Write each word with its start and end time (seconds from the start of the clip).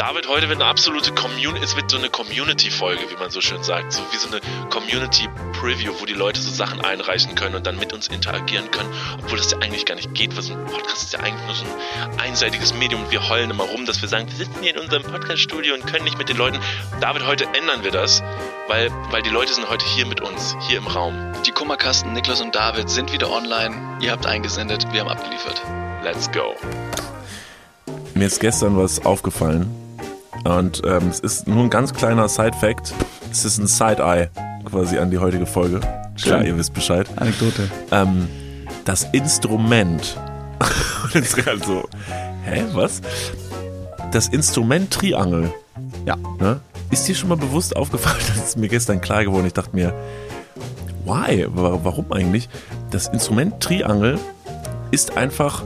David, 0.00 0.28
heute 0.28 0.48
wird 0.48 0.62
eine 0.62 0.70
absolute 0.70 1.12
Community, 1.12 1.62
es 1.62 1.76
wird 1.76 1.90
so 1.90 1.98
eine 1.98 2.08
Community-Folge, 2.08 3.02
wie 3.10 3.16
man 3.16 3.30
so 3.30 3.42
schön 3.42 3.62
sagt. 3.62 3.92
So 3.92 4.00
wie 4.10 4.16
so 4.16 4.28
eine 4.28 4.40
Community-Preview, 4.70 5.92
wo 6.00 6.06
die 6.06 6.14
Leute 6.14 6.40
so 6.40 6.50
Sachen 6.50 6.80
einreichen 6.80 7.34
können 7.34 7.54
und 7.54 7.66
dann 7.66 7.78
mit 7.78 7.92
uns 7.92 8.08
interagieren 8.08 8.70
können, 8.70 8.88
obwohl 9.22 9.36
das 9.36 9.50
ja 9.50 9.58
eigentlich 9.58 9.84
gar 9.84 9.96
nicht 9.96 10.14
geht, 10.14 10.34
weil 10.34 10.42
so 10.42 10.54
ein 10.54 10.64
Podcast 10.64 11.02
ist 11.02 11.12
ja 11.12 11.20
eigentlich 11.20 11.44
nur 11.44 11.54
so 11.54 11.64
ein 11.66 12.18
einseitiges 12.18 12.72
Medium 12.72 13.02
und 13.02 13.10
wir 13.10 13.28
heulen 13.28 13.50
immer 13.50 13.64
rum, 13.64 13.84
dass 13.84 14.00
wir 14.00 14.08
sagen, 14.08 14.26
wir 14.26 14.36
sitzen 14.36 14.62
hier 14.62 14.74
in 14.74 14.80
unserem 14.80 15.02
Podcast-Studio 15.02 15.74
und 15.74 15.86
können 15.86 16.04
nicht 16.04 16.16
mit 16.16 16.30
den 16.30 16.38
Leuten. 16.38 16.60
David, 17.02 17.26
heute 17.26 17.44
ändern 17.52 17.84
wir 17.84 17.90
das, 17.90 18.22
weil, 18.68 18.90
weil 19.10 19.20
die 19.20 19.28
Leute 19.28 19.52
sind 19.52 19.68
heute 19.68 19.84
hier 19.84 20.06
mit 20.06 20.22
uns, 20.22 20.56
hier 20.66 20.78
im 20.78 20.86
Raum. 20.86 21.34
Die 21.44 21.52
Kummerkasten, 21.52 22.14
Niklas 22.14 22.40
und 22.40 22.54
David 22.54 22.88
sind 22.88 23.12
wieder 23.12 23.30
online. 23.30 23.98
Ihr 24.00 24.12
habt 24.12 24.24
eingesendet, 24.24 24.90
wir 24.94 25.02
haben 25.02 25.10
abgeliefert. 25.10 25.60
Let's 26.02 26.32
go. 26.32 26.54
Mir 28.14 28.28
ist 28.28 28.40
gestern 28.40 28.78
was 28.78 29.04
aufgefallen. 29.04 29.79
Und 30.44 30.82
ähm, 30.86 31.08
es 31.08 31.20
ist 31.20 31.46
nur 31.46 31.62
ein 31.64 31.70
ganz 31.70 31.92
kleiner 31.92 32.28
Side-Fact. 32.28 32.94
Es 33.30 33.44
ist 33.44 33.58
ein 33.58 33.66
Side-Eye 33.66 34.28
quasi 34.64 34.98
an 34.98 35.10
die 35.10 35.18
heutige 35.18 35.46
Folge. 35.46 35.80
Klar, 36.20 36.44
ihr 36.44 36.56
wisst 36.56 36.74
Bescheid. 36.74 37.06
Anekdote. 37.16 37.70
Ähm, 37.92 38.28
das 38.84 39.04
Instrument. 39.12 40.16
Und 41.04 41.14
jetzt 41.14 41.46
halt 41.46 41.64
so, 41.64 41.88
hä, 42.44 42.64
was? 42.72 43.00
Das 44.12 44.28
Instrument 44.28 44.90
Triangel. 44.90 45.52
Ja. 46.06 46.16
Ne? 46.38 46.60
Ist 46.90 47.06
dir 47.08 47.14
schon 47.14 47.28
mal 47.28 47.36
bewusst 47.36 47.76
aufgefallen? 47.76 48.16
Das 48.36 48.48
ist 48.48 48.56
mir 48.58 48.68
gestern 48.68 49.00
klar 49.00 49.24
geworden. 49.24 49.46
Ich 49.46 49.52
dachte 49.54 49.74
mir, 49.74 49.94
why? 51.04 51.46
Wa- 51.48 51.80
Warum 51.82 52.10
eigentlich? 52.12 52.48
Das 52.90 53.08
Instrument 53.08 53.60
Triangel 53.62 54.18
ist 54.90 55.16
einfach 55.16 55.62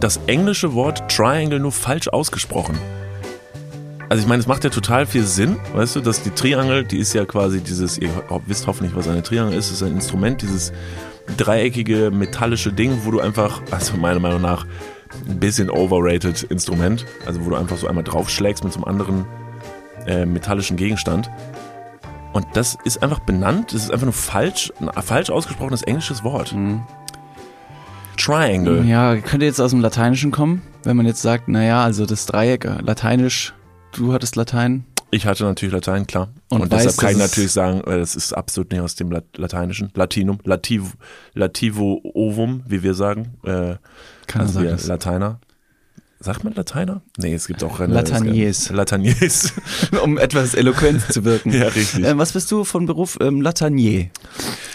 das 0.00 0.20
englische 0.26 0.74
Wort 0.74 1.02
Triangle 1.10 1.60
nur 1.60 1.72
falsch 1.72 2.08
ausgesprochen. 2.08 2.78
Also 4.08 4.22
ich 4.22 4.28
meine, 4.28 4.40
es 4.40 4.46
macht 4.46 4.64
ja 4.64 4.70
total 4.70 5.04
viel 5.04 5.24
Sinn, 5.24 5.56
weißt 5.74 5.96
du, 5.96 6.00
dass 6.00 6.22
die 6.22 6.30
Triangel, 6.30 6.84
die 6.84 6.98
ist 6.98 7.12
ja 7.12 7.26
quasi 7.26 7.60
dieses, 7.60 7.98
ihr 7.98 8.08
wisst 8.46 8.66
hoffentlich, 8.66 8.96
was 8.96 9.06
eine 9.06 9.22
Triangel 9.22 9.52
ist, 9.52 9.70
ist 9.70 9.82
ein 9.82 9.92
Instrument, 9.92 10.40
dieses 10.40 10.72
dreieckige 11.36 12.10
metallische 12.10 12.72
Ding, 12.72 13.00
wo 13.04 13.10
du 13.10 13.20
einfach, 13.20 13.60
also 13.70 13.96
meiner 13.98 14.18
Meinung 14.18 14.40
nach, 14.40 14.66
ein 15.28 15.38
bisschen 15.38 15.68
overrated 15.68 16.44
Instrument, 16.44 17.04
also 17.26 17.44
wo 17.44 17.50
du 17.50 17.56
einfach 17.56 17.76
so 17.76 17.86
einmal 17.86 18.04
draufschlägst 18.04 18.64
mit 18.64 18.72
so 18.72 18.78
einem 18.78 18.88
anderen 18.88 19.26
äh, 20.06 20.24
metallischen 20.24 20.76
Gegenstand. 20.76 21.30
Und 22.32 22.46
das 22.54 22.78
ist 22.84 23.02
einfach 23.02 23.20
benannt, 23.20 23.72
das 23.72 23.84
ist 23.84 23.90
einfach 23.90 24.06
nur 24.06 24.12
falsch, 24.14 24.72
ein 24.80 24.90
falsch 25.02 25.28
ausgesprochenes 25.28 25.82
englisches 25.82 26.24
Wort. 26.24 26.54
Triangle. 28.16 28.84
Ja, 28.84 29.16
könnte 29.16 29.46
jetzt 29.46 29.60
aus 29.60 29.70
dem 29.70 29.80
Lateinischen 29.80 30.30
kommen, 30.30 30.62
wenn 30.84 30.96
man 30.96 31.06
jetzt 31.06 31.22
sagt, 31.22 31.48
naja, 31.48 31.84
also 31.84 32.06
das 32.06 32.26
Dreieck, 32.26 32.64
äh, 32.64 32.80
Lateinisch, 32.80 33.54
du 33.92 34.12
hattest 34.12 34.36
Latein. 34.36 34.84
Ich 35.10 35.26
hatte 35.26 35.44
natürlich 35.44 35.72
Latein, 35.72 36.06
klar. 36.06 36.28
Und 36.50 36.60
Und, 36.60 36.70
weiß, 36.70 36.82
deshalb 36.82 36.98
kann 36.98 37.10
ich 37.12 37.18
natürlich 37.18 37.52
sagen, 37.52 37.80
äh, 37.80 37.98
das 37.98 38.14
ist 38.14 38.32
absolut 38.34 38.70
nicht 38.70 38.80
aus 38.80 38.94
dem 38.94 39.10
Lat 39.10 39.24
Lateinischen. 39.36 39.90
Latinum, 39.94 40.38
Lativ, 40.44 40.96
Lativo 41.34 42.00
ovum, 42.14 42.62
wie 42.66 42.82
wir 42.82 42.94
sagen. 42.94 43.38
Äh, 43.44 43.76
Keiner 44.26 44.44
also 44.44 44.60
sagt 44.60 44.70
das. 44.70 44.86
Latiner. 44.86 45.40
Sagt 46.20 46.42
man 46.42 46.52
Latiner? 46.54 47.00
Nee, 47.16 47.34
es 47.34 47.46
gibt 47.46 47.62
auch 47.62 47.78
Lataniers. 47.78 48.70
Lataniers. 48.70 49.52
um 50.02 50.18
etwas 50.18 50.54
eloquent 50.54 51.00
zu 51.12 51.24
wirken. 51.24 51.52
ja, 51.52 51.68
richtig. 51.68 52.04
Ähm, 52.04 52.18
was 52.18 52.32
bist 52.32 52.50
du 52.50 52.64
von 52.64 52.86
Beruf? 52.86 53.18
Ähm, 53.20 53.40
Latanier. 53.40 54.10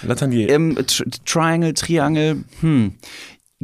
Latanier. 0.03 0.49
Ähm, 0.49 0.77
Tr 0.87 1.05
Triangle, 1.25 1.73
Triangle, 1.73 2.45
hm. 2.61 2.93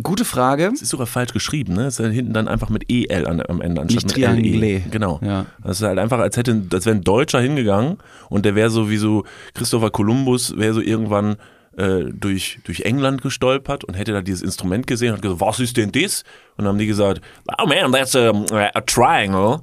Gute 0.03 0.25
Frage. 0.25 0.69
Das 0.72 0.81
ist 0.81 0.89
sogar 0.89 1.08
falsch 1.08 1.33
geschrieben, 1.33 1.73
ne? 1.73 1.86
Es 1.86 2.00
ist 2.00 2.11
hinten 2.11 2.33
dann 2.33 2.47
einfach 2.47 2.69
mit 2.69 2.92
EL 2.92 3.28
an, 3.28 3.42
am 3.47 3.61
Ende 3.61 3.81
anstatt 3.81 4.17
Nicht 4.17 4.53
mit 4.53 4.61
LE. 4.61 4.80
Genau. 4.91 5.19
Ja. 5.23 5.45
Das 5.64 5.81
ist 5.81 5.88
halt 5.88 6.00
einfach, 6.00 6.19
als 6.19 6.38
hätte, 6.38 6.64
als 6.72 6.86
wäre 6.86 6.95
ein 6.95 7.03
Deutscher 7.03 7.39
hingegangen 7.41 7.97
und 8.30 8.45
der 8.45 8.56
wäre 8.56 8.69
so 8.69 8.89
wie 8.89 8.97
so 8.97 9.23
Christopher 9.53 9.89
Columbus, 9.89 10.57
wäre 10.57 10.73
so 10.73 10.81
irgendwann 10.81 11.38
äh, 11.78 12.06
durch, 12.13 12.59
durch 12.63 12.81
England 12.81 13.22
gestolpert 13.22 13.84
und 13.84 13.96
hätte 13.96 14.12
da 14.12 14.22
dieses 14.22 14.41
Instrument 14.41 14.85
gesehen 14.88 15.09
und 15.09 15.16
hat 15.16 15.22
gesagt, 15.22 15.41
was 15.41 15.59
ist 15.59 15.78
denn 15.78 15.91
das? 15.91 16.23
Und 16.57 16.66
dann 16.66 16.68
haben 16.68 16.78
die 16.78 16.88
gesagt, 16.88 17.22
oh 17.57 17.66
man, 17.66 17.91
that's 17.91 18.16
a, 18.16 18.31
a 18.73 18.81
triangle. 18.81 19.62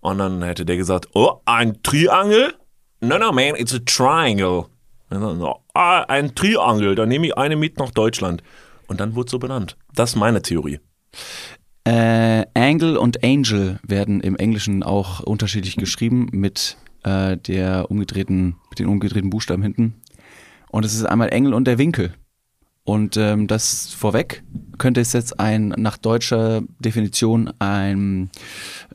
Und 0.00 0.18
dann 0.18 0.42
hätte 0.42 0.64
der 0.64 0.76
gesagt, 0.76 1.08
oh, 1.14 1.40
ein 1.44 1.82
Triangle? 1.82 2.54
No, 3.00 3.18
no, 3.18 3.32
man, 3.32 3.54
it's 3.56 3.74
a 3.74 3.80
triangle. 3.84 4.66
Dann, 5.10 5.42
oh, 5.42 5.56
ah, 5.74 6.04
ein 6.08 6.34
Triangle, 6.34 6.94
dann 6.94 7.08
nehme 7.08 7.26
ich 7.26 7.36
eine 7.36 7.56
mit 7.56 7.78
nach 7.78 7.90
Deutschland. 7.90 8.42
Und 8.88 9.00
dann 9.00 9.14
wurde 9.14 9.30
so 9.30 9.38
benannt. 9.38 9.76
Das 9.94 10.10
ist 10.10 10.16
meine 10.16 10.42
Theorie. 10.42 10.80
Äh, 11.84 12.44
Angle 12.54 12.98
und 12.98 13.22
Angel 13.22 13.78
werden 13.86 14.20
im 14.20 14.36
Englischen 14.36 14.82
auch 14.82 15.20
unterschiedlich 15.20 15.76
geschrieben 15.76 16.28
mit 16.32 16.76
äh, 17.04 17.36
der 17.36 17.90
umgedrehten, 17.90 18.56
mit 18.70 18.78
den 18.78 18.88
umgedrehten 18.88 19.30
Buchstaben 19.30 19.62
hinten. 19.62 19.94
Und 20.70 20.84
es 20.84 20.94
ist 20.94 21.04
einmal 21.04 21.30
Engel 21.30 21.54
und 21.54 21.66
der 21.66 21.78
Winkel. 21.78 22.14
Und 22.84 23.18
ähm, 23.18 23.46
das 23.46 23.92
vorweg 23.92 24.42
könnte 24.78 25.02
es 25.02 25.12
jetzt 25.12 25.38
ein 25.38 25.74
nach 25.76 25.98
deutscher 25.98 26.62
Definition 26.78 27.52
ein 27.58 28.30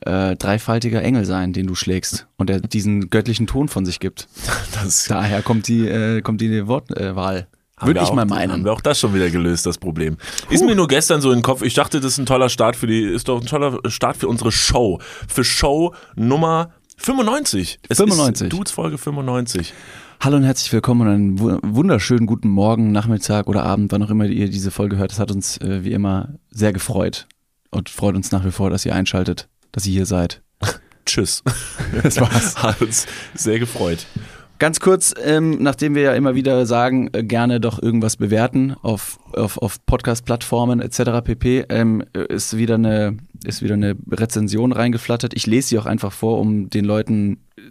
äh, 0.00 0.34
dreifaltiger 0.34 1.00
Engel 1.00 1.24
sein, 1.24 1.52
den 1.52 1.68
du 1.68 1.76
schlägst 1.76 2.26
und 2.36 2.50
der 2.50 2.58
diesen 2.60 3.08
göttlichen 3.08 3.46
Ton 3.46 3.68
von 3.68 3.86
sich 3.86 4.00
gibt. 4.00 4.28
Das 4.82 5.04
Daher 5.04 5.42
kommt 5.42 5.68
die 5.68 5.86
äh, 5.86 6.22
kommt 6.22 6.40
die 6.40 6.66
Wortwahl. 6.66 7.46
Haben 7.84 7.88
Würde 7.88 8.00
ich 8.00 8.06
auch, 8.08 8.14
mal 8.14 8.22
Haben 8.22 8.28
meinen. 8.30 8.64
wir 8.64 8.72
auch 8.72 8.80
das 8.80 8.98
schon 8.98 9.14
wieder 9.14 9.30
gelöst, 9.30 9.66
das 9.66 9.78
Problem. 9.78 10.16
Ist 10.50 10.64
mir 10.64 10.74
nur 10.74 10.88
gestern 10.88 11.20
so 11.20 11.30
in 11.30 11.38
den 11.38 11.42
Kopf, 11.42 11.62
ich 11.62 11.74
dachte, 11.74 12.00
das 12.00 12.12
ist 12.12 12.18
ein 12.18 12.26
toller 12.26 12.48
Start 12.48 12.76
für 12.76 12.86
die, 12.86 13.02
ist 13.02 13.28
doch 13.28 13.40
ein 13.40 13.46
toller 13.46 13.78
Start 13.88 14.16
für 14.16 14.28
unsere 14.28 14.50
Show. 14.52 15.00
Für 15.28 15.44
Show 15.44 15.94
Nummer 16.16 16.70
95. 16.96 17.78
Es 17.88 17.98
95. 17.98 18.46
Ist 18.46 18.52
Dudes 18.52 18.72
Folge 18.72 18.98
95. 18.98 19.72
Hallo 20.20 20.36
und 20.36 20.44
herzlich 20.44 20.72
willkommen 20.72 21.02
und 21.02 21.08
einen 21.08 21.38
wu- 21.40 21.58
wunderschönen 21.62 22.26
guten 22.26 22.48
Morgen, 22.48 22.92
Nachmittag 22.92 23.46
oder 23.48 23.64
Abend, 23.64 23.92
wann 23.92 24.02
auch 24.02 24.10
immer 24.10 24.24
ihr 24.26 24.48
diese 24.48 24.70
Folge 24.70 24.96
hört. 24.96 25.10
Das 25.10 25.18
hat 25.18 25.30
uns 25.30 25.58
äh, 25.58 25.84
wie 25.84 25.92
immer 25.92 26.30
sehr 26.50 26.72
gefreut 26.72 27.26
und 27.70 27.90
freut 27.90 28.14
uns 28.14 28.32
nach 28.32 28.44
wie 28.44 28.50
vor, 28.52 28.70
dass 28.70 28.86
ihr 28.86 28.94
einschaltet, 28.94 29.48
dass 29.72 29.84
ihr 29.86 29.92
hier 29.92 30.06
seid. 30.06 30.40
Tschüss. 31.06 31.42
Das 32.02 32.18
war's. 32.18 32.56
Hat 32.62 32.80
uns 32.80 33.06
sehr 33.34 33.58
gefreut. 33.58 34.06
Ganz 34.60 34.78
kurz, 34.78 35.12
ähm, 35.22 35.62
nachdem 35.62 35.96
wir 35.96 36.02
ja 36.02 36.14
immer 36.14 36.36
wieder 36.36 36.64
sagen, 36.64 37.10
äh, 37.12 37.24
gerne 37.24 37.60
doch 37.60 37.82
irgendwas 37.82 38.16
bewerten 38.16 38.76
auf, 38.82 39.18
auf, 39.32 39.58
auf 39.58 39.84
Podcast-Plattformen 39.84 40.80
etc. 40.80 41.24
pp, 41.24 41.64
ähm, 41.68 42.04
ist, 42.12 42.56
wieder 42.56 42.76
eine, 42.76 43.16
ist 43.44 43.62
wieder 43.62 43.74
eine 43.74 43.96
Rezension 44.10 44.72
reingeflattert. 44.72 45.34
Ich 45.34 45.46
lese 45.46 45.68
sie 45.68 45.78
auch 45.78 45.86
einfach 45.86 46.12
vor, 46.12 46.38
um 46.38 46.70
den 46.70 46.84
Leuten 46.84 47.40
äh, 47.56 47.62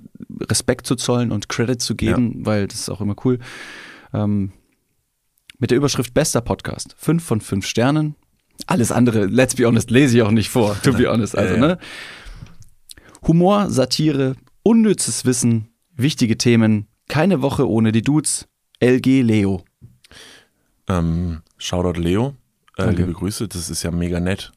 Respekt 0.44 0.86
zu 0.86 0.96
zollen 0.96 1.32
und 1.32 1.48
Credit 1.48 1.82
zu 1.82 1.96
geben, 1.96 2.46
weil 2.46 2.68
das 2.68 2.82
ist 2.82 2.90
auch 2.90 3.00
immer 3.00 3.16
cool. 3.24 3.40
Ähm, 4.14 4.52
mit 5.58 5.72
der 5.72 5.78
Überschrift 5.78 6.14
Bester 6.14 6.42
Podcast. 6.42 6.96
Fünf 6.98 7.24
von 7.24 7.40
fünf 7.40 7.66
Sternen. 7.66 8.16
Alles 8.68 8.92
andere, 8.92 9.26
let's 9.26 9.56
be 9.56 9.66
honest, 9.66 9.90
lese 9.90 10.18
ich 10.18 10.24
auch 10.24 10.32
nicht 10.32 10.50
vor, 10.50 10.76
to 10.84 10.92
be 10.92 11.10
honest. 11.10 11.38
Also, 11.38 11.56
Ja, 11.56 11.62
ja. 11.62 11.68
ne? 11.68 11.78
Humor, 13.26 13.70
Satire, 13.70 14.36
unnützes 14.64 15.26
Wissen, 15.26 15.70
wichtige 15.96 16.38
Themen, 16.38 16.88
keine 17.08 17.42
Woche 17.42 17.70
ohne 17.70 17.92
die 17.92 18.02
Dudes. 18.02 18.48
LG 18.80 19.22
Leo. 19.22 19.64
Ähm, 20.88 21.42
Shoutout 21.58 22.00
Leo. 22.00 22.36
Äh, 22.78 22.92
liebe 22.92 23.14
Grüße, 23.14 23.48
das 23.48 23.70
ist 23.70 23.84
ja 23.84 23.92
mega 23.92 24.20
nett. 24.20 24.52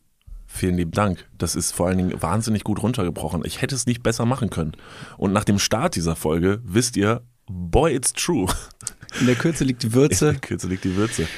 Vielen 0.47 0.77
lieben 0.77 0.93
Dank. 0.93 1.29
Das 1.37 1.55
ist 1.55 1.73
vor 1.73 1.89
allen 1.89 1.99
Dingen 1.99 2.23
wahnsinnig 2.23 2.65
gut 2.65 2.83
runtergebrochen. 2.83 3.43
Ich 3.45 3.61
hätte 3.61 3.75
es 3.75 3.87
nicht 3.87 4.03
besser 4.03 4.25
machen 4.25 4.49
können. 4.49 4.73
Und 5.19 5.33
nach 5.33 5.45
dem 5.45 5.59
Start 5.59 5.97
dieser 5.97 6.17
Folge 6.17 6.61
wisst 6.65 6.97
ihr, 6.97 7.23
boy, 7.47 7.95
it's 7.95 8.13
true. 8.13 8.47
In 9.21 9.27
der 9.27 9.35
Kürze 9.35 9.65
liegt 9.65 9.83
die 9.83 9.93
Würze. 9.93 10.35
Kürze 10.41 10.67
liegt 10.67 10.85
die 10.85 10.97
Würze. 10.97 11.29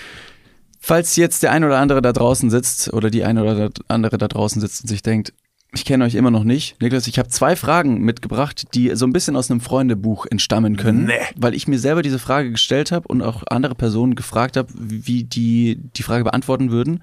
Falls 0.78 1.16
jetzt 1.16 1.42
der 1.42 1.52
ein 1.52 1.64
oder 1.64 1.78
andere 1.78 2.00
da 2.00 2.12
draußen 2.12 2.50
sitzt 2.50 2.92
oder 2.92 3.10
die 3.10 3.24
ein 3.24 3.38
oder 3.38 3.70
andere 3.88 4.18
da 4.18 4.28
draußen 4.28 4.60
sitzt 4.60 4.82
und 4.82 4.88
sich 4.88 5.02
denkt, 5.02 5.34
ich 5.74 5.84
kenne 5.84 6.04
euch 6.04 6.14
immer 6.14 6.30
noch 6.30 6.44
nicht. 6.44 6.80
Niklas, 6.80 7.06
ich 7.06 7.18
habe 7.18 7.28
zwei 7.28 7.54
Fragen 7.54 8.00
mitgebracht, 8.00 8.68
die 8.74 8.90
so 8.94 9.06
ein 9.06 9.12
bisschen 9.12 9.36
aus 9.36 9.50
einem 9.50 9.60
Freundebuch 9.60 10.24
entstammen 10.26 10.76
können, 10.76 11.04
Nee. 11.04 11.12
weil 11.36 11.52
ich 11.54 11.68
mir 11.68 11.78
selber 11.78 12.02
diese 12.02 12.18
Frage 12.18 12.50
gestellt 12.50 12.90
habe 12.90 13.06
und 13.08 13.20
auch 13.20 13.42
andere 13.50 13.74
Personen 13.74 14.14
gefragt 14.14 14.56
habe, 14.56 14.68
wie 14.74 15.24
die 15.24 15.78
die 15.96 16.02
Frage 16.02 16.24
beantworten 16.24 16.70
würden. 16.70 17.02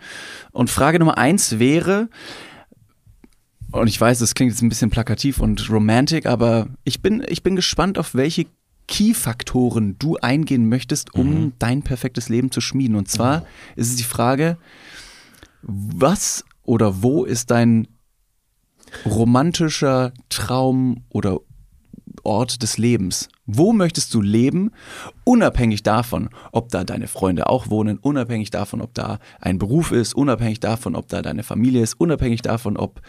Und 0.51 0.69
Frage 0.71 0.97
Nummer 0.97 1.17
eins 1.17 1.59
wäre, 1.59 2.09
und 3.71 3.87
ich 3.87 3.99
weiß, 4.01 4.19
das 4.19 4.33
klingt 4.35 4.51
jetzt 4.51 4.61
ein 4.61 4.69
bisschen 4.69 4.89
plakativ 4.89 5.39
und 5.39 5.69
romantic, 5.69 6.25
aber 6.25 6.67
ich 6.85 7.01
bin, 7.01 7.23
ich 7.27 7.43
bin 7.43 7.55
gespannt, 7.55 7.97
auf 7.99 8.15
welche 8.15 8.45
Key-Faktoren 8.87 9.95
du 9.99 10.17
eingehen 10.17 10.69
möchtest, 10.69 11.13
um 11.13 11.53
dein 11.59 11.81
perfektes 11.83 12.29
Leben 12.29 12.51
zu 12.51 12.61
schmieden. 12.61 12.95
Und 12.95 13.09
zwar 13.09 13.45
ist 13.75 13.89
es 13.89 13.95
die 13.95 14.03
Frage, 14.03 14.57
was 15.61 16.45
oder 16.63 17.03
wo 17.03 17.25
ist 17.25 17.51
dein 17.51 17.87
romantischer 19.05 20.13
Traum 20.29 21.03
oder 21.09 21.39
Wohnungsort 22.25 22.61
des 22.61 22.77
Lebens. 22.77 23.29
Wo 23.45 23.73
möchtest 23.73 24.13
du 24.13 24.21
leben, 24.21 24.71
unabhängig 25.23 25.83
davon, 25.83 26.29
ob 26.51 26.69
da 26.69 26.83
deine 26.83 27.07
Freunde 27.07 27.47
auch 27.47 27.69
wohnen, 27.69 27.99
unabhängig 27.99 28.49
davon, 28.49 28.81
ob 28.81 28.93
da 28.93 29.19
ein 29.39 29.59
Beruf 29.59 29.91
ist, 29.91 30.15
unabhängig 30.15 30.59
davon, 30.59 30.95
ob 30.95 31.07
da 31.07 31.21
deine 31.21 31.43
Familie 31.43 31.83
ist, 31.83 31.99
unabhängig 31.99 32.41
davon, 32.41 32.77
ob 32.77 33.01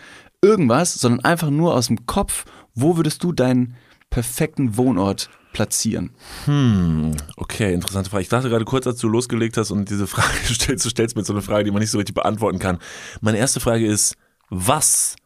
irgendwas, 0.42 0.94
sondern 0.94 1.24
einfach 1.24 1.50
nur 1.50 1.74
aus 1.74 1.86
dem 1.86 2.06
Kopf, 2.06 2.44
wo 2.74 2.96
würdest 2.96 3.24
du 3.24 3.32
deinen 3.32 3.74
perfekten 4.10 4.76
Wohnort 4.76 5.30
platzieren? 5.52 6.10
Hm, 6.44 7.12
okay, 7.36 7.72
interessante 7.72 8.10
Frage. 8.10 8.22
Ich 8.22 8.28
dachte 8.28 8.50
gerade 8.50 8.66
kurz, 8.66 8.86
als 8.86 8.98
du 8.98 9.08
losgelegt 9.08 9.56
hast 9.56 9.70
und 9.70 9.88
diese 9.88 10.06
Frage 10.06 10.28
stellst, 10.44 10.84
du 10.84 10.90
stellst 10.90 11.16
mir 11.16 11.24
so 11.24 11.32
eine 11.32 11.42
Frage, 11.42 11.64
die 11.64 11.70
man 11.70 11.80
nicht 11.80 11.90
so 11.90 11.98
richtig 11.98 12.14
beantworten 12.14 12.58
kann. 12.58 12.78
Meine 13.22 13.38
erste 13.38 13.60
Frage 13.60 13.86
ist, 13.86 14.16
was 14.50 15.16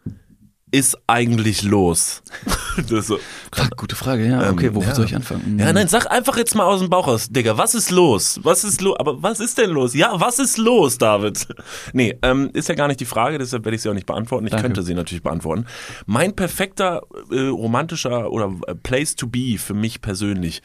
ist 0.70 0.96
eigentlich 1.06 1.62
los? 1.62 2.22
so, 2.86 3.18
Ach, 3.56 3.70
gute 3.76 3.96
Frage, 3.96 4.26
ja. 4.26 4.50
Okay, 4.50 4.66
ähm, 4.66 4.74
wo 4.74 4.82
ja. 4.82 4.94
soll 4.94 5.04
ich 5.04 5.14
anfangen? 5.14 5.58
Ja, 5.58 5.72
nein, 5.72 5.88
sag 5.88 6.10
einfach 6.10 6.36
jetzt 6.36 6.54
mal 6.54 6.64
aus 6.64 6.80
dem 6.80 6.90
Bauch 6.90 7.06
raus, 7.06 7.28
Digga, 7.30 7.58
was 7.58 7.74
ist 7.74 7.90
los? 7.90 8.40
Was 8.42 8.64
ist 8.64 8.80
los? 8.80 8.96
Aber 8.98 9.22
was 9.22 9.40
ist 9.40 9.58
denn 9.58 9.70
los? 9.70 9.94
Ja, 9.94 10.20
was 10.20 10.38
ist 10.38 10.58
los, 10.58 10.98
David? 10.98 11.46
Nee, 11.92 12.18
ähm, 12.22 12.50
ist 12.52 12.68
ja 12.68 12.74
gar 12.74 12.88
nicht 12.88 13.00
die 13.00 13.06
Frage, 13.06 13.38
deshalb 13.38 13.64
werde 13.64 13.76
ich 13.76 13.82
sie 13.82 13.88
auch 13.88 13.94
nicht 13.94 14.06
beantworten. 14.06 14.46
Ich 14.46 14.50
Danke. 14.50 14.66
könnte 14.66 14.82
sie 14.82 14.94
natürlich 14.94 15.22
beantworten. 15.22 15.66
Mein 16.06 16.34
perfekter 16.36 17.02
äh, 17.30 17.48
romantischer 17.48 18.30
oder 18.30 18.54
äh, 18.66 18.74
Place 18.74 19.16
to 19.16 19.26
be 19.26 19.56
für 19.58 19.74
mich 19.74 20.00
persönlich. 20.00 20.62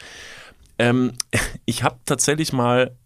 Ähm, 0.78 1.12
ich 1.64 1.82
habe 1.82 1.98
tatsächlich 2.04 2.52
mal 2.52 2.96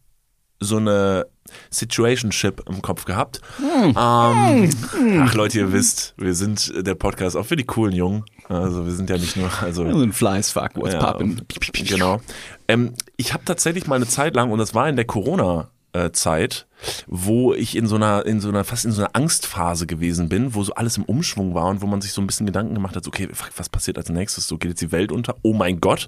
so 0.61 0.77
eine 0.77 1.27
Situationship 1.71 2.63
im 2.69 2.83
Kopf 2.83 3.05
gehabt. 3.05 3.41
Hm. 3.57 3.97
Ähm, 3.97 4.71
hm. 4.93 5.23
ach 5.23 5.35
Leute, 5.35 5.59
ihr 5.59 5.73
wisst, 5.73 6.15
wir 6.17 6.35
sind 6.35 6.73
der 6.87 6.95
Podcast 6.95 7.37
auch 7.37 7.47
für 7.47 7.57
die 7.57 7.65
coolen 7.65 7.95
Jungen. 7.95 8.25
Also 8.49 8.85
wir 8.85 8.93
sind 8.93 9.11
ja 9.11 9.17
nicht 9.17 9.37
nur 9.37 9.51
also 9.63 9.89
so 9.91 10.03
ein 10.03 10.13
Flies 10.13 10.51
fuck 10.51 10.71
what's 10.75 10.95
ja, 10.95 11.01
poppin'. 11.01 11.43
Genau. 11.89 12.21
Ähm, 12.67 12.95
ich 13.17 13.33
habe 13.33 13.45
tatsächlich 13.45 13.87
mal 13.87 13.97
eine 13.97 14.09
Zeit 14.09 14.35
lang 14.35 14.51
und 14.51 14.59
das 14.59 14.75
war 14.75 14.89
in 14.89 14.97
der 14.97 15.05
Corona 15.05 15.71
Zeit, 16.13 16.69
wo 17.09 17.53
ich 17.53 17.77
in 17.77 17.89
so 17.89 17.97
einer, 17.97 18.25
in 18.25 18.41
so 18.41 18.49
einer, 18.49 18.63
fast 18.63 18.85
in 18.85 18.93
so 18.93 19.03
einer 19.03 19.17
Angstphase 19.17 19.87
gewesen 19.87 20.29
bin, 20.29 20.55
wo 20.55 20.63
so 20.63 20.73
alles 20.75 20.97
im 20.97 21.05
Umschwung 21.05 21.55
war 21.55 21.67
und 21.67 21.83
wo 21.83 21.87
man 21.87 22.01
sich 22.01 22.13
so 22.13 22.21
ein 22.21 22.29
bisschen 22.29 22.47
Gedanken 22.47 22.75
gemacht 22.75 22.95
hat, 22.95 23.07
okay, 23.09 23.29
was 23.57 23.69
passiert 23.69 23.99
als 23.99 24.09
nächstes? 24.09 24.47
So 24.47 24.57
geht 24.57 24.71
jetzt 24.71 24.83
die 24.83 24.93
Welt 24.93 25.11
unter? 25.11 25.35
Oh 25.43 25.53
mein 25.53 25.81
Gott. 25.81 26.07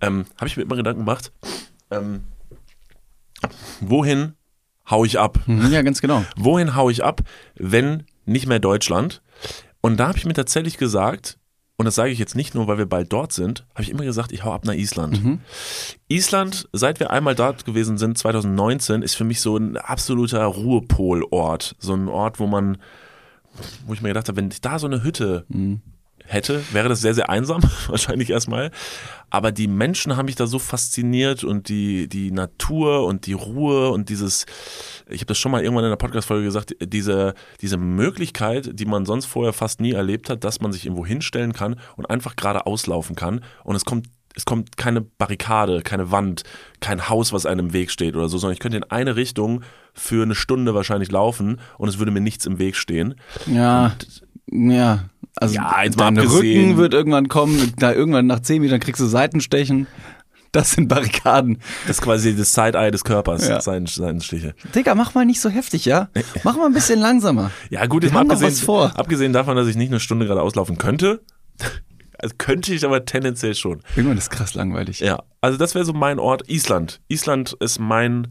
Ähm, 0.00 0.26
Habe 0.36 0.48
ich 0.48 0.56
mir 0.56 0.64
immer 0.64 0.76
Gedanken 0.76 1.00
gemacht. 1.00 1.32
Ähm, 1.90 2.24
wohin 3.80 4.34
hau 4.90 5.04
ich 5.04 5.18
ab? 5.18 5.38
Mhm, 5.46 5.70
ja, 5.70 5.82
ganz 5.82 6.00
genau. 6.00 6.24
Wohin 6.36 6.74
hau 6.74 6.90
ich 6.90 7.04
ab, 7.04 7.22
wenn 7.56 8.04
nicht 8.24 8.46
mehr 8.46 8.60
Deutschland? 8.60 9.22
Und 9.80 9.98
da 9.98 10.08
habe 10.08 10.18
ich 10.18 10.26
mir 10.26 10.34
tatsächlich 10.34 10.78
gesagt, 10.78 11.38
und 11.76 11.84
das 11.84 11.94
sage 11.94 12.10
ich 12.10 12.18
jetzt 12.18 12.34
nicht 12.34 12.54
nur, 12.54 12.66
weil 12.66 12.78
wir 12.78 12.86
bald 12.86 13.12
dort 13.12 13.32
sind, 13.32 13.64
habe 13.74 13.82
ich 13.82 13.90
immer 13.90 14.04
gesagt, 14.04 14.32
ich 14.32 14.44
hau 14.44 14.52
ab 14.52 14.64
nach 14.64 14.74
Island. 14.74 15.22
Mhm. 15.22 15.40
Island, 16.08 16.68
seit 16.72 16.98
wir 16.98 17.10
einmal 17.10 17.36
dort 17.36 17.64
gewesen 17.64 17.98
sind, 17.98 18.18
2019, 18.18 19.02
ist 19.02 19.14
für 19.14 19.24
mich 19.24 19.40
so 19.40 19.56
ein 19.56 19.76
absoluter 19.76 20.44
Ruhepolort. 20.44 21.76
So 21.78 21.94
ein 21.94 22.08
Ort, 22.08 22.40
wo 22.40 22.48
man, 22.48 22.78
wo 23.86 23.92
ich 23.94 24.02
mir 24.02 24.08
gedacht 24.08 24.28
habe, 24.28 24.38
wenn 24.38 24.50
ich 24.50 24.60
da 24.60 24.78
so 24.80 24.88
eine 24.88 25.04
Hütte 25.04 25.44
mhm 25.48 25.82
hätte, 26.28 26.62
wäre 26.72 26.88
das 26.88 27.00
sehr, 27.00 27.14
sehr 27.14 27.30
einsam, 27.30 27.62
wahrscheinlich 27.88 28.30
erstmal. 28.30 28.70
Aber 29.30 29.52
die 29.52 29.68
Menschen 29.68 30.16
haben 30.16 30.26
mich 30.26 30.36
da 30.36 30.46
so 30.46 30.58
fasziniert 30.58 31.44
und 31.44 31.68
die, 31.68 32.08
die 32.08 32.30
Natur 32.30 33.04
und 33.04 33.26
die 33.26 33.34
Ruhe 33.34 33.90
und 33.90 34.08
dieses, 34.08 34.46
ich 35.08 35.20
habe 35.20 35.26
das 35.26 35.38
schon 35.38 35.52
mal 35.52 35.62
irgendwann 35.62 35.84
in 35.84 35.90
der 35.90 35.96
Podcast-Folge 35.96 36.44
gesagt, 36.44 36.76
diese, 36.80 37.34
diese 37.60 37.76
Möglichkeit, 37.76 38.70
die 38.72 38.86
man 38.86 39.04
sonst 39.04 39.26
vorher 39.26 39.52
fast 39.52 39.80
nie 39.80 39.92
erlebt 39.92 40.30
hat, 40.30 40.44
dass 40.44 40.60
man 40.60 40.72
sich 40.72 40.86
irgendwo 40.86 41.04
hinstellen 41.04 41.52
kann 41.52 41.78
und 41.96 42.08
einfach 42.08 42.36
gerade 42.36 42.66
auslaufen 42.66 43.16
kann 43.16 43.44
und 43.64 43.76
es 43.76 43.84
kommt 43.84 44.06
es 44.38 44.44
kommt 44.44 44.76
keine 44.76 45.00
Barrikade, 45.00 45.82
keine 45.82 46.12
Wand, 46.12 46.44
kein 46.78 47.08
Haus, 47.08 47.32
was 47.32 47.44
einem 47.44 47.66
im 47.66 47.72
Weg 47.72 47.90
steht 47.90 48.14
oder 48.14 48.28
so, 48.28 48.38
sondern 48.38 48.52
ich 48.52 48.60
könnte 48.60 48.76
in 48.76 48.84
eine 48.84 49.16
Richtung 49.16 49.62
für 49.94 50.22
eine 50.22 50.36
Stunde 50.36 50.74
wahrscheinlich 50.74 51.10
laufen 51.10 51.60
und 51.76 51.88
es 51.88 51.98
würde 51.98 52.12
mir 52.12 52.20
nichts 52.20 52.46
im 52.46 52.60
Weg 52.60 52.76
stehen. 52.76 53.16
Ja, 53.46 53.96
und, 54.46 54.72
ja. 54.72 55.08
Also 55.40 55.54
ja, 55.54 55.82
jetzt 55.84 55.98
dein 56.00 56.18
Rücken 56.18 56.76
wird 56.76 56.94
irgendwann 56.94 57.28
kommen, 57.28 57.72
da 57.78 57.92
irgendwann 57.92 58.26
nach 58.26 58.40
zehn 58.40 58.62
Metern 58.62 58.80
kriegst 58.80 59.00
du 59.00 59.06
Seitenstechen. 59.06 59.86
Das 60.52 60.72
sind 60.72 60.88
Barrikaden. 60.88 61.58
Das 61.86 61.98
ist 61.98 62.02
quasi 62.02 62.34
das 62.34 62.54
Side-Eye 62.54 62.90
des 62.90 63.04
Körpers, 63.04 63.46
ja. 63.46 63.60
Seitenstiche. 63.60 64.54
Digga, 64.74 64.94
mach 64.94 65.14
mal 65.14 65.26
nicht 65.26 65.40
so 65.40 65.50
heftig, 65.50 65.84
ja? 65.84 66.08
Mach 66.42 66.56
mal 66.56 66.66
ein 66.66 66.72
bisschen 66.72 66.98
langsamer. 66.98 67.50
Ja, 67.68 67.84
gut, 67.86 68.02
jetzt 68.02 68.14
mal 68.14 68.22
abgesehen, 68.22 68.54
vor. 68.54 68.98
abgesehen 68.98 69.34
davon, 69.34 69.56
dass 69.56 69.68
ich 69.68 69.76
nicht 69.76 69.90
eine 69.90 70.00
Stunde 70.00 70.26
gerade 70.26 70.40
auslaufen 70.40 70.78
könnte, 70.78 71.20
also 72.18 72.34
könnte 72.38 72.72
ich 72.74 72.84
aber 72.84 73.04
tendenziell 73.04 73.54
schon. 73.54 73.82
Irgendwann 73.94 74.16
ist 74.16 74.30
krass 74.30 74.54
langweilig. 74.54 75.00
Ja, 75.00 75.22
also 75.42 75.58
das 75.58 75.74
wäre 75.74 75.84
so 75.84 75.92
mein 75.92 76.18
Ort, 76.18 76.48
Island. 76.48 77.00
Island 77.08 77.54
ist 77.60 77.78
mein 77.78 78.28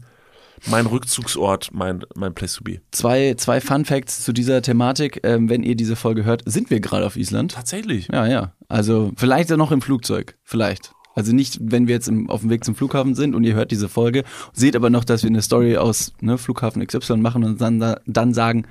mein 0.66 0.86
Rückzugsort, 0.86 1.70
mein, 1.72 2.04
mein 2.14 2.34
Place 2.34 2.54
to 2.54 2.64
be. 2.64 2.80
Zwei, 2.90 3.34
zwei 3.36 3.60
Fun 3.60 3.84
Facts 3.84 4.24
zu 4.24 4.32
dieser 4.32 4.62
Thematik. 4.62 5.20
Ähm, 5.22 5.48
wenn 5.48 5.62
ihr 5.62 5.76
diese 5.76 5.96
Folge 5.96 6.24
hört, 6.24 6.42
sind 6.46 6.70
wir 6.70 6.80
gerade 6.80 7.06
auf 7.06 7.16
Island. 7.16 7.52
Tatsächlich. 7.52 8.08
Ja, 8.12 8.26
ja. 8.26 8.52
Also 8.68 9.12
vielleicht 9.16 9.50
noch 9.50 9.72
im 9.72 9.80
Flugzeug. 9.80 10.36
Vielleicht. 10.44 10.92
Also 11.14 11.32
nicht, 11.32 11.58
wenn 11.60 11.88
wir 11.88 11.96
jetzt 11.96 12.06
im, 12.06 12.30
auf 12.30 12.42
dem 12.42 12.50
Weg 12.50 12.64
zum 12.64 12.76
Flughafen 12.76 13.14
sind 13.14 13.34
und 13.34 13.42
ihr 13.42 13.54
hört 13.54 13.72
diese 13.72 13.88
Folge, 13.88 14.22
seht 14.52 14.76
aber 14.76 14.88
noch, 14.88 15.04
dass 15.04 15.24
wir 15.24 15.30
eine 15.30 15.42
Story 15.42 15.76
aus 15.76 16.12
ne, 16.20 16.38
Flughafen 16.38 16.86
XY 16.86 17.16
machen 17.16 17.42
und 17.42 17.60
dann, 17.60 17.96
dann 18.06 18.34
sagen, 18.34 18.66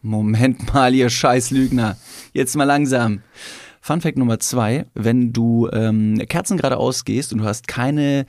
Moment 0.00 0.72
mal, 0.74 0.94
ihr 0.94 1.10
Scheißlügner, 1.10 1.96
jetzt 2.32 2.56
mal 2.56 2.64
langsam. 2.64 3.22
Fun 3.84 4.00
Fact 4.00 4.16
Nummer 4.16 4.38
zwei, 4.38 4.86
wenn 4.94 5.32
du 5.32 5.68
ähm, 5.72 6.16
Kerzen 6.28 6.56
gerade 6.56 6.76
ausgehst 6.76 7.32
und 7.32 7.40
du 7.40 7.44
hast 7.44 7.66
keine, 7.66 8.26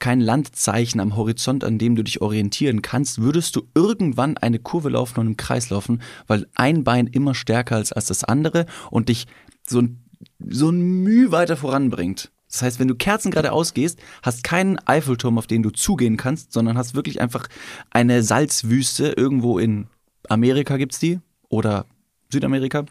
kein 0.00 0.20
Landzeichen 0.20 0.98
am 0.98 1.14
Horizont, 1.14 1.62
an 1.62 1.78
dem 1.78 1.94
du 1.94 2.02
dich 2.02 2.22
orientieren 2.22 2.82
kannst, 2.82 3.22
würdest 3.22 3.54
du 3.54 3.68
irgendwann 3.72 4.36
eine 4.36 4.58
Kurve 4.58 4.88
laufen 4.88 5.20
und 5.20 5.28
im 5.28 5.36
Kreis 5.36 5.70
laufen, 5.70 6.02
weil 6.26 6.48
ein 6.56 6.82
Bein 6.82 7.06
immer 7.06 7.36
stärker 7.36 7.80
ist 7.80 7.92
als 7.92 8.06
das 8.06 8.24
andere 8.24 8.66
und 8.90 9.08
dich 9.08 9.28
so 9.64 9.80
ein, 9.80 10.02
so 10.40 10.70
ein 10.70 10.80
Mühe 11.04 11.30
weiter 11.30 11.56
voranbringt. 11.56 12.32
Das 12.50 12.62
heißt, 12.62 12.80
wenn 12.80 12.88
du 12.88 12.96
Kerzen 12.96 13.30
gerade 13.30 13.52
ausgehst, 13.52 14.00
hast 14.24 14.42
keinen 14.42 14.76
Eiffelturm, 14.88 15.38
auf 15.38 15.46
den 15.46 15.62
du 15.62 15.70
zugehen 15.70 16.16
kannst, 16.16 16.52
sondern 16.52 16.76
hast 16.76 16.96
wirklich 16.96 17.20
einfach 17.20 17.46
eine 17.90 18.24
Salzwüste 18.24 19.14
irgendwo 19.16 19.60
in 19.60 19.86
Amerika 20.28 20.78
gibt's 20.78 20.98
die 20.98 21.20
oder 21.48 21.86
Südamerika 22.32 22.86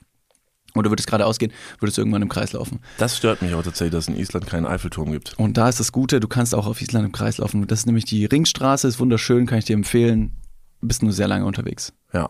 oder 0.79 0.89
würde 0.91 1.01
es 1.01 1.07
gerade 1.07 1.25
ausgehen, 1.25 1.51
würdest 1.79 1.97
du 1.97 2.01
irgendwann 2.01 2.21
im 2.21 2.29
Kreis 2.29 2.53
laufen. 2.53 2.79
Das 2.97 3.17
stört 3.17 3.41
mich 3.41 3.53
auch 3.53 3.63
tatsächlich, 3.63 3.93
dass 3.93 4.05
es 4.05 4.13
in 4.13 4.19
Island 4.19 4.47
keinen 4.47 4.65
Eiffelturm 4.65 5.11
gibt. 5.11 5.37
Und 5.37 5.57
da 5.57 5.69
ist 5.69 5.79
das 5.79 5.91
Gute, 5.91 6.19
du 6.19 6.27
kannst 6.27 6.53
auch 6.53 6.67
auf 6.67 6.81
Island 6.81 7.05
im 7.05 7.11
Kreis 7.11 7.37
laufen. 7.37 7.65
Das 7.67 7.79
ist 7.79 7.85
nämlich 7.85 8.05
die 8.05 8.25
Ringstraße, 8.25 8.87
ist 8.87 8.99
wunderschön, 8.99 9.45
kann 9.45 9.57
ich 9.57 9.65
dir 9.65 9.75
empfehlen. 9.75 10.33
Bist 10.81 11.03
nur 11.03 11.13
sehr 11.13 11.27
lange 11.27 11.45
unterwegs. 11.45 11.93
Ja. 12.13 12.27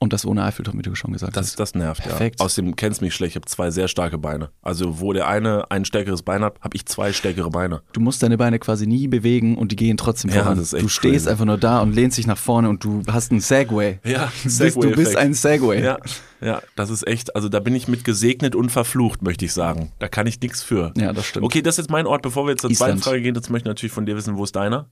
Und 0.00 0.12
das 0.12 0.24
ohne 0.24 0.44
Eiffelturm, 0.44 0.78
wie 0.78 0.82
du 0.82 0.94
schon 0.94 1.12
gesagt 1.12 1.36
das, 1.36 1.48
hast. 1.48 1.60
Das 1.60 1.74
nervt, 1.74 2.02
Perfekt. 2.02 2.38
ja. 2.38 2.44
Außerdem 2.46 2.76
kennst 2.76 3.00
du 3.00 3.04
mich 3.04 3.14
schlecht, 3.14 3.32
ich 3.32 3.36
habe 3.36 3.46
zwei 3.46 3.72
sehr 3.72 3.88
starke 3.88 4.16
Beine. 4.16 4.50
Also 4.62 5.00
wo 5.00 5.12
der 5.12 5.26
eine 5.26 5.68
ein 5.72 5.84
stärkeres 5.84 6.22
Bein 6.22 6.44
hat, 6.44 6.60
habe 6.60 6.76
ich 6.76 6.86
zwei 6.86 7.12
stärkere 7.12 7.50
Beine. 7.50 7.82
Du 7.92 8.00
musst 8.00 8.22
deine 8.22 8.38
Beine 8.38 8.60
quasi 8.60 8.86
nie 8.86 9.08
bewegen 9.08 9.58
und 9.58 9.72
die 9.72 9.76
gehen 9.76 9.96
trotzdem 9.96 10.30
ja, 10.30 10.42
voran. 10.42 10.58
Das 10.58 10.68
ist 10.68 10.74
echt 10.74 10.84
du 10.84 10.88
stehst 10.88 11.24
crazy. 11.24 11.30
einfach 11.30 11.46
nur 11.46 11.58
da 11.58 11.80
und 11.80 11.94
lehnst 11.94 12.16
dich 12.16 12.28
nach 12.28 12.38
vorne 12.38 12.68
und 12.68 12.84
du 12.84 13.02
hast 13.10 13.32
einen 13.32 13.40
Segway. 13.40 13.98
Ja, 14.04 14.32
Segway 14.44 14.90
du 14.90 14.96
bist 14.96 15.16
ein 15.16 15.34
Segway. 15.34 15.82
Ja, 15.82 15.98
ja, 16.40 16.62
das 16.76 16.90
ist 16.90 17.04
echt, 17.06 17.34
also 17.34 17.48
da 17.48 17.58
bin 17.58 17.74
ich 17.74 17.88
mit 17.88 18.04
gesegnet 18.04 18.54
und 18.54 18.70
verflucht, 18.70 19.22
möchte 19.22 19.44
ich 19.44 19.52
sagen. 19.52 19.90
Da 19.98 20.06
kann 20.06 20.28
ich 20.28 20.40
nichts 20.40 20.62
für. 20.62 20.92
Ja, 20.96 21.12
das 21.12 21.26
stimmt. 21.26 21.44
Okay, 21.44 21.60
das 21.60 21.74
ist 21.74 21.86
jetzt 21.86 21.90
mein 21.90 22.06
Ort. 22.06 22.22
Bevor 22.22 22.46
wir 22.46 22.50
jetzt 22.50 22.60
zur 22.60 22.70
Island. 22.70 22.90
zweiten 22.90 23.02
Frage 23.02 23.22
gehen, 23.22 23.34
jetzt 23.34 23.50
möchte 23.50 23.68
ich 23.68 23.70
natürlich 23.70 23.92
von 23.92 24.06
dir 24.06 24.16
wissen, 24.16 24.36
wo 24.36 24.44
ist 24.44 24.54
deiner? 24.54 24.88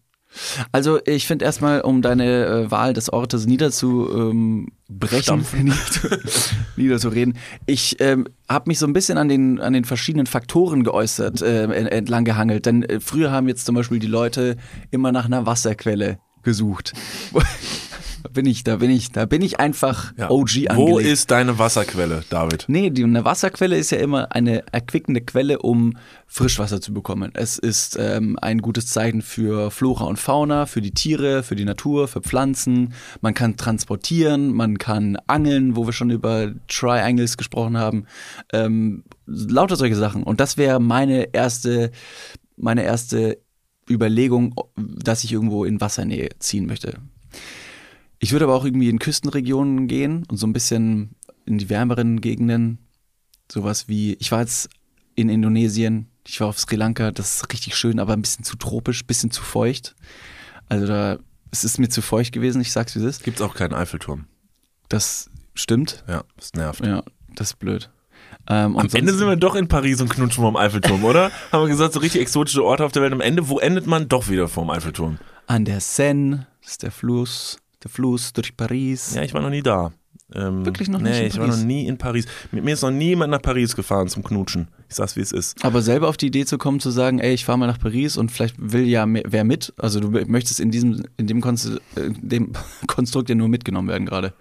Also 0.72 0.98
ich 1.04 1.26
finde 1.26 1.44
erstmal, 1.44 1.80
um 1.80 2.02
deine 2.02 2.46
äh, 2.46 2.70
Wahl 2.70 2.92
des 2.92 3.12
Ortes 3.12 3.46
niederzubrechen, 3.46 5.44
ähm, 5.54 5.72
niederzureden, 6.76 7.36
ich 7.66 7.96
ähm, 8.00 8.28
habe 8.48 8.68
mich 8.68 8.78
so 8.78 8.86
ein 8.86 8.92
bisschen 8.92 9.18
an 9.18 9.28
den, 9.28 9.60
an 9.60 9.72
den 9.72 9.84
verschiedenen 9.84 10.26
Faktoren 10.26 10.84
geäußert, 10.84 11.42
äh, 11.42 11.64
entlang 11.64 12.24
gehangelt. 12.24 12.66
Denn 12.66 12.82
äh, 12.82 13.00
früher 13.00 13.30
haben 13.30 13.48
jetzt 13.48 13.66
zum 13.66 13.74
Beispiel 13.74 13.98
die 13.98 14.06
Leute 14.06 14.56
immer 14.90 15.12
nach 15.12 15.26
einer 15.26 15.46
Wasserquelle 15.46 16.18
gesucht 16.42 16.92
bin 18.28 18.46
ich, 18.46 18.64
da 18.64 18.76
bin 18.76 18.90
ich, 18.90 19.12
da 19.12 19.26
bin 19.26 19.42
ich 19.42 19.60
einfach 19.60 20.12
ja. 20.16 20.30
OG 20.30 20.68
angelegt. 20.68 20.76
Wo 20.76 20.98
ist 20.98 21.30
deine 21.30 21.58
Wasserquelle, 21.58 22.24
David? 22.28 22.64
Nee, 22.68 22.90
die, 22.90 23.04
eine 23.04 23.24
Wasserquelle 23.24 23.76
ist 23.76 23.90
ja 23.90 23.98
immer 23.98 24.32
eine 24.32 24.64
erquickende 24.72 25.20
Quelle, 25.20 25.60
um 25.60 25.96
Frischwasser 26.26 26.80
zu 26.80 26.92
bekommen. 26.92 27.30
Es 27.34 27.58
ist 27.58 27.96
ähm, 27.98 28.38
ein 28.40 28.60
gutes 28.60 28.86
Zeichen 28.86 29.22
für 29.22 29.70
Flora 29.70 30.04
und 30.04 30.18
Fauna, 30.18 30.66
für 30.66 30.80
die 30.80 30.92
Tiere, 30.92 31.42
für 31.42 31.56
die 31.56 31.64
Natur, 31.64 32.08
für 32.08 32.20
Pflanzen. 32.20 32.94
Man 33.20 33.34
kann 33.34 33.56
transportieren, 33.56 34.52
man 34.52 34.78
kann 34.78 35.16
angeln, 35.26 35.76
wo 35.76 35.86
wir 35.86 35.92
schon 35.92 36.10
über 36.10 36.52
Triangles 36.68 37.36
gesprochen 37.36 37.78
haben. 37.78 38.06
Ähm, 38.52 39.04
lauter 39.26 39.76
solche 39.76 39.96
Sachen. 39.96 40.22
Und 40.22 40.40
das 40.40 40.56
wäre 40.56 40.80
meine 40.80 41.34
erste, 41.34 41.90
meine 42.56 42.84
erste 42.84 43.38
Überlegung, 43.88 44.54
dass 44.76 45.24
ich 45.24 45.32
irgendwo 45.32 45.64
in 45.64 45.80
Wassernähe 45.80 46.30
ziehen 46.38 46.66
möchte. 46.66 46.98
Ich 48.18 48.32
würde 48.32 48.44
aber 48.46 48.54
auch 48.54 48.64
irgendwie 48.64 48.88
in 48.88 48.98
Küstenregionen 48.98 49.88
gehen 49.88 50.24
und 50.28 50.36
so 50.36 50.46
ein 50.46 50.52
bisschen 50.52 51.14
in 51.44 51.58
die 51.58 51.68
wärmeren 51.68 52.20
Gegenden. 52.20 52.78
Sowas 53.50 53.88
wie, 53.88 54.14
ich 54.14 54.32
war 54.32 54.40
jetzt 54.40 54.68
in 55.14 55.28
Indonesien, 55.28 56.08
Ich 56.26 56.40
war 56.40 56.48
auf 56.48 56.58
Sri 56.58 56.76
Lanka, 56.76 57.10
das 57.12 57.36
ist 57.36 57.52
richtig 57.52 57.76
schön, 57.76 58.00
aber 58.00 58.12
ein 58.14 58.22
bisschen 58.22 58.44
zu 58.44 58.56
tropisch, 58.56 59.02
ein 59.02 59.06
bisschen 59.06 59.30
zu 59.30 59.42
feucht. 59.42 59.94
Also 60.68 60.86
da, 60.86 61.18
es 61.52 61.62
ist 61.62 61.78
mir 61.78 61.88
zu 61.88 62.02
feucht 62.02 62.32
gewesen, 62.32 62.60
ich 62.60 62.72
sag's 62.72 62.94
wie 62.96 62.98
es 62.98 63.04
ist. 63.04 63.22
Gibt 63.24 63.38
es 63.38 63.42
auch 63.42 63.54
keinen 63.54 63.74
Eiffelturm. 63.74 64.26
Das 64.88 65.30
stimmt. 65.54 66.04
Ja, 66.08 66.24
das 66.36 66.54
nervt. 66.54 66.84
Ja, 66.84 67.02
das 67.34 67.50
ist 67.50 67.58
blöd. 67.58 67.90
Ähm, 68.48 68.76
Am 68.76 68.88
Ende 68.92 69.14
sind 69.14 69.28
wir 69.28 69.36
doch 69.36 69.54
in 69.54 69.68
Paris 69.68 70.00
und 70.00 70.08
knutschen 70.08 70.42
vorm 70.42 70.56
Eiffelturm, 70.56 71.04
oder? 71.04 71.30
Haben 71.52 71.64
wir 71.64 71.68
gesagt, 71.68 71.94
so 71.94 72.00
richtig 72.00 72.20
exotische 72.20 72.64
Orte 72.64 72.84
auf 72.84 72.92
der 72.92 73.02
Welt. 73.02 73.12
Am 73.12 73.20
Ende, 73.20 73.48
wo 73.48 73.58
endet 73.58 73.86
man 73.86 74.08
doch 74.08 74.28
wieder 74.28 74.48
vorm 74.48 74.70
Eiffelturm? 74.70 75.18
an 75.48 75.64
der 75.64 75.80
Seine, 75.80 76.48
das 76.60 76.72
ist 76.72 76.82
der 76.82 76.90
Fluss, 76.90 77.58
der 77.86 77.88
Fluss 77.88 78.32
durch 78.32 78.56
Paris. 78.56 79.14
Ja, 79.14 79.22
ich 79.22 79.32
war 79.32 79.40
noch 79.40 79.50
nie 79.50 79.62
da. 79.62 79.92
Ähm, 80.34 80.66
Wirklich 80.66 80.88
noch 80.88 81.00
nee, 81.00 81.10
nicht 81.10 81.20
in 81.20 81.26
ich 81.26 81.38
war 81.38 81.46
Paris? 81.46 81.60
noch 81.60 81.66
nie 81.66 81.86
in 81.86 81.98
Paris. 81.98 82.26
Mit 82.50 82.64
mir 82.64 82.74
ist 82.74 82.82
noch 82.82 82.90
niemand 82.90 83.30
nach 83.30 83.40
Paris 83.40 83.76
gefahren 83.76 84.08
zum 84.08 84.24
Knutschen. 84.24 84.66
Ich 84.88 84.96
sag's, 84.96 85.14
wie 85.14 85.20
es 85.20 85.30
ist. 85.30 85.64
Aber 85.64 85.82
selber 85.82 86.08
auf 86.08 86.16
die 86.16 86.26
Idee 86.26 86.44
zu 86.44 86.58
kommen, 86.58 86.80
zu 86.80 86.90
sagen, 86.90 87.20
ey, 87.20 87.32
ich 87.32 87.44
fahre 87.44 87.58
mal 87.58 87.68
nach 87.68 87.78
Paris 87.78 88.16
und 88.16 88.32
vielleicht 88.32 88.56
will 88.58 88.88
ja 88.88 89.06
mehr, 89.06 89.22
wer 89.28 89.44
mit. 89.44 89.72
Also 89.78 90.00
du 90.00 90.10
möchtest 90.10 90.58
in 90.58 90.72
diesem, 90.72 91.04
in 91.16 91.28
dem, 91.28 91.40
Konst 91.40 91.70
in 91.94 92.28
dem 92.28 92.52
Konstrukt 92.88 93.28
ja 93.28 93.36
nur 93.36 93.48
mitgenommen 93.48 93.88
werden 93.88 94.04
gerade. 94.04 94.34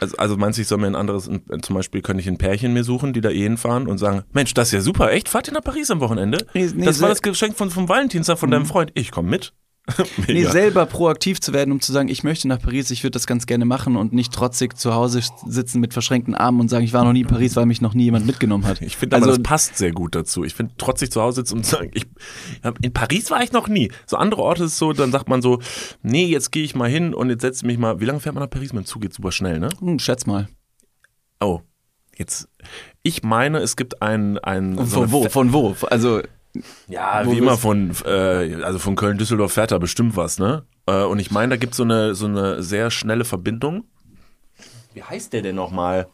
Also, 0.00 0.16
also 0.16 0.36
meinst 0.38 0.58
du, 0.58 0.62
ich 0.62 0.68
soll 0.68 0.78
mir 0.78 0.86
ein 0.86 0.94
anderes, 0.94 1.24
zum 1.24 1.74
Beispiel 1.74 2.00
könnte 2.00 2.22
ich 2.22 2.28
ein 2.28 2.38
Pärchen 2.38 2.72
mir 2.72 2.84
suchen, 2.84 3.12
die 3.12 3.20
da 3.20 3.30
eh 3.30 3.42
hinfahren 3.42 3.88
und 3.88 3.98
sagen, 3.98 4.24
Mensch, 4.32 4.52
das 4.54 4.68
ist 4.68 4.72
ja 4.72 4.80
super, 4.80 5.10
echt, 5.10 5.28
fahrt 5.28 5.48
ihr 5.48 5.54
nach 5.54 5.64
Paris 5.64 5.90
am 5.90 6.00
Wochenende? 6.00 6.46
Nee, 6.52 6.70
nee, 6.74 6.84
das 6.84 7.00
war 7.00 7.08
das 7.08 7.22
Geschenk 7.22 7.56
von, 7.56 7.70
vom 7.70 7.88
Valentinstag 7.88 8.38
von 8.38 8.50
deinem 8.50 8.66
Freund. 8.66 8.90
Ich 8.94 9.10
komm 9.10 9.26
mit. 9.26 9.52
Nee, 10.26 10.44
selber 10.44 10.84
proaktiv 10.86 11.40
zu 11.40 11.52
werden, 11.52 11.70
um 11.72 11.80
zu 11.80 11.92
sagen, 11.92 12.08
ich 12.08 12.24
möchte 12.24 12.48
nach 12.48 12.60
Paris, 12.60 12.90
ich 12.90 13.02
würde 13.04 13.12
das 13.12 13.26
ganz 13.26 13.46
gerne 13.46 13.64
machen 13.64 13.96
und 13.96 14.12
nicht 14.12 14.32
trotzig 14.32 14.76
zu 14.76 14.94
Hause 14.94 15.20
sitzen 15.46 15.80
mit 15.80 15.92
verschränkten 15.92 16.34
Armen 16.34 16.60
und 16.60 16.68
sagen, 16.68 16.84
ich 16.84 16.92
war 16.92 17.04
noch 17.04 17.12
nie 17.12 17.20
in 17.20 17.26
Paris, 17.28 17.54
weil 17.56 17.66
mich 17.66 17.80
noch 17.80 17.94
nie 17.94 18.04
jemand 18.04 18.26
mitgenommen 18.26 18.64
hat. 18.66 18.80
Ich 18.86 18.96
finde 18.96 19.16
also, 19.16 19.28
das 19.28 19.42
passt 19.42 19.76
sehr 19.78 19.92
gut 19.92 20.14
dazu. 20.14 20.42
Ich 20.44 20.54
finde, 20.54 20.74
trotzig 20.76 21.10
zu 21.12 21.20
Hause 21.22 21.36
sitzen 21.36 21.58
und 21.58 21.66
sagen, 21.66 21.90
ich, 21.94 22.06
in 22.82 22.92
Paris 22.92 23.30
war 23.30 23.42
ich 23.42 23.52
noch 23.52 23.68
nie. 23.68 23.90
So 24.06 24.16
andere 24.16 24.42
Orte 24.42 24.64
ist 24.64 24.76
so, 24.78 24.92
dann 24.92 25.12
sagt 25.12 25.28
man 25.28 25.40
so, 25.42 25.60
nee, 26.02 26.26
jetzt 26.26 26.50
gehe 26.52 26.64
ich 26.64 26.74
mal 26.74 26.88
hin 26.90 27.14
und 27.14 27.30
jetzt 27.30 27.42
setze 27.42 27.58
ich 27.58 27.66
mich 27.66 27.78
mal, 27.78 28.00
wie 28.00 28.04
lange 28.06 28.20
fährt 28.20 28.34
man 28.34 28.42
nach 28.42 28.50
Paris? 28.50 28.72
Mit 28.72 28.84
dem 28.84 28.86
Zug 28.86 29.02
geht 29.02 29.14
super 29.14 29.32
schnell, 29.32 29.58
ne? 29.60 29.68
hm, 29.78 29.98
schätz 29.98 30.26
mal. 30.26 30.48
Oh, 31.40 31.60
jetzt, 32.16 32.48
ich 33.02 33.22
meine, 33.22 33.58
es 33.58 33.76
gibt 33.76 34.02
ein, 34.02 34.38
ein 34.38 34.76
so 34.78 34.84
Von 35.02 35.12
wo? 35.12 35.22
Fe- 35.24 35.30
Von 35.30 35.52
wo? 35.52 35.76
Also, 35.90 36.22
Ja, 36.88 37.24
Wo 37.24 37.32
wie 37.32 37.38
immer 37.38 37.56
von, 37.56 37.92
äh, 38.04 38.62
also 38.62 38.78
von 38.78 38.96
Köln-Düsseldorf 38.96 39.52
fährt 39.52 39.72
da 39.72 39.78
bestimmt 39.78 40.16
was, 40.16 40.38
ne? 40.38 40.64
Äh, 40.86 41.02
und 41.04 41.18
ich 41.18 41.30
meine, 41.30 41.50
da 41.50 41.56
gibt 41.56 41.74
so 41.74 41.82
eine, 41.82 42.14
so 42.14 42.26
eine 42.26 42.62
sehr 42.62 42.90
schnelle 42.90 43.24
Verbindung. 43.24 43.84
Wie 44.94 45.02
heißt 45.02 45.32
der 45.32 45.42
denn 45.42 45.56
nochmal? 45.56 46.06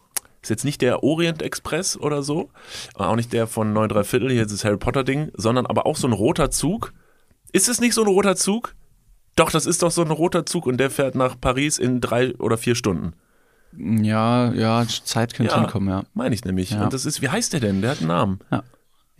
Ist 0.42 0.49
jetzt 0.50 0.64
nicht 0.64 0.82
der 0.82 1.04
Orient 1.04 1.40
Express 1.40 1.96
oder 1.96 2.22
so, 2.25 2.50
auch 2.94 3.14
nicht 3.14 3.32
der 3.32 3.46
von 3.46 3.72
9 3.72 3.88
3 3.88 4.02
Viertel, 4.02 4.30
hier 4.32 4.42
ist 4.42 4.52
das 4.52 4.64
Harry 4.64 4.76
Potter 4.76 5.04
Ding, 5.04 5.30
sondern 5.34 5.66
aber 5.66 5.87
auch 5.87 5.94
so 5.96 6.08
ein 6.08 6.12
roter 6.12 6.50
Zug. 6.50 6.92
Ist 7.52 7.68
es 7.68 7.80
nicht 7.80 7.94
so 7.94 8.02
ein 8.02 8.08
roter 8.08 8.34
Zug? 8.34 8.75
Doch, 9.37 9.50
das 9.52 9.66
ist 9.66 9.82
doch 9.84 9.92
so 9.92 10.02
ein 10.02 10.11
roter 10.11 10.44
Zug 10.44 10.66
und 10.66 10.78
der 10.78 10.90
fährt 10.90 11.14
nach 11.14 11.40
Paris 11.40 11.78
in 11.78 12.00
drei 12.00 12.34
oder 12.37 12.58
vier 12.58 12.75
Stunden. 12.75 13.12
ja, 13.78 14.52
ja, 14.52 14.84
Zeit 15.04 15.32
könnte 15.34 15.52
Ja. 15.54 15.61
hinkommen, 15.61 15.88
ja. 15.88 16.02
Meine 16.12 16.34
ich 16.34 16.44
nämlich. 16.44 16.70
Ja. 16.70 16.84
Und 16.84 16.92
das 16.92 17.06
ist, 17.06 17.22
wie 17.22 17.28
heißt 17.28 17.52
der 17.52 17.61
denn? 17.61 17.80
Der 17.80 17.92
hat 17.92 17.99
einen 18.00 18.08
Namen. 18.08 18.40
Ja. 18.50 18.64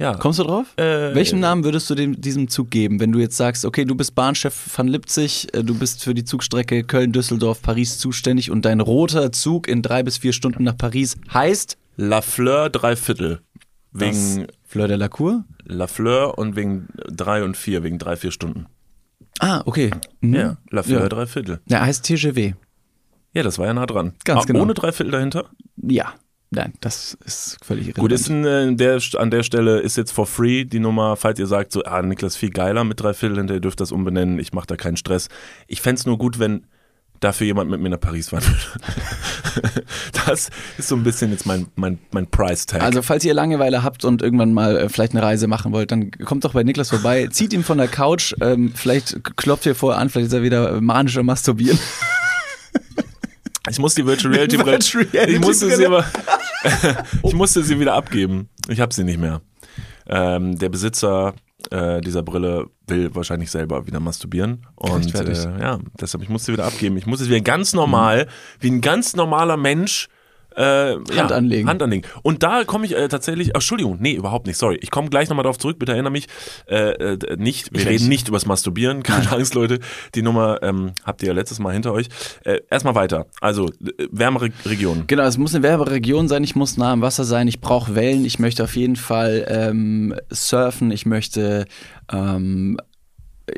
Ja. 0.03 0.15
Kommst 0.17 0.39
du 0.39 0.43
drauf? 0.45 0.67
Äh, 0.77 1.15
Welchen 1.15 1.41
Namen 1.41 1.65
würdest 1.65 1.89
du 1.89 1.95
dem, 1.95 2.21
diesem 2.21 2.49
Zug 2.49 2.71
geben, 2.71 2.99
wenn 3.01 3.13
du 3.13 3.19
jetzt 3.21 3.37
sagst, 3.37 3.65
okay, 3.65 3.85
du 3.85 3.95
bist 3.95 4.15
Bahnchef 4.15 4.53
von 4.53 4.89
Lipzig, 4.89 5.49
äh, 5.55 5.63
du 5.63 5.79
bist 5.79 6.03
für 6.03 6.13
die 6.15 6.25
Zugstrecke 6.25 6.83
Köln-Düsseldorf, 6.85 7.63
Paris 7.63 7.99
zuständig 7.99 8.51
und 8.51 8.65
dein 8.65 8.81
roter 8.81 9.33
Zug 9.33 9.69
in 9.69 9.81
drei 9.83 10.03
bis 10.03 10.19
vier 10.19 10.33
Stunden 10.33 10.65
nach 10.65 10.77
Paris 10.77 11.17
heißt 11.33 11.79
La 11.97 12.21
Fleur 12.21 12.69
drei 12.71 12.97
Viertel. 12.97 13.41
das 13.93 14.37
Wegen 14.37 14.47
Fleur 14.65 14.89
de 14.89 14.97
la 14.97 15.09
Cour? 15.09 15.45
La 15.65 15.87
Fleur 15.87 16.37
und 16.39 16.57
wegen 16.57 16.89
drei 17.09 17.45
und 17.45 17.57
vier, 17.57 17.83
wegen 17.83 17.99
drei, 17.99 18.17
vier 18.17 18.31
Stunden. 18.33 18.67
Ah, 19.39 19.63
okay. 19.67 19.91
Mhm. 20.21 20.35
Ja, 20.35 20.57
La 20.71 20.83
Fleur 20.83 21.03
Ja. 21.03 21.09
drei 21.09 21.27
Viertel. 21.27 21.61
Der 21.67 21.83
heißt 21.87 22.05
TGW. 22.05 22.55
Ja, 23.35 23.43
das 23.43 23.59
war 23.59 23.67
ja 23.67 23.75
nah 23.75 23.87
dran. 23.87 24.13
Ganz 24.25 24.43
Ah, 24.43 24.45
genau. 24.47 24.61
Ohne 24.63 24.75
drei 24.75 24.93
Viertel 24.93 25.13
dahinter? 25.13 25.49
Ja. 25.77 26.13
Nein, 26.55 26.75
das 26.81 27.17
ist 27.25 27.57
völlig 27.65 27.89
irrelevant. 27.89 28.11
Gut, 28.11 28.13
ist 28.13 28.29
in, 28.29 28.45
äh, 28.45 28.75
der, 28.75 29.01
an 29.17 29.31
der 29.31 29.43
Stelle 29.43 29.81
ist 29.81 29.97
jetzt 29.97 30.13
for 30.13 30.27
free 30.27 30.65
die 30.65 30.81
Nummer, 30.81 31.17
falls 31.17 31.39
ihr 31.39 31.47
sagt, 31.47 31.73
so, 31.73 31.83
ah, 31.85 32.03
Niklas 32.03 32.37
viel 32.37 32.51
geiler 32.51 32.85
mit 32.85 33.01
drei 33.01 33.15
Viertel 33.15 33.39
hinter, 33.39 33.55
ihr 33.55 33.61
dürft 33.61 33.81
das 33.81 33.91
umbenennen, 33.91 34.39
ich 34.39 34.53
mache 34.53 34.67
da 34.67 34.77
keinen 34.77 34.99
Stress. 34.99 35.29
Ich 35.67 35.81
fänd's 35.81 36.03
es 36.03 36.07
nur 36.07 36.19
gut, 36.19 36.39
wenn 36.39 36.67
dafür 37.21 37.47
jemand 37.47 37.71
mit 37.71 37.81
mir 37.81 37.89
nach 37.89 38.01
Paris 38.01 38.29
fahren 38.29 38.43
würde. 38.45 39.85
das 40.27 40.51
ist 40.77 40.89
so 40.89 40.97
ein 40.97 41.05
bisschen 41.05 41.31
jetzt 41.31 41.47
mein, 41.47 41.69
mein, 41.75 41.99
mein 42.11 42.27
Price-Tag. 42.27 42.83
Also, 42.83 43.01
falls 43.01 43.25
ihr 43.25 43.33
Langeweile 43.33 43.83
habt 43.83 44.05
und 44.05 44.21
irgendwann 44.21 44.53
mal 44.53 44.77
äh, 44.77 44.89
vielleicht 44.89 45.13
eine 45.13 45.23
Reise 45.23 45.47
machen 45.47 45.73
wollt, 45.73 45.91
dann 45.91 46.11
kommt 46.11 46.45
doch 46.45 46.53
bei 46.53 46.65
Niklas 46.65 46.91
vorbei, 46.91 47.29
zieht 47.31 47.53
ihn 47.53 47.65
von 47.65 47.79
der 47.79 47.89
Couch, 47.89 48.35
ähm, 48.43 48.73
vielleicht 48.75 49.37
klopft 49.37 49.65
ihr 49.65 49.75
vorher 49.75 50.01
an, 50.01 50.11
vielleicht 50.11 50.29
ist 50.29 50.35
er 50.35 50.43
wieder 50.43 50.81
manisch 50.81 51.17
am 51.17 51.27
Masturbieren. 51.27 51.79
Ich 53.71 53.79
muss 53.79 53.95
die 53.95 54.05
Virtual 54.05 54.35
Reality 54.35 54.57
Brille. 54.63 54.79
Ich 55.29 55.41
musste 55.41 55.75
sie 55.75 55.87
aber. 55.87 56.05
ich 57.23 57.35
musste 57.35 57.63
sie 57.63 57.79
wieder 57.79 57.95
abgeben. 57.95 58.49
Ich 58.69 58.81
habe 58.81 58.93
sie 58.93 59.05
nicht 59.05 59.21
mehr. 59.21 59.41
Ähm, 60.09 60.59
der 60.59 60.69
Besitzer 60.69 61.35
äh, 61.71 62.01
dieser 62.01 62.23
Brille 62.23 62.67
will 62.87 63.15
wahrscheinlich 63.15 63.51
selber 63.51 63.87
wieder 63.87 64.01
masturbieren. 64.01 64.67
Und 64.75 65.15
äh, 65.15 65.61
ja, 65.61 65.79
deshalb, 66.01 66.23
ich 66.23 66.29
musste 66.29 66.47
sie 66.47 66.53
wieder 66.55 66.67
abgeben. 66.67 66.97
Ich 66.97 67.07
muss 67.07 67.21
es 67.21 67.29
wieder 67.29 67.41
ganz 67.41 67.73
normal, 67.73 68.27
wie 68.61 68.71
ein 68.71 68.81
ganz 68.81 69.15
normaler 69.15 69.57
Mensch. 69.57 70.09
Äh, 70.57 70.93
ja, 71.15 71.27
anlegen. 71.27 71.69
Hand 71.69 71.83
anlegen. 71.83 72.07
Und 72.23 72.43
da 72.43 72.65
komme 72.65 72.87
ich 72.87 72.97
äh, 72.97 73.09
tatsächlich, 73.09 73.55
Entschuldigung, 73.55 73.99
nee, 74.01 74.15
überhaupt 74.15 74.47
nicht, 74.47 74.57
sorry. 74.57 74.79
Ich 74.83 74.91
komme 74.91 75.09
gleich 75.09 75.29
nochmal 75.29 75.45
darauf 75.45 75.59
zurück, 75.59 75.79
bitte 75.79 75.93
erinnere 75.93 76.13
mich. 76.13 76.27
Äh, 76.67 77.15
äh, 77.15 77.37
nicht, 77.37 77.73
wir 77.73 77.81
Ich 77.81 77.87
reden 77.87 78.09
nicht. 78.09 78.29
übers 78.29 78.47
Masturbieren, 78.47 79.03
keine 79.03 79.31
Angst, 79.33 79.55
Leute. 79.55 79.81
Die 80.15 80.23
Nummer 80.23 80.63
ähm, 80.63 80.93
habt 81.05 81.23
ihr 81.23 81.29
ja 81.29 81.35
letztes 81.35 81.59
Mal 81.59 81.73
hinter 81.73 81.93
euch. 81.93 82.09
Äh, 82.45 82.61
erstmal 82.71 82.95
weiter. 82.95 83.27
Also, 83.41 83.69
äh, 83.69 84.09
wärmere 84.11 84.51
Regionen. 84.67 85.07
Genau, 85.07 85.25
es 85.25 85.39
muss 85.39 85.55
eine 85.55 85.63
Werberegion 85.63 86.29
sein, 86.29 86.45
ich 86.45 86.57
muss 86.57 86.77
nah 86.77 86.93
am 86.93 87.03
Wasser 87.03 87.25
sein, 87.25 87.49
ich 87.49 87.61
brauche 87.61 87.95
Wellen, 87.95 88.25
ich 88.25 88.39
möchte 88.39 88.65
auf 88.65 88.77
jeden 88.77 88.97
Fall 88.97 89.47
ähm, 89.49 90.15
surfen, 90.31 90.91
ich 90.91 91.07
möchte 91.07 91.67
ähm, 92.13 92.79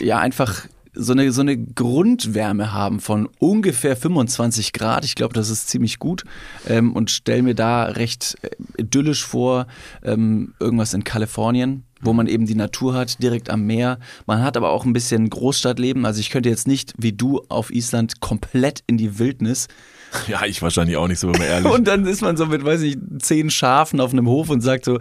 ja 0.01 0.19
einfach 0.19 0.67
so 0.95 1.13
eine, 1.13 1.33
so 1.33 1.41
eine 1.41 1.57
Grundwärme 1.57 2.73
haben 2.73 3.01
von 3.01 3.29
ungefähr 3.39 3.97
25 3.97 4.73
Grad. 4.73 5.05
Ich 5.05 5.15
glaube, 5.15 5.35
das 5.35 5.51
ist 5.51 5.69
ziemlich 5.69 5.99
gut 5.99 6.25
ähm, 6.69 6.93
und 6.93 7.11
stelle 7.11 7.43
mir 7.43 7.55
da 7.55 7.85
recht 7.85 8.37
äh, 8.43 8.51
idyllisch 8.79 9.25
vor, 9.25 9.67
ähm, 10.03 10.55
irgendwas 10.61 10.95
in 10.95 11.05
Kalifornien 11.05 11.85
wo 12.05 12.13
man 12.13 12.27
eben 12.27 12.45
die 12.45 12.55
Natur 12.55 12.93
hat, 12.93 13.23
direkt 13.23 13.49
am 13.49 13.63
Meer. 13.63 13.99
Man 14.27 14.43
hat 14.43 14.59
aber 14.59 14.71
auch 14.71 14.85
ein 14.85 14.93
bisschen 14.93 15.31
Großstadtleben. 15.31 16.05
Also 16.05 16.21
ich 16.21 16.29
könnte 16.29 16.51
jetzt 16.51 16.67
nicht, 16.67 16.93
wie 16.99 17.13
du, 17.13 17.41
auf 17.49 17.71
Island 17.71 18.21
komplett 18.21 18.85
in 18.87 18.99
die 18.99 19.19
Wildnis 19.19 19.69
Ja, 20.29 20.45
ich 20.47 20.63
wahrscheinlich 20.63 20.97
auch 20.97 21.09
nicht, 21.09 21.19
so 21.19 21.29
wenn 21.33 21.41
wir 21.41 21.47
ehrlich. 21.47 21.73
und 21.73 21.87
dann 21.87 22.07
ist 22.07 22.23
man 22.23 22.37
so 22.37 22.47
mit, 22.47 22.65
weiß 22.65 22.83
ich, 22.83 22.97
zehn 23.19 23.51
Schafen 23.51 24.01
auf 24.01 24.13
einem 24.13 24.27
Hof 24.29 24.49
und 24.51 24.61
sagt 24.61 24.85
so, 24.85 24.99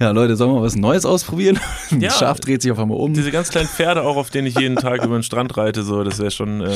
ja 0.00 0.10
Leute, 0.10 0.36
sollen 0.36 0.54
wir 0.54 0.62
was 0.62 0.76
Neues 0.76 1.04
ausprobieren? 1.06 1.58
Ein 1.90 2.00
Ja. 2.00 2.10
Schaf 2.10 2.40
dreht 2.40 2.62
sich 2.62 2.70
auf 2.72 2.78
einmal 2.78 2.98
um. 2.98 3.14
Diese 3.14 3.30
ganz 3.30 3.48
kleinen 3.50 3.68
Pferde 3.68 4.02
auch, 4.02 4.16
auf 4.16 4.30
denen 4.30 4.46
ich 4.46 4.58
jeden 4.58 4.76
Tag 4.76 5.04
über 5.04 5.16
den 5.18 5.22
Strand 5.22 5.56
reite, 5.56 5.82
so, 5.82 6.04
das 6.04 6.18
wäre 6.18 6.30
schon, 6.30 6.60
äh, 6.60 6.74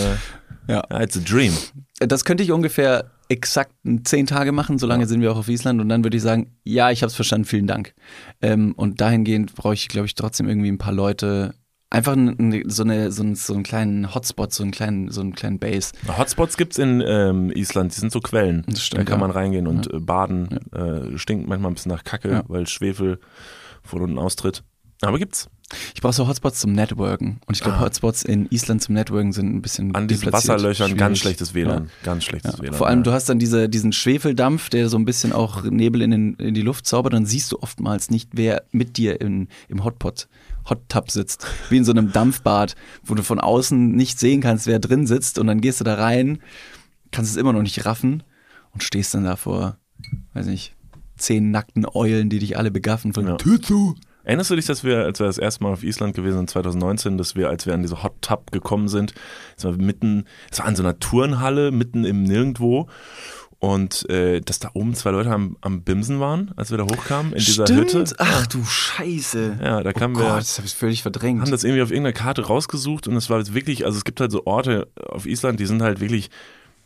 Ja. 0.68 0.82
ja, 0.90 1.00
it's 1.00 1.16
a 1.16 1.20
dream. 1.20 1.52
Das 1.98 2.24
könnte 2.24 2.42
ich 2.42 2.50
ungefähr 2.52 3.10
exakt 3.28 3.72
zehn 4.04 4.26
Tage 4.26 4.50
machen, 4.52 4.78
solange 4.78 5.06
sind 5.06 5.20
wir 5.20 5.30
auch 5.32 5.36
auf 5.36 5.48
Island 5.48 5.80
und 5.80 5.88
dann 5.88 6.02
würde 6.02 6.16
ich 6.16 6.22
sagen, 6.22 6.50
ja, 6.64 6.90
ich 6.90 7.02
habe 7.02 7.08
es 7.10 7.14
verstanden, 7.14 7.44
vielen 7.44 7.66
Dank. 7.66 7.94
Ähm, 8.42 8.72
und 8.76 9.00
dahingehend 9.00 9.54
brauche 9.54 9.74
ich, 9.74 9.88
glaube 9.88 10.06
ich, 10.06 10.14
trotzdem 10.16 10.48
irgendwie 10.48 10.70
ein 10.70 10.78
paar 10.78 10.92
Leute, 10.92 11.54
einfach 11.90 12.14
so, 12.14 12.82
eine, 12.84 13.10
so, 13.12 13.22
einen, 13.22 13.34
so 13.34 13.54
einen 13.54 13.62
kleinen 13.62 14.14
Hotspot, 14.14 14.52
so 14.52 14.62
einen 14.62 14.72
kleinen, 14.72 15.10
so 15.10 15.20
einen 15.20 15.34
kleinen 15.34 15.58
Base. 15.58 15.92
Hotspots 16.16 16.56
gibt's 16.56 16.78
in 16.78 17.02
ähm, 17.06 17.50
Island, 17.54 17.94
die 17.94 18.00
sind 18.00 18.12
so 18.12 18.20
Quellen. 18.20 18.64
Stimmt, 18.76 19.00
da 19.00 19.04
kann 19.04 19.20
ja. 19.20 19.26
man 19.26 19.30
reingehen 19.30 19.66
und 19.66 19.92
äh, 19.92 19.98
baden. 19.98 20.48
Äh, 20.72 21.18
stinkt 21.18 21.48
manchmal 21.48 21.70
ein 21.70 21.74
bisschen 21.74 21.92
nach 21.92 22.04
Kacke, 22.04 22.30
Ja. 22.30 22.44
weil 22.48 22.66
Schwefel 22.66 23.18
von 23.82 24.02
unten 24.02 24.18
austritt. 24.18 24.62
Aber 25.02 25.18
gibt's. 25.18 25.48
Ich 25.94 26.00
brauche 26.00 26.12
so 26.12 26.26
Hotspots 26.26 26.58
zum 26.60 26.72
Networken 26.72 27.40
und 27.46 27.56
ich 27.56 27.62
glaube, 27.62 27.78
Ah. 27.78 27.82
Hotspots 27.82 28.24
in 28.24 28.46
Island 28.50 28.82
zum 28.82 28.96
Networken 28.96 29.32
sind 29.32 29.54
ein 29.54 29.62
bisschen 29.62 29.94
An 29.94 30.08
diesen. 30.08 30.32
Wasserlöchern 30.32 30.96
ganz 30.96 31.18
Schwierig. 31.18 31.36
schlechtes 31.38 31.54
WLAN. 31.54 31.90
Ganz 32.02 32.24
schlechtes 32.24 32.54
Ja, 32.56 32.62
WLAN. 32.62 32.74
vor 32.74 32.88
allem, 32.88 32.98
ja. 32.98 33.02
du 33.04 33.12
hast 33.12 33.28
dann 33.28 33.38
diese, 33.38 33.68
diesen 33.68 33.92
Schwefeldampf, 33.92 34.68
der 34.68 34.88
so 34.88 34.98
ein 34.98 35.04
bisschen 35.04 35.32
auch 35.32 35.62
Nebel 35.62 36.02
in, 36.02 36.10
den, 36.10 36.34
in 36.34 36.54
die 36.54 36.62
Luft 36.62 36.86
zaubert, 36.86 37.12
dann 37.12 37.24
siehst 37.24 37.52
du 37.52 37.58
oftmals 37.62 38.10
nicht, 38.10 38.30
wer 38.32 38.64
mit 38.72 38.96
dir 38.96 39.20
in, 39.20 39.46
im 39.68 39.84
Hotpot, 39.84 40.28
Hot 40.70 40.88
Tub 40.88 41.10
sitzt. 41.10 41.46
Wie 41.68 41.76
in 41.76 41.84
so 41.84 41.90
einem 41.92 42.12
Dampfbad, 42.12 42.76
wo 43.04 43.14
du 43.14 43.22
von 43.22 43.40
außen 43.40 43.90
nicht 43.92 44.18
sehen 44.18 44.40
kannst, 44.40 44.66
wer 44.66 44.78
drin 44.78 45.06
sitzt 45.06 45.38
und 45.38 45.46
dann 45.48 45.60
gehst 45.60 45.80
du 45.80 45.84
da 45.84 45.94
rein, 45.94 46.38
kannst 47.10 47.30
es 47.30 47.36
immer 47.36 47.52
noch 47.52 47.62
nicht 47.62 47.84
raffen 47.84 48.22
und 48.72 48.82
stehst 48.82 49.12
dann 49.14 49.24
da 49.24 49.36
vor, 49.36 49.76
weiß 50.34 50.46
nicht, 50.46 50.74
zehn 51.16 51.50
nackten 51.50 51.84
Eulen, 51.92 52.30
die 52.30 52.38
dich 52.38 52.56
alle 52.56 52.70
begaffen 52.70 53.12
von 53.12 53.26
Ja. 53.26 53.36
Tür 53.36 53.60
zu. 53.60 53.94
Erinnerst 54.22 54.50
du 54.50 54.56
dich, 54.56 54.66
dass 54.66 54.84
wir, 54.84 54.98
als 55.04 55.18
wir 55.18 55.26
das 55.26 55.38
erste 55.38 55.64
Mal 55.64 55.72
auf 55.72 55.82
Island 55.82 56.14
gewesen 56.14 56.38
sind, 56.38 56.50
2019, 56.50 57.16
dass 57.18 57.36
wir, 57.36 57.48
als 57.48 57.66
wir 57.66 57.74
an 57.74 57.82
diese 57.82 58.02
Hot 58.02 58.20
Tub 58.20 58.52
gekommen 58.52 58.88
sind, 58.88 59.14
es 59.56 59.64
war 59.64 59.72
mitten, 59.72 60.24
es 60.50 60.58
war 60.58 60.66
an 60.66 60.76
so 60.76 60.82
einer 60.82 60.98
Turnhalle, 60.98 61.70
mitten 61.72 62.04
im 62.04 62.22
Nirgendwo. 62.22 62.86
Und 63.60 64.08
äh, 64.10 64.40
dass 64.40 64.58
da 64.58 64.70
oben 64.74 64.94
zwei 64.94 65.10
Leute 65.10 65.30
am, 65.30 65.56
am 65.60 65.82
Bimsen 65.82 66.18
waren, 66.18 66.50
als 66.56 66.70
wir 66.70 66.78
da 66.78 66.84
hochkamen 66.84 67.32
in 67.32 67.38
dieser 67.38 67.66
Stimmt. 67.66 67.92
Hütte. 67.94 68.14
Ach 68.18 68.46
du 68.46 68.64
Scheiße. 68.64 69.58
Ja, 69.62 69.82
da 69.82 69.92
kamen 69.92 70.16
oh 70.16 70.20
wir. 70.20 70.24
Gott, 70.28 70.40
das 70.40 70.56
habe 70.58 70.66
ich 70.66 70.74
völlig 70.74 71.02
verdrängt. 71.02 71.42
haben 71.42 71.50
das 71.50 71.62
irgendwie 71.62 71.82
auf 71.82 71.90
irgendeiner 71.90 72.14
Karte 72.14 72.42
rausgesucht 72.46 73.06
und 73.06 73.16
es 73.16 73.28
war 73.30 73.38
jetzt 73.38 73.54
wirklich, 73.54 73.84
also 73.84 73.98
es 73.98 74.04
gibt 74.04 74.18
halt 74.20 74.32
so 74.32 74.46
Orte 74.46 74.88
auf 74.96 75.26
Island, 75.26 75.60
die 75.60 75.66
sind 75.66 75.82
halt 75.82 76.00
wirklich, 76.00 76.30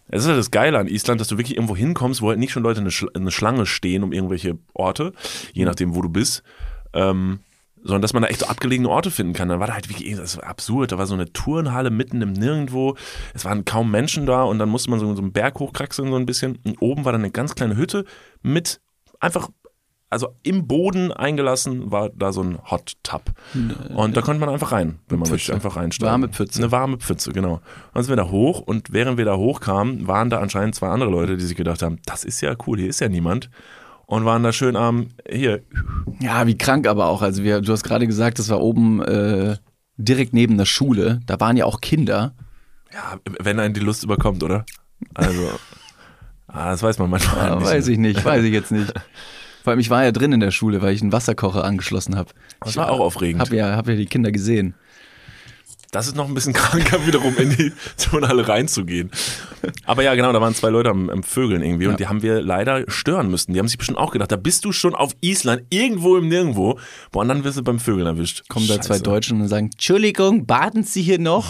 es 0.08 0.22
ist 0.22 0.28
halt 0.28 0.38
das 0.38 0.50
Geile 0.50 0.78
an 0.78 0.88
Island, 0.88 1.20
dass 1.20 1.28
du 1.28 1.38
wirklich 1.38 1.56
irgendwo 1.56 1.76
hinkommst, 1.76 2.20
wo 2.20 2.28
halt 2.28 2.40
nicht 2.40 2.50
schon 2.52 2.64
Leute 2.64 2.80
eine, 2.80 2.90
Schla- 2.90 3.14
eine 3.14 3.30
Schlange 3.30 3.66
stehen 3.66 4.02
um 4.02 4.12
irgendwelche 4.12 4.58
Orte, 4.72 5.12
je 5.52 5.64
nachdem, 5.64 5.94
wo 5.94 6.02
du 6.02 6.08
bist, 6.08 6.42
ähm, 6.92 7.38
sondern 7.84 8.02
dass 8.02 8.12
man 8.14 8.22
da 8.22 8.28
echt 8.28 8.40
so 8.40 8.46
abgelegene 8.46 8.88
Orte 8.88 9.10
finden 9.10 9.34
kann. 9.34 9.48
Dann 9.48 9.60
war 9.60 9.66
da 9.66 9.74
halt 9.74 9.88
wirklich, 9.88 10.16
das 10.16 10.36
war 10.36 10.44
absurd, 10.44 10.90
da 10.92 10.98
war 10.98 11.06
so 11.06 11.14
eine 11.14 11.32
Turnhalle 11.32 11.90
mitten 11.90 12.22
im 12.22 12.32
Nirgendwo, 12.32 12.96
es 13.34 13.44
waren 13.44 13.64
kaum 13.64 13.90
Menschen 13.90 14.26
da 14.26 14.42
und 14.42 14.58
dann 14.58 14.68
musste 14.68 14.90
man 14.90 14.98
so, 14.98 15.14
so 15.14 15.22
einen 15.22 15.32
Berg 15.32 15.60
hochkraxeln 15.60 16.10
so 16.10 16.16
ein 16.16 16.26
bisschen 16.26 16.58
und 16.64 16.80
oben 16.80 17.04
war 17.04 17.12
dann 17.12 17.20
eine 17.20 17.30
ganz 17.30 17.54
kleine 17.54 17.76
Hütte 17.76 18.04
mit 18.42 18.80
einfach 19.20 19.48
also 20.10 20.28
im 20.44 20.68
Boden 20.68 21.10
eingelassen 21.12 21.90
war 21.90 22.08
da 22.10 22.32
so 22.32 22.40
ein 22.40 22.58
Hot 22.70 22.92
Tub. 23.02 23.32
Und 23.96 24.16
da 24.16 24.22
konnte 24.22 24.38
man 24.38 24.48
einfach 24.48 24.70
rein, 24.70 25.00
wenn 25.08 25.18
man 25.18 25.28
möchte, 25.28 25.52
einfach 25.52 25.74
reinsteigen. 25.74 26.08
Warme 26.08 26.28
Pfütze. 26.28 26.60
Eine 26.60 26.70
warme 26.70 26.98
Pfütze, 26.98 27.32
genau. 27.32 27.54
Und 27.54 27.62
dann 27.94 28.04
sind 28.04 28.12
wir 28.12 28.22
da 28.22 28.30
hoch 28.30 28.60
und 28.60 28.92
während 28.92 29.18
wir 29.18 29.24
da 29.24 29.36
hochkamen, 29.36 30.06
waren 30.06 30.30
da 30.30 30.38
anscheinend 30.38 30.76
zwei 30.76 30.88
andere 30.88 31.10
Leute, 31.10 31.36
die 31.36 31.44
sich 31.44 31.56
gedacht 31.56 31.82
haben, 31.82 31.98
das 32.06 32.22
ist 32.22 32.40
ja 32.42 32.54
cool, 32.64 32.78
hier 32.78 32.90
ist 32.90 33.00
ja 33.00 33.08
niemand. 33.08 33.50
Und 34.06 34.24
waren 34.24 34.42
da 34.42 34.52
schön 34.52 34.76
am, 34.76 35.08
hier, 35.28 35.62
Ja, 36.20 36.46
wie 36.46 36.56
krank 36.58 36.86
aber 36.86 37.06
auch. 37.06 37.22
Also 37.22 37.42
wir, 37.42 37.60
du 37.60 37.72
hast 37.72 37.82
gerade 37.84 38.06
gesagt, 38.06 38.38
das 38.38 38.48
war 38.50 38.60
oben 38.60 39.02
äh, 39.02 39.56
direkt 39.96 40.34
neben 40.34 40.58
der 40.58 40.66
Schule. 40.66 41.20
Da 41.26 41.40
waren 41.40 41.56
ja 41.56 41.64
auch 41.64 41.80
Kinder. 41.80 42.34
ja, 42.92 43.18
wenn 43.40 43.58
einen 43.60 43.74
die 43.74 43.80
Lust 43.80 44.04
überkommt, 44.04 44.42
oder? 44.42 44.64
Also, 45.14 45.48
ah, 46.48 46.70
das 46.70 46.82
weiß 46.82 46.98
man 46.98 47.10
manchmal 47.10 47.48
Ja, 47.48 47.56
nicht. 47.56 47.66
weiß 47.66 47.88
ich 47.88 47.98
nicht, 47.98 48.24
weiß 48.24 48.44
ich 48.44 48.52
jetzt 48.52 48.72
nicht. 48.72 48.92
Vor 49.64 49.70
allem, 49.70 49.80
ich 49.80 49.88
war 49.88 50.04
ja 50.04 50.12
drin 50.12 50.32
in 50.32 50.40
der 50.40 50.50
Schule, 50.50 50.82
weil 50.82 50.92
ich 50.94 51.00
einen 51.00 51.12
Wasserkocher 51.12 51.64
angeschlossen 51.64 52.16
habe. 52.16 52.30
Das 52.60 52.76
war 52.76 52.90
auch 52.90 53.00
aufregend. 53.00 53.40
Hab 53.40 53.50
ja, 53.50 53.74
hab 53.76 53.88
ja 53.88 53.94
die 53.96 54.04
Kinder 54.04 54.30
gesehen. 54.30 54.74
Das 55.94 56.08
ist 56.08 56.16
noch 56.16 56.26
ein 56.26 56.34
bisschen 56.34 56.52
kranker, 56.54 57.06
wiederum 57.06 57.36
in 57.36 57.50
die 57.56 57.72
Turnhalle 57.96 58.48
reinzugehen. 58.48 59.10
Aber 59.84 60.02
ja, 60.02 60.14
genau, 60.16 60.32
da 60.32 60.40
waren 60.40 60.54
zwei 60.54 60.70
Leute 60.70 60.90
am, 60.90 61.08
am 61.08 61.22
Vögeln 61.22 61.62
irgendwie 61.62 61.86
und 61.86 62.00
die 62.00 62.08
haben 62.08 62.20
wir 62.22 62.42
leider 62.42 62.84
stören 62.88 63.30
müssen. 63.30 63.52
Die 63.52 63.60
haben 63.60 63.68
sich 63.68 63.78
bestimmt 63.78 63.98
auch 63.98 64.10
gedacht, 64.10 64.32
da 64.32 64.36
bist 64.36 64.64
du 64.64 64.72
schon 64.72 64.94
auf 64.94 65.12
Island, 65.20 65.62
irgendwo 65.70 66.16
im 66.16 66.28
Nirgendwo. 66.28 66.78
Boah, 67.12 67.20
und 67.20 67.28
dann 67.28 67.44
wirst 67.44 67.58
du 67.58 67.62
beim 67.62 67.78
Vögeln 67.78 68.06
erwischt. 68.06 68.48
Kommen 68.48 68.66
da 68.66 68.80
zwei. 68.80 68.98
Deutschen 68.98 69.40
und 69.40 69.48
sagen, 69.48 69.66
Entschuldigung, 69.72 70.46
baden 70.46 70.82
Sie 70.82 71.02
hier 71.02 71.18
noch? 71.18 71.46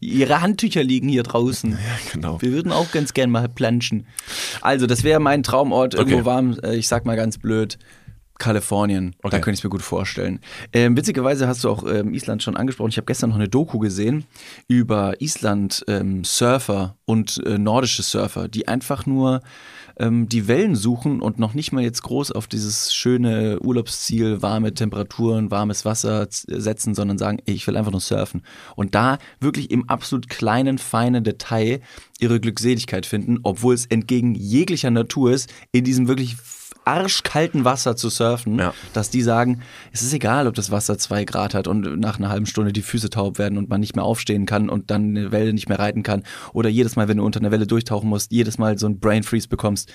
Ihre 0.00 0.40
Handtücher 0.40 0.82
liegen 0.82 1.08
hier 1.08 1.22
draußen. 1.22 1.72
Ja, 1.72 1.76
genau. 2.12 2.40
Wir 2.40 2.50
würden 2.52 2.72
auch 2.72 2.90
ganz 2.90 3.14
gern 3.14 3.30
mal 3.30 3.48
planschen. 3.48 4.06
Also, 4.60 4.86
das 4.86 5.04
wäre 5.04 5.20
mein 5.20 5.42
Traumort, 5.42 5.94
irgendwo 5.94 6.18
Okay. 6.18 6.24
warm, 6.24 6.58
äh, 6.62 6.76
ich 6.76 6.88
sag 6.88 7.04
mal 7.06 7.16
ganz 7.16 7.38
blöd, 7.38 7.78
Kalifornien. 8.38 9.14
Da 9.22 9.28
Okay. 9.28 9.36
könnte 9.40 9.52
ich 9.54 9.60
es 9.60 9.64
mir 9.64 9.70
gut 9.70 9.82
vorstellen. 9.82 10.40
Ähm, 10.72 10.96
witzigerweise 10.96 11.46
hast 11.48 11.64
du 11.64 11.70
auch 11.70 11.84
ähm, 11.86 12.14
Island 12.14 12.42
schon 12.42 12.56
angesprochen. 12.56 12.90
Ich 12.90 12.96
habe 12.96 13.06
gestern 13.06 13.30
noch 13.30 13.36
eine 13.36 13.48
Doku 13.48 13.78
gesehen 13.78 14.24
über 14.68 15.20
Island-Surfer 15.20 16.96
und 17.04 17.42
äh, 17.46 17.58
nordische 17.58 18.02
Surfer, 18.02 18.48
die 18.48 18.68
einfach 18.68 19.06
nur 19.06 19.40
ähm, 19.98 20.28
die 20.28 20.46
Wellen 20.48 20.76
suchen 20.76 21.20
und 21.20 21.38
noch 21.38 21.54
nicht 21.54 21.72
mal 21.72 21.82
jetzt 21.82 22.02
groß 22.02 22.32
auf 22.32 22.46
dieses 22.46 22.94
schöne 22.94 23.58
Urlaubsziel, 23.60 24.42
warme 24.42 24.72
Temperaturen, 24.72 25.50
warmes 25.50 25.84
Wasser 25.84 26.26
setzen, 26.30 26.94
sondern 26.94 27.18
sagen, 27.18 27.38
ey, 27.46 27.54
ich 27.54 27.66
will 27.66 27.76
einfach 27.76 27.90
nur 27.92 28.00
surfen. 28.00 28.42
Und 28.76 28.94
da 28.94 29.18
wirklich 29.40 29.70
im 29.70 29.88
absolut 29.88 30.28
kleinen, 30.28 30.78
feinen 30.78 31.24
Detail 31.24 31.80
ihre 32.20 32.40
Glückseligkeit 32.40 33.06
finden, 33.06 33.38
obwohl 33.42 33.74
es 33.74 33.86
entgegen 33.86 34.34
jeglicher 34.34 34.90
Natur 34.90 35.32
ist, 35.32 35.52
in 35.72 35.84
diesem 35.84 36.06
wirklich 36.08 36.36
arschkalten 36.88 37.64
Wasser 37.64 37.96
zu 37.96 38.08
surfen, 38.08 38.58
Ja. 38.58 38.72
dass 38.92 39.10
die 39.10 39.22
sagen, 39.22 39.60
es 39.92 40.02
ist 40.02 40.12
egal, 40.12 40.46
ob 40.46 40.54
das 40.54 40.70
Wasser 40.70 40.96
zwei 40.98 41.24
Grad 41.24 41.54
hat 41.54 41.66
und 41.68 42.00
nach 42.00 42.18
einer 42.18 42.30
halben 42.30 42.46
Stunde 42.46 42.72
die 42.72 42.82
Füße 42.82 43.10
taub 43.10 43.38
werden 43.38 43.58
und 43.58 43.68
man 43.68 43.80
nicht 43.80 43.94
mehr 43.96 44.04
aufstehen 44.04 44.46
kann 44.46 44.68
und 44.68 44.90
dann 44.90 45.16
eine 45.16 45.30
Welle 45.32 45.52
nicht 45.52 45.68
mehr 45.68 45.78
reiten 45.78 46.02
kann 46.02 46.22
oder 46.52 46.68
jedes 46.68 46.96
Mal, 46.96 47.08
wenn 47.08 47.18
du 47.18 47.24
unter 47.24 47.40
einer 47.40 47.50
Welle 47.50 47.66
durchtauchen 47.66 48.08
musst, 48.08 48.32
jedes 48.32 48.58
Mal 48.58 48.78
so 48.78 48.86
ein 48.86 48.98
Brain 48.98 49.22
Freeze 49.22 49.48
bekommst. 49.48 49.92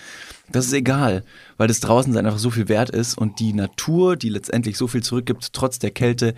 Das 0.51 0.65
ist 0.65 0.73
egal, 0.73 1.23
weil 1.57 1.67
das 1.67 1.79
Draußensein 1.79 2.25
einfach 2.25 2.38
so 2.39 2.50
viel 2.51 2.69
wert 2.69 2.89
ist 2.89 3.17
und 3.17 3.39
die 3.39 3.53
Natur, 3.53 4.15
die 4.15 4.29
letztendlich 4.29 4.77
so 4.77 4.88
viel 4.88 5.01
zurückgibt, 5.01 5.53
trotz 5.53 5.79
der 5.79 5.91
Kälte, 5.91 6.35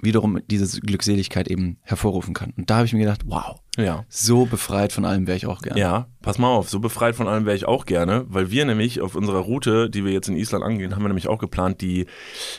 wiederum 0.00 0.38
diese 0.50 0.80
Glückseligkeit 0.80 1.48
eben 1.48 1.76
hervorrufen 1.82 2.32
kann. 2.32 2.54
Und 2.56 2.70
da 2.70 2.76
habe 2.76 2.86
ich 2.86 2.92
mir 2.92 3.00
gedacht, 3.00 3.22
wow, 3.26 3.60
Ja. 3.82 4.04
so 4.08 4.46
befreit 4.46 4.92
von 4.92 5.04
allem 5.04 5.26
wäre 5.26 5.36
ich 5.36 5.46
auch 5.46 5.62
gerne. 5.62 5.80
Ja, 5.80 6.06
pass 6.22 6.38
mal 6.38 6.48
auf, 6.48 6.68
so 6.70 6.80
befreit 6.80 7.16
von 7.16 7.28
allem 7.28 7.46
wäre 7.46 7.56
ich 7.56 7.66
auch 7.66 7.86
gerne, 7.86 8.24
weil 8.28 8.50
wir 8.50 8.64
nämlich 8.64 9.00
auf 9.00 9.14
unserer 9.14 9.40
Route, 9.40 9.90
die 9.90 10.04
wir 10.04 10.12
jetzt 10.12 10.28
in 10.28 10.36
Island 10.36 10.64
angehen, 10.64 10.94
haben 10.94 11.02
wir 11.02 11.08
nämlich 11.08 11.28
auch 11.28 11.38
geplant, 11.38 11.80
die 11.80 12.06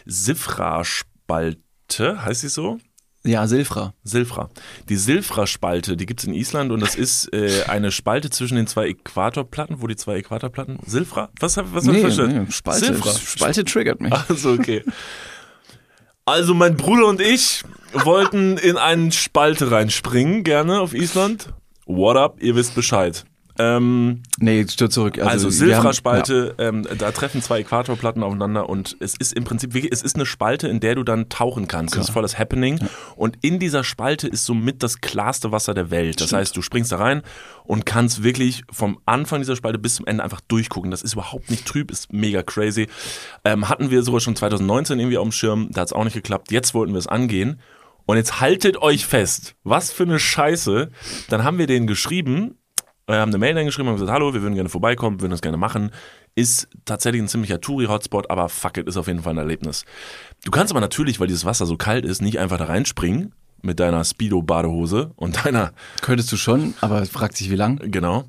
Sifra-Spalte, 0.05 2.23
heißt 2.25 2.41
sie 2.41 2.49
so? 2.49 2.77
Ja, 3.23 3.45
Silfra. 3.45 3.93
Silfra. 4.03 4.49
Die 4.89 4.95
Silfra-Spalte, 4.95 5.95
die 5.95 6.07
gibt's 6.07 6.23
in 6.23 6.33
Island 6.33 6.71
und 6.71 6.79
das 6.79 6.95
ist 6.95 7.31
äh, 7.33 7.65
eine 7.67 7.91
Spalte 7.91 8.31
zwischen 8.31 8.55
den 8.55 8.65
zwei 8.65 8.87
Äquatorplatten. 8.87 9.79
Wo 9.79 9.85
die 9.85 9.95
zwei 9.95 10.15
Äquatorplatten? 10.17 10.79
Silfra? 10.87 11.29
Was, 11.39 11.55
hab- 11.57 11.71
was 11.71 11.87
hab 11.87 11.93
ich 11.93 12.01
verstanden? 12.01 12.51
Spalte. 12.51 12.85
Silfra. 12.85 13.11
Spalte 13.13 13.63
triggert 13.63 14.01
mich. 14.01 14.11
Also, 14.11 14.53
okay. 14.53 14.83
Also, 16.25 16.55
mein 16.55 16.75
Bruder 16.77 17.05
und 17.05 17.21
ich 17.21 17.61
wollten 17.93 18.57
in 18.57 18.77
eine 18.77 19.11
Spalte 19.11 19.71
reinspringen, 19.71 20.43
gerne 20.43 20.79
auf 20.79 20.93
Island. 20.93 21.53
What 21.85 22.17
up? 22.17 22.37
Ihr 22.41 22.55
wisst 22.55 22.75
Bescheid. 22.75 23.25
Ähm, 23.59 24.23
Nee, 24.39 24.65
stürz 24.67 24.93
zurück. 24.93 25.17
also, 25.19 25.29
Also, 25.29 25.49
Silfra-Spalte, 25.49 26.55
ähm, 26.57 26.87
da 26.97 27.11
treffen 27.11 27.41
zwei 27.41 27.59
Äquatorplatten 27.59 28.23
aufeinander 28.23 28.69
und 28.69 28.95
es 28.99 29.15
ist 29.15 29.33
im 29.33 29.43
Prinzip 29.43 29.75
es 29.91 30.01
ist 30.01 30.15
eine 30.15 30.25
Spalte, 30.25 30.67
in 30.67 30.79
der 30.79 30.95
du 30.95 31.03
dann 31.03 31.29
tauchen 31.29 31.67
kannst. 31.67 31.95
Das 31.95 32.05
ist 32.05 32.11
voll 32.11 32.21
das 32.21 32.39
Happening. 32.39 32.79
Und 33.15 33.37
in 33.41 33.59
dieser 33.59 33.83
Spalte 33.83 34.27
ist 34.27 34.45
somit 34.45 34.83
das 34.83 35.01
klarste 35.01 35.51
Wasser 35.51 35.73
der 35.73 35.91
Welt. 35.91 36.21
Das 36.21 36.33
heißt, 36.33 36.55
du 36.55 36.61
springst 36.61 36.91
da 36.91 36.97
rein 36.97 37.21
und 37.65 37.85
kannst 37.85 38.23
wirklich 38.23 38.63
vom 38.71 38.99
Anfang 39.05 39.41
dieser 39.41 39.55
Spalte 39.55 39.77
bis 39.79 39.95
zum 39.95 40.07
Ende 40.07 40.23
einfach 40.23 40.41
durchgucken. 40.41 40.89
Das 40.89 41.01
ist 41.01 41.13
überhaupt 41.13 41.51
nicht 41.51 41.65
trüb, 41.65 41.91
ist 41.91 42.11
mega 42.11 42.41
crazy. 42.43 42.87
Ähm, 43.43 43.69
hatten 43.69 43.91
wir 43.91 44.01
sogar 44.03 44.21
schon 44.21 44.35
2019 44.35 44.99
irgendwie 44.99 45.17
auf 45.17 45.27
dem 45.27 45.33
Schirm, 45.33 45.67
da 45.71 45.81
hat 45.81 45.89
es 45.89 45.93
auch 45.93 46.05
nicht 46.05 46.13
geklappt. 46.13 46.51
Jetzt 46.51 46.73
wollten 46.73 46.93
wir 46.93 46.99
es 46.99 47.07
angehen. 47.07 47.59
Und 48.05 48.17
jetzt 48.17 48.39
haltet 48.41 48.77
euch 48.81 49.05
fest, 49.05 49.55
was 49.63 49.91
für 49.91 50.03
eine 50.03 50.19
Scheiße. 50.19 50.89
Dann 51.29 51.43
haben 51.43 51.57
wir 51.57 51.67
denen 51.67 51.87
geschrieben, 51.87 52.57
wir 53.07 53.19
haben 53.19 53.29
eine 53.29 53.37
Mail 53.37 53.57
eingeschrieben 53.57 53.89
und 53.89 53.95
gesagt, 53.95 54.11
hallo, 54.11 54.33
wir 54.33 54.41
würden 54.41 54.55
gerne 54.55 54.69
vorbeikommen, 54.69 55.21
würden 55.21 55.31
das 55.31 55.41
gerne 55.41 55.57
machen. 55.57 55.91
Ist 56.35 56.69
tatsächlich 56.85 57.21
ein 57.21 57.27
ziemlicher 57.27 57.59
Touri-Hotspot, 57.59 58.29
aber 58.29 58.47
fuck 58.47 58.77
it, 58.77 58.87
ist 58.87 58.95
auf 58.97 59.07
jeden 59.07 59.23
Fall 59.23 59.33
ein 59.33 59.37
Erlebnis. 59.37 59.85
Du 60.45 60.51
kannst 60.51 60.71
aber 60.71 60.79
natürlich, 60.79 61.19
weil 61.19 61.27
dieses 61.27 61.43
Wasser 61.45 61.65
so 61.65 61.77
kalt 61.77 62.05
ist, 62.05 62.21
nicht 62.21 62.39
einfach 62.39 62.57
da 62.57 62.65
reinspringen 62.65 63.33
mit 63.61 63.79
deiner 63.79 64.03
Speedo-Badehose 64.03 65.11
und 65.15 65.45
deiner, 65.45 65.73
Könntest 66.01 66.31
du 66.31 66.37
schon, 66.37 66.73
aber 66.81 67.05
fragt 67.05 67.35
sich 67.37 67.51
wie 67.51 67.55
lang. 67.55 67.79
genau. 67.91 68.25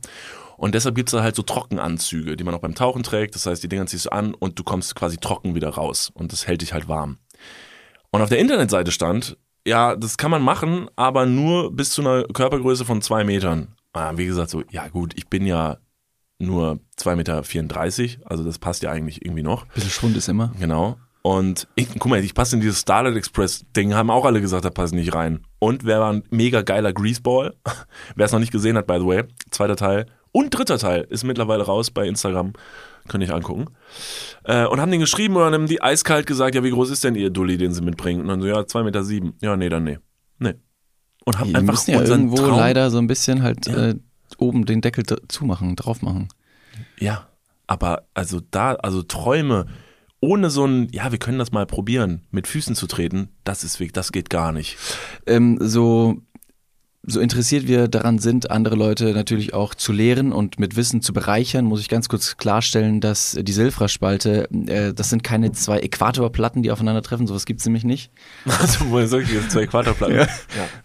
Und 0.56 0.74
deshalb 0.74 0.94
gibt's 0.94 1.12
da 1.12 1.22
halt 1.22 1.34
so 1.34 1.42
Trockenanzüge, 1.42 2.36
die 2.36 2.44
man 2.44 2.54
auch 2.54 2.60
beim 2.60 2.74
Tauchen 2.74 3.02
trägt. 3.02 3.34
Das 3.34 3.46
heißt, 3.46 3.62
die 3.62 3.68
Dinger 3.68 3.86
ziehst 3.86 4.06
du 4.06 4.12
an 4.12 4.34
und 4.34 4.58
du 4.58 4.62
kommst 4.64 4.94
quasi 4.94 5.16
trocken 5.16 5.54
wieder 5.54 5.70
raus. 5.70 6.10
Und 6.14 6.32
das 6.32 6.46
hält 6.46 6.62
dich 6.62 6.72
halt 6.72 6.86
warm. 6.88 7.18
Und 8.10 8.22
auf 8.22 8.28
der 8.28 8.38
Internetseite 8.38 8.92
stand, 8.92 9.36
ja, 9.66 9.96
das 9.96 10.16
kann 10.16 10.30
man 10.30 10.42
machen, 10.42 10.88
aber 10.96 11.26
nur 11.26 11.74
bis 11.74 11.90
zu 11.90 12.02
einer 12.02 12.24
Körpergröße 12.24 12.84
von 12.84 13.02
zwei 13.02 13.24
Metern. 13.24 13.68
Ah, 13.92 14.12
wie 14.16 14.26
gesagt, 14.26 14.50
so, 14.50 14.62
ja 14.70 14.88
gut, 14.88 15.12
ich 15.16 15.28
bin 15.28 15.46
ja 15.46 15.78
nur 16.38 16.80
2,34 16.98 18.02
Meter, 18.02 18.30
also 18.30 18.42
das 18.42 18.58
passt 18.58 18.82
ja 18.82 18.90
eigentlich 18.90 19.24
irgendwie 19.24 19.42
noch. 19.42 19.66
Bisschen 19.66 19.90
Schwund 19.90 20.16
ist 20.16 20.28
immer. 20.28 20.52
Genau. 20.58 20.96
Und 21.22 21.68
ich, 21.76 21.88
guck 21.88 22.06
mal, 22.06 22.22
ich 22.22 22.34
passe 22.34 22.56
in 22.56 22.60
dieses 22.60 22.80
Starlight 22.80 23.16
Express 23.16 23.64
Ding, 23.76 23.94
haben 23.94 24.10
auch 24.10 24.24
alle 24.24 24.40
gesagt, 24.40 24.64
da 24.64 24.70
passt 24.70 24.92
nicht 24.92 25.14
rein. 25.14 25.46
Und 25.60 25.84
wer 25.84 26.00
war 26.00 26.12
ein 26.12 26.24
mega 26.30 26.62
geiler 26.62 26.92
Greaseball? 26.92 27.54
wer 28.16 28.26
es 28.26 28.32
noch 28.32 28.40
nicht 28.40 28.50
gesehen 28.50 28.76
hat, 28.76 28.88
by 28.88 28.98
the 28.98 29.06
way, 29.06 29.24
zweiter 29.50 29.76
Teil 29.76 30.06
und 30.32 30.50
dritter 30.50 30.78
Teil 30.78 31.06
ist 31.10 31.24
mittlerweile 31.24 31.64
raus 31.64 31.90
bei 31.90 32.08
Instagram. 32.08 32.54
Könnt 33.08 33.24
ihr 33.24 33.28
euch 33.28 33.34
angucken. 33.34 33.66
Äh, 34.44 34.66
und 34.66 34.80
haben 34.80 34.90
den 34.90 35.00
geschrieben 35.00 35.36
und 35.36 35.42
dann 35.42 35.54
haben 35.54 35.66
die 35.66 35.82
eiskalt 35.82 36.26
gesagt, 36.26 36.54
ja, 36.54 36.62
wie 36.62 36.70
groß 36.70 36.90
ist 36.90 37.04
denn 37.04 37.14
ihr 37.14 37.30
Dulli, 37.30 37.58
den 37.58 37.72
sie 37.72 37.82
mitbringen? 37.82 38.20
Und 38.22 38.28
dann 38.28 38.40
so, 38.40 38.46
ja, 38.46 38.58
2,7 38.60 38.84
Meter. 38.84 39.04
Sieben. 39.04 39.34
Ja, 39.40 39.56
nee, 39.56 39.68
dann 39.68 39.84
nee. 39.84 39.98
Nee. 40.38 40.54
Und 41.24 41.38
haben 41.38 41.48
Die 41.48 41.54
einfach 41.56 41.72
müssen 41.74 41.90
ja 41.92 42.02
irgendwo 42.02 42.36
Traum, 42.36 42.58
leider 42.58 42.90
so 42.90 42.98
ein 42.98 43.06
bisschen 43.06 43.42
halt 43.42 43.66
Ja. 43.66 43.88
äh, 43.88 43.94
oben 44.38 44.66
den 44.66 44.80
Deckel 44.80 45.04
zumachen, 45.28 45.76
drauf 45.76 46.02
machen. 46.02 46.28
Ja, 46.98 47.28
aber 47.66 48.04
also 48.14 48.40
da, 48.50 48.74
also 48.74 49.02
Träume 49.02 49.66
ohne 50.20 50.50
so 50.50 50.64
ein, 50.64 50.88
ja, 50.92 51.10
wir 51.10 51.18
können 51.18 51.38
das 51.40 51.50
mal 51.50 51.66
probieren, 51.66 52.22
mit 52.30 52.46
Füßen 52.46 52.76
zu 52.76 52.86
treten, 52.86 53.28
das 53.42 53.64
ist 53.64 53.80
wirklich, 53.80 53.92
das 53.92 54.12
geht 54.12 54.30
gar 54.30 54.52
nicht. 54.52 54.76
Ähm, 55.26 55.58
so, 55.60 56.22
so 57.04 57.20
interessiert 57.20 57.66
wir 57.66 57.88
daran 57.88 58.18
sind, 58.18 58.50
andere 58.50 58.76
Leute 58.76 59.12
natürlich 59.12 59.54
auch 59.54 59.74
zu 59.74 59.92
lehren 59.92 60.32
und 60.32 60.60
mit 60.60 60.76
Wissen 60.76 61.02
zu 61.02 61.12
bereichern, 61.12 61.64
muss 61.64 61.80
ich 61.80 61.88
ganz 61.88 62.08
kurz 62.08 62.36
klarstellen, 62.36 63.00
dass 63.00 63.36
die 63.40 63.52
Silfra-Spalte, 63.52 64.48
äh, 64.68 64.94
das 64.94 65.10
sind 65.10 65.24
keine 65.24 65.50
zwei 65.52 65.80
Äquatorplatten, 65.80 66.62
die 66.62 66.70
aufeinandertreffen, 66.70 67.26
sowas 67.26 67.44
gibt's 67.44 67.64
nämlich 67.64 67.84
nicht. 67.84 68.12
Also, 68.60 68.88
wo 68.90 69.04
sag 69.04 69.22
ich 69.22 69.32
jetzt 69.32 69.50
zwei 69.50 69.66
Quaterplatten? 69.66 70.16
Ja. 70.16 70.28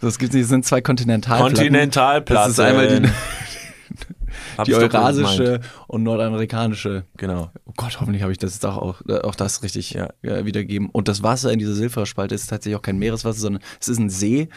Das 0.01 0.17
gibt's 0.17 0.33
nicht, 0.33 0.43
das 0.43 0.49
sind 0.49 0.65
zwei 0.65 0.81
Kontinentalplatten. 0.81 1.55
Kontinentalplatten. 1.55 2.43
Das 2.43 2.51
ist 2.53 2.59
einmal 2.59 3.01
die, 3.01 3.09
Die 4.65 4.73
eurasische 4.73 5.59
und 5.87 6.03
nordamerikanische. 6.03 7.05
Genau. 7.17 7.51
Oh 7.65 7.73
Gott, 7.75 7.99
hoffentlich 7.99 8.23
habe 8.23 8.31
ich 8.31 8.37
das 8.39 8.53
jetzt 8.53 8.65
auch, 8.65 8.77
auch, 8.77 9.01
auch 9.23 9.35
das 9.35 9.61
richtig 9.61 9.91
Ja. 9.91 10.09
äh, 10.23 10.45
wiedergeben. 10.45 10.89
Und 10.89 11.07
das 11.07 11.21
Wasser 11.21 11.51
in 11.51 11.59
dieser 11.59 11.73
Silferspalte 11.73 12.33
ist 12.33 12.47
tatsächlich 12.47 12.75
auch 12.75 12.81
kein 12.81 12.97
Meereswasser, 12.97 13.39
sondern 13.39 13.61
es 13.79 13.87
ist 13.87 13.99
ein 13.99 14.09
See 14.09 14.49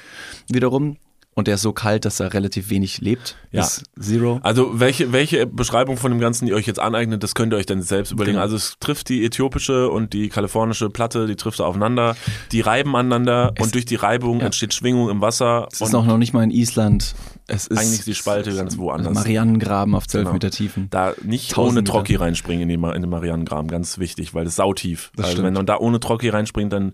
wiederum. 0.49 0.97
Und 1.41 1.49
der 1.49 1.57
ist 1.57 1.63
so 1.63 1.73
kalt, 1.73 2.05
dass 2.05 2.19
da 2.19 2.29
relativ 2.29 2.71
wenig 2.71 3.01
lebt. 3.01 3.37
Ja. 3.51 3.63
Ist 3.63 3.83
Zero. 3.99 4.39
Also 4.43 4.79
welche, 4.79 5.13
welche 5.13 5.47
Beschreibung 5.47 5.97
von 5.97 6.11
dem 6.13 6.21
Ganzen 6.21 6.47
ihr 6.47 6.55
euch 6.55 6.67
jetzt 6.67 6.79
aneignet, 6.79 7.23
das 7.23 7.35
könnt 7.35 7.53
ihr 7.53 7.57
euch 7.57 7.67
dann 7.67 7.83
selbst 7.83 8.13
überlegen. 8.13 8.35
Genau. 8.35 8.43
Also 8.43 8.57
es 8.57 8.77
trifft 8.79 9.09
die 9.09 9.25
äthiopische 9.25 9.91
und 9.91 10.13
die 10.13 10.29
kalifornische 10.29 10.89
Platte, 10.91 11.27
die 11.27 11.35
trifft 11.37 11.61
aufeinander, 11.61 12.17
die 12.53 12.61
reiben 12.61 12.95
aneinander 12.95 13.53
Es- 13.57 13.65
und 13.65 13.75
durch 13.75 13.85
die 13.87 13.97
Reibung 13.97 14.41
ja. 14.41 14.47
entsteht 14.47 14.73
Schwingung 14.75 15.09
im 15.11 15.21
Wasser 15.21 15.67
Es 15.73 15.81
ist 15.81 15.95
auch 15.95 16.05
noch 16.05 16.19
nicht 16.19 16.33
mal 16.33 16.45
in 16.45 16.51
Island. 16.51 17.15
Es 17.47 17.67
ist 17.67 17.79
eigentlich 17.79 18.05
die 18.05 18.15
Spalte 18.15 18.55
ganz 18.55 18.79
woanders. 18.79 19.13
Marianengraben 19.15 19.95
auf 19.97 20.07
12 20.07 20.23
Genau. 20.25 20.33
Meter 20.35 20.51
Tiefen. 20.51 20.87
da 20.91 21.15
nicht 21.25 21.51
1000 21.51 21.79
ohne. 21.79 21.85
Trocki 21.85 22.15
reinspringen 22.15 22.63
in, 22.63 22.69
die, 22.69 22.77
Ma- 22.77 22.93
in 22.93 23.01
den 23.03 23.11
Marianengraben, 23.11 23.69
ganz 23.69 23.99
wichtig, 23.99 24.35
weil 24.35 24.45
das 24.45 24.55
sautief. 24.57 25.11
Das 25.17 25.25
also 25.25 25.33
stimmt. 25.33 25.47
wenn 25.47 25.55
man 25.55 25.67
da 25.67 25.79
ohne 25.79 25.99
Trocki 25.99 26.29
reinspringt, 26.29 26.73
dann 26.73 26.93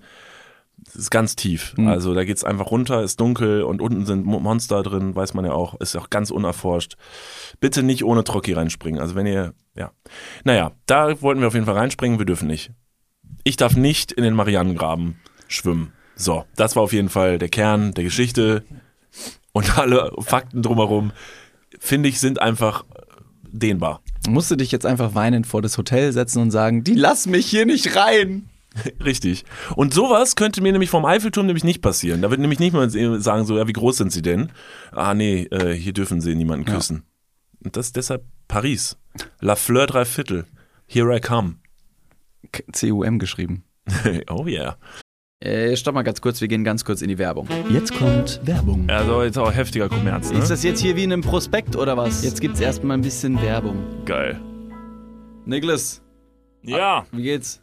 ist 0.97 1.03
es 1.03 1.11
ganz 1.11 1.37
tief. 1.37 1.75
Mhm. 1.77 1.89
Also 1.89 2.15
da 2.15 2.25
geht's 2.25 2.45
einfach 2.45 2.71
runter, 2.71 3.03
ist 3.03 3.21
dunkel 3.21 3.63
und 3.63 3.81
unten 3.81 4.07
sind 4.07 4.25
Mo- 4.25 4.41
Monster 4.41 4.83
drin, 4.83 5.15
weiß 5.15 5.35
man 5.35 5.45
ja 5.45 5.53
auch, 5.53 5.79
ist 5.81 5.95
auch 5.97 6.11
ganz 6.11 6.31
unerforscht. 6.31 6.97
Bitte 7.61 7.83
nicht 7.83 8.05
ohne 8.05 8.25
Trocki 8.25 8.53
reinspringen. 8.53 9.01
Also 9.01 9.15
wenn 9.15 9.27
ihr, 9.27 9.55
ja. 9.75 9.93
Naja, 10.45 10.73
da 10.87 11.21
wollten 11.23 11.41
wir 11.41 11.49
auf 11.49 11.55
jeden 11.55 11.67
Fall 11.67 11.77
reinspringen, 11.77 12.19
wir 12.19 12.27
dürfen 12.27 12.49
nicht. 12.49 12.71
Ich 13.45 13.57
darf 13.57 13.77
nicht 13.77 14.13
in 14.13 14.25
den 14.25 14.35
Marianengraben 14.35 15.21
schwimmen. 15.49 15.93
So, 16.17 16.45
das 16.57 16.77
war 16.77 16.83
auf 16.83 16.93
jeden 16.93 17.11
Fall 17.11 17.39
der 17.39 17.49
Kern 17.49 17.93
der 17.93 18.05
Geschichte 18.05 18.65
und 19.53 19.79
alle 19.79 20.13
Fakten 20.21 20.63
drumherum, 20.63 21.13
finde 21.79 22.09
ich, 22.09 22.19
sind 22.21 22.41
einfach 22.41 22.85
dehnbar. 23.51 24.01
Musst 24.29 24.51
du 24.51 24.57
dich 24.57 24.73
jetzt 24.73 24.87
einfach 24.87 25.15
weinend 25.15 25.47
vor 25.47 25.63
das 25.63 25.79
Hotel 25.79 26.13
setzen 26.13 26.43
und 26.43 26.51
sagen, 26.51 26.85
die 26.85 26.95
lassen 26.95 27.31
mich 27.31 27.47
hier 27.47 27.67
nicht 27.67 27.97
rein. 27.97 28.49
Richtig. 29.05 29.45
Und 29.75 29.95
sowas 29.95 30.37
könnte 30.37 30.61
mir 30.63 30.73
nämlich 30.73 30.91
vom 30.91 31.05
Eiffelturm 31.05 31.47
nämlich 31.47 31.65
nicht 31.65 31.83
passieren. 31.83 32.23
Da 32.23 32.31
wird 32.31 32.41
nämlich 32.41 32.59
nicht 32.61 32.73
mal 32.73 32.89
sagen, 33.21 33.45
so, 33.45 33.57
ja, 33.57 33.67
wie 33.69 33.73
groß 33.73 33.97
sind 33.97 34.13
sie 34.13 34.23
denn? 34.23 34.53
Ah, 34.93 35.15
nee, 35.15 35.43
äh, 35.51 35.73
hier 35.75 35.93
dürfen 35.93 36.21
sie 36.21 36.35
niemanden 36.35 36.67
Ja. 36.69 36.75
küssen. 36.77 37.05
Und 37.65 37.77
das 37.77 37.87
ist 37.87 37.97
deshalb 37.97 38.25
Paris. 38.49 38.97
La 39.41 39.57
Fleur 39.57 39.87
drei 39.87 40.05
Viertel. 40.05 40.45
Here 40.87 41.15
I 41.17 41.21
come. 41.21 41.57
CUM 42.73 43.19
geschrieben. 43.19 43.65
oh 44.31 44.47
yeah. 44.47 44.77
Äh, 45.41 45.77
stopp 45.77 45.95
mal 45.95 46.03
ganz 46.03 46.21
kurz, 46.23 46.41
wir 46.41 46.49
gehen 46.49 46.65
ganz 46.65 46.85
kurz 46.85 47.03
in 47.03 47.09
die 47.09 47.19
Werbung. 47.19 47.47
Jetzt 47.69 47.93
kommt 47.95 48.41
Werbung. 48.45 48.89
Also 48.89 49.23
jetzt 49.23 49.37
auch 49.39 49.53
heftiger 49.53 49.89
Kommerz, 49.89 50.33
ne? 50.33 50.39
Ist 50.39 50.49
das 50.51 50.63
jetzt 50.63 50.81
hier 50.81 50.97
wie 50.97 51.05
in 51.05 51.13
einem 51.13 51.23
Prospekt 51.23 51.77
oder 51.77 51.97
was? 51.97 52.25
Jetzt 52.25 52.41
gibt's 52.41 52.59
erstmal 52.61 52.97
ein 52.97 53.03
bisschen 53.03 53.41
Werbung. 53.43 53.77
Geil. 54.07 54.41
Niklas, 55.45 56.03
Ja, 56.63 57.05
wie 57.13 57.23
geht's? 57.23 57.63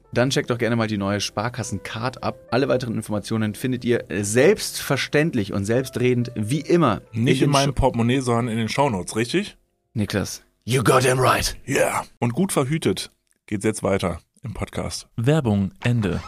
dann 0.13 0.29
checkt 0.29 0.49
doch 0.49 0.57
gerne 0.57 0.75
mal 0.75 0.87
die 0.87 0.97
neue 0.97 1.21
Sparkassen-Card 1.21 2.23
ab. 2.23 2.37
Alle 2.51 2.67
weiteren 2.67 2.95
Informationen 2.95 3.55
findet 3.55 3.85
ihr 3.85 4.05
selbstverständlich 4.21 5.53
und 5.53 5.65
selbstredend 5.65 6.31
wie 6.35 6.61
immer. 6.61 7.01
Nicht 7.13 7.41
in, 7.41 7.47
den 7.47 7.51
meinem 7.51 7.69
Sho- 7.69 7.75
Portemonnaie, 7.75 8.19
sondern 8.19 8.47
in 8.49 8.57
den 8.57 8.69
Shownotes, 8.69 9.15
richtig? 9.15 9.57
Niklas. 9.93 10.43
You 10.63 10.83
got 10.83 11.03
him 11.03 11.19
right. 11.19 11.55
Yeah. 11.67 12.03
Und 12.19 12.33
gut 12.33 12.51
verhütet 12.51 13.11
geht's 13.47 13.65
jetzt 13.65 13.83
weiter 13.83 14.19
im 14.43 14.53
Podcast. 14.53 15.07
Werbung, 15.17 15.71
Ende. 15.83 16.21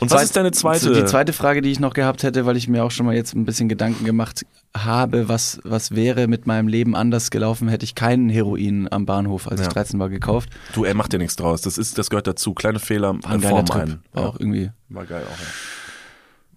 Und 0.00 0.10
was 0.10 0.22
ist 0.24 0.36
deine 0.36 0.50
zweite? 0.52 0.92
Die 0.92 1.04
zweite 1.04 1.32
Frage, 1.32 1.62
die 1.62 1.70
ich 1.70 1.80
noch 1.80 1.94
gehabt 1.94 2.22
hätte, 2.22 2.44
weil 2.46 2.56
ich 2.56 2.68
mir 2.68 2.84
auch 2.84 2.90
schon 2.90 3.06
mal 3.06 3.14
jetzt 3.14 3.34
ein 3.34 3.44
bisschen 3.44 3.68
Gedanken 3.68 4.04
gemacht 4.04 4.44
habe, 4.76 5.28
was, 5.28 5.60
was 5.64 5.92
wäre 5.94 6.28
mit 6.28 6.46
meinem 6.46 6.68
Leben 6.68 6.94
anders 6.96 7.30
gelaufen, 7.30 7.68
hätte 7.68 7.84
ich 7.84 7.94
keinen 7.94 8.28
Heroin 8.28 8.88
am 8.90 9.06
Bahnhof, 9.06 9.48
als 9.48 9.60
Ja. 9.60 9.66
ich 9.66 9.72
13 9.72 9.98
war, 10.00 10.08
gekauft. 10.08 10.48
Du, 10.74 10.84
er 10.84 10.94
macht 10.94 11.12
dir 11.12 11.18
nichts 11.18 11.36
draus. 11.36 11.60
Das 11.62 11.78
ist, 11.78 11.98
das 11.98 12.10
gehört 12.10 12.26
dazu. 12.26 12.54
Kleine 12.54 12.78
Fehler 12.78 13.14
War 13.22 13.30
ein 13.30 13.42
äh, 13.42 13.48
formen 13.48 13.66
Trip. 13.66 13.82
einen. 13.82 14.02
War 14.12 14.22
Ja. 14.24 14.28
auch 14.30 14.40
irgendwie 14.40 14.70
War 14.88 15.04
geil 15.06 15.24
auch. 15.26 15.38
Ja. 15.38 15.46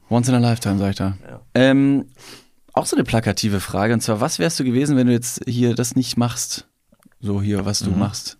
once 0.10 0.28
in 0.30 0.36
a 0.36 0.40
lifetime, 0.40 0.78
sag 0.80 0.90
ich 0.92 0.96
da. 0.98 1.18
Ähm, 1.54 2.06
auch 2.74 2.86
so 2.86 2.96
eine 2.96 3.04
plakative 3.06 3.60
Frage, 3.62 3.94
und 3.94 4.02
zwar, 4.02 4.20
was 4.22 4.40
wärst 4.40 4.60
du 4.60 4.64
gewesen, 4.66 4.98
wenn 4.98 5.08
du 5.08 5.14
jetzt 5.14 5.42
hier 5.48 5.76
das 5.76 5.96
nicht 5.96 6.18
machst? 6.18 6.68
So 7.22 7.42
hier, 7.42 7.66
was 7.66 7.80
du 7.80 7.92
Mhm. 7.92 8.00
machst. 8.00 8.38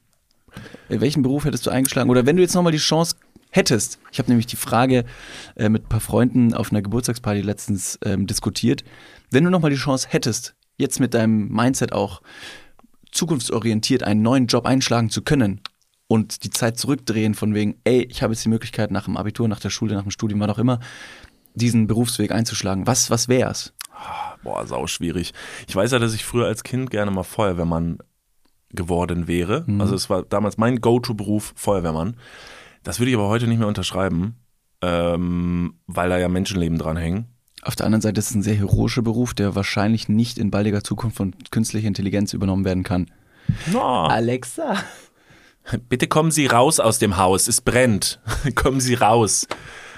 In 0.90 1.02
welchen 1.02 1.24
Beruf 1.24 1.46
hättest 1.46 1.66
du 1.66 1.70
eingeschlagen? 1.70 2.10
Oder 2.10 2.26
wenn 2.26 2.36
du 2.38 2.42
jetzt 2.42 2.54
nochmal 2.54 2.72
die 2.72 2.78
Chance 2.78 3.15
hättest, 3.56 4.00
ich 4.12 4.20
habe 4.20 4.30
nämlich 4.30 4.48
die 4.48 4.56
Frage 4.56 5.06
äh, 5.56 5.70
mit 5.70 5.86
ein 5.86 5.90
paar 5.90 6.00
Freunden 6.00 6.54
auf 6.54 6.72
einer 6.72 6.82
Geburtstagsparty 6.82 7.42
letztens 7.42 7.98
ähm, 8.04 8.28
diskutiert, 8.28 8.84
wenn 9.32 9.44
du 9.44 9.50
nochmal 9.50 9.72
die 9.72 9.78
Chance 9.78 10.08
hättest, 10.10 10.56
jetzt 10.78 11.00
mit 11.00 11.14
deinem 11.14 11.48
Mindset 11.50 11.94
auch 11.94 12.22
zukunftsorientiert 13.12 14.04
einen 14.04 14.22
neuen 14.22 14.48
Job 14.48 14.66
einschlagen 14.66 15.10
zu 15.10 15.22
können 15.22 15.62
und 16.08 16.44
die 16.44 16.50
Zeit 16.50 16.78
zurückdrehen 16.78 17.34
von 17.34 17.54
wegen, 17.54 17.80
ey, 17.84 18.04
ich 18.04 18.22
habe 18.22 18.34
jetzt 18.34 18.44
die 18.44 18.50
Möglichkeit 18.50 18.92
nach 18.92 19.06
dem 19.06 19.18
Abitur, 19.18 19.48
nach 19.48 19.60
der 19.60 19.70
Schule, 19.70 19.96
nach 19.96 20.04
dem 20.04 20.12
Studium, 20.12 20.40
wann 20.42 20.50
auch 20.50 20.60
immer, 20.60 20.80
diesen 21.54 21.88
Berufsweg 21.88 22.32
einzuschlagen. 22.32 22.86
Was, 22.86 23.10
was 23.10 23.30
wär's? 23.30 23.74
Boah, 24.44 24.68
sau 24.68 24.88
schwierig. 24.88 25.34
Ich 25.68 25.76
weiß 25.76 25.92
ja, 25.92 26.00
dass 26.00 26.14
ich 26.14 26.26
früher 26.26 26.46
als 26.46 26.64
Kind 26.64 26.92
gerne 26.92 27.12
mal 27.12 27.24
Feuerwehrmann 27.24 28.00
geworden 28.72 29.28
wäre. 29.28 29.64
Mhm. 29.66 29.82
Also 29.82 29.96
es 29.96 30.10
war 30.10 30.24
damals 30.24 30.58
mein 30.58 30.82
Go-To-Beruf 30.82 31.54
Feuerwehrmann. 31.56 32.18
Das 32.86 33.00
würde 33.00 33.10
ich 33.10 33.18
aber 33.18 33.28
heute 33.28 33.48
nicht 33.48 33.58
mehr 33.58 33.68
unterschreiben, 33.68 34.36
ähm, 34.82 35.74
weil 35.88 36.10
da 36.10 36.20
ja 36.20 36.30
Menschenleben 36.30 36.78
dranhängen. 36.78 37.26
Auf 37.64 37.76
der 37.76 37.88
anderen 37.88 38.04
Seite 38.04 38.20
ist 38.20 38.30
es 38.30 38.36
ein 38.36 38.44
sehr 38.44 38.56
heroischer 38.56 39.02
Beruf, 39.02 39.34
der 39.34 39.56
wahrscheinlich 39.56 40.08
nicht 40.08 40.38
in 40.38 40.52
baldiger 40.52 40.84
Zukunft 40.84 41.18
von 41.18 41.34
künstlicher 41.50 41.88
Intelligenz 41.88 42.34
übernommen 42.34 42.64
werden 42.64 42.84
kann. 42.84 43.08
No. 43.74 43.82
Alexa. 43.82 44.78
Bitte 45.90 46.08
kommen 46.08 46.30
Sie 46.30 46.46
raus 46.46 46.80
aus 46.80 47.00
dem 47.00 47.18
Haus, 47.18 47.48
es 47.48 47.60
brennt. 47.60 48.22
kommen 48.56 48.80
Sie 48.80 48.94
raus. 48.94 49.48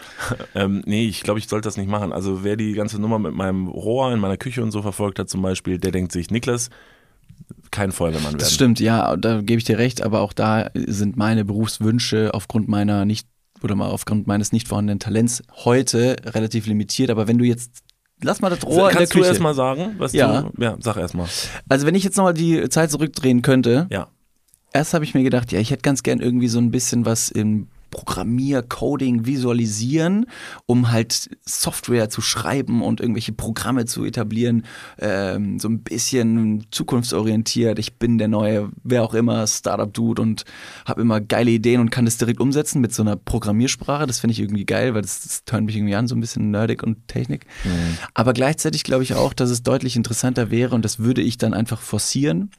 ähm, 0.55 0.81
nee, 0.85 1.07
ich 1.07 1.23
glaube, 1.23 1.39
ich 1.39 1.49
sollte 1.49 1.67
das 1.67 1.75
nicht 1.75 1.89
machen. 1.89 2.13
Also 2.13 2.45
wer 2.45 2.55
die 2.55 2.71
ganze 2.71 3.01
Nummer 3.01 3.19
mit 3.19 3.33
meinem 3.33 3.67
Rohr 3.67 4.13
in 4.13 4.19
meiner 4.21 4.37
Küche 4.37 4.63
und 4.63 4.71
so 4.71 4.81
verfolgt 4.81 5.19
hat 5.19 5.29
zum 5.29 5.41
Beispiel, 5.41 5.77
der 5.77 5.91
denkt 5.91 6.13
sich, 6.13 6.31
Niklas, 6.31 6.69
kein 7.71 7.91
Feuerwehrmann 7.91 8.31
werden. 8.33 8.39
Das 8.39 8.53
stimmt, 8.53 8.79
ja, 8.79 9.15
da 9.17 9.41
gebe 9.41 9.57
ich 9.59 9.63
dir 9.65 9.77
recht, 9.77 10.01
aber 10.01 10.21
auch 10.21 10.33
da 10.33 10.69
sind 10.75 11.17
meine 11.17 11.45
Berufswünsche 11.45 12.33
aufgrund 12.33 12.67
meiner 12.67 13.05
nicht 13.05 13.27
oder 13.63 13.75
mal 13.75 13.87
aufgrund 13.89 14.27
meines 14.27 14.51
nicht 14.51 14.67
vorhandenen 14.67 14.99
Talents 14.99 15.43
heute 15.65 16.15
relativ 16.25 16.67
limitiert. 16.67 17.09
Aber 17.09 17.27
wenn 17.27 17.37
du 17.37 17.45
jetzt 17.45 17.83
Lass 18.23 18.41
mal 18.41 18.49
das 18.49 18.65
Rohr 18.65 18.89
Kannst 18.89 18.93
in 18.93 18.97
der 18.97 19.07
du 19.07 19.13
Küche. 19.19 19.27
erst 19.29 19.41
mal 19.41 19.53
sagen, 19.53 19.93
was 19.99 20.11
Ja. 20.13 20.41
du. 20.41 20.51
Ja, 20.63 20.75
sag 20.79 20.97
erst 20.97 21.13
mal. 21.13 21.27
Also 21.69 21.85
wenn 21.85 21.93
ich 21.93 22.03
jetzt 22.03 22.17
nochmal 22.17 22.33
die 22.33 22.67
Zeit 22.69 22.89
zurückdrehen 22.89 23.43
könnte, 23.43 23.85
Ja. 23.91 24.07
erst 24.73 24.95
habe 24.95 25.05
ich 25.05 25.13
mir 25.13 25.21
gedacht, 25.21 25.51
ja, 25.51 25.59
ich 25.59 25.69
hätte 25.69 25.83
ganz 25.83 26.01
gern 26.01 26.19
irgendwie 26.19 26.47
so 26.47 26.57
ein 26.57 26.71
bisschen 26.71 27.05
was 27.05 27.29
im 27.29 27.67
Programmier, 27.97 28.61
Coding, 28.61 29.25
Visualisieren, 29.25 30.27
um 30.67 30.91
halt 30.91 31.31
Software 31.43 32.09
zu 32.09 32.21
schreiben 32.21 32.83
und 32.83 33.01
irgendwelche 33.01 33.33
Programme 33.33 33.85
zu 33.85 34.05
etablieren, 34.05 34.65
ähm, 34.99 35.57
so 35.57 35.67
ein 35.67 35.81
bisschen 35.81 36.67
zukunftsorientiert. 36.69 37.79
Ich 37.79 37.97
bin 37.97 38.19
der 38.19 38.27
neue, 38.27 38.69
wer 38.83 39.03
auch 39.03 39.15
immer, 39.15 39.47
Startup-Dude 39.47 40.21
und 40.21 40.45
habe 40.85 41.01
immer 41.01 41.19
geile 41.21 41.49
Ideen 41.49 41.81
und 41.81 41.89
kann 41.89 42.05
das 42.05 42.17
direkt 42.17 42.39
umsetzen 42.39 42.81
mit 42.81 42.93
so 42.93 43.01
einer 43.01 43.15
Programmiersprache. 43.15 44.05
Das 44.05 44.19
finde 44.19 44.33
ich 44.33 44.41
irgendwie 44.41 44.65
geil, 44.65 44.93
weil 44.93 45.01
das, 45.01 45.23
das 45.23 45.43
turnt 45.45 45.65
mich 45.65 45.75
irgendwie 45.75 45.95
an, 45.95 46.07
so 46.07 46.15
ein 46.15 46.21
bisschen 46.21 46.51
nerdig 46.51 46.83
und 46.83 47.07
Technik. 47.07 47.47
Aber 48.13 48.33
gleichzeitig 48.33 48.83
glaube 48.83 49.03
ich 49.03 49.15
auch, 49.15 49.33
dass 49.33 49.49
es 49.49 49.63
deutlich 49.63 49.95
interessanter 49.95 50.51
wäre 50.51 50.75
und 50.75 50.85
das 50.85 50.99
würde 50.99 51.23
ich 51.23 51.39
dann 51.39 51.55
einfach 51.55 51.81
forcieren 51.81 52.51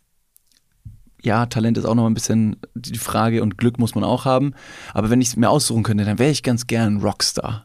ja, 1.23 1.47
Talent 1.47 1.79
ist 1.79 1.85
auch 1.85 1.95
noch 1.95 2.07
ein 2.07 2.15
bisschen 2.15 2.57
die 2.75 2.99
Frage 2.99 3.43
und 3.43 3.59
Glück 3.59 3.79
muss 3.79 3.95
man 3.95 4.05
auch 4.05 4.25
haben. 4.25 4.55
Aber 4.95 5.11
wenn 5.11 5.21
ich 5.21 5.29
es 5.29 5.37
mir 5.37 5.51
aussuchen 5.51 5.83
könnte, 5.83 6.05
dann 6.05 6.19
wäre 6.19 6.31
ich 6.31 6.43
ganz 6.43 6.67
gern 6.67 6.99
Rockstar. 6.99 7.65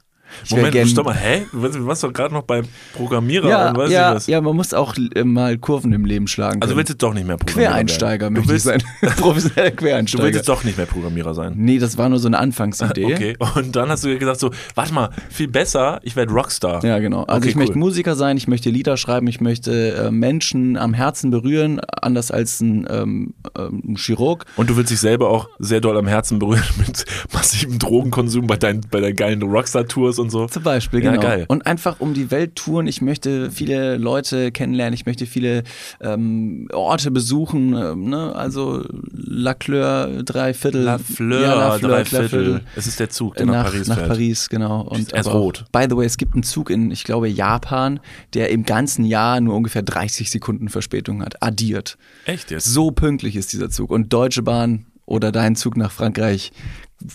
Moment, 0.50 0.72
gern- 0.74 0.88
stopp 0.88 1.06
mal, 1.06 1.16
hä? 1.16 1.46
Du 1.52 1.62
warst- 1.88 2.04
du 2.04 2.08
doch 2.08 2.14
gerade 2.14 2.34
noch 2.34 2.44
beim 2.44 2.66
Programmierer 2.96 3.50
ja, 3.50 3.70
und 3.70 3.78
weiß 3.78 3.92
ja, 3.92 4.10
ich 4.12 4.16
was. 4.16 4.28
ja, 4.28 4.42
man 4.42 4.56
muss 4.56 4.74
auch 4.74 4.96
äh, 5.16 5.24
mal 5.24 5.58
Kurven 5.58 5.94
im 5.94 6.06
Leben 6.06 6.28
schlagen. 6.28 6.62
Also 6.62 6.74
können. 6.74 6.78
willst 6.80 6.92
du 6.92 6.96
doch 7.08 7.14
nicht 7.14 7.28
mehr 7.28 7.38
Programmierer 7.38 7.72
Quereinsteiger 7.72 8.30
möchte 8.30 8.48
du 8.48 8.54
willst, 8.54 8.66
sein. 8.66 8.84
Professioneller 9.18 9.70
Du 9.72 9.76
Quereinsteiger. 9.78 10.24
willst 10.24 10.38
jetzt 10.38 10.50
doch 10.50 10.64
nicht 10.64 10.78
mehr 10.78 10.86
Programmierer 10.86 11.34
sein. 11.34 11.54
nee, 11.56 11.80
das 11.80 11.98
war 11.98 12.10
nur 12.10 12.20
so 12.20 12.28
eine 12.28 12.40
Anfangsidee. 12.40 13.06
Okay, 13.06 13.38
und 13.56 13.76
dann 13.76 13.90
hast 13.90 14.04
du 14.04 14.18
gesagt 14.18 14.40
so, 14.40 14.52
warte 14.76 14.94
mal, 14.94 15.10
viel 15.30 15.48
besser, 15.48 16.00
ich 16.04 16.16
werde 16.16 16.32
Rockstar. 16.34 16.84
Ja, 16.84 17.00
genau. 17.00 17.24
Also 17.24 17.38
Okay, 17.44 17.50
ich 17.50 17.56
möchte 17.56 17.74
cool. 17.74 17.80
Musiker 17.80 18.16
sein, 18.16 18.38
ich 18.38 18.48
möchte 18.48 18.70
Lieder 18.70 18.98
schreiben, 18.98 19.28
ich 19.28 19.42
möchte 19.42 19.94
äh, 19.96 20.12
Menschen 20.12 20.78
am 20.78 20.94
Herzen 20.94 21.32
berühren, 21.32 21.80
anders 22.02 22.32
als 22.32 22.62
ein, 22.62 22.88
ähm, 22.90 23.34
ähm, 23.58 23.82
ein 23.90 23.96
Chirurg. 23.98 24.46
Und 24.56 24.70
du 24.70 24.78
willst 24.78 24.92
dich 24.92 25.00
selber 25.00 25.30
auch 25.30 25.50
sehr 25.60 25.82
doll 25.82 25.98
am 25.98 26.08
Herzen 26.08 26.40
berühren 26.40 26.64
mit 26.78 27.06
massivem 27.34 27.80
Drogenkonsum 27.80 28.48
bei 28.48 28.56
deinen, 28.58 28.82
bei 28.92 29.00
deinen 29.02 29.16
geilen 29.16 29.42
Rockstar-Tours 29.42 30.20
und 30.24 30.30
so. 30.32 30.48
Zum 30.48 30.64
Beispiel, 30.64 31.04
Ja, 31.04 31.12
genau. 31.12 31.22
geil. 31.22 31.46
Und 31.48 31.68
einfach 31.68 32.00
um 32.00 32.14
die 32.14 32.32
Welt 32.32 32.56
touren. 32.56 32.88
Ich 32.88 33.02
möchte 33.02 33.52
viele 33.52 33.98
Leute 33.98 34.52
kennenlernen. 34.52 34.94
Ich 34.94 35.06
möchte 35.06 35.26
viele 35.26 35.64
ähm, 36.02 36.68
Orte 36.74 37.12
besuchen. 37.12 37.76
Ähm, 37.76 38.10
ne? 38.10 38.36
Also 38.36 38.84
La 39.12 39.56
Fleur, 39.60 40.24
drei 40.24 40.54
Viertel. 40.54 40.84
La 40.84 40.98
Fleur, 40.98 41.42
ja, 41.42 41.56
La 41.56 41.72
Fleur, 41.78 41.90
drei 41.90 42.04
drei 42.04 42.28
Viertel. 42.28 42.62
Es 42.76 42.88
ist 42.88 43.00
der 43.00 43.10
Zug, 43.10 43.36
der 43.36 43.46
nach, 43.46 43.54
nach, 43.54 43.72
Paris 43.72 43.88
nach 43.88 43.98
fährt. 43.98 44.08
Paris, 44.10 44.50
genau. 44.50 44.82
Und 44.82 45.14
Er 45.14 45.22
ist 45.22 45.34
rot. 45.34 45.66
By 45.72 45.86
the 45.90 45.96
way, 45.96 46.06
es 46.06 46.18
gibt 46.18 46.34
einen 46.34 46.44
Zug 46.44 46.70
in, 46.70 46.92
ich 46.92 47.04
glaube, 47.04 47.28
Japan, 47.28 48.00
der 48.34 48.50
im 48.50 48.64
ganzen 48.64 49.06
Jahr 49.06 49.40
nur 49.42 49.56
ungefähr 49.56 49.84
30 49.84 50.30
Sekunden 50.32 50.70
Verspätung 50.70 51.22
hat. 51.22 51.42
Addiert. 51.42 51.98
Echt 52.26 52.52
jetzt? 52.52 52.66
So 52.66 52.92
pünktlich 52.92 53.36
ist 53.36 53.54
dieser 53.54 53.70
Zug. 53.70 53.92
Und 53.92 54.12
Deutsche 54.14 54.44
Bahn 54.44 54.86
oder 55.06 55.32
dein 55.32 55.56
Zug 55.56 55.78
nach 55.78 55.92
Frankreich, 55.92 56.52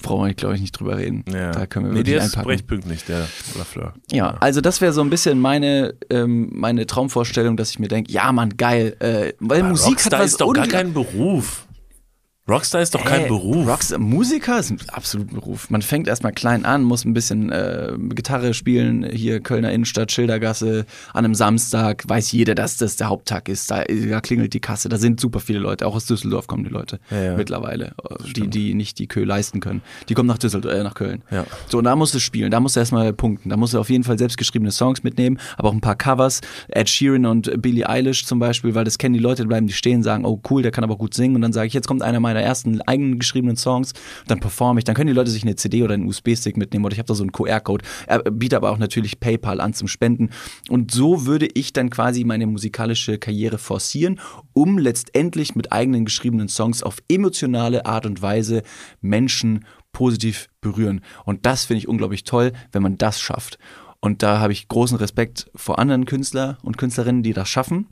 brauchen 0.02 0.26
wir, 0.26 0.34
glaube 0.34 0.54
ich, 0.54 0.60
nicht 0.60 0.72
drüber 0.72 0.98
reden. 0.98 1.24
Ja. 1.32 1.52
Da 1.52 1.66
können 1.66 1.86
wir 1.86 1.92
nee, 1.92 1.98
wirklich 1.98 2.16
der 2.16 2.24
ist 2.24 2.46
recht 2.46 2.66
pünktlich, 2.66 3.04
der 3.04 3.26
La 3.56 3.64
Fleur. 3.64 3.94
Ja, 4.10 4.36
also 4.40 4.60
das 4.60 4.80
wäre 4.80 4.92
so 4.92 5.00
ein 5.00 5.10
bisschen 5.10 5.40
meine, 5.40 5.94
ähm, 6.10 6.50
meine 6.52 6.86
Traumvorstellung, 6.86 7.56
dass 7.56 7.70
ich 7.70 7.78
mir 7.78 7.88
denke, 7.88 8.12
ja 8.12 8.32
Mann, 8.32 8.56
geil, 8.56 8.96
äh, 9.00 9.32
weil 9.40 9.60
Aber 9.60 9.70
Musik 9.70 9.90
Rockstar 9.90 10.18
hat 10.18 10.24
was 10.24 10.32
ist 10.32 10.40
doch 10.40 10.52
gar 10.52 10.66
kein 10.66 10.92
Beruf. 10.92 11.67
Rockstar 12.48 12.80
ist 12.80 12.94
doch 12.94 13.04
kein 13.04 13.24
Äh, 13.24 13.28
Beruf. 13.28 13.66
Rockstar, 13.66 13.98
Musiker 13.98 14.58
ist 14.58 14.70
ein 14.70 14.78
absoluter 14.88 15.34
Beruf. 15.34 15.68
Man 15.70 15.82
fängt 15.82 16.08
erstmal 16.08 16.32
klein 16.32 16.64
an, 16.64 16.82
muss 16.82 17.04
ein 17.04 17.12
bisschen 17.12 17.52
äh, 17.52 17.92
Gitarre 18.14 18.54
spielen, 18.54 19.04
hier 19.04 19.40
Kölner 19.40 19.70
Innenstadt, 19.72 20.10
Schildergasse, 20.12 20.86
an 21.12 21.24
einem 21.24 21.34
Samstag, 21.34 22.04
weiß 22.08 22.32
jeder, 22.32 22.54
dass 22.54 22.76
das 22.78 22.96
der 22.96 23.08
Haupttag 23.08 23.48
ist. 23.48 23.70
Da, 23.70 23.84
da 23.84 24.20
klingelt 24.20 24.54
die 24.54 24.60
Kasse, 24.60 24.88
da 24.88 24.96
sind 24.96 25.20
super 25.20 25.40
viele 25.40 25.58
Leute, 25.58 25.86
auch 25.86 25.94
aus 25.94 26.06
Düsseldorf 26.06 26.46
kommen 26.46 26.64
die 26.64 26.70
Leute 26.70 27.00
Ja, 27.10 27.22
ja. 27.22 27.36
mittlerweile, 27.36 27.92
äh, 28.08 28.32
die, 28.34 28.48
die 28.48 28.74
nicht 28.74 28.98
die 28.98 29.08
Kö 29.08 29.24
leisten 29.24 29.60
können. 29.60 29.82
Die 30.08 30.14
kommen 30.14 30.28
nach 30.28 30.38
Düsseldorf, 30.38 30.72
äh, 30.74 30.82
nach 30.82 30.94
Köln. 30.94 31.22
Ja. 31.30 31.44
So, 31.68 31.78
und 31.78 31.84
da 31.84 31.96
musst 31.96 32.14
du 32.14 32.18
spielen, 32.18 32.50
da 32.50 32.60
musst 32.60 32.76
du 32.76 32.80
erstmal 32.80 33.12
punkten. 33.12 33.50
Da 33.50 33.56
musst 33.56 33.74
du 33.74 33.78
auf 33.78 33.90
jeden 33.90 34.04
Fall 34.04 34.18
selbstgeschriebene 34.18 34.70
Songs 34.70 35.02
mitnehmen, 35.02 35.38
aber 35.58 35.68
auch 35.68 35.74
ein 35.74 35.80
paar 35.82 35.96
Covers. 35.96 36.40
Ed 36.68 36.88
Sheeran 36.88 37.26
und 37.26 37.60
Billie 37.60 37.86
Eilish 37.88 38.24
zum 38.24 38.38
Beispiel, 38.38 38.74
weil 38.74 38.84
das 38.84 38.96
kennen 38.96 39.12
die 39.14 39.20
Leute, 39.20 39.42
die 39.42 39.48
bleiben 39.48 39.66
die 39.66 39.72
stehen, 39.74 40.02
sagen, 40.02 40.24
oh 40.24 40.40
cool, 40.50 40.62
der 40.62 40.70
kann 40.70 40.84
aber 40.84 40.96
gut 40.96 41.12
singen. 41.12 41.34
Und 41.36 41.42
dann 41.42 41.52
sage 41.52 41.66
ich, 41.66 41.74
jetzt 41.74 41.86
kommt 41.86 42.02
einer 42.02 42.20
meiner 42.20 42.37
ersten 42.42 42.80
eigenen 42.82 43.18
geschriebenen 43.18 43.56
Songs, 43.56 43.92
dann 44.26 44.40
performe 44.40 44.80
ich. 44.80 44.84
Dann 44.84 44.94
können 44.94 45.08
die 45.08 45.12
Leute 45.12 45.30
sich 45.30 45.42
eine 45.42 45.56
CD 45.56 45.82
oder 45.82 45.94
einen 45.94 46.06
USB-Stick 46.06 46.56
mitnehmen 46.56 46.84
oder 46.84 46.92
ich 46.92 46.98
habe 46.98 47.08
da 47.08 47.14
so 47.14 47.22
einen 47.22 47.32
QR-Code. 47.32 47.84
Er 48.06 48.18
bietet 48.22 48.56
aber 48.56 48.70
auch 48.70 48.78
natürlich 48.78 49.20
PayPal 49.20 49.60
an 49.60 49.74
zum 49.74 49.88
Spenden. 49.88 50.30
Und 50.68 50.90
so 50.90 51.26
würde 51.26 51.48
ich 51.54 51.72
dann 51.72 51.90
quasi 51.90 52.24
meine 52.24 52.46
musikalische 52.46 53.18
Karriere 53.18 53.58
forcieren, 53.58 54.20
um 54.52 54.78
letztendlich 54.78 55.54
mit 55.54 55.72
eigenen 55.72 56.04
geschriebenen 56.04 56.48
Songs 56.48 56.82
auf 56.82 56.98
emotionale 57.08 57.86
Art 57.86 58.06
und 58.06 58.22
Weise 58.22 58.62
Menschen 59.00 59.64
positiv 59.92 60.48
berühren. 60.60 61.00
Und 61.24 61.46
das 61.46 61.64
finde 61.64 61.78
ich 61.78 61.88
unglaublich 61.88 62.24
toll, 62.24 62.52
wenn 62.72 62.82
man 62.82 62.98
das 62.98 63.20
schafft. 63.20 63.58
Und 64.00 64.22
da 64.22 64.38
habe 64.38 64.52
ich 64.52 64.68
großen 64.68 64.96
Respekt 64.96 65.50
vor 65.54 65.78
anderen 65.78 66.04
Künstler 66.04 66.58
und 66.62 66.78
Künstlerinnen, 66.78 67.22
die 67.22 67.32
das 67.32 67.48
schaffen. 67.48 67.88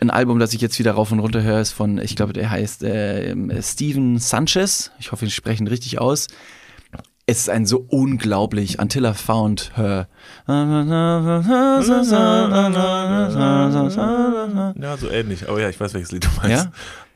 Ein 0.00 0.10
Album, 0.10 0.38
das 0.38 0.52
ich 0.52 0.60
jetzt 0.60 0.78
wieder 0.78 0.92
rauf 0.92 1.12
und 1.12 1.20
runter 1.20 1.42
höre, 1.42 1.60
ist 1.60 1.72
von, 1.72 1.98
ich 1.98 2.16
glaube, 2.16 2.32
der 2.32 2.50
heißt 2.50 2.82
äh, 2.82 3.62
Steven 3.62 4.18
Sanchez. 4.18 4.90
Ich 4.98 5.12
hoffe, 5.12 5.26
ich 5.26 5.34
spreche 5.34 5.62
ihn 5.62 5.68
richtig 5.68 6.00
aus. 6.00 6.26
Es 7.28 7.38
ist 7.38 7.50
ein 7.50 7.66
so 7.66 7.84
unglaublich 7.88 8.78
Until 8.78 9.04
I 9.04 9.12
Found 9.12 9.72
Her. 9.76 10.06
Ja, 10.46 11.82
so 14.96 15.10
ähnlich. 15.10 15.48
Aber 15.48 15.60
ja, 15.60 15.68
ich 15.68 15.80
weiß, 15.80 15.94
welches 15.94 16.12
Lied 16.12 16.24
du 16.24 16.28
meinst. 16.40 16.68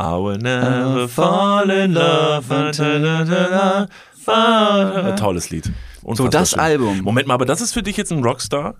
I 0.02 0.04
will 0.04 0.38
never 0.38 1.08
fall 1.08 1.70
in 1.70 1.92
love 1.92 2.52
until 2.52 3.04
I 3.04 3.86
found 4.16 4.94
her. 4.96 5.04
Ein 5.04 5.16
tolles 5.16 5.50
Lied. 5.50 5.66
So, 5.66 5.72
Unfassbar 6.08 6.30
das 6.30 6.50
schön. 6.50 6.60
Album. 6.60 7.02
Moment 7.02 7.28
mal, 7.28 7.34
aber 7.34 7.46
das 7.46 7.60
ist 7.60 7.72
für 7.72 7.84
dich 7.84 7.96
jetzt 7.96 8.10
ein 8.10 8.24
Rockstar? 8.24 8.74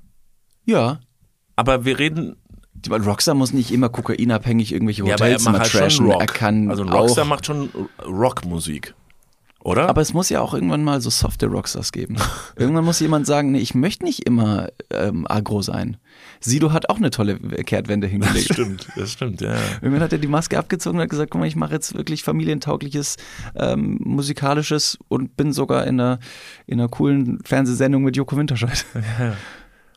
Ja. 0.64 0.98
Aber 1.55 1.85
wir 1.85 2.00
reden. 2.00 2.39
Weil 2.88 3.03
Rockstar 3.03 3.35
muss 3.35 3.53
nicht 3.53 3.73
immer 3.73 3.88
kokainabhängig 3.88 4.73
irgendwelche 4.73 5.05
Ja, 5.05 5.14
aber 5.14 5.27
er 5.27 5.35
Hotels 5.35 5.45
macht 5.45 5.61
halt 5.61 5.73
trashen. 5.73 6.07
Rock. 6.07 6.21
Er 6.21 6.27
kann 6.27 6.71
also 6.71 6.83
Rockstar 6.85 7.25
macht 7.25 7.47
schon 7.47 7.71
Rockmusik. 8.05 8.95
Oder? 9.62 9.90
Aber 9.90 10.01
es 10.01 10.14
muss 10.14 10.31
ja 10.31 10.40
auch 10.40 10.55
irgendwann 10.55 10.83
mal 10.83 11.03
so 11.03 11.11
softe 11.11 11.47
Rockstars 11.47 11.93
geben. 11.93 12.16
irgendwann 12.57 12.85
muss 12.85 12.99
jemand 13.01 13.27
sagen, 13.27 13.53
nee, 13.53 13.59
ich 13.59 13.75
möchte 13.75 14.05
nicht 14.07 14.27
immer 14.27 14.69
ähm, 14.90 15.27
agro 15.29 15.61
sein. 15.61 15.99
Sido 16.40 16.73
hat 16.73 16.88
auch 16.88 16.97
eine 16.97 17.11
tolle 17.11 17.38
Kehrtwende 17.38 18.07
das 18.07 18.12
hingelegt. 18.12 18.55
stimmt, 18.55 18.88
das 18.97 19.12
stimmt, 19.12 19.43
ja. 19.43 19.55
Irgendwann 19.83 20.01
hat 20.01 20.12
er 20.12 20.19
die 20.19 20.29
Maske 20.29 20.59
abgezogen 20.59 20.99
und 20.99 21.03
hat 21.03 21.11
gesagt, 21.11 21.31
guck 21.31 21.40
mal, 21.40 21.47
ich 21.47 21.57
mache 21.57 21.75
jetzt 21.75 21.95
wirklich 21.95 22.25
familientaugliches, 22.25 23.16
ähm, 23.55 23.99
musikalisches 24.03 24.99
und 25.09 25.37
bin 25.37 25.53
sogar 25.53 25.87
in 25.87 26.01
einer, 26.01 26.21
in 26.66 26.81
einer 26.81 26.88
coolen 26.88 27.40
Fernsehsendung 27.45 28.03
mit 28.03 28.16
Joko 28.16 28.38
Winterscheid. 28.38 28.87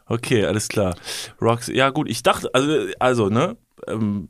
Okay, 0.05 0.45
alles 0.45 0.67
klar. 0.67 0.95
Rocks, 1.41 1.67
ja 1.67 1.89
gut, 1.89 2.09
ich 2.09 2.23
dachte, 2.23 2.49
also, 2.53 2.87
also 2.99 3.29
ne, 3.29 3.57
ähm, 3.87 4.29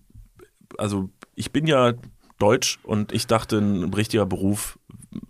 also 0.77 1.09
ich 1.35 1.51
bin 1.51 1.67
ja 1.67 1.93
deutsch 2.37 2.79
und 2.83 3.11
ich 3.11 3.27
dachte, 3.27 3.57
ein 3.57 3.93
richtiger 3.93 4.25
Beruf 4.25 4.77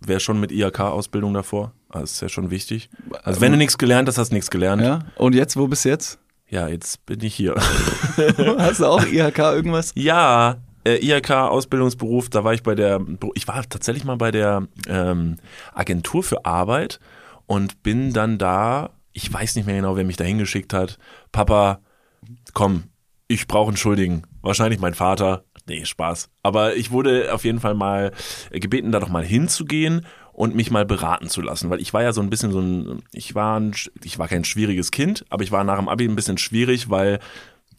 wäre 0.00 0.20
schon 0.20 0.40
mit 0.40 0.52
IHK-Ausbildung 0.52 1.34
davor. 1.34 1.72
Das 1.90 2.12
ist 2.12 2.20
ja 2.20 2.28
schon 2.28 2.50
wichtig. 2.50 2.90
Also 3.22 3.40
wenn 3.40 3.52
du 3.52 3.58
nichts 3.58 3.78
gelernt 3.78 4.08
hast, 4.08 4.18
hast 4.18 4.30
du 4.30 4.34
nichts 4.34 4.50
gelernt. 4.50 4.82
Ja. 4.82 4.88
Ja? 4.88 4.98
Und 5.16 5.34
jetzt, 5.34 5.56
wo 5.56 5.68
bist 5.68 5.84
du 5.84 5.90
jetzt? 5.90 6.18
jetzt 6.48 7.04
bin 7.06 7.22
ich 7.22 7.34
hier. 7.34 7.54
Hast 8.58 8.80
du 8.80 8.86
auch 8.86 9.04
IHK 9.04 9.38
irgendwas? 9.38 9.92
ja, 9.96 10.58
äh, 10.84 10.96
IHK-Ausbildungsberuf, 10.96 12.28
da 12.28 12.44
war 12.44 12.54
ich 12.54 12.62
bei 12.62 12.74
der, 12.74 13.00
ich 13.34 13.48
war 13.48 13.62
tatsächlich 13.68 14.04
mal 14.04 14.16
bei 14.16 14.30
der 14.30 14.68
ähm, 14.86 15.36
Agentur 15.72 16.22
für 16.22 16.44
Arbeit 16.44 17.00
und 17.46 17.82
bin 17.82 18.12
dann 18.12 18.38
da, 18.38 18.90
ich 19.14 19.32
weiß 19.32 19.54
nicht 19.54 19.64
mehr 19.64 19.76
genau, 19.76 19.96
wer 19.96 20.04
mich 20.04 20.16
da 20.16 20.24
hingeschickt 20.24 20.74
hat. 20.74 20.98
Papa, 21.32 21.80
komm, 22.52 22.84
ich 23.28 23.46
brauche 23.46 23.68
einen 23.68 23.78
Schuldigen. 23.78 24.24
Wahrscheinlich 24.42 24.80
mein 24.80 24.94
Vater. 24.94 25.44
Nee, 25.66 25.86
Spaß. 25.86 26.28
Aber 26.42 26.76
ich 26.76 26.90
wurde 26.90 27.32
auf 27.32 27.44
jeden 27.44 27.60
Fall 27.60 27.74
mal 27.74 28.12
gebeten, 28.50 28.92
da 28.92 29.00
doch 29.00 29.08
mal 29.08 29.24
hinzugehen 29.24 30.04
und 30.32 30.54
mich 30.54 30.70
mal 30.70 30.84
beraten 30.84 31.28
zu 31.30 31.40
lassen, 31.40 31.70
weil 31.70 31.80
ich 31.80 31.94
war 31.94 32.02
ja 32.02 32.12
so 32.12 32.20
ein 32.20 32.28
bisschen 32.28 32.50
so 32.50 32.60
ein, 32.60 33.02
ich 33.12 33.34
war, 33.34 33.58
ein, 33.58 33.72
ich 34.02 34.18
war 34.18 34.28
kein 34.28 34.44
schwieriges 34.44 34.90
Kind, 34.90 35.24
aber 35.30 35.44
ich 35.44 35.52
war 35.52 35.62
nach 35.64 35.78
dem 35.78 35.88
Abi 35.88 36.04
ein 36.06 36.16
bisschen 36.16 36.38
schwierig, 36.38 36.90
weil 36.90 37.20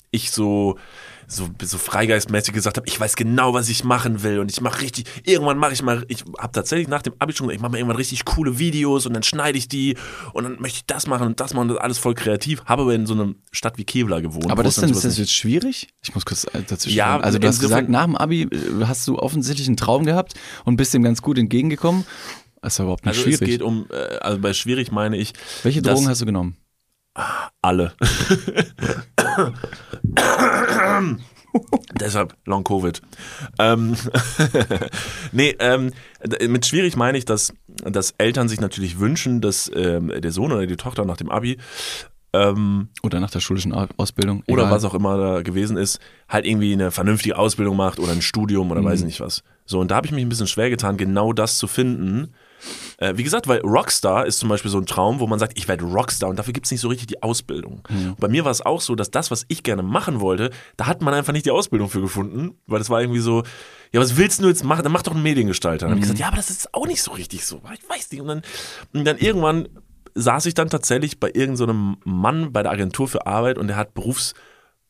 ich 0.09 0.31
so 0.31 0.79
so, 1.27 1.49
so 1.61 1.77
freigeistmäßig 1.77 2.53
gesagt 2.53 2.77
habe, 2.77 2.87
ich 2.87 2.99
weiß 2.99 3.15
genau, 3.15 3.53
was 3.53 3.69
ich 3.69 3.83
machen 3.83 4.23
will 4.23 4.39
und 4.39 4.51
ich 4.51 4.61
mache 4.61 4.81
richtig, 4.81 5.05
irgendwann 5.23 5.57
mache 5.57 5.73
ich 5.73 5.81
mal, 5.81 6.05
ich 6.07 6.23
habe 6.37 6.51
tatsächlich 6.53 6.87
nach 6.87 7.01
dem 7.01 7.13
Abi 7.19 7.33
schon 7.33 7.47
gesagt, 7.47 7.57
ich 7.57 7.61
mache 7.61 7.71
mal 7.71 7.77
irgendwann 7.77 7.97
richtig 7.97 8.25
coole 8.25 8.59
Videos 8.59 9.05
und 9.05 9.13
dann 9.13 9.23
schneide 9.23 9.57
ich 9.57 9.67
die 9.67 9.97
und 10.33 10.43
dann 10.43 10.61
möchte 10.61 10.77
ich 10.77 10.85
das 10.85 11.07
machen 11.07 11.27
und 11.27 11.39
das 11.39 11.53
machen 11.53 11.69
und 11.69 11.75
das 11.75 11.83
alles 11.83 11.97
voll 11.97 12.13
kreativ. 12.13 12.63
Habe 12.65 12.83
aber 12.83 12.93
in 12.93 13.05
so 13.05 13.13
einer 13.13 13.33
Stadt 13.51 13.77
wie 13.77 13.83
Kevlar 13.85 14.21
gewohnt. 14.21 14.51
Aber 14.51 14.63
das 14.63 14.75
dann, 14.75 14.89
ist 14.89 15.03
das 15.03 15.17
jetzt 15.17 15.33
schwierig? 15.33 15.89
Ich 16.03 16.13
muss 16.13 16.25
kurz 16.25 16.45
äh, 16.45 16.61
dazwischen. 16.67 16.95
Ja, 16.95 17.19
also 17.19 17.39
du 17.39 17.47
hast 17.47 17.59
gesagt, 17.59 17.89
nach 17.89 18.05
dem 18.05 18.15
Abi 18.15 18.43
äh, 18.43 18.85
hast 18.85 19.07
du 19.07 19.17
offensichtlich 19.17 19.67
einen 19.67 19.77
Traum 19.77 20.05
gehabt 20.05 20.33
und 20.63 20.77
bist 20.77 20.93
dem 20.93 21.03
ganz 21.03 21.21
gut 21.21 21.37
entgegengekommen. 21.37 22.05
Das 22.61 22.73
ist 22.73 22.77
ja 22.79 22.85
überhaupt 22.85 23.05
nicht 23.05 23.15
Also 23.15 23.21
schwierig. 23.21 23.41
es 23.41 23.47
geht 23.47 23.61
um, 23.61 23.85
äh, 23.91 24.17
also 24.17 24.39
bei 24.39 24.53
schwierig 24.53 24.91
meine 24.91 25.17
ich 25.17 25.33
Welche 25.63 25.81
Drogen 25.81 26.07
hast 26.07 26.21
du 26.21 26.25
genommen? 26.25 26.57
Alle. 27.65 27.93
Deshalb 31.99 32.35
Long 32.45 32.63
Covid. 32.65 33.01
Ähm, 33.59 33.95
nee, 35.31 35.55
ähm, 35.59 35.91
mit 36.47 36.65
schwierig 36.65 36.97
meine 36.97 37.17
ich, 37.17 37.23
dass, 37.25 37.53
dass 37.67 38.13
Eltern 38.17 38.49
sich 38.49 38.59
natürlich 38.59 38.99
wünschen, 38.99 39.39
dass 39.41 39.71
ähm, 39.73 40.11
der 40.15 40.31
Sohn 40.31 40.51
oder 40.51 40.65
die 40.65 40.75
Tochter 40.75 41.05
nach 41.05 41.15
dem 41.17 41.29
Abi 41.31 41.57
ähm, 42.33 42.89
Oder 43.03 43.21
nach 43.21 43.31
der 43.31 43.39
schulischen 43.39 43.71
Ausbildung? 43.71 44.43
oder 44.49 44.63
Egal. 44.63 44.71
was 44.75 44.83
auch 44.83 44.93
immer 44.93 45.17
da 45.17 45.41
gewesen 45.41 45.77
ist, 45.77 45.99
halt 46.27 46.45
irgendwie 46.45 46.73
eine 46.73 46.91
vernünftige 46.91 47.37
Ausbildung 47.37 47.77
macht 47.77 47.99
oder 47.99 48.11
ein 48.11 48.21
Studium 48.21 48.71
oder 48.71 48.81
Mhm. 48.81 48.85
weiß 48.85 49.03
nicht 49.03 49.21
was. 49.21 49.41
So, 49.65 49.79
und 49.79 49.89
da 49.91 49.95
habe 49.95 50.07
ich 50.07 50.11
mich 50.11 50.25
ein 50.25 50.29
bisschen 50.29 50.47
schwer 50.47 50.69
getan, 50.69 50.97
genau 50.97 51.31
das 51.31 51.57
zu 51.57 51.67
finden. 51.67 52.33
Äh, 52.97 53.13
wie 53.17 53.23
gesagt, 53.23 53.47
weil 53.47 53.59
Rockstar 53.59 54.25
ist 54.25 54.39
zum 54.39 54.49
Beispiel 54.49 54.71
so 54.71 54.77
ein 54.77 54.85
Traum, 54.85 55.19
wo 55.19 55.27
man 55.27 55.39
sagt, 55.39 55.57
ich 55.57 55.67
werde 55.67 55.83
Rockstar 55.85 56.29
und 56.29 56.37
dafür 56.39 56.53
gibt 56.53 56.65
es 56.65 56.71
nicht 56.71 56.81
so 56.81 56.87
richtig 56.87 57.07
die 57.07 57.21
Ausbildung. 57.23 57.83
Mhm. 57.89 58.15
Bei 58.19 58.27
mir 58.27 58.45
war 58.45 58.51
es 58.51 58.61
auch 58.61 58.81
so, 58.81 58.95
dass 58.95 59.11
das, 59.11 59.31
was 59.31 59.45
ich 59.49 59.63
gerne 59.63 59.83
machen 59.83 60.19
wollte, 60.21 60.49
da 60.77 60.87
hat 60.87 61.01
man 61.01 61.13
einfach 61.13 61.33
nicht 61.33 61.45
die 61.45 61.51
Ausbildung 61.51 61.89
für 61.89 62.01
gefunden, 62.01 62.57
weil 62.67 62.79
das 62.79 62.89
war 62.89 63.01
irgendwie 63.01 63.19
so, 63.19 63.43
ja, 63.91 63.99
was 64.01 64.17
willst 64.17 64.41
du 64.41 64.47
jetzt 64.47 64.63
machen? 64.63 64.83
Dann 64.83 64.91
mach 64.91 65.03
doch 65.03 65.13
einen 65.13 65.23
Mediengestalter. 65.23 65.85
Dann 65.85 65.91
habe 65.91 65.99
ich 65.99 66.05
Mhm. 66.05 66.13
gesagt, 66.13 66.19
ja, 66.19 66.27
aber 66.27 66.37
das 66.37 66.49
ist 66.49 66.73
auch 66.73 66.87
nicht 66.87 67.01
so 67.03 67.11
richtig 67.11 67.45
so. 67.45 67.61
Ich 67.73 67.89
weiß 67.89 68.11
nicht. 68.11 68.21
Und 68.21 68.27
dann, 68.27 68.41
und 68.93 69.05
dann 69.05 69.17
irgendwann 69.17 69.67
saß 70.15 70.45
ich 70.45 70.53
dann 70.53 70.69
tatsächlich 70.69 71.19
bei 71.19 71.29
irgendeinem 71.33 71.97
Mann 72.05 72.53
bei 72.53 72.63
der 72.63 72.71
Agentur 72.71 73.07
für 73.07 73.27
Arbeit 73.27 73.57
und 73.57 73.67
der 73.67 73.75
hat 73.75 73.93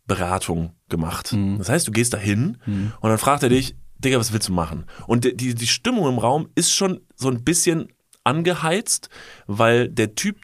Berufsberatung 0.08 0.74
gemacht. 0.90 1.34
Mhm. 1.34 1.58
Das 1.58 1.70
heißt, 1.70 1.88
du 1.88 1.92
gehst 1.92 2.14
da 2.14 2.18
hin 2.18 2.58
und 3.00 3.10
dann 3.10 3.18
fragt 3.18 3.44
er 3.44 3.50
dich, 3.50 3.76
Digga, 4.00 4.20
was 4.20 4.34
willst 4.34 4.50
du 4.50 4.54
machen? 4.54 4.86
Und 5.08 5.26
die, 5.26 5.36
die, 5.36 5.56
die 5.56 5.68
Stimmung 5.68 6.08
im 6.08 6.18
Raum 6.18 6.50
ist 6.56 6.72
schon 6.72 7.02
so 7.16 7.30
ein 7.30 7.44
bisschen 7.44 7.90
angeheizt, 8.24 9.10
weil 9.48 9.90
der 9.90 10.16
Typ 10.16 10.38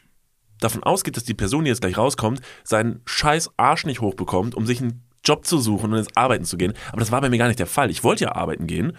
davon 0.60 0.82
ausgeht, 0.82 1.16
dass 1.16 1.24
die 1.24 1.34
Person, 1.34 1.64
die 1.64 1.70
jetzt 1.70 1.80
gleich 1.80 1.98
rauskommt, 1.98 2.40
seinen 2.64 3.00
scheiß 3.04 3.50
Arsch 3.56 3.84
nicht 3.84 4.00
hochbekommt, 4.00 4.54
um 4.54 4.66
sich 4.66 4.80
einen 4.80 5.02
Job 5.24 5.46
zu 5.46 5.58
suchen 5.58 5.92
und 5.92 5.98
ins 5.98 6.16
Arbeiten 6.16 6.44
zu 6.44 6.56
gehen. 6.56 6.72
Aber 6.90 7.00
das 7.00 7.12
war 7.12 7.20
bei 7.20 7.28
mir 7.28 7.38
gar 7.38 7.48
nicht 7.48 7.58
der 7.58 7.66
Fall. 7.66 7.90
Ich 7.90 8.04
wollte 8.04 8.24
ja 8.24 8.34
arbeiten 8.34 8.66
gehen, 8.66 8.96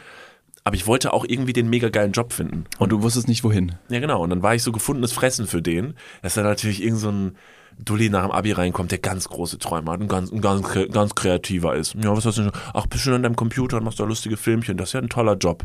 aber 0.63 0.75
ich 0.75 0.87
wollte 0.87 1.13
auch 1.13 1.25
irgendwie 1.27 1.53
den 1.53 1.69
mega 1.69 1.89
geilen 1.89 2.13
Job 2.13 2.31
finden. 2.31 2.65
Und 2.79 2.91
du 2.91 3.01
wusstest 3.01 3.27
nicht 3.27 3.43
wohin. 3.43 3.75
Ja, 3.89 3.99
genau. 3.99 4.23
Und 4.23 4.29
dann 4.29 4.43
war 4.43 4.55
ich 4.55 4.63
so 4.63 4.71
gefundenes 4.71 5.11
Fressen 5.11 5.47
für 5.47 5.61
den. 5.61 5.95
Dass 6.21 6.35
dann 6.35 6.45
natürlich 6.45 6.81
irgend 6.81 6.99
so 6.99 7.09
ein 7.09 7.37
Dulli 7.79 8.09
nach 8.09 8.23
dem 8.23 8.31
Abi 8.31 8.51
reinkommt, 8.51 8.91
der 8.91 8.99
ganz 8.99 9.27
große 9.29 9.59
Träume 9.59 9.91
hat 9.91 10.01
und 10.01 10.07
ganz, 10.07 10.31
ein 10.31 10.41
ganz, 10.41 10.67
ganz 10.91 11.15
kreativer 11.15 11.75
ist. 11.75 11.95
Ja, 11.95 12.15
was 12.15 12.25
hast 12.25 12.37
du 12.37 12.43
denn? 12.43 12.51
Ach, 12.73 12.87
bist 12.87 13.05
du 13.05 13.13
an 13.13 13.23
deinem 13.23 13.35
Computer 13.35 13.77
und 13.77 13.83
machst 13.83 13.99
da 13.99 14.03
lustige 14.03 14.37
Filmchen. 14.37 14.77
Das 14.77 14.89
ist 14.89 14.93
ja 14.93 15.01
ein 15.01 15.09
toller 15.09 15.35
Job. 15.35 15.63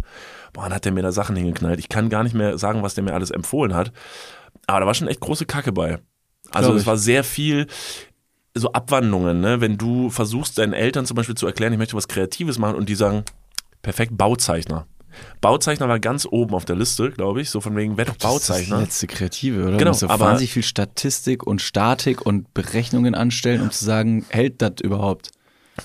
Boah, 0.52 0.64
dann 0.64 0.74
hat 0.74 0.84
der 0.84 0.92
mir 0.92 1.02
da 1.02 1.12
Sachen 1.12 1.36
hingeknallt. 1.36 1.78
Ich 1.78 1.88
kann 1.88 2.08
gar 2.08 2.22
nicht 2.22 2.34
mehr 2.34 2.58
sagen, 2.58 2.82
was 2.82 2.94
der 2.94 3.04
mir 3.04 3.14
alles 3.14 3.30
empfohlen 3.30 3.74
hat. 3.74 3.92
Aber 4.66 4.80
da 4.80 4.86
war 4.86 4.94
schon 4.94 5.08
echt 5.08 5.20
große 5.20 5.46
Kacke 5.46 5.72
bei. 5.72 5.98
Also 6.50 6.74
es 6.74 6.86
war 6.86 6.96
sehr 6.96 7.24
viel 7.24 7.66
so 8.54 8.72
Abwandlungen, 8.72 9.40
ne? 9.40 9.60
Wenn 9.60 9.78
du 9.78 10.10
versuchst, 10.10 10.58
deinen 10.58 10.72
Eltern 10.72 11.06
zum 11.06 11.14
Beispiel 11.14 11.36
zu 11.36 11.46
erklären, 11.46 11.72
ich 11.72 11.78
möchte 11.78 11.96
was 11.96 12.08
Kreatives 12.08 12.58
machen 12.58 12.76
und 12.76 12.88
die 12.88 12.94
sagen, 12.94 13.24
perfekt, 13.82 14.16
Bauzeichner. 14.16 14.86
Bauzeichner 15.40 15.88
war 15.88 15.98
ganz 16.00 16.26
oben 16.30 16.54
auf 16.54 16.64
der 16.64 16.76
Liste, 16.76 17.10
glaube 17.10 17.40
ich, 17.40 17.50
so 17.50 17.60
von 17.60 17.76
wegen, 17.76 17.96
wer 17.96 18.04
doch 18.06 18.16
Das 18.16 18.24
ist 18.24 18.48
Bauzeichner. 18.48 18.80
letzte 18.80 19.06
Kreative, 19.06 19.66
oder? 19.66 19.76
Genau, 19.76 19.92
so 19.92 20.08
aber- 20.08 20.26
wahnsinnig 20.26 20.52
viel 20.52 20.62
Statistik 20.62 21.46
und 21.46 21.60
Statik 21.62 22.24
und 22.24 22.52
Berechnungen 22.54 23.14
anstellen, 23.14 23.62
um 23.62 23.70
zu 23.70 23.84
sagen, 23.84 24.24
hält 24.28 24.60
das 24.62 24.74
überhaupt? 24.82 25.30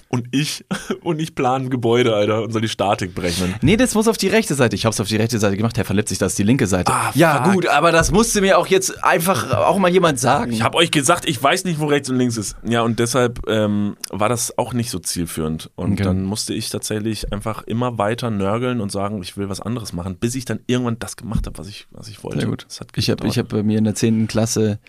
Und 0.10 0.28
ich, 0.32 0.66
und 1.04 1.20
ich 1.22 1.36
plane 1.36 1.66
ein 1.66 1.70
Gebäude, 1.70 2.16
Alter, 2.16 2.44
und 2.44 2.52
soll 2.52 2.62
die 2.62 2.70
Statik 2.70 3.16
berechnen. 3.16 3.56
Nee, 3.62 3.78
das 3.78 3.96
muss 3.96 4.08
auf 4.08 4.18
die 4.18 4.28
rechte 4.28 4.56
Seite. 4.56 4.76
Ich 4.76 4.86
hab's 4.86 5.00
auf 5.00 5.08
die 5.08 5.16
rechte 5.18 5.40
Seite 5.40 5.58
gemacht. 5.58 5.78
Herr 5.78 5.86
verletzt 5.86 6.10
sich, 6.10 6.18
das 6.18 6.34
ist 6.34 6.40
die 6.40 6.44
linke 6.44 6.68
Seite. 6.68 6.92
Ah, 6.92 7.12
ja, 7.16 7.44
fuck. 7.44 7.54
gut, 7.54 7.68
aber 7.68 7.92
das 7.92 8.12
musste 8.12 8.42
mir 8.42 8.58
auch 8.58 8.68
jetzt 8.68 9.04
einfach 9.04 9.52
auch 9.52 9.78
mal 9.78 9.90
jemand 9.92 10.20
sagen. 10.20 10.52
Ich 10.52 10.62
habe 10.64 10.78
euch 10.78 10.92
gesagt, 10.92 11.28
ich 11.28 11.42
weiß 11.42 11.66
nicht, 11.66 11.80
wo 11.80 11.86
rechts 11.86 12.10
und 12.10 12.18
links 12.18 12.38
ist. 12.38 12.56
Ja, 12.64 12.82
und 12.82 13.00
deshalb 13.00 13.42
ähm, 13.48 13.96
war 14.10 14.30
das 14.30 14.58
auch 14.58 14.74
nicht 14.74 14.90
so 14.90 15.00
zielführend. 15.00 15.70
Und 15.76 15.94
Okay. 15.94 16.04
dann 16.04 16.24
musste 16.24 16.54
ich 16.54 16.70
tatsächlich 16.70 17.32
einfach 17.32 17.64
immer 17.64 17.98
weiter 17.98 18.32
nörgeln 18.32 18.82
und 18.82 18.92
sagen, 18.92 19.22
ich 19.22 19.38
will 19.38 19.48
was 19.50 19.62
anderes 19.62 19.94
machen, 19.94 20.16
bis 20.16 20.34
ich 20.36 20.46
dann 20.46 20.60
irgendwann 20.66 20.98
das 21.00 21.18
gemacht 21.18 21.46
habe, 21.46 21.58
was 21.58 21.68
ich, 21.68 21.88
was 21.92 22.08
ich 22.08 22.24
wollte. 22.24 22.40
Sehr 22.40 22.50
gut. 22.50 22.66
Das 22.68 22.80
hat 22.80 22.88
Ich 22.96 23.10
habe 23.10 23.28
ich 23.28 23.38
hab 23.38 23.50
bei 23.50 23.62
mir 23.64 23.78
in 23.78 23.84
der 23.84 23.96
10. 23.96 24.28
Klasse 24.28 24.80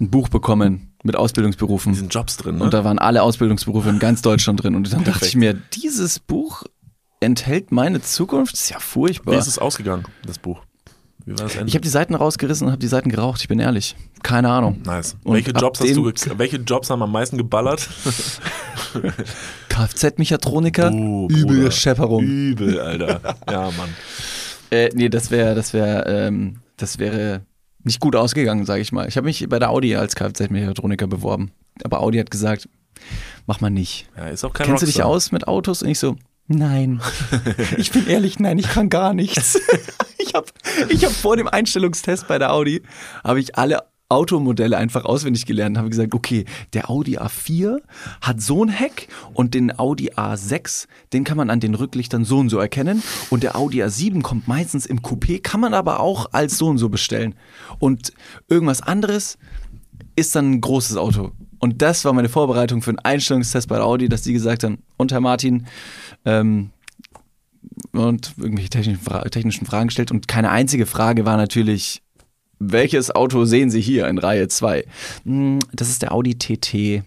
ein 0.00 0.10
Buch 0.10 0.28
bekommen 0.28 0.89
mit 1.02 1.16
Ausbildungsberufen. 1.16 1.92
diesen 1.92 2.08
Jobs 2.08 2.36
drin, 2.36 2.58
ne? 2.58 2.64
Und 2.64 2.74
da 2.74 2.84
waren 2.84 2.98
alle 2.98 3.22
Ausbildungsberufe 3.22 3.88
in 3.88 3.98
ganz 3.98 4.22
Deutschland 4.22 4.62
drin. 4.62 4.74
Und 4.74 4.92
dann 4.92 5.04
dachte 5.04 5.26
ich 5.26 5.34
mir, 5.36 5.54
dieses 5.54 6.18
Buch 6.18 6.64
enthält 7.20 7.72
meine 7.72 8.00
Zukunft? 8.02 8.52
Das 8.54 8.60
ist 8.62 8.70
ja 8.70 8.76
Wie 8.78 8.82
furchtbar. 8.82 9.34
ist 9.38 9.46
es 9.46 9.58
ausgegangen, 9.58 10.04
das 10.26 10.38
Buch? 10.38 10.62
Wie 11.26 11.32
war 11.32 11.44
das 11.44 11.54
Ende? 11.54 11.68
Ich 11.68 11.74
habe 11.74 11.82
die 11.82 11.88
Seiten 11.90 12.14
rausgerissen 12.14 12.66
und 12.66 12.72
habe 12.72 12.80
die 12.80 12.86
Seiten 12.88 13.10
geraucht, 13.10 13.40
ich 13.42 13.48
bin 13.48 13.60
ehrlich. 13.60 13.94
Keine 14.22 14.48
Ahnung. 14.50 14.80
Nice. 14.84 15.16
Und 15.22 15.34
welche 15.34 15.50
Jobs, 15.52 15.80
hast 15.80 15.94
du, 15.96 16.10
welche 16.38 16.56
Jobs 16.56 16.88
haben 16.90 17.02
am 17.02 17.12
meisten 17.12 17.36
geballert? 17.36 17.88
Kfz-Mechatroniker, 19.68 20.90
Oh, 20.92 21.28
übel. 21.28 21.70
Schepperung. 21.72 22.22
Übel, 22.24 22.80
Alter. 22.80 23.20
Ja, 23.50 23.62
Mann. 23.70 23.90
Äh, 24.70 24.90
nee, 24.94 25.08
das 25.08 25.30
wäre, 25.30 25.54
das 25.54 25.72
wäre, 25.72 26.04
ähm, 26.06 26.56
das 26.76 26.98
wäre 26.98 27.42
nicht 27.84 28.00
gut 28.00 28.16
ausgegangen, 28.16 28.66
sage 28.66 28.82
ich 28.82 28.92
mal. 28.92 29.08
Ich 29.08 29.16
habe 29.16 29.24
mich 29.26 29.48
bei 29.48 29.58
der 29.58 29.70
Audi 29.70 29.96
als 29.96 30.14
Kfz-Mechatroniker 30.16 31.06
beworben. 31.06 31.50
Aber 31.82 32.00
Audi 32.00 32.18
hat 32.18 32.30
gesagt, 32.30 32.68
mach 33.46 33.60
mal 33.60 33.70
nicht. 33.70 34.08
Ja, 34.16 34.28
ist 34.28 34.44
auch 34.44 34.52
kein 34.52 34.66
Kennst 34.66 34.82
du 34.82 34.86
dich 34.86 34.96
Rockstar. 34.96 35.10
aus 35.10 35.32
mit 35.32 35.48
Autos? 35.48 35.82
Und 35.82 35.88
ich 35.88 35.98
so, 35.98 36.16
nein. 36.46 37.00
ich 37.76 37.90
bin 37.90 38.06
ehrlich, 38.06 38.38
nein, 38.38 38.58
ich 38.58 38.68
kann 38.68 38.88
gar 38.88 39.14
nichts. 39.14 39.60
ich 40.18 40.34
habe 40.34 40.46
ich 40.88 41.04
hab 41.04 41.12
vor 41.12 41.36
dem 41.36 41.48
Einstellungstest 41.48 42.28
bei 42.28 42.38
der 42.38 42.52
Audi, 42.52 42.82
habe 43.24 43.40
ich 43.40 43.56
alle 43.56 43.89
Automodelle 44.10 44.76
einfach 44.76 45.04
auswendig 45.04 45.46
gelernt 45.46 45.76
und 45.76 45.78
habe 45.78 45.90
gesagt, 45.90 46.14
okay, 46.14 46.44
der 46.72 46.90
Audi 46.90 47.18
A4 47.18 47.78
hat 48.20 48.40
so 48.42 48.64
ein 48.64 48.68
Heck 48.68 49.08
und 49.32 49.54
den 49.54 49.78
Audi 49.78 50.10
A6, 50.10 50.86
den 51.12 51.24
kann 51.24 51.36
man 51.36 51.48
an 51.48 51.60
den 51.60 51.74
Rücklichtern 51.74 52.24
so 52.24 52.38
und 52.38 52.48
so 52.48 52.58
erkennen 52.58 53.02
und 53.30 53.42
der 53.42 53.56
Audi 53.56 53.82
A7 53.82 54.22
kommt 54.22 54.48
meistens 54.48 54.84
im 54.86 55.00
Coupé, 55.00 55.40
kann 55.40 55.60
man 55.60 55.74
aber 55.74 56.00
auch 56.00 56.32
als 56.32 56.58
so 56.58 56.66
und 56.66 56.78
so 56.78 56.88
bestellen. 56.88 57.34
Und 57.78 58.12
irgendwas 58.48 58.82
anderes 58.82 59.38
ist 60.16 60.34
dann 60.34 60.50
ein 60.50 60.60
großes 60.60 60.96
Auto. 60.96 61.32
Und 61.58 61.82
das 61.82 62.04
war 62.04 62.12
meine 62.12 62.28
Vorbereitung 62.28 62.82
für 62.82 62.90
einen 62.90 62.98
Einstellungstest 62.98 63.68
bei 63.68 63.80
Audi, 63.80 64.08
dass 64.08 64.22
die 64.22 64.32
gesagt 64.32 64.64
haben, 64.64 64.78
und 64.96 65.12
Herr 65.12 65.20
Martin, 65.20 65.66
ähm, 66.24 66.70
und 67.92 68.34
irgendwelche 68.38 68.70
technischen, 68.70 69.04
technischen 69.30 69.66
Fragen 69.66 69.88
gestellt. 69.88 70.10
Und 70.10 70.28
keine 70.28 70.50
einzige 70.50 70.86
Frage 70.86 71.24
war 71.24 71.36
natürlich, 71.36 72.02
welches 72.60 73.12
Auto 73.14 73.44
sehen 73.46 73.70
Sie 73.70 73.80
hier 73.80 74.06
in 74.06 74.18
Reihe 74.18 74.46
2? 74.46 74.84
Das 75.72 75.88
ist 75.88 76.02
der 76.02 76.12
Audi 76.12 76.38
TT. 76.38 77.02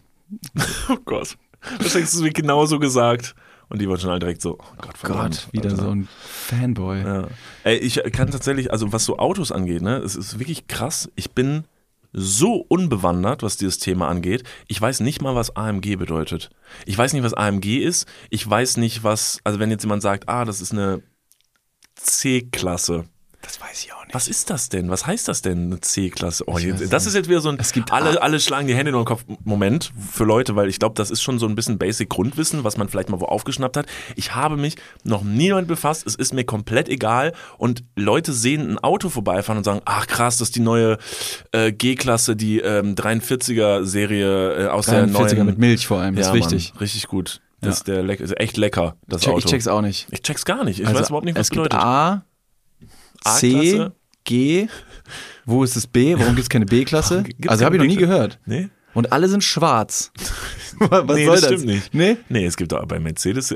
Oh 0.90 0.98
Gott. 1.06 1.38
Das 1.78 1.94
hättest 1.94 2.18
du 2.18 2.24
mir 2.24 2.32
genauso 2.34 2.80
gesagt. 2.80 3.36
Und 3.70 3.82
die 3.82 3.88
waren 3.88 4.00
schon 4.00 4.10
alle 4.10 4.20
direkt 4.20 4.42
so, 4.42 4.58
oh 4.60 4.76
Gott, 4.82 4.98
verdammt, 4.98 5.46
Gott, 5.46 5.54
wieder 5.54 5.70
Alter. 5.70 5.84
so 5.84 5.90
ein 5.90 6.08
Fanboy. 6.20 7.02
Ja. 7.02 7.28
Ey, 7.64 7.78
ich 7.78 8.02
kann 8.12 8.30
tatsächlich, 8.30 8.72
also 8.72 8.92
was 8.92 9.06
so 9.06 9.18
Autos 9.18 9.52
angeht, 9.52 9.82
ne, 9.82 9.98
es 9.98 10.16
ist 10.16 10.40
wirklich 10.40 10.68
krass. 10.68 11.10
Ich 11.16 11.32
bin 11.32 11.64
so 12.12 12.56
unbewandert, 12.68 13.42
was 13.42 13.58
dieses 13.58 13.80
Thema 13.80 14.08
angeht. 14.08 14.44
Ich 14.68 14.80
weiß 14.82 15.00
nicht 15.00 15.22
mal, 15.22 15.36
was 15.36 15.56
AMG 15.56 15.96
bedeutet. 15.98 16.50
Ich 16.86 16.98
weiß 16.98 17.14
nicht, 17.14 17.24
was 17.24 17.34
AMG 17.34 17.78
ist. 17.78 18.08
Ich 18.30 18.48
weiß 18.48 18.78
nicht, 18.78 19.04
was, 19.04 19.40
also 19.44 19.60
wenn 19.60 19.72
jetzt 19.72 19.84
jemand 19.84 20.02
sagt, 20.02 20.30
ah, 20.30 20.46
das 20.46 20.62
ist 20.62 20.72
eine 20.72 21.02
C-Klasse. 21.96 23.06
Das 23.44 23.60
weiß 23.60 23.84
ich 23.84 23.94
auch 23.94 24.04
nicht. 24.06 24.14
Was 24.16 24.28
ist 24.30 24.50
das 24.50 24.70
denn? 24.70 24.90
Was 24.90 25.06
heißt 25.06 25.28
das 25.28 25.42
denn, 25.42 25.66
eine 25.66 25.82
C-Klasse? 25.82 26.46
Oh, 26.48 26.58
Ich 26.58 26.64
jetzt, 26.64 26.92
das 26.94 27.06
ist 27.06 27.14
jetzt 27.14 27.28
wieder 27.30 27.42
so 27.42 27.50
ein, 27.50 27.58
Es 27.60 27.74
gibt 27.74 27.92
alle, 27.92 28.22
alle 28.22 28.40
schlagen 28.40 28.68
die 28.68 28.74
Hände 28.76 28.92
in 28.92 28.96
den 28.96 29.06
Kopf 29.06 29.26
Moment 29.44 29.92
für 30.12 30.24
Leute, 30.24 30.56
weil 30.56 30.70
ich 30.70 30.80
glaube, 30.80 30.96
das 30.96 31.12
ist 31.12 31.22
schon 31.22 31.40
so 31.40 31.46
ein 31.46 31.54
bisschen 31.56 31.78
basic 31.78 32.10
Grundwissen, 32.10 32.64
was 32.64 32.78
man 32.78 32.88
vielleicht 32.88 33.10
mal 33.10 33.20
wo 33.20 33.26
aufgeschnappt 33.26 33.76
hat. 33.78 33.86
Ich 34.16 34.34
habe 34.34 34.56
mich 34.58 34.76
noch 35.04 35.24
nie 35.24 35.50
damit 35.50 35.68
befasst, 35.68 36.08
es 36.08 36.16
ist 36.16 36.34
mir 36.34 36.46
komplett 36.46 36.88
egal 36.90 37.34
und 37.58 37.84
Leute 37.96 38.32
sehen 38.34 38.72
ein 38.72 38.78
Auto 38.80 39.10
vorbeifahren 39.10 39.58
und 39.58 39.64
sagen, 39.66 39.82
ach 39.86 40.08
krass, 40.08 40.38
das 40.38 40.48
ist 40.50 40.56
die 40.56 40.62
neue 40.62 40.98
äh, 41.52 41.72
G-Klasse, 41.74 42.36
die 42.38 42.60
ähm, 42.60 42.96
43er 42.96 43.84
Serie 43.84 44.66
äh, 44.66 44.68
aus 44.68 44.86
der 44.86 45.06
43er 45.08 45.34
neuen... 45.36 45.46
mit 45.48 45.58
Milch 45.58 45.86
vor 45.86 46.00
allem, 46.00 46.16
das 46.16 46.28
ja, 46.28 46.34
ist 46.34 46.38
wichtig. 46.40 46.70
Mann, 46.74 46.80
richtig 46.80 47.08
gut. 47.08 47.42
Das 47.60 47.68
Ja. 47.88 47.94
ist, 47.96 48.08
der 48.10 48.20
ist 48.22 48.40
echt 48.40 48.58
lecker, 48.58 48.96
das 49.08 49.22
Check, 49.22 49.30
Auto. 49.32 49.40
ich 49.40 49.46
check's 49.46 49.68
auch 49.68 49.82
nicht. 49.82 50.08
Ich 50.12 50.22
check's 50.22 50.46
gar 50.46 50.64
nicht. 50.64 50.80
Ich 50.80 50.88
Also, 50.88 51.00
weiß 51.00 51.08
überhaupt 51.10 51.26
nicht, 51.26 51.36
was 51.36 51.48
es 51.48 51.50
gibt 51.50 51.64
bedeutet. 51.64 51.80
A, 51.80 52.24
C? 53.24 53.88
G. 54.24 54.68
Wo 55.46 55.64
ist 55.64 55.76
das 55.76 55.88
B? 55.88 56.16
Warum 56.18 56.36
gibt's 56.36 56.50
keine 56.50 56.66
B-Klasse? 56.66 57.24
Also 57.48 57.66
habe 57.66 57.76
ich 57.76 57.82
noch 57.82 57.88
nie 57.88 57.98
gehört. 57.98 58.40
Nee? 58.46 58.70
Und 58.94 59.12
alle 59.12 59.28
sind 59.28 59.44
schwarz. 59.44 60.12
Was 60.80 61.16
nee, 61.16 61.26
soll 61.26 61.36
das 61.36 61.42
das? 61.42 61.52
stimmt 61.52 61.66
nicht. 61.66 61.94
Nee? 61.94 62.18
Nee, 62.30 62.46
es 62.46 62.56
gibt 62.58 62.74
auch 62.74 62.86
bei 62.86 63.00
Mercedes. 63.00 63.56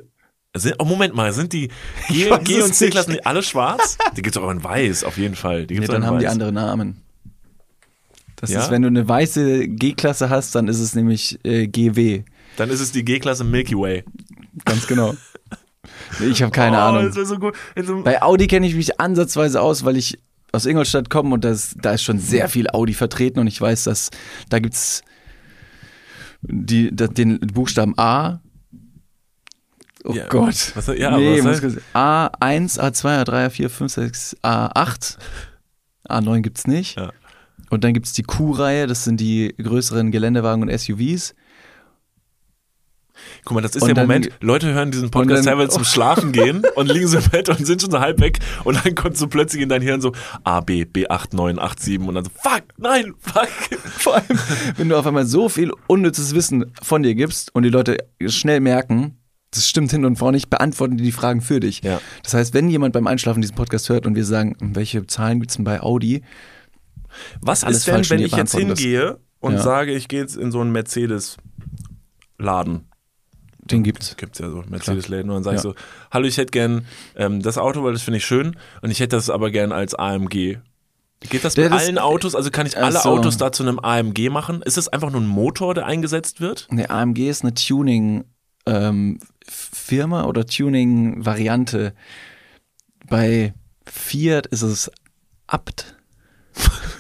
Sind, 0.56 0.76
oh, 0.80 0.86
Moment 0.86 1.14
mal, 1.14 1.32
sind 1.34 1.54
die 1.54 1.68
G, 2.10 2.30
G 2.44 2.58
es 2.58 2.66
und 2.66 2.74
C 2.74 2.86
nicht. 2.90 3.26
Alle 3.28 3.44
schwarz? 3.44 3.98
Die 4.16 4.22
gibt's 4.22 4.38
auch 4.38 4.50
in 4.50 4.64
weiß, 4.64 5.04
auf 5.04 5.18
jeden 5.18 5.36
Fall. 5.36 5.68
Die 5.68 5.76
Nee, 5.76 5.80
gibt's 5.82 5.90
auch 5.92 5.94
dann 6.00 6.06
haben 6.06 6.20
die 6.20 6.26
weiß. 6.26 6.32
andere 6.32 6.52
Namen. 6.52 7.02
Das 8.38 8.50
Ja? 8.52 8.62
ist, 8.62 8.72
wenn 8.72 8.82
du 8.82 8.88
eine 8.88 9.08
weiße 9.08 9.68
G-Klasse 9.68 10.30
hast, 10.30 10.56
dann 10.56 10.68
ist 10.68 10.80
es 10.80 10.96
nämlich 10.96 11.40
äh, 11.44 11.68
GW. 11.68 12.24
Dann 12.56 12.70
ist 12.70 12.80
es 12.80 12.92
die 12.92 13.06
G-Klasse 13.06 13.44
Milky 13.44 13.76
Way. 13.76 14.04
Ganz 14.66 14.88
genau. 14.88 15.16
Nee, 16.20 16.28
ich 16.28 16.42
habe 16.42 16.52
keine 16.52 16.78
oh, 16.78 16.82
Ahnung. 16.82 17.12
So. 17.12 17.52
Also, 17.76 18.04
Bei 18.04 18.22
Audi 18.22 18.48
kenne 18.48 18.68
ich 18.68 18.76
mich 18.76 19.00
ansatzweise 19.00 19.62
aus, 19.62 19.84
weil 19.86 19.98
ich 19.98 20.20
aus 20.52 20.66
Ingolstadt 20.66 21.10
komme 21.10 21.34
und 21.34 21.44
das, 21.44 21.76
da 21.82 21.92
ist 21.94 22.04
schon 22.04 22.20
sehr 22.20 22.48
viel 22.50 22.70
Audi 22.70 22.94
vertreten 22.94 23.40
und 23.40 23.48
ich 23.48 23.60
weiß, 23.60 23.84
dass 23.84 24.10
da 24.50 24.60
gibt's 24.60 25.02
die, 26.42 26.96
da, 26.96 27.08
den 27.08 27.40
Buchstaben 27.40 27.94
A. 27.98 28.42
Oh 30.04 30.14
Ja, 30.14 30.28
Gott. 30.28 30.72
was- 30.76 30.88
ja, 30.98 31.18
nee, 31.18 31.38
was 31.40 31.44
muss 31.44 31.56
heißt- 31.58 31.62
kurz- 31.62 31.84
A1, 31.94 32.80
A2, 32.80 33.24
A3, 33.24 33.48
A4, 33.48 33.70
5, 33.70 33.92
6, 33.92 34.38
A8. 34.44 35.18
A9 36.08 36.42
gibt's 36.42 36.68
nicht. 36.68 36.98
Ja. 36.98 37.12
Und 37.70 37.84
dann 37.84 37.94
gibt's 37.94 38.14
die 38.14 38.24
Q-Reihe, 38.24 38.88
das 38.88 39.04
sind 39.04 39.20
die 39.20 39.54
größeren 39.62 40.12
Geländewagen 40.12 40.62
und 40.62 40.70
SUVs. 40.70 41.36
Guck 43.46 43.56
mal, 43.56 43.62
das 43.62 43.76
ist 43.76 43.82
Und 43.82 43.88
der 43.90 43.96
dann- 43.96 44.08
Moment, 44.08 44.30
Leute 44.42 44.74
hören 44.74 44.92
diesen 44.92 45.10
Podcast 45.12 45.46
dann- 45.46 45.54
teilweise 45.54 45.70
zum 45.70 45.84
Schlafen 45.84 46.32
gehen 46.32 46.64
und 46.76 46.92
liegen 46.92 47.08
so 47.08 47.18
im 47.18 47.30
Bett 47.30 47.50
und 47.50 47.66
sind 47.66 47.82
schon 47.82 47.92
so 47.92 48.00
halb 48.00 48.20
weg 48.20 48.40
und 48.64 48.84
dann 48.84 48.96
kommt 48.96 49.18
so 49.18 49.28
plötzlich 49.28 49.62
in 49.62 49.70
dein 49.70 49.82
Hirn 49.82 50.02
so 50.02 50.12
A, 50.44 50.62
B, 50.62 50.84
B8, 50.84 51.36
9, 51.36 51.60
8, 51.60 51.80
7 51.82 52.08
und 52.08 52.16
dann 52.16 52.26
so, 52.26 52.32
fuck, 52.42 52.64
nein, 52.78 53.14
fuck. 53.20 53.48
Vor 54.00 54.16
allem, 54.16 54.26
wenn 54.78 54.90
du 54.90 54.98
auf 54.98 55.06
einmal 55.08 55.26
so 55.26 55.50
viel 55.50 55.72
unnützes 55.88 56.34
Wissen 56.36 56.72
von 56.82 57.04
dir 57.04 57.16
gibst 57.16 57.54
und 57.56 57.64
die 57.64 57.70
Leute 57.70 57.98
schnell 58.28 58.60
merken, 58.60 59.18
das 59.52 59.68
stimmt 59.68 59.92
hin 59.92 60.04
und 60.06 60.18
vor 60.18 60.32
nicht, 60.34 60.50
beantworten 60.50 60.98
die 60.98 61.04
die 61.06 61.12
Fragen 61.14 61.40
für 61.42 61.60
dich. 61.62 61.82
Ja. 61.82 62.02
Das 62.22 62.34
heißt, 62.34 62.54
wenn 62.54 62.70
jemand 62.70 62.92
beim 62.94 63.08
Einschlafen 63.08 63.42
diesen 63.42 63.56
Podcast 63.56 63.88
hört 63.90 64.06
und 64.06 64.16
wir 64.16 64.26
sagen, 64.26 64.56
welche 64.60 65.08
Zahlen 65.08 65.40
gibt's 65.40 65.56
denn 65.56 65.64
bei 65.64 65.82
Audi? 65.82 66.22
Was 67.42 67.64
Alles 67.64 67.78
ist 67.78 67.88
denn, 67.88 67.94
falsch, 67.96 68.10
wenn 68.10 68.20
ich 68.20 68.36
jetzt 68.36 68.54
hingehe 68.56 69.20
und 69.40 69.54
Ja. 69.54 69.62
sage, 69.62 69.94
ich 69.94 70.10
gehe 70.10 70.20
jetzt 70.20 70.36
in 70.36 70.52
so 70.52 70.60
einen 70.60 70.74
Mercedes-Laden? 70.74 72.90
Den 73.72 73.84
gibt's. 73.84 74.16
Gibt 74.18 74.40
ja 74.40 74.50
so 74.50 74.64
Mercedes-Läden 74.68 75.30
und 75.30 75.36
dann 75.36 75.44
sage 75.44 75.58
ich 75.58 75.64
Ja. 75.64 75.70
so, 75.72 75.76
hallo, 76.12 76.28
ich 76.28 76.38
hätte 76.38 76.52
gern 76.52 76.86
ähm, 77.16 77.42
das 77.42 77.58
Auto, 77.58 77.84
weil 77.84 77.94
das 77.94 78.02
finde 78.02 78.18
ich 78.18 78.26
schön 78.26 78.56
und 78.82 78.92
ich 78.92 79.00
hätte 79.00 79.16
das 79.16 79.30
aber 79.30 79.52
gern 79.52 79.72
als 79.72 79.94
AMG. 79.96 80.58
Geht 81.22 81.44
das 81.44 81.56
Der- 81.56 81.66
mit 81.66 81.74
das- 81.74 81.84
allen 81.86 81.98
Autos? 81.98 82.36
Also 82.36 82.52
kann 82.52 82.68
ich 82.68 82.78
alle 82.78 83.00
so. 83.00 83.10
Autos 83.10 83.38
da 83.38 83.52
zu 83.52 83.64
einem 83.64 83.80
AMG 83.80 84.30
machen? 84.30 84.62
Ist 84.62 84.78
es 84.78 84.88
einfach 84.88 85.10
nur 85.12 85.22
ein 85.22 85.28
Motor, 85.28 85.74
der 85.74 85.86
eingesetzt 85.88 86.42
wird? 86.42 86.68
Eine 86.70 86.90
AMG 86.90 87.28
ist 87.30 87.44
eine 87.44 87.54
Tuning 87.56 88.26
ähm, 88.68 89.20
Firma 89.48 90.26
oder 90.26 90.46
Tuning 90.46 91.26
Variante. 91.26 91.94
Bei 93.10 93.54
Fiat 93.86 94.48
ist 94.48 94.62
es 94.64 94.92
Abt. 95.48 95.96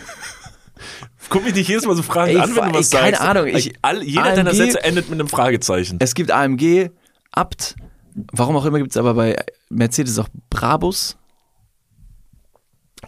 Guck 1.30 1.44
mich 1.44 1.54
nicht 1.56 1.68
jedes 1.68 1.86
Mal 1.86 1.96
so 1.96 2.04
fragend 2.04 2.36
Ey, 2.36 2.42
an, 2.42 2.56
wenn 2.56 2.72
du 2.72 2.80
was 2.80 2.90
keine 2.90 3.18
sagst. 3.18 3.22
Ahnung, 3.30 3.48
ich- 3.48 3.74
All, 3.82 4.04
jeder 4.04 4.34
deiner 4.36 4.50
AMG 4.52 4.58
Sätze 4.58 4.84
endet 4.84 5.10
mit 5.10 5.20
einem 5.20 5.28
Fragezeichen. 5.30 5.98
Es 6.00 6.14
gibt 6.16 6.32
AMG, 6.32 6.90
Abt. 7.32 7.76
Warum 8.32 8.56
auch 8.56 8.66
immer 8.66 8.80
gibt 8.80 8.92
es 8.92 8.98
aber 8.98 9.14
bei 9.14 9.36
Mercedes 9.70 10.18
auch 10.20 10.28
Brabus. 10.50 11.18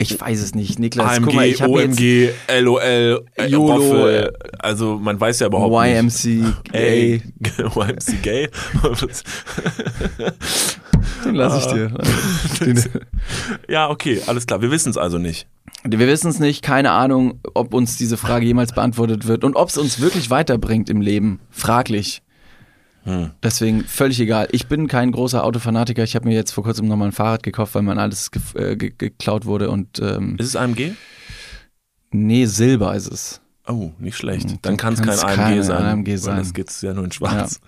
Ich 0.02 0.18
weiß 0.20 0.42
es 0.42 0.56
nicht, 0.56 0.80
Niklas. 0.80 1.18
AMG, 1.18 1.26
guck 1.26 1.34
mal, 1.36 1.46
ich 1.46 1.62
habe 1.62 1.82
jetzt 1.82 2.00
OMG, 2.00 2.30
LOL, 2.62 2.82
äh, 2.82 3.18
YOLO, 3.48 3.74
Roffel. 3.74 4.34
Also 4.58 4.98
man 4.98 5.20
weiß 5.20 5.42
ja 5.42 5.48
überhaupt 5.48 5.86
nicht. 5.86 6.26
YMC, 6.26 6.56
Ey, 6.72 7.12
ey, 7.12 7.22
YMC 7.58 8.22
Gay. 8.22 8.48
den 11.26 11.36
lasse 11.36 11.60
ich 11.60 11.66
dir. 11.74 11.92
Ja, 13.68 13.90
okay, 13.90 14.22
alles 14.26 14.48
klar. 14.48 14.62
Wir 14.62 14.72
wissen 14.72 14.90
es 14.90 14.96
also 14.98 15.18
nicht. 15.18 15.48
wir 15.84 16.08
wissen 16.08 16.30
es 16.30 16.40
nicht, 16.40 16.64
keine 16.64 16.92
Ahnung, 16.92 17.42
ob 17.54 17.74
uns 17.74 17.98
diese 17.98 18.16
Frage 18.16 18.46
jemals 18.46 18.72
beantwortet 18.74 19.28
wird 19.28 19.44
und 19.44 19.58
ob 19.58 19.68
es 19.68 19.78
uns 19.78 20.00
wirklich 20.00 20.30
weiterbringt 20.30 20.90
im 20.90 21.02
Leben. 21.02 21.42
Fraglich. 21.50 22.22
Hm. 23.10 23.32
Deswegen 23.42 23.84
völlig 23.86 24.20
egal. 24.20 24.48
Ich 24.52 24.68
bin 24.68 24.88
kein 24.88 25.12
großer 25.12 25.44
Autofanatiker. 25.44 26.04
Ich 26.04 26.16
habe 26.16 26.28
mir 26.28 26.36
jetzt 26.36 26.52
vor 26.52 26.64
kurzem 26.64 26.88
nochmal 26.88 27.08
ein 27.10 27.12
Fahrrad 27.12 27.42
gekauft, 27.42 27.74
weil 27.74 27.82
mein 27.82 27.98
alles 27.98 28.30
ge 28.30 28.42
äh, 28.54 28.76
ge 28.76 28.94
geklaut 28.96 29.46
wurde 29.46 29.72
und 29.72 29.98
ähm, 30.00 30.36
Ist 30.38 30.48
es 30.50 30.56
AMG? 30.56 30.92
nee, 32.12 32.46
Silber 32.46 32.96
ist 32.96 33.12
es. 33.12 33.42
Oh, 33.72 33.92
nicht 34.00 34.18
schlecht. 34.18 34.50
Dann 34.50 34.60
Dann 34.64 34.78
kann 34.78 34.94
es 34.94 35.02
kein 35.02 35.20
AMG 35.20 35.62
sein. 35.64 35.86
AMG 35.86 36.18
sein. 36.18 36.38
das 36.38 36.54
geht's 36.54 36.82
ja 36.82 36.92
nur 36.94 37.04
in 37.06 37.12
schwarz. 37.12 37.62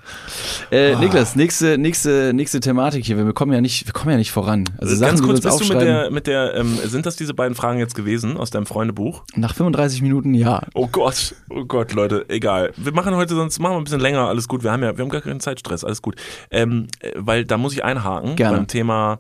Äh, 0.72 0.94
Ah. 0.96 1.00
Niklas, 1.00 1.36
nächste, 1.36 1.78
nächste, 1.78 2.32
nächste 2.34 2.60
Thematik 2.60 3.06
hier. 3.06 3.18
Wir 3.18 3.34
kommen 3.34 3.54
ja 3.54 3.62
nicht, 3.62 3.86
wir 3.86 3.94
kommen 3.94 4.10
ja 4.12 4.18
nicht 4.18 4.32
voran. 4.32 4.64
Also 4.80 4.96
Sachen, 4.96 5.10
Ganz 5.18 5.22
kurz, 5.22 5.42
bist 5.42 5.62
du 5.62 5.74
mit 5.74 5.82
der, 5.82 6.10
mit 6.12 6.28
der 6.28 6.56
ähm, 6.56 6.78
sind 6.84 7.06
das 7.06 7.16
diese 7.18 7.34
beiden 7.36 7.54
Fragen 7.56 7.78
jetzt 7.78 7.94
gewesen 7.94 8.36
aus 8.38 8.50
deinem 8.50 8.66
Freundebuch? 8.66 9.24
Nach 9.36 9.54
35 9.54 10.02
Minuten 10.02 10.34
ja. 10.34 10.62
Oh 10.74 10.88
Gott, 10.88 11.36
oh 11.50 11.66
Gott, 11.66 11.94
Leute, 11.94 12.26
egal. 12.30 12.72
Wir 12.78 12.94
machen 12.94 13.16
heute 13.16 13.36
sonst 13.36 13.60
machen 13.60 13.74
wir 13.74 13.78
ein 13.78 13.84
bisschen 13.84 14.00
länger, 14.00 14.28
alles 14.28 14.48
gut. 14.48 14.64
Wir 14.64 14.72
haben 14.72 14.82
ja, 14.84 14.98
wir 14.98 15.04
haben 15.04 15.10
gar 15.12 15.22
keinen 15.22 15.40
Zeitstress, 15.40 15.84
alles 15.84 16.02
gut. 16.02 16.16
Ähm, 16.50 16.88
äh, 17.00 17.12
weil 17.16 17.46
da 17.46 17.58
muss 17.58 17.74
ich 17.74 17.84
einhaken 17.84 18.36
Gerne. 18.36 18.58
beim 18.58 18.68
Thema, 18.68 19.20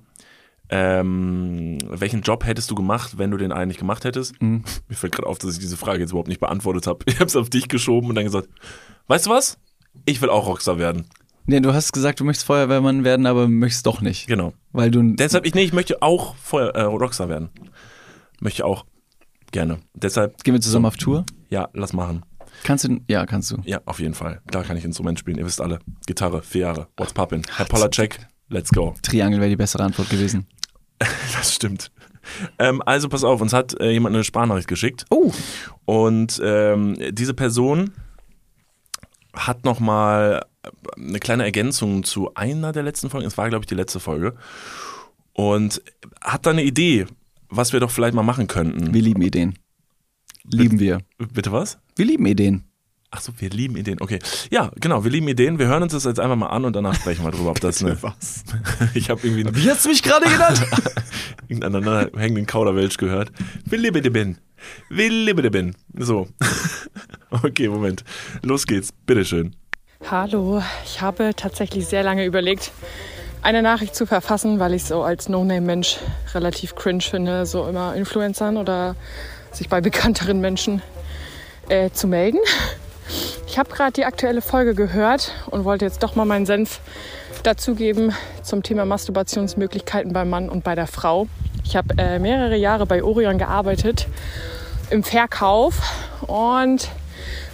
ähm, 0.71 1.77
welchen 1.89 2.21
Job 2.21 2.45
hättest 2.45 2.71
du 2.71 2.75
gemacht, 2.75 3.17
wenn 3.17 3.29
du 3.29 3.37
den 3.37 3.51
eigentlich 3.51 3.77
gemacht 3.77 4.05
hättest? 4.05 4.41
Mhm. 4.41 4.63
Mir 4.87 4.95
fällt 4.95 5.13
gerade 5.13 5.27
auf, 5.27 5.37
dass 5.37 5.53
ich 5.53 5.59
diese 5.59 5.77
Frage 5.77 5.99
jetzt 5.99 6.11
überhaupt 6.11 6.29
nicht 6.29 6.39
beantwortet 6.39 6.87
habe. 6.87 7.05
Ich 7.07 7.15
habe 7.15 7.25
es 7.25 7.35
auf 7.35 7.49
dich 7.49 7.67
geschoben 7.67 8.09
und 8.09 8.15
dann 8.15 8.23
gesagt, 8.23 8.47
weißt 9.07 9.25
du 9.25 9.29
was? 9.31 9.57
Ich 10.05 10.21
will 10.21 10.29
auch 10.29 10.47
Rockstar 10.47 10.79
werden. 10.79 11.05
Nee, 11.45 11.59
du 11.59 11.73
hast 11.73 11.91
gesagt, 11.91 12.19
du 12.19 12.23
möchtest 12.23 12.45
Feuerwehrmann 12.47 13.03
werden, 13.03 13.25
aber 13.25 13.47
möchtest 13.49 13.85
doch 13.85 13.99
nicht. 13.99 14.27
Genau. 14.27 14.53
Weil 14.71 14.91
du. 14.91 15.01
Deshalb, 15.15 15.45
ich, 15.45 15.53
nee, 15.55 15.63
ich 15.63 15.73
möchte 15.73 16.01
auch 16.01 16.35
Feuer, 16.35 16.69
äh, 16.69 16.83
Rockstar 16.83 17.27
werden. 17.27 17.49
Möchte 18.39 18.63
auch. 18.65 18.85
Gerne. 19.51 19.79
Deshalb, 19.93 20.41
Gehen 20.43 20.53
wir 20.53 20.61
zusammen 20.61 20.85
auf 20.85 20.95
Tour? 20.95 21.25
ja, 21.49 21.67
lass 21.73 21.91
machen. 21.91 22.23
Kannst 22.63 22.85
du. 22.85 23.01
Ja, 23.09 23.25
kannst 23.25 23.51
du. 23.51 23.57
Ja, 23.65 23.81
auf 23.85 23.99
jeden 23.99 24.13
Fall. 24.13 24.41
Klar 24.47 24.63
kann 24.63 24.77
ich 24.77 24.85
Instrument 24.85 25.19
spielen. 25.19 25.37
Ihr 25.37 25.45
wisst 25.45 25.59
alle. 25.59 25.79
Gitarre, 26.05 26.41
vier 26.41 26.61
Jahre. 26.61 26.87
What's 26.95 27.13
poppin'? 27.13 27.43
Herr 27.57 27.65
Polacek, 27.65 28.19
let's 28.49 28.69
go. 28.71 28.93
Triangel 29.01 29.39
wäre 29.39 29.49
die 29.49 29.55
bessere 29.57 29.83
Antwort 29.83 30.09
gewesen. 30.09 30.45
Das 31.33 31.55
stimmt. 31.55 31.91
Ähm, 32.59 32.81
also 32.85 33.09
pass 33.09 33.23
auf, 33.23 33.41
uns 33.41 33.53
hat 33.53 33.79
äh, 33.79 33.91
jemand 33.91 34.15
eine 34.15 34.23
Sprachnachricht 34.23 34.67
geschickt. 34.67 35.05
Oh. 35.09 35.31
Und 35.85 36.39
ähm, 36.43 36.95
diese 37.11 37.33
Person 37.33 37.91
hat 39.33 39.65
nochmal 39.65 40.45
eine 40.95 41.19
kleine 41.19 41.43
Ergänzung 41.43 42.03
zu 42.03 42.33
einer 42.35 42.71
der 42.71 42.83
letzten 42.83 43.09
Folgen. 43.09 43.25
Es 43.25 43.37
war, 43.37 43.49
glaube 43.49 43.63
ich, 43.63 43.67
die 43.67 43.75
letzte 43.75 43.99
Folge. 43.99 44.35
Und 45.33 45.81
hat 46.21 46.45
da 46.45 46.51
eine 46.51 46.63
Idee, 46.63 47.07
was 47.49 47.73
wir 47.73 47.79
doch 47.79 47.91
vielleicht 47.91 48.13
mal 48.13 48.23
machen 48.23 48.47
könnten. 48.47 48.93
Wir 48.93 49.01
lieben 49.01 49.21
Ideen. 49.21 49.57
Lieben 50.43 50.79
wir. 50.79 50.99
Bitte 51.17 51.51
was? 51.51 51.79
Wir 51.95 52.05
lieben 52.05 52.25
Ideen. 52.25 52.70
Ach 53.13 53.19
so, 53.19 53.33
wir 53.39 53.49
lieben 53.49 53.75
Ideen. 53.75 53.97
Okay. 53.99 54.19
Ja, 54.51 54.71
genau, 54.79 55.03
wir 55.03 55.11
lieben 55.11 55.27
Ideen. 55.27 55.59
Wir 55.59 55.67
hören 55.67 55.83
uns 55.83 55.91
das 55.91 56.05
jetzt 56.05 56.19
einfach 56.19 56.37
mal 56.37 56.47
an 56.47 56.63
und 56.63 56.73
danach 56.73 56.95
sprechen 56.95 57.25
wir 57.25 57.31
drüber, 57.31 57.49
ob 57.49 57.59
das 57.59 57.83
eine. 57.83 58.01
Was? 58.01 58.45
Ich 58.93 59.09
habe 59.09 59.19
irgendwie 59.27 59.45
einen, 59.45 59.55
Wie 59.55 59.69
hast 59.69 59.83
du 59.83 59.89
mich 59.89 60.01
gerade 60.01 60.29
genannt? 60.29 60.65
irgendeinen 61.49 62.09
hängenden 62.17 62.45
Kauderwelsch 62.45 62.95
gehört. 62.95 63.29
Wir 63.65 63.79
lieben 63.79 63.97
Ideen. 63.97 64.37
Wir 64.89 65.09
lieben 65.09 65.45
Ideen. 65.45 65.75
So. 65.97 66.27
Okay, 67.43 67.69
Moment. 67.69 68.03
Los 68.43 68.67
geht's. 68.67 68.91
Bitteschön. 69.05 69.55
Hallo, 70.09 70.61
ich 70.83 70.99
habe 70.99 71.31
tatsächlich 71.33 71.87
sehr 71.87 72.03
lange 72.03 72.25
überlegt, 72.25 72.73
eine 73.41 73.61
Nachricht 73.61 73.95
zu 73.95 74.05
verfassen, 74.05 74.59
weil 74.59 74.73
ich 74.73 74.83
so 74.83 75.03
als 75.03 75.29
No-Name-Mensch 75.29 75.97
relativ 76.33 76.75
cringe 76.75 77.01
finde, 77.01 77.45
so 77.45 77.65
immer 77.67 77.95
Influencern 77.95 78.57
oder 78.57 78.97
sich 79.53 79.69
bei 79.69 79.79
bekannteren 79.79 80.41
Menschen 80.41 80.81
äh, 81.69 81.89
zu 81.91 82.07
melden. 82.07 82.39
Ich 83.51 83.59
habe 83.59 83.69
gerade 83.69 83.91
die 83.91 84.05
aktuelle 84.05 84.41
Folge 84.41 84.73
gehört 84.75 85.33
und 85.47 85.65
wollte 85.65 85.83
jetzt 85.83 86.01
doch 86.03 86.15
mal 86.15 86.23
meinen 86.23 86.45
Senf 86.45 86.79
dazugeben 87.43 88.15
zum 88.43 88.63
Thema 88.63 88.85
Masturbationsmöglichkeiten 88.85 90.13
beim 90.13 90.29
Mann 90.29 90.47
und 90.47 90.63
bei 90.63 90.73
der 90.73 90.87
Frau. 90.87 91.27
Ich 91.65 91.75
habe 91.75 91.93
äh, 91.97 92.17
mehrere 92.17 92.55
Jahre 92.55 92.85
bei 92.85 93.03
Orion 93.03 93.37
gearbeitet 93.37 94.07
im 94.89 95.03
Verkauf 95.03 95.81
und 96.27 96.87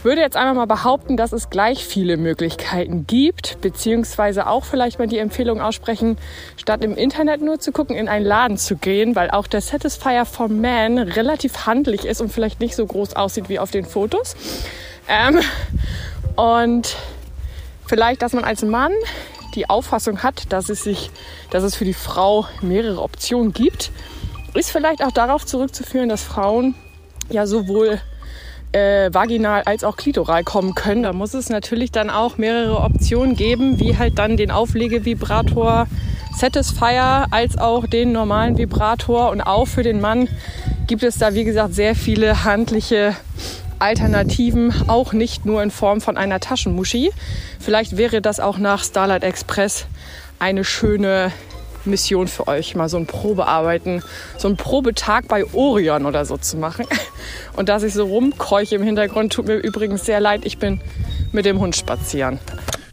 würde 0.03 0.21
jetzt 0.21 0.37
einfach 0.37 0.53
mal 0.53 0.67
behaupten, 0.67 1.17
dass 1.17 1.31
es 1.31 1.49
gleich 1.49 1.83
viele 1.83 2.17
Möglichkeiten 2.17 3.07
gibt, 3.07 3.59
beziehungsweise 3.61 4.45
auch 4.45 4.65
vielleicht 4.65 4.99
mal 4.99 5.07
die 5.07 5.17
Empfehlung 5.17 5.61
aussprechen, 5.61 6.19
statt 6.57 6.83
im 6.83 6.95
Internet 6.95 7.41
nur 7.41 7.59
zu 7.59 7.71
gucken, 7.71 7.95
in 7.95 8.07
einen 8.07 8.23
Laden 8.23 8.57
zu 8.57 8.75
gehen, 8.75 9.15
weil 9.15 9.31
auch 9.31 9.47
der 9.47 9.61
Satisfier 9.61 10.25
for 10.25 10.47
Man 10.47 10.99
relativ 10.99 11.65
handlich 11.65 12.05
ist 12.05 12.21
und 12.21 12.31
vielleicht 12.31 12.59
nicht 12.59 12.75
so 12.75 12.85
groß 12.85 13.15
aussieht 13.15 13.49
wie 13.49 13.57
auf 13.57 13.71
den 13.71 13.85
Fotos. 13.85 14.35
Ähm, 15.07 15.39
und 16.35 16.95
vielleicht, 17.85 18.21
dass 18.21 18.33
man 18.33 18.43
als 18.43 18.61
Mann 18.63 18.91
die 19.55 19.69
Auffassung 19.69 20.23
hat, 20.23 20.51
dass 20.51 20.69
es 20.69 20.83
sich, 20.83 21.09
dass 21.49 21.63
es 21.63 21.75
für 21.75 21.85
die 21.85 21.93
Frau 21.93 22.45
mehrere 22.61 23.01
Optionen 23.01 23.53
gibt, 23.53 23.91
ist 24.53 24.71
vielleicht 24.71 25.03
auch 25.03 25.11
darauf 25.11 25.45
zurückzuführen, 25.45 26.09
dass 26.09 26.23
Frauen 26.23 26.75
ja 27.29 27.47
sowohl 27.47 27.99
äh, 28.71 29.13
vaginal 29.13 29.63
als 29.63 29.83
auch 29.83 29.95
klitoral 29.95 30.43
kommen 30.43 30.75
können. 30.75 31.03
Da 31.03 31.13
muss 31.13 31.33
es 31.33 31.49
natürlich 31.49 31.91
dann 31.91 32.09
auch 32.09 32.37
mehrere 32.37 32.81
Optionen 32.81 33.35
geben, 33.35 33.79
wie 33.79 33.97
halt 33.97 34.19
dann 34.19 34.37
den 34.37 34.51
Auflegevibrator 34.51 35.87
Satisfier 36.35 37.25
als 37.31 37.57
auch 37.57 37.87
den 37.87 38.11
normalen 38.11 38.57
Vibrator. 38.57 39.31
Und 39.31 39.41
auch 39.41 39.65
für 39.67 39.83
den 39.83 40.01
Mann 40.01 40.27
gibt 40.85 41.03
es 41.03 41.17
da, 41.17 41.33
wie 41.33 41.43
gesagt, 41.43 41.73
sehr 41.73 41.95
viele 41.95 42.43
handliche 42.43 43.15
Alternativen, 43.79 44.73
auch 44.87 45.13
nicht 45.13 45.45
nur 45.45 45.61
in 45.63 45.71
Form 45.71 46.01
von 46.01 46.17
einer 46.17 46.39
Taschenmuschi. 46.39 47.11
Vielleicht 47.59 47.97
wäre 47.97 48.21
das 48.21 48.39
auch 48.39 48.57
nach 48.57 48.83
Starlight 48.83 49.23
Express 49.23 49.85
eine 50.39 50.63
schöne 50.63 51.31
Mission 51.85 52.27
für 52.27 52.47
euch, 52.47 52.75
mal 52.75 52.89
so 52.89 52.97
ein 52.97 53.05
Probearbeiten, 53.05 54.03
so 54.37 54.47
ein 54.47 54.57
Probetag 54.57 55.27
bei 55.27 55.45
Orion 55.53 56.05
oder 56.05 56.25
so 56.25 56.37
zu 56.37 56.57
machen. 56.57 56.85
Und 57.55 57.69
dass 57.69 57.83
ich 57.83 57.93
so 57.93 58.05
rumkeuche 58.05 58.75
im 58.75 58.83
Hintergrund, 58.83 59.33
tut 59.33 59.47
mir 59.47 59.55
übrigens 59.55 60.05
sehr 60.05 60.19
leid, 60.19 60.41
ich 60.45 60.57
bin 60.57 60.81
mit 61.31 61.45
dem 61.45 61.59
Hund 61.59 61.75
spazieren. 61.75 62.39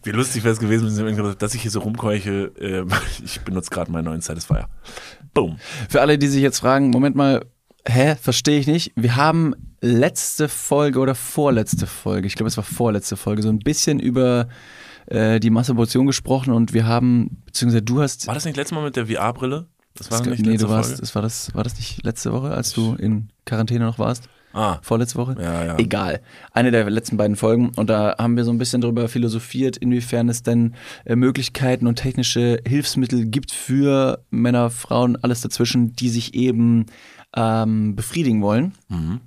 Wie 0.04 0.10
lustig 0.10 0.44
wäre 0.44 0.52
es 0.52 0.60
gewesen, 0.60 1.36
dass 1.38 1.54
ich 1.54 1.62
hier 1.62 1.70
so 1.70 1.80
rumkeuche. 1.80 2.52
Äh, 2.60 2.84
ich 3.24 3.40
benutze 3.40 3.70
gerade 3.70 3.90
meinen 3.90 4.04
neuen 4.04 4.20
Satisfier. 4.20 4.68
Boom. 5.32 5.58
Für 5.88 6.02
alle, 6.02 6.18
die 6.18 6.26
sich 6.28 6.42
jetzt 6.42 6.60
fragen, 6.60 6.90
Moment 6.90 7.16
mal, 7.16 7.44
hä, 7.86 8.16
verstehe 8.20 8.58
ich 8.58 8.66
nicht. 8.66 8.92
Wir 8.96 9.16
haben 9.16 9.54
letzte 9.80 10.48
Folge 10.48 10.98
oder 10.98 11.14
vorletzte 11.14 11.86
Folge, 11.86 12.26
ich 12.26 12.34
glaube 12.34 12.48
es 12.48 12.56
war 12.56 12.64
vorletzte 12.64 13.16
Folge, 13.16 13.42
so 13.42 13.50
ein 13.50 13.58
bisschen 13.58 14.00
über 14.00 14.48
äh, 15.06 15.40
die 15.40 15.50
Masturbation 15.50 16.06
gesprochen 16.06 16.52
und 16.52 16.72
wir 16.72 16.86
haben, 16.86 17.42
beziehungsweise 17.44 17.82
du 17.82 18.00
hast. 18.00 18.26
War 18.26 18.34
das 18.34 18.44
nicht 18.44 18.56
letztes 18.56 18.74
Mal 18.74 18.84
mit 18.84 18.96
der 18.96 19.06
VR-Brille? 19.06 19.66
Das 19.94 20.10
war 20.10 20.18
das, 20.18 20.26
nicht 20.26 20.44
nee, 20.44 20.56
du 20.56 20.68
warst, 20.68 20.90
Folge? 20.90 21.00
Das 21.02 21.14
war, 21.14 21.22
das, 21.22 21.54
war 21.54 21.62
das 21.62 21.76
nicht 21.76 22.02
letzte 22.02 22.32
Woche, 22.32 22.50
als 22.50 22.72
du 22.72 22.94
in 22.94 23.28
Quarantäne 23.44 23.84
noch 23.84 23.98
warst? 23.98 24.28
Ah. 24.54 24.78
Vorletzte 24.82 25.18
Woche? 25.18 25.36
Ja, 25.40 25.64
ja. 25.64 25.78
Egal. 25.78 26.20
Eine 26.52 26.70
der 26.70 26.88
letzten 26.88 27.16
beiden 27.16 27.36
Folgen. 27.36 27.72
Und 27.76 27.90
da 27.90 28.14
haben 28.18 28.36
wir 28.36 28.44
so 28.44 28.52
ein 28.52 28.58
bisschen 28.58 28.80
darüber 28.80 29.08
philosophiert, 29.08 29.76
inwiefern 29.76 30.28
es 30.28 30.42
denn 30.42 30.74
äh, 31.04 31.16
Möglichkeiten 31.16 31.86
und 31.88 31.96
technische 31.96 32.60
Hilfsmittel 32.66 33.26
gibt 33.26 33.50
für 33.50 34.24
Männer, 34.30 34.70
Frauen, 34.70 35.16
alles 35.16 35.40
dazwischen, 35.40 35.94
die 35.94 36.08
sich 36.08 36.34
eben 36.34 36.86
ähm, 37.36 37.96
befriedigen 37.96 38.42
wollen. 38.42 38.74
Mhm. 38.88 39.20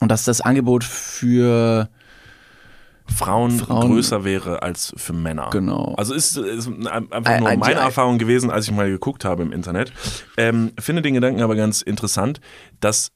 Und 0.00 0.10
dass 0.10 0.24
das 0.24 0.42
Angebot 0.42 0.84
für 0.84 1.88
Frauen, 3.06 3.52
Frauen, 3.58 3.90
größer 3.90 4.24
wäre 4.24 4.62
als 4.62 4.92
für 4.96 5.12
Männer. 5.12 5.48
Genau. 5.50 5.94
Also 5.96 6.14
ist, 6.14 6.36
ist 6.36 6.68
einfach 6.68 7.40
nur 7.40 7.56
meine 7.56 7.80
Erfahrung 7.80 8.18
gewesen, 8.18 8.50
als 8.50 8.66
ich 8.66 8.72
mal 8.72 8.90
geguckt 8.90 9.24
habe 9.24 9.42
im 9.42 9.52
Internet. 9.52 9.92
Ähm, 10.36 10.72
finde 10.78 11.02
den 11.02 11.14
Gedanken 11.14 11.42
aber 11.42 11.54
ganz 11.54 11.80
interessant, 11.80 12.40
dass 12.80 13.12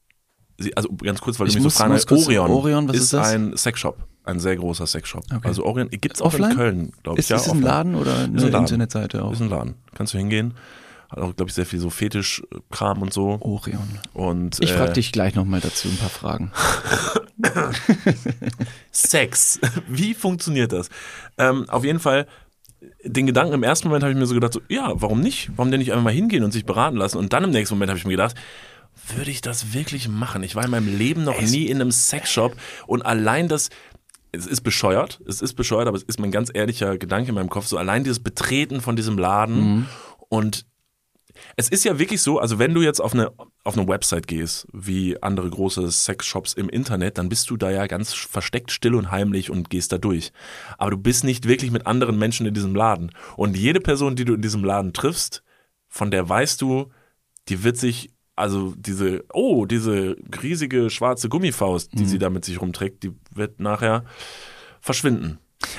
sie, 0.59 0.77
also 0.77 0.89
ganz 1.03 1.21
kurz, 1.21 1.39
weil 1.41 1.49
ich 1.49 1.55
du 1.55 1.63
mich 1.63 1.73
so 1.73 1.79
fragen, 1.79 1.93
Orion, 2.11 2.51
Orion 2.51 2.89
was 2.89 2.97
ist, 2.97 3.03
ist 3.05 3.13
das? 3.15 3.29
ein 3.29 3.57
Sexshop. 3.57 3.99
Ein 4.25 4.41
sehr 4.41 4.57
großer 4.57 4.87
Sexshop. 4.87 5.25
Okay. 5.33 5.49
Also 5.49 5.65
Orion 5.65 5.89
gibt 5.89 6.17
es 6.17 6.21
auch 6.21 6.27
Offline? 6.27 6.51
in 6.51 6.57
Köln, 6.57 6.93
glaube 7.03 7.19
ich. 7.19 7.25
Ist, 7.25 7.31
ja, 7.31 7.37
ist 7.37 7.49
ein 7.49 7.63
Laden 7.63 7.95
oder 7.95 8.15
eine 8.19 8.45
ein 8.45 8.55
Internetseite 8.55 9.25
auch? 9.25 9.33
Ist 9.33 9.41
ein 9.41 9.49
Laden. 9.49 9.75
Kannst 9.95 10.13
du 10.13 10.19
hingehen. 10.19 10.55
Hat 11.09 11.21
auch, 11.21 11.35
glaube 11.35 11.49
ich, 11.49 11.55
sehr 11.55 11.65
viel 11.65 11.81
so 11.81 11.89
Fetischkram 11.89 13.01
und 13.01 13.15
so. 13.15 13.39
Orion. 13.41 13.89
Und, 14.13 14.59
ich 14.61 14.73
äh, 14.73 14.77
frage 14.77 14.93
dich 14.93 15.11
gleich 15.13 15.35
nochmal 15.35 15.61
dazu 15.61 15.89
ein 15.89 15.97
paar 15.97 16.11
Fragen. 16.11 16.53
Sex. 18.93 19.59
Wie 19.89 20.13
funktioniert 20.13 20.73
das? 20.73 20.91
Ähm, 21.39 21.65
auf 21.71 21.85
jeden 21.85 21.99
Fall, 21.99 22.27
den 23.05 23.27
Gedanken 23.27 23.55
im 23.55 23.63
ersten 23.63 23.89
Moment 23.89 24.05
habe 24.05 24.13
ich 24.13 24.19
mir 24.19 24.27
so 24.27 24.35
gedacht, 24.35 24.53
so, 24.53 24.61
ja, 24.69 24.93
warum 24.95 25.21
nicht? 25.21 25.51
Warum 25.57 25.71
denn 25.71 25.81
nicht 25.81 25.93
einfach 25.93 26.05
mal 26.05 26.13
hingehen 26.13 26.45
und 26.45 26.53
sich 26.53 26.67
beraten 26.67 26.99
lassen? 26.99 27.17
Und 27.17 27.33
dann 27.33 27.45
im 27.45 27.51
nächsten 27.51 27.75
Moment 27.75 27.89
habe 27.89 27.99
ich 27.99 28.05
mir 28.05 28.11
gedacht, 28.13 28.37
würde 29.15 29.31
ich 29.31 29.41
das 29.41 29.73
wirklich 29.73 30.09
machen? 30.09 30.43
Ich 30.43 30.55
war 30.55 30.65
in 30.65 30.71
meinem 30.71 30.97
Leben 30.97 31.25
noch 31.25 31.41
es 31.41 31.51
nie 31.51 31.67
in 31.67 31.81
einem 31.81 31.93
Sexshop 31.93 32.57
und 32.87 33.03
allein 33.05 33.49
das, 33.49 33.71
es 34.33 34.47
ist 34.47 34.63
bescheuert, 34.63 35.21
es 35.27 35.41
ist 35.41 35.55
bescheuert, 35.55 35.89
aber 35.89 35.97
es 35.97 36.03
ist 36.03 36.21
mein 36.21 36.31
ganz 36.31 36.51
ehrlicher 36.53 36.99
Gedanke 36.99 37.31
in 37.31 37.35
meinem 37.35 37.51
Kopf, 37.51 37.67
so 37.67 37.79
allein 37.79 38.05
dieses 38.05 38.21
Betreten 38.21 38.81
von 38.81 38.97
diesem 38.97 39.19
Laden 39.19 39.59
Mhm. 39.59 39.87
und 40.29 40.67
es 41.57 41.69
ist 41.69 41.85
ja 41.85 41.99
wirklich 42.01 42.21
so, 42.21 42.41
also 42.41 42.59
wenn 42.59 42.75
du 42.75 42.83
jetzt 42.83 43.01
auf 43.01 43.15
eine, 43.15 43.31
auf 43.63 43.79
eine 43.79 43.87
Website 43.87 44.27
gehst, 44.27 44.67
wie 44.73 45.23
andere 45.23 45.49
große 45.49 45.89
Sexshops 45.91 46.53
im 46.53 46.69
Internet, 46.69 47.17
dann 47.17 47.29
bist 47.29 47.49
du 47.51 47.57
da 47.57 47.71
ja 47.71 47.87
ganz 47.87 48.13
versteckt, 48.13 48.73
still 48.73 48.95
und 48.97 49.13
heimlich 49.13 49.49
und 49.51 49.71
gehst 49.71 49.93
da 49.93 49.99
durch. 49.99 50.33
Aber 50.79 50.91
du 50.91 50.97
bist 50.97 51.23
nicht 51.23 51.47
wirklich 51.47 51.71
mit 51.71 51.87
anderen 51.87 52.19
Menschen 52.19 52.45
in 52.47 52.55
diesem 52.55 52.75
Laden. 52.75 53.13
Und 53.37 53.57
jede 53.57 53.79
Person, 53.81 54.17
die 54.17 54.25
du 54.25 54.35
in 54.35 54.43
diesem 54.43 54.65
Laden 54.65 54.93
triffst, 54.93 55.45
von 55.89 56.11
der 56.11 56.29
weißt 56.29 56.61
du, 56.61 56.91
die 57.49 57.63
wird 57.63 57.77
sich, 57.77 58.11
also 58.39 58.75
diese, 58.77 59.25
oh, 59.33 59.67
diese 59.67 60.17
riesige 60.43 60.91
schwarze 60.91 61.29
Gummifaust, 61.29 61.93
die 61.93 62.03
Mhm. 62.05 62.07
sie 62.09 62.19
da 62.19 62.31
mit 62.31 62.45
sich 62.45 62.61
rumträgt, 62.61 63.03
die 63.03 63.13
wird 63.35 63.61
nachher 63.61 64.05
verschwinden. 64.81 65.39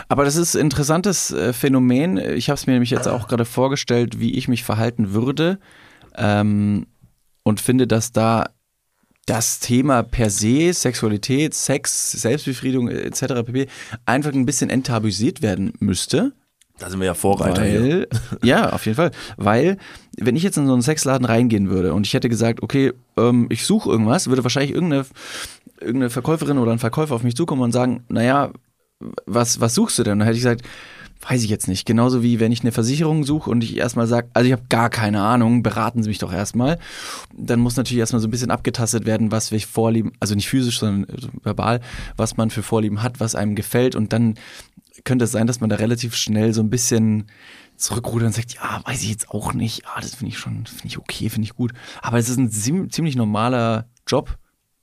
Aber 0.10 0.26
das 0.26 0.36
ist 0.36 0.56
ein 0.56 0.62
interessantes 0.62 1.32
äh, 1.32 1.54
Phänomen. 1.54 2.18
Ich 2.18 2.50
habe 2.50 2.56
es 2.56 2.68
mir 2.68 2.74
nämlich 2.74 2.90
jetzt 2.90 3.08
auch 3.08 3.28
gerade 3.28 3.46
vorgestellt, 3.46 4.20
wie 4.20 4.34
ich 4.34 4.48
mich 4.48 4.64
verhalten 4.64 5.14
würde. 5.14 5.60
Ähm, 6.16 6.86
und 7.44 7.62
finde, 7.62 7.88
dass 7.88 8.12
da 8.12 8.50
das 9.26 9.60
Thema 9.60 10.04
per 10.04 10.30
se, 10.30 10.74
Sexualität, 10.74 11.54
Sex, 11.54 12.12
Selbstbefriedigung 12.14 12.90
etc. 12.90 13.44
pp. 13.46 13.68
einfach 14.06 14.34
ein 14.34 14.46
bisschen 14.46 14.70
enttabuisiert 14.70 15.42
werden 15.42 15.74
müsste. 15.80 16.34
Da 16.80 16.90
sind 16.90 17.00
wir 17.00 17.06
ja 17.06 17.14
Vorreiter. 17.14 17.62
Weil, 17.62 18.08
ja, 18.44 18.72
auf 18.72 18.86
jeden 18.86 18.96
Fall. 18.96 19.12
Weil, 19.38 19.78
wenn 20.18 20.36
ich 20.36 20.44
jetzt 20.44 20.58
in 20.58 20.66
so 20.66 20.74
einen 20.74 20.82
Sexladen 20.82 21.26
reingehen 21.26 21.70
würde 21.70 21.94
und 21.94 22.08
ich 22.08 22.14
hätte 22.14 22.30
gesagt, 22.30 22.64
okay, 22.64 22.94
ähm, 23.18 23.48
ich 23.50 23.66
suche 23.66 23.90
irgendwas, 23.90 24.28
würde 24.28 24.44
wahrscheinlich 24.44 24.74
irgendeine, 24.74 25.06
irgendeine 25.80 26.10
Verkäuferin 26.10 26.58
oder 26.58 26.72
ein 26.72 26.80
Verkäufer 26.80 27.16
auf 27.16 27.24
mich 27.24 27.36
zukommen 27.36 27.62
und 27.62 27.72
sagen, 27.72 28.04
naja, 28.10 28.52
was, 29.26 29.62
was 29.62 29.76
suchst 29.76 30.00
du 30.00 30.04
denn? 30.04 30.14
Und 30.14 30.20
dann 30.20 30.28
hätte 30.28 30.38
ich 30.38 30.44
gesagt, 30.44 30.64
weiß 31.28 31.44
ich 31.44 31.50
jetzt 31.50 31.68
nicht. 31.68 31.86
Genauso 31.86 32.24
wie 32.24 32.40
wenn 32.40 32.52
ich 32.52 32.62
eine 32.62 32.72
Versicherung 32.72 33.26
suche 33.26 33.50
und 33.50 33.64
ich 33.64 33.78
erstmal 33.78 34.08
sage, 34.08 34.30
also 34.34 34.48
ich 34.48 34.54
habe 34.54 34.64
gar 34.70 34.90
keine 34.90 35.22
Ahnung, 35.22 35.64
beraten 35.64 36.02
Sie 36.02 36.10
mich 36.10 36.20
doch 36.20 36.32
erstmal. 36.32 36.80
Dann 37.36 37.60
muss 37.60 37.76
natürlich 37.76 38.00
erstmal 38.00 38.22
so 38.22 38.28
ein 38.28 38.32
bisschen 38.32 38.52
abgetastet 38.52 39.06
werden, 39.06 39.32
was 39.32 39.52
wir 39.52 39.60
vorlieben, 39.60 40.14
also 40.20 40.36
nicht 40.36 40.48
physisch, 40.48 40.80
sondern 40.80 41.08
verbal, 41.44 41.82
was 42.16 42.38
man 42.38 42.50
für 42.50 42.64
Vorlieben 42.64 43.04
hat, 43.04 43.20
was 43.20 43.36
einem 43.36 43.56
gefällt. 43.56 43.96
Und 43.96 44.14
dann 44.14 44.36
könnte 45.04 45.26
es 45.26 45.32
sein, 45.32 45.48
dass 45.48 45.60
man 45.62 45.70
da 45.70 45.78
relativ 45.78 46.16
schnell 46.16 46.54
so 46.54 46.62
ein 46.62 46.70
bisschen 46.70 47.26
zurückrudert 47.76 48.28
und 48.28 48.34
sagt, 48.34 48.56
ja, 48.56 48.82
weiß 48.86 49.02
ich 49.04 49.10
jetzt 49.10 49.30
auch 49.32 49.54
nicht. 49.54 49.84
Ah, 49.88 50.02
das 50.02 50.16
finde 50.16 50.32
ich 50.34 50.38
schon, 50.40 50.66
finde 50.66 50.88
ich 50.88 50.98
okay, 50.98 51.30
finde 51.30 51.46
ich 51.46 51.56
gut. 51.56 51.72
Aber 52.02 52.18
es 52.18 52.28
ist 52.30 52.38
ein 52.38 52.50
ziem- 52.52 52.90
ziemlich 52.92 53.16
normaler 53.16 53.88
Job. 54.08 54.38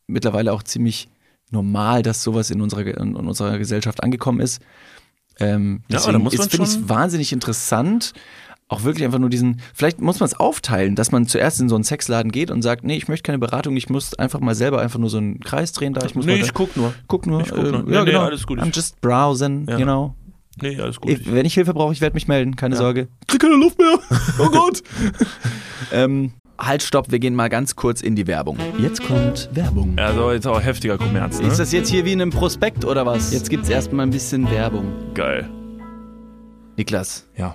Mittlerweile 0.06 0.52
auch 0.52 0.62
ziemlich 0.62 1.08
normal, 1.50 2.02
dass 2.02 2.22
sowas 2.22 2.50
in 2.50 2.60
unserer, 2.60 2.86
in 2.86 3.14
unserer 3.16 3.58
Gesellschaft 3.58 4.02
angekommen 4.02 4.40
ist. 4.40 4.60
Ähm, 5.38 5.82
Ja, 5.88 5.98
da 5.98 6.06
deswegen 6.06 6.22
muss 6.24 6.34
man 6.38 6.46
ist- 6.46 6.50
finde 6.50 6.66
ich 6.66 6.74
es 6.76 6.88
wahnsinnig 6.88 7.32
interessant, 7.32 8.12
auch 8.68 8.82
wirklich 8.82 9.04
einfach 9.04 9.18
nur 9.20 9.30
diesen, 9.30 9.60
vielleicht 9.74 10.00
muss 10.00 10.18
man 10.18 10.26
es 10.26 10.34
aufteilen, 10.34 10.96
dass 10.96 11.12
man 11.12 11.26
zuerst 11.26 11.60
in 11.60 11.68
so 11.68 11.76
einen 11.76 11.84
Sexladen 11.84 12.32
geht 12.32 12.50
und 12.50 12.62
sagt, 12.62 12.82
nee, 12.84 12.96
ich 12.96 13.06
möchte 13.06 13.22
keine 13.24 13.38
Beratung, 13.38 13.76
ich 13.76 13.88
muss 13.88 14.14
einfach 14.14 14.40
mal 14.40 14.54
selber 14.56 14.80
einfach 14.80 14.98
nur 14.98 15.08
so 15.10 15.18
einen 15.18 15.38
Kreis 15.40 15.72
drehen 15.72 15.94
da, 15.94 16.04
ich 16.04 16.14
muss 16.16 16.26
nee, 16.26 16.36
ich 16.40 16.52
guck 16.52 16.76
nur. 16.76 16.92
guck 17.06 17.26
nur, 17.26 17.42
ich 17.42 17.50
guck 17.50 17.58
nur. 17.58 17.66
äh, 17.80 17.82
Nee, 17.84 17.94
ja 17.94 18.04
nee, 18.04 18.10
genau, 18.10 18.22
alles 18.24 18.44
gut. 18.46 18.58
I'm 18.60 18.74
just 18.74 19.00
browsing, 19.00 19.66
Ja. 19.68 19.78
you 19.78 19.84
know. 19.84 20.14
Nee, 20.60 20.80
alles 20.80 21.00
gut. 21.00 21.10
Ich, 21.12 21.30
wenn 21.32 21.44
ich 21.46 21.54
Hilfe 21.54 21.74
brauche, 21.74 21.92
ich 21.92 22.00
werde 22.00 22.14
mich 22.14 22.26
melden, 22.28 22.56
keine 22.56 22.74
Ja. 22.74 22.80
Sorge. 22.80 23.08
Krieg 23.28 23.40
keine 23.40 23.56
Luft 23.56 23.78
mehr. 23.78 23.98
Oh 24.40 24.48
Gott. 24.50 24.82
ähm, 25.92 26.32
halt, 26.58 26.82
stopp, 26.82 27.10
wir 27.12 27.18
gehen 27.20 27.34
mal 27.34 27.48
ganz 27.50 27.76
kurz 27.76 28.00
in 28.00 28.16
die 28.16 28.26
Werbung. 28.26 28.58
Jetzt 28.78 29.02
kommt 29.06 29.48
Werbung. 29.52 29.92
Also 29.96 30.32
jetzt 30.32 30.46
auch 30.46 30.60
heftiger 30.60 30.96
Kommerz, 30.98 31.40
ne? 31.40 31.46
Ist 31.48 31.58
das 31.60 31.70
jetzt 31.72 31.88
hier 31.90 32.04
wie 32.04 32.12
in 32.14 32.20
einem 32.22 32.30
Prospekt 32.32 32.84
oder 32.84 33.06
was? 33.06 33.32
Jetzt 33.32 33.50
gibt's 33.50 33.68
erstmal 33.68 34.06
ein 34.06 34.10
bisschen 34.10 34.50
Werbung. 34.50 34.86
geil. 35.14 35.48
Niklas, 36.76 37.26
Ja. 37.36 37.54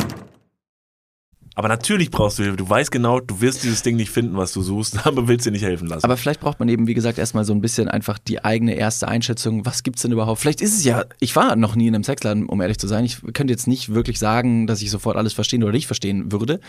Aber 1.55 1.67
natürlich 1.67 2.11
brauchst 2.11 2.39
du 2.39 2.43
Hilfe. 2.43 2.57
Du 2.57 2.69
weißt 2.69 2.91
genau, 2.91 3.19
du 3.19 3.41
wirst 3.41 3.63
dieses 3.63 3.83
Ding 3.83 3.97
nicht 3.97 4.09
finden, 4.09 4.37
was 4.37 4.53
du 4.53 4.61
suchst, 4.61 5.05
aber 5.05 5.27
willst 5.27 5.45
dir 5.45 5.51
nicht 5.51 5.65
helfen 5.65 5.87
lassen. 5.87 6.05
Aber 6.05 6.15
vielleicht 6.15 6.39
braucht 6.39 6.59
man 6.59 6.69
eben, 6.69 6.87
wie 6.87 6.93
gesagt, 6.93 7.17
erstmal 7.17 7.43
so 7.43 7.53
ein 7.53 7.61
bisschen 7.61 7.89
einfach 7.89 8.19
die 8.19 8.43
eigene 8.43 8.73
erste 8.75 9.07
Einschätzung. 9.07 9.65
Was 9.65 9.83
gibt's 9.83 10.01
denn 10.01 10.13
überhaupt? 10.13 10.39
Vielleicht 10.39 10.61
ist 10.61 10.77
es 10.77 10.85
ja, 10.85 11.05
ich 11.19 11.35
war 11.35 11.55
noch 11.57 11.75
nie 11.75 11.87
in 11.87 11.95
einem 11.95 12.05
Sexladen, 12.05 12.45
um 12.45 12.61
ehrlich 12.61 12.77
zu 12.77 12.87
sein. 12.87 13.03
Ich 13.03 13.21
könnte 13.33 13.51
jetzt 13.51 13.67
nicht 13.67 13.93
wirklich 13.93 14.17
sagen, 14.17 14.65
dass 14.65 14.81
ich 14.81 14.89
sofort 14.89 15.17
alles 15.17 15.33
verstehen 15.33 15.63
oder 15.63 15.73
nicht 15.73 15.87
verstehen 15.87 16.31
würde. 16.31 16.61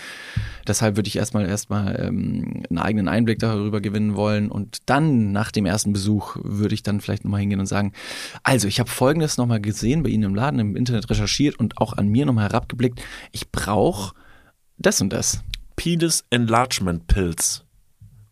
Deshalb 0.67 0.97
würde 0.97 1.09
ich 1.09 1.17
erstmal 1.17 1.47
erstmal 1.47 2.01
ähm, 2.01 2.65
einen 2.69 2.79
eigenen 2.79 3.09
Einblick 3.09 3.39
darüber 3.39 3.81
gewinnen 3.81 4.17
wollen. 4.17 4.51
Und 4.51 4.79
dann, 4.87 5.31
nach 5.31 5.53
dem 5.53 5.65
ersten 5.65 5.93
Besuch, 5.93 6.37
würde 6.43 6.75
ich 6.75 6.83
dann 6.83 7.01
vielleicht 7.01 7.25
nochmal 7.25 7.41
hingehen 7.41 7.61
und 7.61 7.67
sagen, 7.67 7.93
also 8.43 8.67
ich 8.67 8.81
habe 8.81 8.91
folgendes 8.91 9.37
nochmal 9.37 9.61
gesehen 9.61 10.03
bei 10.03 10.09
Ihnen 10.09 10.25
im 10.25 10.35
Laden, 10.35 10.59
im 10.59 10.75
Internet 10.75 11.09
recherchiert 11.09 11.59
und 11.59 11.79
auch 11.79 11.93
an 11.93 12.09
mir 12.09 12.27
nochmal 12.27 12.49
herabgeblickt. 12.49 13.01
Ich 13.31 13.51
brauche 13.53 14.15
das 14.87 15.01
und 15.01 15.13
das. 15.13 15.43
Penis 15.77 16.25
Enlargement 16.31 17.07
Pills. 17.07 17.65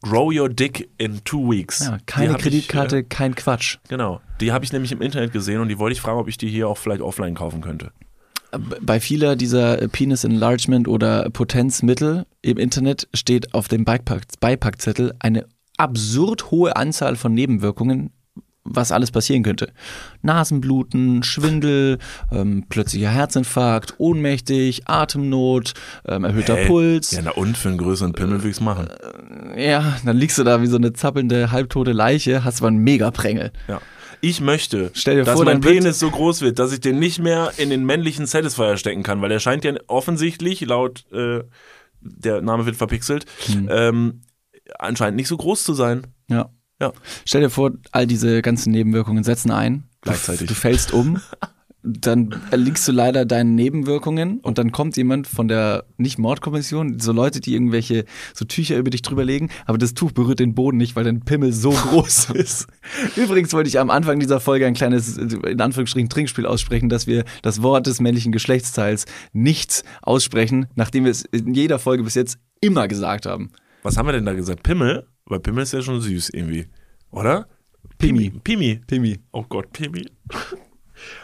Grow 0.03 0.33
your 0.35 0.49
dick 0.49 0.89
in 0.99 1.23
two 1.25 1.51
weeks. 1.51 1.81
Ja, 1.81 1.99
keine 2.07 2.35
Kreditkarte, 2.35 2.99
Ich, 2.99 3.05
äh, 3.05 3.09
kein 3.09 3.35
Quatsch. 3.35 3.79
genau. 3.89 4.21
Die 4.41 4.51
habe 4.53 4.65
ich 4.65 4.73
nämlich 4.73 4.93
im 4.93 5.03
Internet 5.03 5.33
gesehen 5.33 5.61
und 5.61 5.69
die 5.69 5.79
wollte 5.79 5.93
ich 5.93 6.01
fragen, 6.01 6.19
ob 6.19 6.29
ich 6.29 6.39
die 6.39 6.49
hier 6.49 6.69
auch 6.69 6.79
vielleicht 6.79 7.03
offline 7.03 7.35
kaufen 7.35 7.61
könnte. 7.61 7.93
Bei 8.81 8.99
vieler 8.99 9.37
dieser 9.37 9.77
Penis 9.89 10.25
Enlargement 10.25 10.89
oder 10.89 11.29
Potenzmittel 11.31 12.27
im 12.43 12.57
Internet 12.59 13.09
steht 13.15 13.55
auf 13.55 13.69
dem 13.69 13.85
Beipack 13.85 14.23
Beipackzettel 14.41 15.15
eine 15.21 15.47
absurd 15.77 16.51
hohe 16.51 16.75
Anzahl 16.77 17.17
von 17.17 17.33
Nebenwirkungen, 17.33 18.11
was 18.65 18.93
alles 18.93 19.11
passieren 19.11 19.43
könnte. 19.43 19.73
Nasenbluten, 20.23 21.23
Schwindel, 21.23 21.99
ähm, 22.31 22.67
plötzlicher 22.69 23.09
Herzinfarkt, 23.09 23.95
ohnmächtig, 23.99 24.83
Atemnot, 24.87 25.73
ähm, 26.07 26.25
erhöhter 26.25 26.57
Hey, 26.57 26.67
Puls. 26.67 27.13
Ja, 27.13 27.23
na 27.25 27.31
und 27.33 27.57
für 27.57 27.69
einen 27.69 27.79
größeren 27.79 28.13
Pimmel 28.13 28.43
will 28.43 28.51
ich's 28.51 28.61
machen. 28.61 28.89
Ja, 29.57 29.97
dann 30.05 30.17
liegst 30.17 30.39
du 30.39 30.45
da 30.45 30.61
wie 30.63 30.67
so 30.67 30.77
eine 30.77 30.93
zappelnde, 30.93 31.51
halbtote 31.53 31.93
Leiche, 31.93 32.45
hast 32.45 32.61
aber 32.61 32.69
einen 32.69 32.85
Megaprängel. 32.85 33.53
Ja. 33.69 33.81
Ich 34.23 34.43
möchte, 34.43 34.91
Stell 34.93 35.17
dir 35.17 35.25
dass 35.25 35.37
vor, 35.37 35.47
mein 35.47 35.63
Penis 35.63 35.99
so 35.99 36.11
groß 36.11 36.43
wird, 36.43 36.59
dass 36.59 36.73
ich 36.73 36.81
den 36.81 36.99
nicht 36.99 37.21
mehr 37.21 37.53
in 37.57 37.71
den 37.71 37.87
männlichen 37.87 38.27
Satisfier 38.27 38.77
stecken 38.77 39.03
kann, 39.03 39.23
weil 39.23 39.31
der 39.31 39.41
scheint 39.41 39.65
ja 39.65 39.73
offensichtlich, 39.87 40.61
laut 40.61 41.11
äh, 41.13 41.43
der 42.03 42.43
Name 42.43 42.67
wird 42.67 42.77
verpixelt, 42.77 43.25
Hm. 43.47 43.69
ähm, 43.71 44.21
anscheinend 44.79 45.17
nicht 45.17 45.29
so 45.29 45.37
groß 45.39 45.65
zu 45.65 45.73
sein. 45.73 46.07
Ja. 46.29 46.51
Ja. 46.81 46.93
Stell 47.25 47.43
dir 47.43 47.51
vor, 47.51 47.73
all 47.93 48.07
diese 48.07 48.43
ganzen 48.43 48.73
Nebenwirkungen 48.73 49.23
setzen 49.23 49.51
ein. 49.51 49.85
Gleichzeitig. 50.01 50.49
Du 50.49 50.55
fällst 50.55 50.93
um. 50.93 51.21
Dann 51.83 52.39
erliegst 52.51 52.87
du 52.87 52.93
leider 52.93 53.25
deinen 53.25 53.55
Nebenwirkungen 53.55 54.41
und 54.41 54.59
dann 54.59 54.71
kommt 54.71 54.99
jemand 54.99 55.27
von 55.27 55.49
der 55.49 55.85
nicht 55.97 56.19
Mordkommission, 56.19 57.01
so 57.01 57.13
Leute, 57.13 57.41
die 57.41 57.55
irgendwelche 57.55 58.05
so 58.35 58.45
Tücher 58.45 58.77
über 58.77 58.91
dich 58.91 59.01
drüber 59.01 59.25
legen, 59.25 59.49
aber 59.65 59.79
das 59.79 59.95
Tuch 59.95 60.13
berührt 60.13 60.41
den 60.41 60.55
Boden 60.55 60.77
nicht, 60.77 60.95
weil 60.95 61.05
dein 61.05 61.21
Pimmel 61.21 61.55
so 61.55 61.71
groß 61.89 62.31
ist. 62.35 62.67
Übrigens 63.17 63.55
wollte 63.55 63.69
ich 63.69 63.79
am 63.79 63.89
Anfang 63.89 64.21
dieser 64.21 64.41
Folge 64.41 64.67
ein 64.67 64.75
kleines, 64.75 65.17
in 65.17 65.59
Anführungsstrichen, 65.59 66.11
Trinkspiel 66.11 66.45
aussprechen, 66.45 66.91
dass 66.91 67.07
wir 67.07 67.25
das 67.41 67.63
Wort 67.63 67.87
des 67.87 67.99
männlichen 67.99 68.31
Geschlechtsteils 68.31 69.07
nicht 69.33 69.83
aussprechen, 70.03 70.67
nachdem 70.75 71.05
wir 71.05 71.11
es 71.11 71.23
in 71.23 71.55
jeder 71.55 71.79
Folge 71.79 72.03
bis 72.03 72.15
jetzt 72.15 72.39
immer 72.61 72.89
gesagt 72.89 73.25
haben. 73.25 73.53
Was 73.83 73.97
haben 73.97 74.07
wir 74.07 74.13
denn 74.13 74.27
da 74.27 74.35
gesagt? 74.35 74.63
Pimmel? 74.63 75.07
Weil 75.25 75.41
Pimmel 75.41 75.63
ist 75.63 75.73
ja 75.73 75.83
schon 75.83 76.01
süß 76.01 76.31
irgendwie. 76.31 76.67
Oder? 77.11 77.49
Pimi. 77.99 78.31
Pimi. 78.31 78.81
Pimi. 78.87 79.21
Oh 79.33 79.45
Gott, 79.49 79.73
Pimi. 79.73 80.07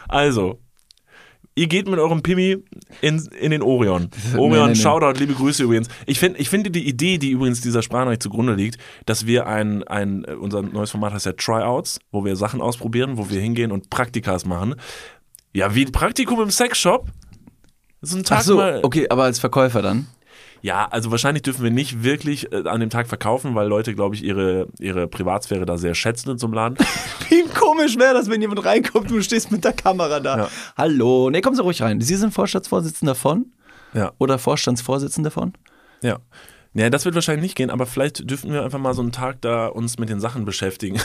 Also, 0.07 0.59
ihr 1.55 1.67
geht 1.67 1.87
mit 1.87 1.99
eurem 1.99 2.21
Pimi 2.21 2.57
in, 3.01 3.25
in 3.39 3.51
den 3.51 3.61
Orion. 3.61 4.09
Orion, 4.35 4.67
nee, 4.67 4.73
nee. 4.73 4.75
Shoutout, 4.75 5.19
liebe 5.19 5.33
Grüße 5.33 5.63
übrigens. 5.63 5.87
Ich, 6.05 6.19
find, 6.19 6.39
ich 6.39 6.49
finde 6.49 6.71
die 6.71 6.87
Idee, 6.87 7.17
die 7.17 7.31
übrigens 7.31 7.61
dieser 7.61 7.81
Sprachnachricht 7.81 8.23
zugrunde 8.23 8.53
liegt, 8.53 8.77
dass 9.05 9.25
wir 9.25 9.47
ein, 9.47 9.83
ein, 9.83 10.25
unser 10.25 10.61
neues 10.61 10.91
Format 10.91 11.13
heißt 11.13 11.25
ja 11.25 11.33
Tryouts, 11.33 11.99
wo 12.11 12.23
wir 12.25 12.35
Sachen 12.35 12.61
ausprobieren, 12.61 13.17
wo 13.17 13.29
wir 13.29 13.41
hingehen 13.41 13.71
und 13.71 13.89
Praktikas 13.89 14.45
machen. 14.45 14.75
Ja, 15.53 15.73
wie 15.75 15.85
ein 15.85 15.91
Praktikum 15.91 16.41
im 16.41 16.51
Sexshop. 16.51 17.07
So 18.01 18.17
ein 18.17 18.23
Tag 18.23 18.39
Ach 18.39 18.43
so, 18.43 18.57
mal. 18.57 18.79
okay, 18.83 19.07
aber 19.09 19.23
als 19.23 19.39
Verkäufer 19.39 19.81
dann? 19.81 20.07
Ja, 20.61 20.87
also 20.87 21.11
wahrscheinlich 21.11 21.43
dürfen 21.43 21.63
wir 21.63 21.71
nicht 21.71 22.03
wirklich 22.03 22.51
äh, 22.51 22.67
an 22.67 22.79
dem 22.79 22.89
Tag 22.89 23.07
verkaufen, 23.07 23.55
weil 23.55 23.67
Leute, 23.67 23.93
glaube 23.93 24.15
ich, 24.15 24.23
ihre, 24.23 24.67
ihre 24.79 25.07
Privatsphäre 25.07 25.65
da 25.65 25.77
sehr 25.77 25.95
schätzen 25.95 26.31
in 26.31 26.37
so 26.37 26.47
einem 26.47 26.53
Laden. 26.53 26.77
Wie 27.29 27.43
komisch 27.47 27.97
wäre 27.97 28.13
das, 28.13 28.29
wenn 28.29 28.41
jemand 28.41 28.65
reinkommt 28.65 29.11
und 29.11 29.17
du 29.17 29.21
stehst 29.21 29.51
mit 29.51 29.63
der 29.63 29.73
Kamera 29.73 30.19
da. 30.19 30.37
Ja. 30.37 30.49
Hallo. 30.77 31.29
Nee, 31.29 31.41
kommen 31.41 31.55
Sie 31.55 31.61
ruhig 31.61 31.81
rein. 31.81 32.01
Sie 32.01 32.15
sind 32.15 32.33
Vorstandsvorsitzender 32.33 33.15
von? 33.15 33.51
Ja. 33.93 34.13
Oder 34.17 34.39
Vorstandsvorsitzender 34.39 35.31
von? 35.31 35.53
Ja. 36.01 36.19
Ja, 36.73 36.89
das 36.91 37.05
wird 37.05 37.15
wahrscheinlich 37.15 37.41
nicht 37.41 37.55
gehen, 37.55 37.71
aber 37.71 37.87
vielleicht 37.87 38.29
dürften 38.29 38.51
wir 38.51 38.63
einfach 38.63 38.77
mal 38.77 38.93
so 38.93 39.01
einen 39.01 39.11
Tag 39.11 39.41
da 39.41 39.67
uns 39.67 39.97
mit 39.97 40.09
den 40.09 40.19
Sachen 40.19 40.45
beschäftigen. 40.45 40.99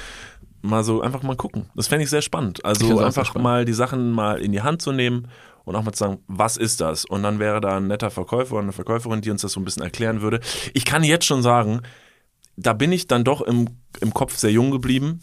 mal 0.62 0.82
so 0.84 1.00
einfach 1.00 1.22
mal 1.22 1.36
gucken. 1.36 1.66
Das 1.74 1.88
fände 1.88 2.04
ich 2.04 2.10
sehr 2.10 2.22
spannend. 2.22 2.64
Also 2.64 2.98
einfach 3.00 3.26
spannend. 3.26 3.44
mal 3.44 3.64
die 3.64 3.72
Sachen 3.72 4.10
mal 4.12 4.40
in 4.40 4.52
die 4.52 4.62
Hand 4.62 4.82
zu 4.82 4.92
nehmen 4.92 5.28
und 5.64 5.76
auch 5.76 5.82
mal 5.82 5.92
zu 5.92 5.98
sagen, 6.04 6.18
was 6.26 6.56
ist 6.56 6.80
das? 6.80 7.04
Und 7.04 7.22
dann 7.22 7.38
wäre 7.38 7.60
da 7.60 7.76
ein 7.76 7.86
netter 7.88 8.10
Verkäufer 8.10 8.54
oder 8.54 8.62
eine 8.62 8.72
Verkäuferin, 8.72 9.20
die 9.20 9.30
uns 9.30 9.42
das 9.42 9.52
so 9.52 9.60
ein 9.60 9.64
bisschen 9.64 9.82
erklären 9.82 10.20
würde. 10.22 10.40
Ich 10.74 10.84
kann 10.84 11.04
jetzt 11.04 11.24
schon 11.26 11.42
sagen, 11.42 11.80
da 12.56 12.72
bin 12.72 12.92
ich 12.92 13.06
dann 13.06 13.24
doch 13.24 13.40
im, 13.42 13.68
im 14.00 14.14
Kopf 14.14 14.36
sehr 14.36 14.50
jung 14.52 14.70
geblieben. 14.70 15.20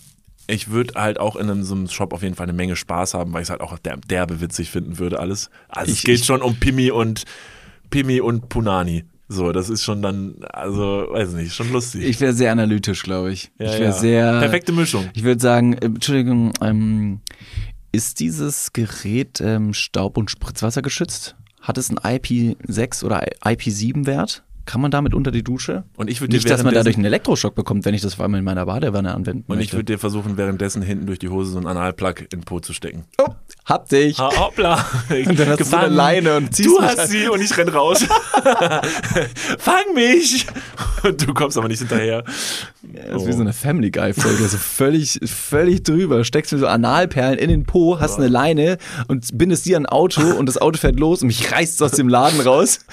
Ich 0.47 0.69
würde 0.71 0.99
halt 0.99 1.19
auch 1.19 1.35
in 1.37 1.49
einem, 1.49 1.63
so 1.63 1.73
einem 1.73 1.87
Shop 1.87 2.13
auf 2.13 2.21
jeden 2.21 2.35
Fall 2.35 2.43
eine 2.45 2.53
Menge 2.53 2.75
Spaß 2.75 3.13
haben, 3.13 3.31
weil 3.33 3.41
ich 3.41 3.45
es 3.45 3.49
halt 3.49 3.61
auch 3.61 3.79
der, 3.79 3.97
derbe 3.97 4.41
witzig 4.41 4.69
finden 4.69 4.99
würde, 4.99 5.19
alles. 5.19 5.49
Also 5.69 5.91
es 5.91 5.99
Ich- 5.99 6.03
geht 6.03 6.19
ich- 6.19 6.25
schon 6.25 6.41
um 6.41 6.55
Pimi 6.59 6.91
und 6.91 7.23
Pimi 7.89 8.19
und 8.21 8.49
Punani. 8.49 9.05
So, 9.29 9.51
das 9.51 9.69
ist 9.69 9.83
schon 9.83 10.01
dann, 10.01 10.35
also, 10.51 11.07
weiß 11.09 11.33
nicht, 11.33 11.53
schon 11.53 11.71
lustig. 11.71 12.03
Ich 12.03 12.19
wäre 12.19 12.33
sehr 12.33 12.51
analytisch, 12.51 13.03
glaube 13.03 13.31
ich. 13.31 13.51
Ja, 13.57 13.67
ich 13.67 13.73
wäre 13.73 13.83
ja. 13.85 13.91
sehr. 13.91 14.39
Perfekte 14.39 14.73
Mischung. 14.73 15.09
Ich 15.13 15.23
würde 15.23 15.41
sagen, 15.41 15.73
äh, 15.73 15.85
Entschuldigung, 15.85 16.53
ähm, 16.61 17.21
ist 17.91 18.19
dieses 18.19 18.73
Gerät 18.73 19.39
ähm, 19.41 19.73
Staub- 19.73 20.17
und 20.17 20.29
Spritzwasser 20.29 20.81
geschützt? 20.81 21.35
Hat 21.61 21.77
es 21.77 21.89
einen 21.89 21.99
IP6 21.99 23.05
oder 23.05 23.23
IP7-Wert? 23.43 24.43
Kann 24.65 24.79
man 24.81 24.91
damit 24.91 25.13
unter 25.13 25.31
die 25.31 25.43
Dusche? 25.43 25.83
Und 25.97 26.09
ich 26.09 26.21
würde 26.21 26.35
Nicht, 26.35 26.49
dass 26.49 26.63
man 26.63 26.73
dadurch 26.73 26.95
einen 26.95 27.05
Elektroschock 27.05 27.53
bekommt, 27.53 27.83
wenn 27.83 27.93
ich 27.93 28.01
das 28.01 28.13
vor 28.15 28.23
allem 28.23 28.35
in 28.35 28.43
meiner 28.45 28.65
Badewanne 28.65 29.13
anwenden 29.13 29.43
Und 29.47 29.57
ich 29.57 29.65
möchte. 29.65 29.77
würde 29.77 29.93
dir 29.93 29.99
versuchen, 29.99 30.37
währenddessen 30.37 30.81
hinten 30.81 31.05
durch 31.05 31.19
die 31.19 31.27
Hose 31.29 31.51
so 31.51 31.57
einen 31.57 31.67
Analplug 31.67 32.21
in 32.21 32.27
den 32.29 32.41
Po 32.41 32.59
zu 32.61 32.73
stecken. 32.73 33.03
oh, 33.19 33.27
hab 33.65 33.87
dich. 33.89 34.19
Ah, 34.19 34.29
hoppla. 34.37 34.85
Und 35.09 35.39
dann 35.39 35.49
hast 35.49 35.71
du 35.71 35.77
eine 35.77 35.93
Leine 35.93 36.35
und 36.37 36.53
ziehst 36.55 36.67
Du 36.69 36.81
hast 36.81 36.99
an. 36.99 37.07
sie 37.07 37.27
und 37.29 37.41
ich 37.41 37.55
renn 37.57 37.69
raus. 37.69 38.03
Fang 39.57 39.93
mich! 39.93 40.45
Und 41.03 41.25
du 41.27 41.33
kommst 41.33 41.57
aber 41.57 41.67
nicht 41.67 41.79
hinterher. 41.79 42.23
Das 42.83 43.21
ist 43.21 43.27
wie 43.27 43.33
so 43.33 43.41
eine 43.41 43.53
Family 43.53 43.91
Guy-Folge, 43.91 44.47
so 44.47 44.57
völlig, 44.57 45.19
völlig 45.25 45.83
drüber. 45.83 46.23
Steckst 46.23 46.51
mir 46.51 46.59
so 46.59 46.67
Analperlen 46.67 47.37
in 47.39 47.49
den 47.49 47.65
Po, 47.65 47.99
hast 47.99 48.17
eine 48.17 48.27
Leine 48.27 48.77
und 49.07 49.37
bindest 49.37 49.65
die 49.65 49.75
an 49.75 49.83
ein 49.83 49.89
Auto 49.89 50.21
und 50.21 50.47
das 50.47 50.57
Auto 50.57 50.77
fährt 50.77 50.99
los 50.99 51.21
und 51.21 51.27
mich 51.27 51.51
reißt 51.51 51.81
aus 51.83 51.91
dem 51.91 52.07
Laden 52.07 52.39
raus. 52.41 52.79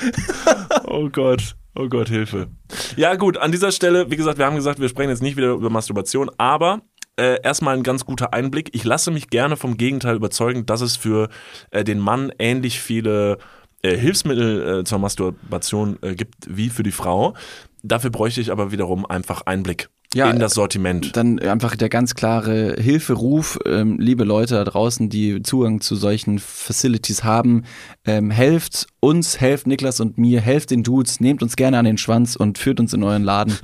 Oh 0.92 1.08
Gott. 1.08 1.54
Oh 1.76 1.88
Gott, 1.88 2.08
Hilfe. 2.08 2.48
Ja, 2.96 3.14
gut, 3.14 3.36
an 3.36 3.52
dieser 3.52 3.70
Stelle, 3.70 4.10
wie 4.10 4.16
gesagt, 4.16 4.38
wir 4.38 4.44
haben 4.46 4.56
gesagt, 4.56 4.80
wir 4.80 4.88
sprechen 4.88 5.10
jetzt 5.10 5.22
nicht 5.22 5.36
wieder 5.36 5.52
über 5.52 5.70
Masturbation, 5.70 6.28
aber 6.36 6.82
äh, 7.20 7.38
erstmal 7.42 7.76
ein 7.76 7.82
ganz 7.82 8.06
guter 8.06 8.32
Einblick. 8.32 8.70
Ich 8.72 8.84
lasse 8.84 9.10
mich 9.10 9.28
gerne 9.28 9.56
vom 9.56 9.76
Gegenteil 9.76 10.16
überzeugen, 10.16 10.64
dass 10.64 10.80
es 10.80 10.96
für 10.96 11.28
äh, 11.70 11.84
den 11.84 11.98
Mann 11.98 12.32
ähnlich 12.38 12.80
viele 12.80 13.38
äh, 13.82 13.96
Hilfsmittel 13.96 14.80
äh, 14.80 14.84
zur 14.84 14.98
Masturbation 14.98 15.98
äh, 16.02 16.14
gibt 16.14 16.34
wie 16.48 16.70
für 16.70 16.82
die 16.82 16.92
Frau. 16.92 17.34
Dafür 17.82 18.10
bräuchte 18.10 18.40
ich 18.40 18.50
aber 18.50 18.72
wiederum 18.72 19.06
einfach 19.06 19.42
Einblick 19.42 19.88
Ja, 20.14 20.30
in 20.30 20.38
das 20.38 20.54
Sortiment. 20.54 21.16
Dann 21.16 21.38
einfach 21.38 21.76
der 21.76 21.88
ganz 21.88 22.14
klare 22.14 22.76
Hilferuf, 22.78 23.58
ähm, 23.66 23.98
liebe 23.98 24.24
Leute 24.24 24.54
da 24.54 24.64
draußen, 24.64 25.08
die 25.08 25.42
Zugang 25.42 25.80
zu 25.80 25.96
solchen 25.96 26.38
Facilities 26.38 27.24
haben, 27.24 27.64
ähm, 28.06 28.30
helft 28.30 28.86
uns, 29.00 29.40
helft 29.40 29.66
Niklas 29.66 30.00
und 30.00 30.18
mir, 30.18 30.40
helft 30.40 30.70
den 30.70 30.82
Dudes, 30.82 31.20
nehmt 31.20 31.42
uns 31.42 31.56
gerne 31.56 31.78
an 31.78 31.84
den 31.84 31.98
Schwanz 31.98 32.36
und 32.36 32.58
führt 32.58 32.80
uns 32.80 32.92
in 32.92 33.02
euren 33.02 33.24
Laden. 33.24 33.58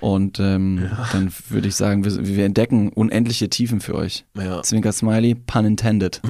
Und 0.00 0.40
ähm, 0.40 0.90
dann 1.12 1.32
würde 1.48 1.68
ich 1.68 1.76
sagen, 1.76 2.04
wir, 2.04 2.26
wir 2.26 2.44
entdecken 2.44 2.88
unendliche 2.90 3.50
Tiefen 3.50 3.80
für 3.80 3.94
euch. 3.94 4.24
Ja. 4.36 4.62
Zwinker 4.62 4.92
Smiley, 4.92 5.34
pun 5.34 5.64
intended. 5.64 6.22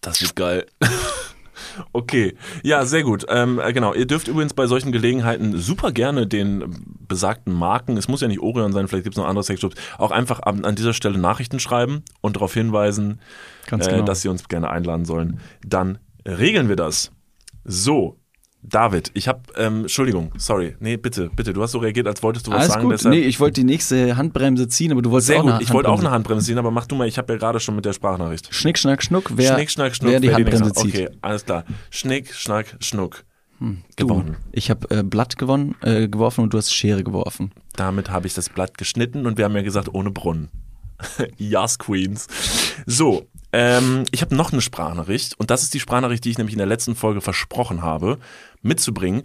Das 0.00 0.20
wird 0.20 0.36
geil. 0.36 0.66
Okay, 1.92 2.34
ja, 2.62 2.84
sehr 2.84 3.02
gut. 3.02 3.24
Ähm, 3.28 3.58
äh, 3.58 3.72
genau, 3.72 3.94
ihr 3.94 4.06
dürft 4.06 4.28
übrigens 4.28 4.54
bei 4.54 4.66
solchen 4.66 4.92
Gelegenheiten 4.92 5.56
super 5.58 5.92
gerne 5.92 6.26
den 6.26 6.84
besagten 7.08 7.52
Marken, 7.52 7.96
es 7.96 8.08
muss 8.08 8.20
ja 8.20 8.28
nicht 8.28 8.40
Orion 8.40 8.72
sein, 8.72 8.88
vielleicht 8.88 9.04
gibt 9.04 9.14
es 9.14 9.18
noch 9.18 9.28
andere 9.28 9.44
Sexshops, 9.44 9.76
auch 9.98 10.10
einfach 10.10 10.40
an, 10.40 10.64
an 10.64 10.74
dieser 10.74 10.92
Stelle 10.92 11.18
Nachrichten 11.18 11.60
schreiben 11.60 12.02
und 12.20 12.36
darauf 12.36 12.54
hinweisen, 12.54 13.20
äh, 13.70 13.78
genau. 13.78 14.02
dass 14.02 14.22
sie 14.22 14.28
uns 14.28 14.48
gerne 14.48 14.70
einladen 14.70 15.04
sollen. 15.04 15.40
Dann 15.66 15.98
regeln 16.26 16.68
wir 16.68 16.76
das. 16.76 17.12
So, 17.64 18.18
David, 18.64 19.10
ich 19.14 19.26
habe, 19.26 19.40
ähm, 19.56 19.80
Entschuldigung, 19.82 20.30
sorry, 20.38 20.76
nee, 20.78 20.96
bitte, 20.96 21.30
bitte, 21.34 21.52
du 21.52 21.62
hast 21.62 21.72
so 21.72 21.78
reagiert, 21.78 22.06
als 22.06 22.22
wolltest 22.22 22.46
du 22.46 22.52
was 22.52 22.60
Alles 22.60 22.72
sagen. 22.74 22.84
gut. 22.84 22.92
deshalb- 22.94 23.14
Nee, 23.14 23.22
ich 23.22 23.40
wollte 23.40 23.60
die 23.60 23.66
nächste 23.66 24.16
Handbremse 24.16 24.68
ziehen, 24.68 24.92
aber 24.92 25.02
du 25.02 25.10
wolltest 25.10 25.26
sehr 25.28 25.38
auch 25.40 25.42
gut, 25.42 25.52
eine 25.54 25.62
ich 25.62 25.72
wollte 25.72 25.88
auch 25.88 25.98
eine 25.98 26.12
Handbremse 26.12 26.46
ziehen, 26.46 26.58
aber 26.58 26.70
mach 26.70 26.86
du 26.86 26.94
mal, 26.94 27.08
ich 27.08 27.18
habe 27.18 27.32
ja 27.32 27.38
gerade 27.40 27.58
schon 27.58 27.74
mit 27.74 27.84
der 27.84 27.92
Sprachnachricht. 27.92 28.54
Schnick, 28.54 28.78
schnack, 28.78 29.02
schnuck, 29.02 29.32
wer, 29.34 29.54
Schnick, 29.54 29.70
schnack, 29.70 29.96
schnuck, 29.96 30.12
wer 30.12 30.20
die 30.20 30.32
Handbremse 30.32 30.64
nächste- 30.64 30.82
zieht. 30.82 30.94
Okay, 30.94 31.08
alles 31.22 31.44
klar. 31.44 31.64
Schnick, 31.90 32.32
schnack, 32.32 32.76
schnuck. 32.80 33.24
Du, 33.58 33.76
Gewonnen. 34.08 34.36
ich 34.50 34.70
habe 34.70 34.90
äh, 34.90 35.02
Blatt 35.04 35.38
gewonnen, 35.38 35.76
äh, 35.82 36.08
geworfen 36.08 36.42
und 36.42 36.52
du 36.52 36.58
hast 36.58 36.72
Schere 36.74 37.04
geworfen. 37.04 37.52
Damit 37.76 38.10
habe 38.10 38.26
ich 38.26 38.34
das 38.34 38.48
Blatt 38.48 38.76
geschnitten 38.78 39.24
und 39.26 39.38
wir 39.38 39.44
haben 39.44 39.54
ja 39.54 39.62
gesagt, 39.62 39.92
ohne 39.94 40.10
Brunnen. 40.10 40.48
yes, 41.36 41.78
Queens. 41.78 42.26
So, 42.86 43.26
ähm, 43.52 44.04
ich 44.10 44.22
habe 44.22 44.34
noch 44.34 44.52
eine 44.52 44.62
Sprachnachricht 44.62 45.38
und 45.38 45.50
das 45.50 45.62
ist 45.62 45.74
die 45.74 45.80
Sprachnachricht, 45.80 46.24
die 46.24 46.30
ich 46.30 46.38
nämlich 46.38 46.54
in 46.54 46.58
der 46.58 46.66
letzten 46.66 46.94
Folge 46.94 47.20
versprochen 47.20 47.82
habe, 47.82 48.18
mitzubringen. 48.62 49.22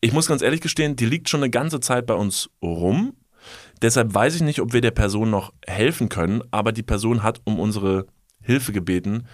Ich 0.00 0.12
muss 0.12 0.28
ganz 0.28 0.42
ehrlich 0.42 0.60
gestehen, 0.60 0.96
die 0.96 1.06
liegt 1.06 1.28
schon 1.28 1.42
eine 1.42 1.50
ganze 1.50 1.80
Zeit 1.80 2.06
bei 2.06 2.14
uns 2.14 2.48
rum. 2.62 3.14
Deshalb 3.82 4.14
weiß 4.14 4.36
ich 4.36 4.42
nicht, 4.42 4.60
ob 4.60 4.72
wir 4.72 4.80
der 4.80 4.90
Person 4.90 5.30
noch 5.30 5.52
helfen 5.66 6.08
können, 6.08 6.42
aber 6.50 6.72
die 6.72 6.82
Person 6.82 7.22
hat 7.22 7.40
um 7.44 7.58
unsere 7.58 8.06
Hilfe 8.40 8.72
gebeten. 8.72 9.26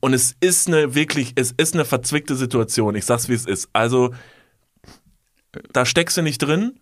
Und 0.00 0.12
es 0.12 0.36
ist 0.40 0.68
eine 0.68 0.94
wirklich, 0.94 1.32
es 1.36 1.52
ist 1.52 1.74
eine 1.74 1.84
verzwickte 1.84 2.36
Situation. 2.36 2.94
Ich 2.94 3.04
sag's 3.04 3.28
wie 3.28 3.34
es 3.34 3.46
ist. 3.46 3.68
Also, 3.72 4.14
da 5.72 5.84
steckst 5.84 6.16
du 6.16 6.22
nicht 6.22 6.38
drin, 6.38 6.78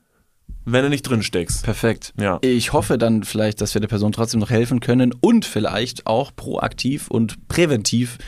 wenn 0.66 0.82
du 0.82 0.90
nicht 0.90 1.02
drin 1.02 1.22
steckst. 1.22 1.64
Perfekt. 1.64 2.12
Ja. 2.20 2.38
Ich 2.42 2.72
hoffe 2.74 2.98
dann 2.98 3.24
vielleicht, 3.24 3.60
dass 3.60 3.72
wir 3.74 3.80
der 3.80 3.88
Person 3.88 4.12
trotzdem 4.12 4.40
noch 4.40 4.50
helfen 4.50 4.80
können 4.80 5.14
und 5.20 5.44
vielleicht 5.46 6.06
auch 6.06 6.32
proaktiv 6.36 7.08
und 7.08 7.48
präventiv 7.48 8.18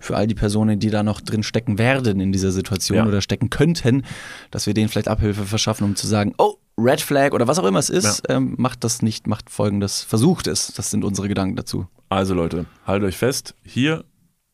für 0.00 0.16
all 0.16 0.28
die 0.28 0.34
Personen, 0.36 0.78
die 0.78 0.90
da 0.90 1.02
noch 1.02 1.20
drin 1.20 1.42
stecken 1.42 1.76
werden 1.78 2.20
in 2.20 2.30
dieser 2.30 2.52
Situation 2.52 2.98
Ja. 2.98 3.06
oder 3.06 3.20
stecken 3.20 3.50
könnten, 3.50 4.04
dass 4.52 4.66
wir 4.66 4.74
denen 4.74 4.88
vielleicht 4.88 5.08
Abhilfe 5.08 5.44
verschaffen, 5.44 5.84
um 5.84 5.96
zu 5.96 6.06
sagen, 6.06 6.34
oh, 6.38 6.54
Red 6.78 7.00
Flag 7.00 7.32
oder 7.32 7.48
was 7.48 7.58
auch 7.58 7.64
immer 7.64 7.80
es 7.80 7.90
ist, 7.90 8.22
ähm, 8.28 8.54
macht 8.56 8.84
das 8.84 9.02
nicht, 9.02 9.26
macht 9.26 9.50
folgendes, 9.50 10.04
versucht 10.04 10.46
es. 10.46 10.72
Das 10.76 10.92
sind 10.92 11.04
unsere 11.04 11.26
Gedanken 11.26 11.56
dazu. 11.56 11.88
Also 12.10 12.34
Leute, 12.34 12.66
haltet 12.86 13.08
euch 13.08 13.16
fest, 13.16 13.56
hier 13.64 14.04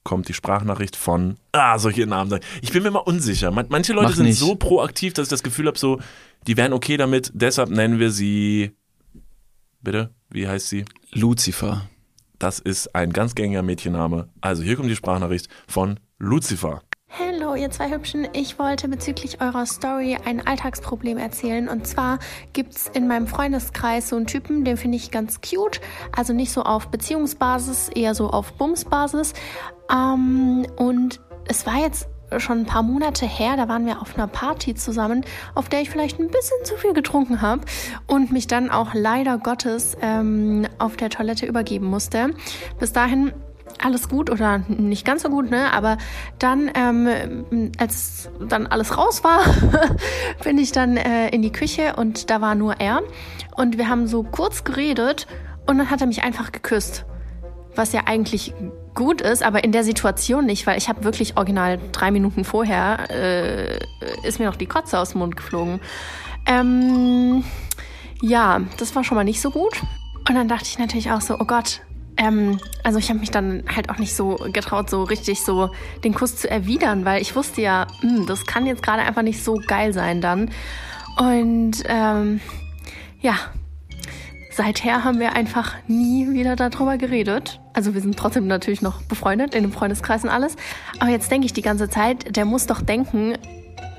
kommt 0.05 0.29
die 0.29 0.35
Sprachnachricht 0.35 0.97
von, 0.97 1.37
ah, 1.53 1.77
ihren 1.89 2.11
Namen 2.11 2.31
sagen? 2.31 2.45
Ich 2.63 2.73
bin 2.73 2.83
mir 2.83 2.91
mal 2.91 3.01
unsicher. 3.01 3.51
Man, 3.51 3.67
manche 3.71 3.93
Leute 3.93 4.09
Mach 4.09 4.17
sind 4.17 4.27
nicht. 4.27 4.39
so 4.39 4.55
proaktiv, 4.55 5.15
dass 5.15 5.25
ich 5.25 5.31
das 5.31 5.43
Gefühl 5.43 5.67
habe, 5.67 5.79
so, 5.79 5.99
die 6.47 6.57
wären 6.57 6.73
okay 6.73 6.97
damit, 6.97 7.31
deshalb 7.35 7.71
nennen 7.71 7.99
wir 7.99 8.11
sie, 8.11 8.73
bitte, 9.81 10.11
wie 10.31 10.47
heißt 10.47 10.69
sie? 10.69 10.85
Lucifer. 11.13 11.89
Das 12.39 12.59
ist 12.59 12.95
ein 12.95 13.13
ganz 13.13 13.35
gängiger 13.35 13.63
Mädchenname. 13.63 14.29
Also 14.41 14.63
hier 14.63 14.77
kommt 14.77 14.91
die 14.91 14.97
Sprachnachricht 14.97 15.49
von 15.67 15.99
Lucifer. 16.19 16.83
Hallo, 17.17 17.55
ihr 17.55 17.71
zwei 17.71 17.93
Hübschen. 17.93 18.27
Ich 18.33 18.59
wollte 18.59 18.89
bezüglich 18.89 19.41
eurer 19.41 19.67
Story 19.67 20.19
ein 20.25 20.45
Alltagsproblem 20.45 21.17
erzählen. 21.17 21.69
Und 21.69 21.87
zwar 21.87 22.19
gibt's 22.53 22.91
in 22.93 23.07
meinem 23.07 23.29
Freundeskreis 23.29 24.09
so 24.09 24.17
einen 24.17 24.27
Typen, 24.27 24.65
den 24.65 24.77
finde 24.77 24.97
ich 24.97 25.13
ganz 25.13 25.41
cute. 25.41 25.81
Also 26.17 26.33
nicht 26.33 26.51
so 26.51 26.65
auf 26.65 26.89
Beziehungsbasis, 26.89 27.89
eher 27.95 28.17
so 28.17 28.31
auf 28.31 28.55
Bumsbasis. 28.55 29.33
Ähm, 29.93 30.67
und 30.75 31.21
es 31.47 31.65
war 31.67 31.77
jetzt 31.77 32.09
schon 32.39 32.63
ein 32.63 32.67
paar 32.67 32.83
Monate 32.83 33.27
her, 33.27 33.57
da 33.57 33.69
waren 33.69 33.87
wir 33.87 34.03
auf 34.03 34.17
einer 34.17 34.27
Party 34.27 34.75
zusammen, 34.75 35.25
auf 35.55 35.69
der 35.69 35.83
ich 35.83 35.91
vielleicht 35.91 36.19
ein 36.19 36.27
bisschen 36.27 36.65
zu 36.65 36.77
viel 36.77 36.95
getrunken 36.95 37.43
habe 37.43 37.61
und 38.09 38.33
mich 38.33 38.49
dann 38.49 38.71
auch 38.71 38.93
leider 38.93 39.39
Gottes 39.39 39.97
ähm, 40.03 40.67
auf 40.81 40.97
der 40.97 41.11
Toilette 41.11 41.47
übergeben 41.47 41.87
musste. 41.87 42.31
Bis 42.81 42.93
dahin 42.93 43.33
alles 43.83 44.09
gut 44.09 44.31
oder 44.31 44.59
nicht 44.69 45.05
ganz 45.05 45.23
so 45.23 45.29
gut, 45.29 45.51
ne? 45.51 45.73
Aber 45.73 45.99
dann, 46.39 46.71
ähm, 46.75 47.73
als 47.79 48.31
dann 48.49 48.67
alles 48.67 48.97
raus 48.97 49.25
war, 49.25 49.41
bin 50.45 50.59
ich 50.59 50.73
dann 50.73 50.97
äh, 50.97 51.29
in 51.29 51.43
die 51.43 51.53
Küche 51.53 51.95
und 51.97 52.31
da 52.31 52.41
war 52.41 52.55
nur 52.55 52.81
er. 52.81 53.03
Und 53.57 53.79
wir 53.79 53.89
haben 53.89 54.07
so 54.07 54.23
kurz 54.23 54.65
geredet 54.65 55.27
und 55.67 55.79
dann 55.79 55.91
hat 55.91 56.01
er 56.01 56.07
mich 56.07 56.23
einfach 56.23 56.53
geküsst. 56.53 57.05
Was 57.77 57.93
ja 57.93 58.03
eigentlich 58.07 58.55
gut 58.95 59.21
ist, 59.21 59.43
aber 59.43 59.65
in 59.65 59.73
der 59.73 59.83
Situation 59.83 60.47
nicht, 60.47 60.67
weil 60.67 60.79
ich 60.79 60.89
habe 60.89 61.03
wirklich 61.03 61.37
original 61.37 61.81
drei 61.91 62.11
Minuten 62.11 62.45
vorher 62.45 63.11
äh, 63.11 63.79
ist 64.23 64.39
mir 64.39 64.47
noch 64.47 64.57
die 64.57 64.67
Kotze 64.67 64.99
aus 64.99 65.11
dem 65.11 65.19
Mund 65.19 65.37
geflogen. 65.37 65.81
Ähm, 66.47 67.45
ja, 68.23 68.61
das 68.79 68.95
war 68.95 69.03
schon 69.05 69.17
mal 69.17 69.25
nicht 69.25 69.41
so 69.41 69.51
gut. 69.51 69.83
Und 70.29 70.35
dann 70.35 70.49
dachte 70.49 70.65
ich 70.67 70.79
natürlich 70.79 71.11
auch 71.11 71.21
so, 71.21 71.39
oh 71.39 71.45
Gott, 71.45 71.83
ähm, 72.17 72.61
also 72.83 72.99
ich 72.99 73.09
habe 73.09 73.21
mich 73.21 73.31
dann 73.31 73.65
halt 73.75 73.91
auch 73.91 73.99
nicht 73.99 74.15
so 74.15 74.37
getraut, 74.53 74.91
so 74.91 75.03
richtig 75.03 75.43
so 75.43 75.71
den 76.05 76.15
Kuss 76.15 76.37
zu 76.37 76.51
erwidern, 76.51 77.05
weil 77.05 77.21
ich 77.21 77.35
wusste 77.35 77.63
ja, 77.63 77.87
hm, 78.01 78.27
das 78.27 78.47
kann 78.47 78.67
jetzt 78.67 78.83
gerade 78.83 79.03
einfach 79.03 79.23
nicht 79.23 79.43
so 79.43 79.61
geil 79.67 79.93
sein 79.93 80.21
dann. 80.21 80.51
Und 81.19 81.83
ähm, 81.87 82.41
ja, 83.21 83.37
seither 84.51 85.05
haben 85.05 85.19
wir 85.19 85.35
einfach 85.35 85.75
nie 85.89 86.33
wieder 86.33 86.57
darüber 86.57 86.99
geredet. 86.99 87.61
Also 87.73 87.95
wir 87.95 88.01
sind 88.01 88.17
trotzdem 88.17 88.47
natürlich 88.47 88.83
noch 88.83 89.03
befreundet, 89.03 89.55
in 89.55 89.63
dem 89.63 89.73
Freundeskreis 89.73 90.25
und 90.25 90.31
alles. 90.31 90.57
Aber 91.01 91.11
jetzt 91.11 91.31
denke 91.31 91.47
ich 91.47 91.53
die 91.53 91.63
ganze 91.63 91.89
Zeit, 91.89 92.37
der 92.37 92.45
muss 92.45 92.67
doch 92.67 92.81
denken, 92.81 93.35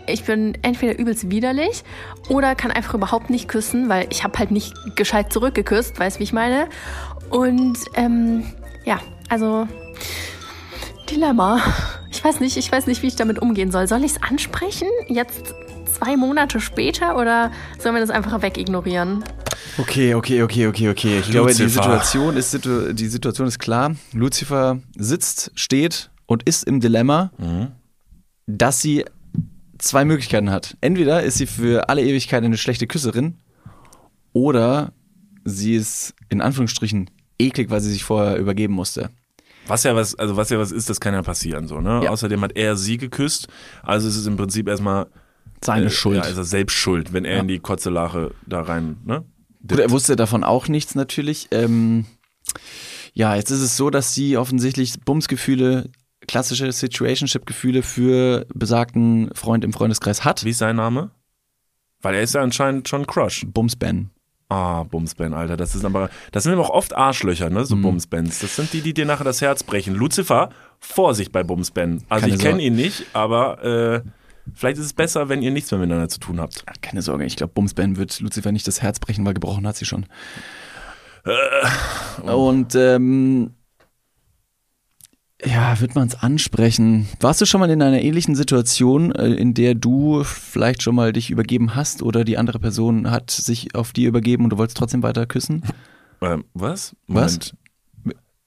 ich 0.07 0.23
bin 0.23 0.57
entweder 0.61 0.97
übelst 0.97 1.31
widerlich 1.31 1.83
oder 2.29 2.55
kann 2.55 2.71
einfach 2.71 2.93
überhaupt 2.93 3.29
nicht 3.29 3.47
küssen, 3.47 3.89
weil 3.89 4.07
ich 4.11 4.23
habe 4.23 4.37
halt 4.37 4.51
nicht 4.51 4.73
gescheit 4.95 5.33
zurückgeküsst, 5.33 5.99
weißt 5.99 6.19
wie 6.19 6.23
ich 6.23 6.33
meine. 6.33 6.67
Und 7.35 7.77
ähm, 7.95 8.45
ja, 8.85 9.01
also 9.27 9.67
Dilemma. 11.09 11.59
Ich 12.09 12.23
weiß 12.23 12.39
nicht, 12.39 12.55
ich 12.55 12.71
weiß 12.71 12.87
nicht, 12.87 13.01
wie 13.03 13.07
ich 13.07 13.17
damit 13.17 13.39
umgehen 13.39 13.71
soll. 13.71 13.89
Soll 13.89 14.05
ich 14.05 14.13
es 14.13 14.23
ansprechen? 14.23 14.87
Jetzt 15.09 15.53
zwei 15.85 16.15
Monate 16.15 16.61
später 16.61 17.17
oder 17.17 17.51
sollen 17.77 17.93
wir 17.93 17.99
das 17.99 18.09
einfach 18.09 18.41
wegignorieren? 18.41 19.21
Okay, 19.77 20.15
okay, 20.15 20.43
okay, 20.43 20.67
okay, 20.67 20.87
okay. 20.87 21.19
Ich 21.19 21.29
glaube, 21.29 21.53
die. 21.53 21.67
Situation, 21.67 22.37
ist, 22.37 22.57
die 22.63 23.07
Situation 23.07 23.47
ist 23.47 23.59
klar. 23.59 23.93
Lucifer 24.13 24.79
sitzt, 24.95 25.51
steht 25.55 26.11
und 26.27 26.43
ist 26.43 26.63
im 26.63 26.79
Dilemma, 26.79 27.31
dass 28.47 28.81
sie 28.81 29.03
zwei 29.77 30.05
Möglichkeiten 30.05 30.51
hat. 30.51 30.77
Entweder 30.79 31.23
ist 31.23 31.37
sie 31.37 31.47
für 31.47 31.89
alle 31.89 32.01
Ewigkeit 32.01 32.45
eine 32.45 32.55
schlechte 32.55 32.87
Küsserin 32.87 33.35
oder 34.31 34.93
sie 35.43 35.75
ist 35.75 36.13
in 36.29 36.39
Anführungsstrichen 36.39 37.09
eklig, 37.39 37.69
weil 37.69 37.81
sie 37.81 37.91
sich 37.91 38.03
vorher 38.03 38.37
übergeben 38.37 38.73
musste. 38.73 39.09
Was 39.67 39.83
ja 39.83 39.95
was, 39.95 40.15
also 40.15 40.37
was 40.37 40.49
ja 40.49 40.59
was 40.59 40.71
ist, 40.71 40.89
das 40.89 40.99
kann 40.99 41.13
ja 41.13 41.23
passieren 41.23 41.67
so, 41.67 41.81
ne? 41.81 42.01
Ja. 42.03 42.11
Außerdem 42.11 42.41
hat 42.41 42.55
er 42.55 42.75
sie 42.75 42.97
geküsst, 42.97 43.47
also 43.81 44.07
ist 44.07 44.15
es 44.15 44.27
im 44.27 44.37
Prinzip 44.37 44.67
erstmal 44.67 45.07
Seine 45.63 45.87
äh, 45.87 45.89
Schuld. 45.89 46.17
Ja, 46.17 46.23
er 46.23 46.43
selbst 46.43 46.75
schuld, 46.75 47.13
wenn 47.13 47.25
er 47.25 47.39
in 47.39 47.47
die 47.47 47.59
Kotzelache 47.59 48.31
da 48.45 48.61
rein, 48.61 48.97
ne? 49.05 49.25
Gut, 49.67 49.79
er 49.79 49.89
wusste 49.89 50.15
davon 50.15 50.43
auch 50.43 50.67
nichts 50.67 50.93
natürlich. 50.93 51.47
Ähm, 51.49 52.05
ja, 53.13 53.35
jetzt 53.35 53.49
ist 53.49 53.61
es 53.61 53.75
so, 53.75 53.89
dass 53.89 54.13
sie 54.13 54.37
offensichtlich 54.37 54.99
Bumsgefühle, 55.01 55.89
klassische 56.27 56.71
Situationship-Gefühle 56.71 57.81
für 57.81 58.45
besagten 58.53 59.31
Freund 59.33 59.63
im 59.63 59.73
Freundeskreis 59.73 60.23
hat. 60.23 60.45
Wie 60.45 60.51
ist 60.51 60.59
sein 60.59 60.75
Name? 60.75 61.09
Weil 62.01 62.15
er 62.15 62.21
ist 62.21 62.35
ja 62.35 62.41
anscheinend 62.41 62.87
schon 62.87 63.07
Crush. 63.07 63.45
Bumsben. 63.47 64.11
Ah, 64.47 64.83
Bumsben, 64.83 65.33
Alter. 65.33 65.57
Das 65.57 65.73
ist 65.73 65.83
aber, 65.85 66.09
das 66.31 66.43
sind 66.43 66.53
aber 66.53 66.61
auch 66.63 66.69
oft 66.69 66.95
Arschlöcher, 66.95 67.49
ne? 67.49 67.65
So 67.65 67.75
Bumsbens. 67.75 68.39
Das 68.39 68.55
sind 68.55 68.71
die, 68.73 68.81
die 68.81 68.93
dir 68.93 69.05
nachher 69.05 69.23
das 69.23 69.41
Herz 69.41 69.63
brechen. 69.63 69.95
Lucifer, 69.95 70.49
Vorsicht 70.79 71.31
bei 71.31 71.43
Bumsben. 71.43 72.03
Also 72.09 72.25
Keine 72.25 72.35
ich 72.35 72.41
kenne 72.41 72.61
ihn 72.61 72.75
nicht, 72.75 73.05
aber 73.13 73.63
äh, 73.63 74.01
vielleicht 74.53 74.77
ist 74.77 74.85
es 74.85 74.93
besser, 74.93 75.29
wenn 75.29 75.41
ihr 75.41 75.49
nichts 75.49 75.71
mehr 75.71 75.79
miteinander 75.79 76.09
zu 76.09 76.19
tun 76.19 76.39
habt. 76.39 76.63
Keine 76.83 77.01
Sorge, 77.01 77.25
ich 77.25 77.37
glaube, 77.37 77.53
Bumsben 77.53 77.97
wird 77.97 78.19
Lucifer 78.19 78.51
nicht 78.51 78.67
das 78.67 78.83
Herz 78.83 78.99
brechen, 78.99 79.25
weil 79.25 79.33
gebrochen 79.33 79.65
hat 79.65 79.77
sie 79.77 79.85
schon. 79.85 80.05
Und 82.23 82.75
ähm, 82.75 83.55
ja, 85.45 85.79
wird 85.79 85.95
man 85.95 86.07
es 86.07 86.15
ansprechen? 86.15 87.07
Warst 87.19 87.41
du 87.41 87.45
schon 87.45 87.59
mal 87.59 87.69
in 87.69 87.81
einer 87.81 88.01
ähnlichen 88.01 88.35
Situation, 88.35 89.13
äh, 89.13 89.27
in 89.27 89.53
der 89.53 89.75
du 89.75 90.23
vielleicht 90.23 90.81
schon 90.81 90.95
mal 90.95 91.13
dich 91.13 91.29
übergeben 91.29 91.75
hast 91.75 92.01
oder 92.01 92.23
die 92.23 92.37
andere 92.37 92.59
Person 92.59 93.09
hat 93.11 93.31
sich 93.31 93.75
auf 93.75 93.93
die 93.93 94.05
übergeben 94.05 94.43
und 94.43 94.51
du 94.51 94.57
wolltest 94.57 94.77
trotzdem 94.77 95.03
weiter 95.03 95.25
küssen? 95.25 95.63
Ähm, 96.21 96.45
was? 96.53 96.95
Was? 97.07 97.53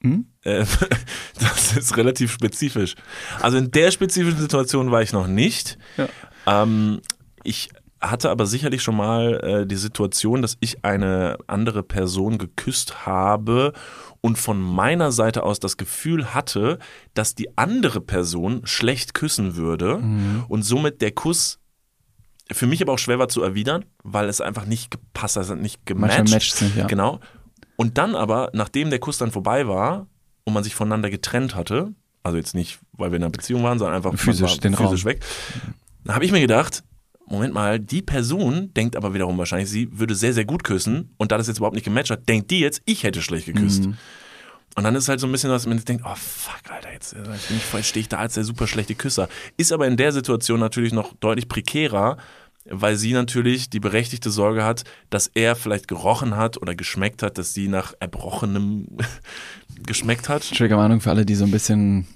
Hm? 0.03 0.27
Äh, 0.43 0.65
das 1.41 1.77
ist 1.77 1.97
relativ 1.97 2.33
spezifisch. 2.33 2.95
Also 3.41 3.59
in 3.59 3.71
der 3.71 3.91
spezifischen 3.91 4.41
Situation 4.41 4.91
war 4.91 5.03
ich 5.03 5.13
noch 5.13 5.27
nicht. 5.27 5.79
Ähm, 6.47 7.01
ich 7.45 7.71
hatte 8.01 8.31
aber 8.31 8.47
sicherlich 8.47 8.83
schon 8.83 8.97
mal 8.97 9.41
äh, 9.43 9.67
die 9.67 9.77
Situation, 9.77 10.43
dass 10.43 10.57
ich 10.61 10.85
eine 10.85 11.39
andere 11.47 11.83
Person 11.83 12.39
geküsst 12.39 13.07
habe 13.07 13.73
und 14.21 14.39
von 14.39 14.61
meiner 14.61 15.13
Seite 15.13 15.43
aus 15.43 15.61
das 15.61 15.77
Gefühl 15.77 16.35
hatte, 16.35 16.79
dass 17.15 17.35
die 17.35 17.57
andere 17.57 18.01
Person 18.01 18.63
schlecht 18.65 19.15
küssen 19.15 19.57
würde 19.57 19.97
und 20.49 20.63
somit 20.63 21.01
der 21.03 21.13
Kuss 21.13 21.59
für 22.51 22.67
mich 22.67 22.81
aber 22.83 22.95
auch 22.95 22.99
schwer 22.99 23.19
war 23.19 23.29
zu 23.29 23.43
erwidern, 23.43 23.85
weil 24.03 24.29
es 24.29 24.41
einfach 24.41 24.65
nicht 24.65 24.91
gepasst 24.91 25.37
hat, 25.37 25.49
hat 25.49 25.59
nicht 25.61 25.85
gematcht. 25.85 26.63
nicht, 26.63 26.77
ja. 26.77 26.87
Genau. 26.87 27.21
Und 27.77 27.99
dann 27.99 28.15
aber, 28.15 28.51
nachdem 28.55 28.91
der 28.91 28.99
Kuss 28.99 29.19
dann 29.19 29.31
vorbei 29.31 29.69
war 29.69 30.07
und 30.45 30.55
man 30.55 30.65
sich 30.65 30.75
voneinander 30.75 31.11
getrennt 31.11 31.55
hatte, 31.55 31.93
also 32.23 32.39
jetzt 32.39 32.55
nicht, 32.55 32.79
weil 32.93 33.11
wir 33.11 33.17
in 33.17 33.23
einer 33.23 33.31
Beziehung 33.31 33.63
waren, 33.63 33.79
sondern 33.79 33.97
einfach 33.97 34.15
Physisch 34.19 34.59
war 34.63 34.73
physisch 34.73 35.05
Raum. 35.05 35.13
weg, 35.13 35.25
dann 36.05 36.15
habe 36.15 36.25
ich 36.25 36.33
mir 36.33 36.41
gedacht, 36.41 36.83
Moment 37.31 37.55
mal, 37.55 37.79
die 37.79 38.03
Person 38.03 38.73
denkt 38.75 38.97
aber 38.97 39.15
wiederum 39.15 39.37
wahrscheinlich, 39.39 39.69
sie 39.69 39.89
würde 39.93 40.15
sehr, 40.15 40.33
sehr 40.33 40.45
gut 40.45 40.65
küssen 40.65 41.11
und 41.19 41.33
da 41.33 41.39
das 41.39 41.47
jetzt 41.47 41.59
überhaupt 41.59 41.75
nicht 41.75 41.85
gematcht 41.85 42.11
hat, 42.11 42.29
denkt 42.29 42.51
die 42.51 42.61
jetzt, 42.61 42.83
ich 42.85 43.03
hätte 43.03 43.23
schlecht 43.23 43.47
geküsst. 43.47 43.87
Mhm. 43.87 43.99
Und 44.77 44.85
dann 44.85 44.95
ist 44.95 45.09
halt 45.09 45.19
so 45.19 45.27
ein 45.27 45.33
bisschen, 45.33 45.51
dass 45.51 45.67
man 45.67 45.77
jetzt 45.77 45.89
denkt, 45.89 46.05
oh 46.07 46.15
fuck, 46.15 46.71
Alter, 46.71 46.93
jetzt 46.93 47.13
äh, 47.13 47.19
ich 47.35 47.65
voll, 47.65 47.83
stehe 47.83 48.03
ich 48.03 48.09
da 48.09 48.19
als 48.19 48.35
der 48.35 48.45
super 48.45 48.67
schlechte 48.67 48.95
Küsser. 48.95 49.29
Ist 49.57 49.73
aber 49.73 49.87
in 49.87 49.97
der 49.97 50.13
Situation 50.13 50.61
natürlich 50.61 50.93
noch 50.93 51.15
deutlich 51.15 51.49
prekärer, 51.49 52.17
weil 52.71 52.97
sie 52.97 53.13
natürlich 53.13 53.71
die 53.71 53.81
berechtigte 53.81 54.31
Sorge 54.31 54.65
hat, 54.65 54.85
dass 55.11 55.27
er 55.35 55.57
vielleicht 55.57 55.89
gerochen 55.89 56.37
hat 56.37 56.61
oder 56.61 56.75
geschmeckt 56.75 57.23
hat, 57.23 57.39
dass 57.39 57.55
sie 57.55 57.69
nach 57.69 57.95
Erbrochenem 57.99 58.87
geschmeckt 59.87 60.29
hat. 60.29 60.49
Triggerwarnung 60.49 61.01
für 61.01 61.11
alle, 61.11 61.27
die 61.27 61.35
so 61.35 61.45
ein 61.45 61.51
bisschen, 61.51 62.07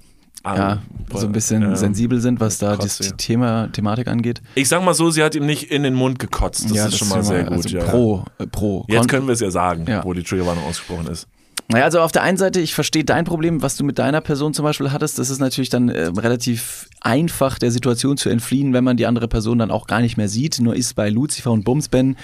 Ah, 0.43 0.57
ja, 0.57 0.81
so 1.13 1.25
ein 1.25 1.31
bisschen 1.31 1.63
ähm, 1.63 1.75
sensibel 1.75 2.19
sind, 2.19 2.41
was 2.41 2.57
da 2.57 2.75
das 2.75 2.97
Kotze. 2.97 3.15
Thema, 3.15 3.69
Thematik 3.71 4.09
angeht. 4.09 4.41
Ich 4.55 4.67
sag 4.67 4.83
mal 4.83 4.93
so, 4.93 5.09
sie 5.09 5.23
hat 5.23 5.35
ihm 5.35 5.45
nicht 5.45 5.71
in 5.71 5.83
den 5.83 5.93
Mund 5.93 6.19
gekotzt. 6.19 6.65
Das 6.65 6.75
ja, 6.75 6.85
ist 6.87 6.97
schon 6.97 7.07
mal 7.07 7.23
sehr 7.23 7.45
gut. 7.45 7.53
Also 7.53 7.69
ja. 7.69 7.83
pro, 7.85 8.25
äh, 8.39 8.47
pro. 8.47 8.83
Jetzt 8.89 9.07
können 9.07 9.25
wir 9.25 9.33
es 9.33 9.39
ja 9.39 9.51
sagen, 9.51 9.85
Ja. 9.87 10.03
wo 10.03 10.13
die 10.13 10.23
Triggerwarnung 10.23 10.65
ausgesprochen 10.65 11.07
ist. 11.07 11.27
Naja, 11.69 11.85
also 11.85 12.01
auf 12.01 12.11
der 12.11 12.23
einen 12.23 12.37
Seite, 12.37 12.59
ich 12.59 12.73
verstehe 12.73 13.05
dein 13.05 13.23
Problem, 13.23 13.61
was 13.61 13.77
du 13.77 13.85
mit 13.85 13.97
deiner 13.97 14.19
Person 14.19 14.53
zum 14.53 14.63
Beispiel 14.63 14.91
hattest. 14.91 15.17
Das 15.17 15.29
ist 15.29 15.39
natürlich 15.39 15.69
dann 15.69 15.87
äh, 15.87 16.07
relativ 16.07 16.89
einfach, 16.99 17.57
der 17.57 17.71
Situation 17.71 18.17
zu 18.17 18.27
entfliehen, 18.27 18.73
wenn 18.73 18.83
man 18.83 18.97
die 18.97 19.05
andere 19.05 19.29
Person 19.29 19.59
dann 19.59 19.71
auch 19.71 19.87
gar 19.87 20.01
nicht 20.01 20.17
mehr 20.17 20.27
sieht. 20.27 20.59
Nur 20.59 20.75
ist 20.75 20.93
bei 20.95 21.09
Lucifer 21.09 21.51
und 21.51 21.63
Bumsben 21.63 22.17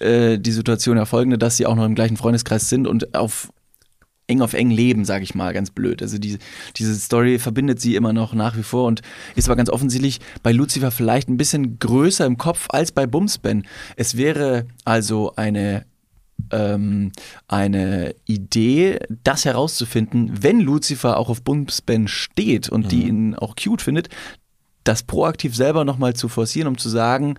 äh, 0.00 0.38
die 0.38 0.52
Situation 0.52 0.98
ja 0.98 1.06
folgende, 1.06 1.38
dass 1.38 1.56
sie 1.56 1.64
auch 1.64 1.76
noch 1.76 1.86
im 1.86 1.94
gleichen 1.94 2.18
Freundeskreis 2.18 2.68
sind 2.68 2.86
und 2.86 3.14
auf 3.14 3.48
eng 4.26 4.40
auf 4.40 4.54
eng 4.54 4.70
leben, 4.70 5.04
sage 5.04 5.24
ich 5.24 5.34
mal, 5.34 5.52
ganz 5.52 5.70
blöd. 5.70 6.02
Also 6.02 6.18
die, 6.18 6.38
diese 6.76 6.94
Story 6.94 7.38
verbindet 7.38 7.80
sie 7.80 7.94
immer 7.94 8.12
noch 8.12 8.34
nach 8.34 8.56
wie 8.56 8.62
vor 8.62 8.86
und 8.86 9.02
ist 9.36 9.48
aber 9.48 9.56
ganz 9.56 9.70
offensichtlich 9.70 10.20
bei 10.42 10.52
Lucifer 10.52 10.90
vielleicht 10.90 11.28
ein 11.28 11.36
bisschen 11.36 11.78
größer 11.78 12.24
im 12.24 12.38
Kopf 12.38 12.66
als 12.70 12.92
bei 12.92 13.06
Bumsben. 13.06 13.66
Es 13.96 14.16
wäre 14.16 14.66
also 14.84 15.34
eine 15.36 15.84
ähm, 16.50 17.12
eine 17.48 18.14
Idee, 18.26 18.98
das 19.22 19.44
herauszufinden, 19.44 20.42
wenn 20.42 20.60
Lucifer 20.60 21.16
auch 21.16 21.28
auf 21.28 21.42
Bumsben 21.42 22.08
steht 22.08 22.68
und 22.68 22.90
die 22.92 23.06
ihn 23.06 23.34
auch 23.34 23.54
cute 23.56 23.82
findet, 23.82 24.08
das 24.82 25.02
proaktiv 25.02 25.54
selber 25.54 25.84
nochmal 25.84 26.14
zu 26.14 26.28
forcieren, 26.28 26.68
um 26.68 26.76
zu 26.76 26.88
sagen, 26.88 27.36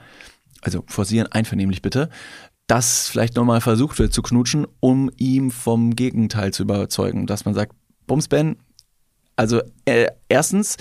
also 0.61 0.83
forcieren 0.87 1.27
einvernehmlich 1.31 1.81
bitte, 1.81 2.09
dass 2.67 3.07
vielleicht 3.09 3.35
nochmal 3.35 3.61
versucht 3.61 3.99
wird 3.99 4.13
zu 4.13 4.21
knutschen, 4.21 4.65
um 4.79 5.11
ihm 5.17 5.51
vom 5.51 5.95
Gegenteil 5.95 6.51
zu 6.51 6.63
überzeugen, 6.63 7.27
dass 7.27 7.45
man 7.45 7.53
sagt, 7.53 7.73
Bumsben, 8.07 8.57
also 9.35 9.61
äh, 9.85 10.07
erstens, 10.29 10.77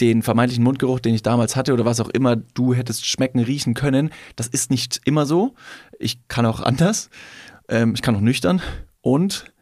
den 0.00 0.22
vermeintlichen 0.22 0.64
Mundgeruch, 0.64 1.00
den 1.00 1.14
ich 1.14 1.22
damals 1.22 1.56
hatte 1.56 1.72
oder 1.72 1.84
was 1.84 2.00
auch 2.00 2.10
immer 2.10 2.36
du 2.36 2.74
hättest 2.74 3.06
schmecken, 3.06 3.38
riechen 3.40 3.74
können, 3.74 4.10
das 4.36 4.46
ist 4.46 4.70
nicht 4.70 5.00
immer 5.04 5.26
so. 5.26 5.54
Ich 5.98 6.28
kann 6.28 6.46
auch 6.46 6.60
anders. 6.62 7.10
Ähm, 7.68 7.94
ich 7.94 8.02
kann 8.02 8.14
auch 8.16 8.20
nüchtern. 8.20 8.60
Und 9.00 9.52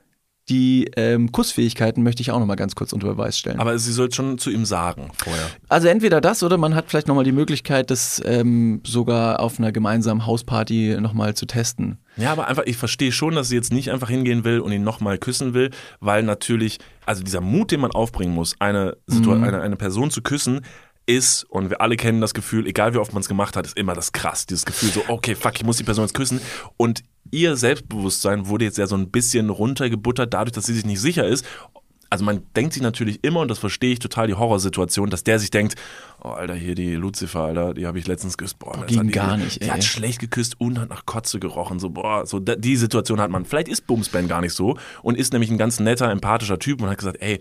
die 0.49 0.91
ähm, 0.97 1.33
Kussfähigkeiten 1.33 2.03
möchte 2.03 2.21
ich 2.21 2.31
auch 2.31 2.39
nochmal 2.39 2.57
ganz 2.57 2.75
kurz 2.75 2.93
unter 2.93 3.09
Beweis 3.09 3.39
stellen. 3.39 3.61
Aber 3.61 3.79
sie 3.79 3.93
soll 3.93 4.13
schon 4.13 4.37
zu 4.37 4.51
ihm 4.51 4.67
sagen 4.67 5.11
vorher. 5.17 5.47
Also 5.69 5.89
entweder 5.89 6.21
das 6.21 6.43
oder 6.43 6.59
man 6.59 6.75
hat 6.75 6.87
vielleicht 6.89 7.09
nochmal 7.09 7.25
die 7.25 7.33
Möglichkeit, 7.33 7.91
das 7.91 8.21
ähm, 8.25 8.83
sogar 8.85 9.41
auf 9.41 9.59
einer 9.59 9.73
gemeinsamen 9.73 10.27
Hausparty 10.27 10.99
nochmal 11.01 11.35
zu 11.35 11.47
testen. 11.47 11.99
Ja, 12.17 12.33
aber 12.33 12.47
einfach, 12.47 12.65
ich 12.67 12.77
verstehe 12.77 13.11
schon, 13.11 13.35
dass 13.35 13.49
sie 13.49 13.57
jetzt 13.57 13.73
nicht 13.73 13.91
einfach 13.91 14.11
hingehen 14.11 14.45
will 14.45 14.61
und 14.61 14.71
ihn 14.71 14.85
nochmal 14.85 15.17
küssen 15.17 15.55
will, 15.55 15.71
weil 16.01 16.23
natürlich, 16.23 16.79
also 17.07 17.23
dieser 17.23 17.41
Mut, 17.41 17.71
den 17.71 17.81
man 17.81 17.91
aufbringen 17.91 18.35
muss, 18.35 18.55
eine, 18.59 18.97
Situa 19.07 19.37
eine, 19.37 19.63
eine 19.63 19.77
Person 19.77 20.11
zu 20.11 20.21
küssen, 20.21 20.61
ist, 21.07 21.45
und 21.45 21.71
wir 21.71 21.81
alle 21.81 21.97
kennen 21.97 22.21
das 22.21 22.35
Gefühl, 22.35 22.67
egal 22.67 22.95
wie 22.95 22.99
oft 22.99 23.13
man 23.13 23.21
es 23.21 23.29
gemacht 23.29 23.57
hat, 23.57 23.67
ist 23.67 23.77
immer 23.77 23.95
das 23.95 24.13
krass. 24.13 24.47
Dieses 24.47 24.65
Gefühl 24.65 24.91
so, 24.91 25.03
okay, 25.09 25.35
fuck, 25.35 25.55
ich 25.57 25.65
muss 25.65 25.77
die 25.77 25.85
Person 25.85 26.05
jetzt 26.05 26.15
küssen. 26.15 26.41
Und 26.77 27.03
ihr 27.31 27.57
Selbstbewusstsein 27.57 28.47
wurde 28.49 28.65
jetzt 28.65 28.79
ja 28.79 28.87
so 28.87 28.97
ein 28.97 29.11
bisschen 29.11 29.51
runtergebuttert, 29.51 30.35
dadurch, 30.35 30.53
dass 30.53 30.67
sie 30.67 30.75
sich 30.75 30.85
nicht 30.85 31.01
sicher 31.01 31.27
ist. 31.27 31.45
Also 32.11 32.25
man 32.25 32.43
denkt 32.55 32.75
sich 32.75 32.83
natürlich 32.83 33.25
immer, 33.25 33.41
und 33.41 33.49
das 33.49 33.59
verstehe 33.59 33.93
ich 33.93 33.99
total, 33.99 34.29
die 34.29 34.35
Horrorsituation, 34.35 35.11
dass 35.11 35.25
der 35.25 35.41
sich 35.41 35.51
denkt, 35.51 35.75
oh 36.23 36.29
Alter, 36.29 36.55
hier 36.55 36.77
die 36.77 36.95
Lucifer, 36.95 37.41
Alter, 37.41 37.75
die 37.75 37.87
habe 37.87 37.99
ich 37.99 38.07
letztens 38.07 38.37
geküsst. 38.37 38.59
Boah, 38.61 38.77
das 38.77 38.87
ging 38.87 38.99
hat 38.99 39.07
die, 39.07 39.11
gar 39.11 39.37
nicht, 39.37 39.61
Die 39.61 39.65
ey. 39.65 39.71
hat 39.71 39.83
schlecht 39.83 40.21
geküsst 40.21 40.61
und 40.61 40.79
hat 40.79 40.91
nach 40.91 41.07
Kotze 41.07 41.41
gerochen. 41.41 41.81
So, 41.81 41.91
boah, 41.91 42.25
so 42.25 42.39
die 42.39 42.77
Situation 42.77 43.21
hat 43.21 43.31
man. 43.31 43.45
Vielleicht 43.47 43.67
ist 43.67 43.89
Bumsben 43.89 44.29
gar 44.29 44.43
nicht 44.43 44.53
so 44.53 44.77
und 45.03 45.19
ist 45.19 45.33
nämlich 45.33 45.51
ein 45.51 45.59
ganz 45.59 45.81
netter, 45.81 46.09
empathischer 46.09 46.61
Typ 46.61 46.83
und 46.83 46.89
hat 46.89 46.99
gesagt, 46.99 47.17
ey, 47.21 47.41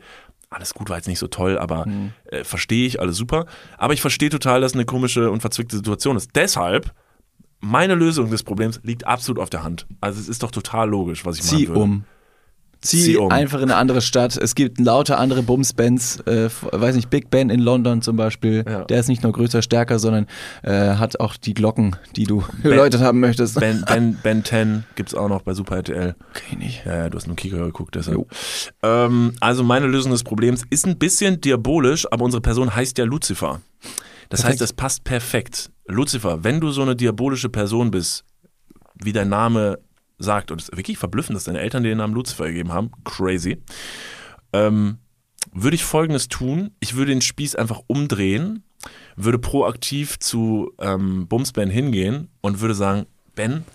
alles 0.49 0.73
gut, 0.73 0.89
war 0.89 0.97
jetzt 0.97 1.07
nicht 1.07 1.19
so 1.19 1.27
toll, 1.27 1.57
aber 1.57 1.85
äh, 2.25 2.43
verstehe 2.43 2.87
ich, 2.87 2.99
alles 2.99 3.17
super. 3.17 3.45
Aber 3.77 3.93
ich 3.93 4.01
verstehe 4.01 4.29
total, 4.29 4.61
dass 4.61 4.73
eine 4.73 4.85
komische 4.85 5.29
und 5.29 5.41
verzwickte 5.41 5.75
Situation 5.75 6.15
ist. 6.17 6.31
Deshalb, 6.35 6.93
meine 7.63 7.95
Lösung 7.95 8.29
des 8.29 8.43
Problems 8.43 8.81
liegt 8.83 9.07
absolut 9.07 9.41
auf 9.41 9.49
der 9.49 9.63
Hand. 9.63 9.87
Also 10.01 10.19
es 10.19 10.27
ist 10.27 10.43
doch 10.43 10.51
total 10.51 10.89
logisch, 10.89 11.25
was 11.25 11.37
ich 11.37 11.43
Zieh 11.43 11.55
machen 11.55 11.67
würde. 11.67 11.79
um. 11.79 12.03
Zieh, 12.81 13.01
Zieh 13.01 13.17
um. 13.17 13.31
einfach 13.31 13.59
in 13.59 13.71
eine 13.71 13.77
andere 13.77 14.01
Stadt. 14.01 14.35
Es 14.35 14.55
gibt 14.55 14.81
lauter 14.81 15.17
andere 15.17 15.41
Bums-Bands, 15.43 16.19
äh, 16.27 16.49
weiß 16.73 16.95
nicht, 16.95 17.09
Big 17.09 17.29
Ben 17.29 17.49
in 17.49 17.61
London 17.61 18.01
zum 18.01 18.17
Beispiel. 18.17 18.65
Ja. 18.67 18.83
Der 18.83 18.99
ist 18.99 19.07
nicht 19.07 19.23
nur 19.23 19.31
größer, 19.31 19.61
stärker, 19.61 19.97
sondern 19.97 20.27
äh, 20.63 20.95
hat 20.95 21.21
auch 21.21 21.37
die 21.37 21.53
Glocken, 21.53 21.95
die 22.17 22.25
du 22.25 22.43
geläutet 22.61 22.99
haben 22.99 23.21
möchtest. 23.21 23.57
Ben, 23.57 23.85
ben, 23.87 24.19
ben 24.21 24.43
10 24.43 24.83
gibt's 24.95 25.15
auch 25.15 25.29
noch 25.29 25.43
bei 25.43 25.53
Super 25.53 25.77
RTL. 25.77 26.15
Okay, 26.31 26.57
nicht. 26.57 26.85
Ja, 26.85 26.97
ja, 26.97 27.09
du 27.09 27.17
hast 27.17 27.27
nur 27.27 27.37
Kika 27.37 27.55
geguckt, 27.57 27.95
deshalb. 27.95 28.25
Ähm, 28.83 29.35
also 29.39 29.63
meine 29.63 29.87
Lösung 29.87 30.11
des 30.11 30.25
Problems 30.25 30.63
ist 30.69 30.85
ein 30.85 30.97
bisschen 30.97 31.39
diabolisch, 31.39 32.05
aber 32.11 32.25
unsere 32.25 32.41
Person 32.41 32.75
heißt 32.75 32.97
ja 32.97 33.05
Lucifer. 33.05 33.61
Das 34.29 34.41
Perfekt. 34.41 34.61
heißt, 34.61 34.61
es 34.61 34.73
passt 34.73 35.03
perfekt. 35.03 35.71
Lucifer, 35.85 36.43
wenn 36.43 36.59
du 36.59 36.71
so 36.71 36.81
eine 36.81 36.95
diabolische 36.95 37.49
Person 37.49 37.91
bist, 37.91 38.25
wie 38.95 39.13
dein 39.13 39.29
Name 39.29 39.79
sagt, 40.17 40.51
und 40.51 40.61
es 40.61 40.69
ist 40.69 40.77
wirklich 40.77 40.97
verblüffend, 40.97 41.35
dass 41.35 41.43
deine 41.43 41.59
Eltern 41.59 41.83
dir 41.83 41.89
den 41.89 41.97
Namen 41.97 42.13
Lucifer 42.13 42.47
gegeben 42.47 42.71
haben, 42.71 42.91
crazy, 43.03 43.61
ähm, 44.53 44.99
würde 45.51 45.75
ich 45.75 45.83
folgendes 45.83 46.27
tun. 46.29 46.71
Ich 46.79 46.95
würde 46.95 47.11
den 47.11 47.21
Spieß 47.21 47.55
einfach 47.55 47.81
umdrehen, 47.87 48.63
würde 49.15 49.39
proaktiv 49.39 50.19
zu 50.19 50.71
ähm, 50.79 51.27
Bums 51.27 51.51
Ben 51.51 51.69
hingehen 51.69 52.29
und 52.41 52.61
würde 52.61 52.75
sagen, 52.75 53.05
Ben, 53.35 53.65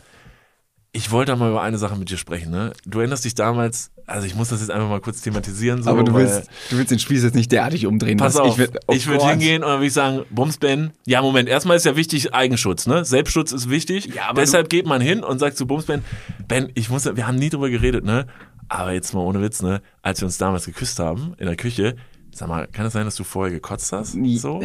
ich 0.99 1.11
wollte 1.13 1.35
mal 1.37 1.51
über 1.51 1.63
eine 1.63 1.79
Sache 1.79 1.97
mit 1.97 2.11
dir 2.11 2.17
sprechen. 2.17 2.51
Ne? 2.51 2.73
Du 2.85 2.99
erinnerst 2.99 3.25
dich 3.25 3.35
damals, 3.35 3.91
also 4.07 4.27
ich 4.27 4.35
muss 4.35 4.49
das 4.49 4.61
jetzt 4.61 4.71
einfach 4.71 4.89
mal 4.89 5.01
kurz 5.01 5.23
thematisieren. 5.23 5.83
So, 5.83 5.91
Aber 5.91 6.03
du 6.03 6.13
willst, 6.15 6.49
du 6.71 6.77
willst 6.77 6.91
den 6.91 6.99
Spieß 6.99 7.23
jetzt 7.23 7.35
nicht 7.35 7.53
derartig 7.53 7.87
umdrehen. 7.87 8.19
Pass 8.19 8.37
auf, 8.37 8.59
Ich, 8.59 8.65
würd- 8.65 8.79
oh 8.87 8.93
ich 8.93 9.07
würde 9.07 9.21
Gott. 9.21 9.31
hingehen 9.31 9.63
und 9.63 9.69
dann 9.71 9.79
würde 9.79 9.87
ich 9.87 9.93
sagen, 9.93 10.23
Bums 10.31 10.59
Ben, 10.59 10.91
ja 11.07 11.23
Moment, 11.23 11.49
erstmal 11.49 11.77
ist 11.77 11.87
ja 11.87 11.95
wichtig 11.97 12.35
Eigenschutz, 12.35 12.87
ne? 12.87 13.05
Selbstschutz 13.05 13.53
ist 13.53 13.71
wichtig. 13.71 14.07
Ja, 14.15 14.29
aber 14.31 14.41
Deshalb 14.41 14.69
geht 14.69 14.87
man 14.87 15.01
hin 15.01 15.23
und 15.23 15.39
sagt 15.39 15.57
zu 15.57 15.67
Bums 15.67 15.85
Ben, 15.85 16.03
Ben, 16.49 16.71
ich 16.75 16.91
muss, 16.91 17.05
wir 17.05 17.27
haben 17.27 17.37
nie 17.37 17.49
drüber 17.51 17.71
geredet, 17.71 18.05
ne? 18.05 18.27
Aber 18.69 18.93
jetzt 18.93 19.15
mal 19.15 19.21
ohne 19.21 19.41
Witz, 19.41 19.63
ne? 19.63 19.81
Als 20.03 20.21
wir 20.21 20.27
uns 20.27 20.37
damals 20.39 20.67
geküsst 20.67 20.99
haben 20.99 21.35
in 21.39 21.47
der 21.47 21.57
Küche, 21.57 21.95
sag 22.33 22.49
mal, 22.49 22.67
kann 22.67 22.85
es 22.87 22.93
sein, 22.93 23.05
dass 23.05 23.15
du 23.17 23.25
vorher 23.25 23.53
gekotzt 23.55 23.93
hast? 23.93 24.17
So? 24.37 24.61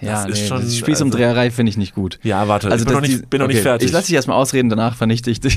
Ja, 0.00 0.24
Das 0.26 0.32
ist 0.32 0.40
nee, 0.42 0.46
schon, 0.48 0.60
das 0.62 0.76
Spießumdreherei 0.76 1.50
finde 1.50 1.70
ich 1.70 1.76
nicht 1.76 1.94
gut. 1.94 2.18
Ja, 2.22 2.46
warte, 2.48 2.70
Also 2.70 2.82
ich 2.82 2.86
bin, 2.86 2.94
noch 2.94 3.00
nicht, 3.02 3.30
bin 3.30 3.40
noch 3.40 3.46
nicht 3.48 3.56
okay, 3.56 3.62
fertig. 3.62 3.86
Ich 3.86 3.92
lasse 3.92 4.06
dich 4.08 4.14
erstmal 4.16 4.36
ausreden, 4.36 4.68
danach 4.68 4.94
vernichte 4.96 5.30
ich 5.30 5.40
dich. 5.40 5.56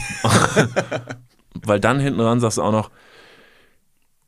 Weil 1.66 1.80
dann 1.80 2.00
hinten 2.00 2.20
dran 2.20 2.40
sagst 2.40 2.58
du 2.58 2.62
auch 2.62 2.72
noch, 2.72 2.90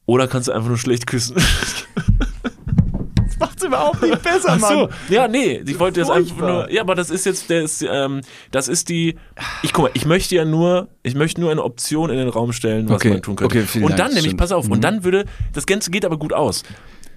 oder 0.06 0.28
kannst 0.28 0.48
du 0.50 0.52
einfach 0.52 0.68
nur 0.68 0.78
schlecht 0.78 1.08
küssen. 1.08 1.38
Macht's 3.40 3.64
überhaupt 3.64 4.02
nicht 4.04 4.22
besser, 4.22 4.50
Ach 4.50 4.60
so, 4.60 4.90
ja, 5.10 5.28
nee, 5.28 5.64
ich 5.66 5.80
wollte 5.80 6.00
jetzt 6.02 6.12
einfach 6.12 6.38
nur, 6.38 6.72
ja, 6.72 6.82
aber 6.82 6.94
das 6.94 7.10
ist 7.10 7.26
jetzt, 7.26 7.50
ist, 7.50 7.82
ähm, 7.82 8.22
das 8.52 8.68
ist 8.68 8.90
die, 8.90 9.16
ich 9.64 9.74
guck 9.74 9.86
mal, 9.86 9.92
ich 9.96 10.06
möchte 10.06 10.36
ja 10.36 10.46
nur, 10.46 10.90
ich 11.02 11.16
möchte 11.16 11.42
nur 11.42 11.50
eine 11.50 11.64
Option 11.64 12.12
in 12.12 12.18
den 12.18 12.30
Raum 12.30 12.54
stellen, 12.54 12.88
was 12.88 12.98
Okay, 12.98 13.10
man 13.10 13.22
tun 13.24 13.36
könnte. 13.38 13.56
okay, 13.58 13.66
vielen 13.66 13.86
und 13.86 13.92
Dank, 13.92 14.00
dann 14.00 14.08
nämlich, 14.10 14.26
stimmt. 14.26 14.40
pass 14.42 14.52
auf, 14.52 14.66
Mhm. 14.68 14.72
und 14.74 14.84
dann 14.84 15.04
würde, 15.04 15.26
das 15.54 15.66
Ganze 15.66 15.90
geht 15.90 16.06
aber 16.06 16.20
gut 16.20 16.34
aus. 16.34 16.62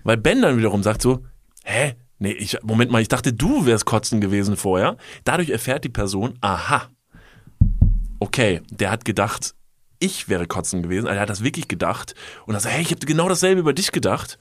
Weil 0.02 0.16
Ben 0.16 0.40
dann 0.40 0.56
wiederum 0.56 0.82
sagt 0.82 1.02
so, 1.02 1.20
hä? 1.64 1.94
Nee, 2.24 2.32
ich, 2.32 2.56
Moment 2.62 2.90
mal, 2.90 3.02
ich 3.02 3.08
dachte, 3.08 3.34
du 3.34 3.66
wärst 3.66 3.84
kotzen 3.84 4.22
gewesen 4.22 4.56
vorher. 4.56 4.96
Dadurch 5.24 5.50
erfährt 5.50 5.84
die 5.84 5.90
Person, 5.90 6.38
aha, 6.40 6.88
okay, 8.18 8.62
der 8.70 8.90
hat 8.90 9.04
gedacht, 9.04 9.54
ich 9.98 10.26
wäre 10.30 10.46
kotzen 10.46 10.82
gewesen. 10.82 11.06
Also 11.06 11.16
er 11.16 11.20
hat 11.22 11.28
das 11.28 11.44
wirklich 11.44 11.68
gedacht. 11.68 12.14
Und 12.46 12.54
dann 12.54 12.62
sagt, 12.62 12.74
hey, 12.74 12.82
ich 12.82 12.90
habe 12.92 13.04
genau 13.04 13.28
dasselbe 13.28 13.60
über 13.60 13.74
dich 13.74 13.92
gedacht. 13.92 14.38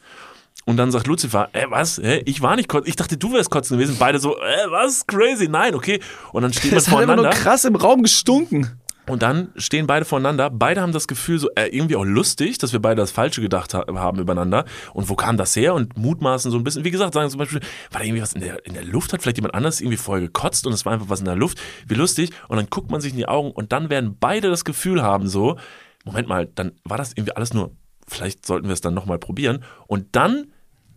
Und 0.65 0.77
dann 0.77 0.91
sagt 0.91 1.07
Lucifer, 1.07 1.49
äh, 1.51 1.65
was? 1.67 1.97
Hä? 1.97 2.21
Ich 2.25 2.41
war 2.41 2.55
nicht 2.55 2.69
kotzen. 2.69 2.87
Ich 2.87 2.95
dachte, 2.95 3.17
du 3.17 3.33
wärst 3.33 3.49
kotzen 3.49 3.77
gewesen. 3.77 3.97
Beide 3.99 4.19
so, 4.19 4.37
äh, 4.37 4.69
was? 4.69 5.05
Crazy. 5.05 5.49
Nein, 5.49 5.75
okay. 5.75 5.99
Und 6.31 6.43
dann 6.43 6.53
stehen 6.53 6.71
wir 6.71 6.75
Das 6.77 6.87
hat 6.87 6.93
immer 6.93 7.15
nur 7.17 7.25
voneinander. 7.25 7.37
krass 7.37 7.65
im 7.65 7.75
Raum 7.75 8.01
gestunken. 8.01 8.79
Und 9.05 9.21
dann 9.21 9.51
stehen 9.57 9.85
beide 9.85 10.05
voneinander. 10.05 10.49
Beide 10.49 10.81
haben 10.81 10.93
das 10.93 11.07
Gefühl, 11.07 11.37
so 11.37 11.49
äh, 11.55 11.67
irgendwie 11.67 11.97
auch 11.97 12.05
lustig, 12.05 12.57
dass 12.57 12.71
wir 12.71 12.81
beide 12.81 13.01
das 13.01 13.11
Falsche 13.11 13.41
gedacht 13.41 13.73
ha 13.73 13.85
haben 13.95 14.19
übereinander. 14.19 14.63
Und 14.93 15.09
wo 15.09 15.15
kam 15.15 15.35
das 15.35 15.55
her? 15.55 15.73
Und 15.73 15.97
mutmaßen 15.97 16.51
so 16.51 16.57
ein 16.57 16.63
bisschen. 16.63 16.85
Wie 16.85 16.91
gesagt, 16.91 17.13
sagen 17.13 17.29
zum 17.29 17.39
Beispiel, 17.39 17.59
war 17.91 17.99
da 17.99 18.05
irgendwie 18.05 18.21
was 18.21 18.33
in 18.33 18.41
der, 18.41 18.65
in 18.65 18.73
der 18.73 18.85
Luft? 18.85 19.11
Hat 19.11 19.21
vielleicht 19.21 19.37
jemand 19.37 19.55
anders 19.55 19.81
irgendwie 19.81 19.97
vorher 19.97 20.25
gekotzt 20.25 20.65
und 20.65 20.73
es 20.73 20.85
war 20.85 20.93
einfach 20.93 21.09
was 21.09 21.19
in 21.19 21.25
der 21.25 21.35
Luft? 21.35 21.59
Wie 21.85 21.95
lustig. 21.95 22.29
Und 22.47 22.57
dann 22.57 22.67
guckt 22.69 22.91
man 22.91 23.01
sich 23.01 23.11
in 23.11 23.17
die 23.17 23.27
Augen 23.27 23.51
und 23.51 23.73
dann 23.73 23.89
werden 23.89 24.15
beide 24.17 24.49
das 24.49 24.63
Gefühl 24.63 25.03
haben, 25.03 25.27
so, 25.27 25.57
Moment 26.05 26.29
mal, 26.29 26.47
dann 26.47 26.71
war 26.85 26.97
das 26.97 27.11
irgendwie 27.11 27.35
alles 27.35 27.53
nur, 27.53 27.71
vielleicht 28.07 28.45
sollten 28.45 28.67
wir 28.67 28.73
es 28.73 28.81
dann 28.81 28.93
nochmal 28.93 29.19
probieren. 29.19 29.65
Und 29.87 30.15
dann 30.15 30.53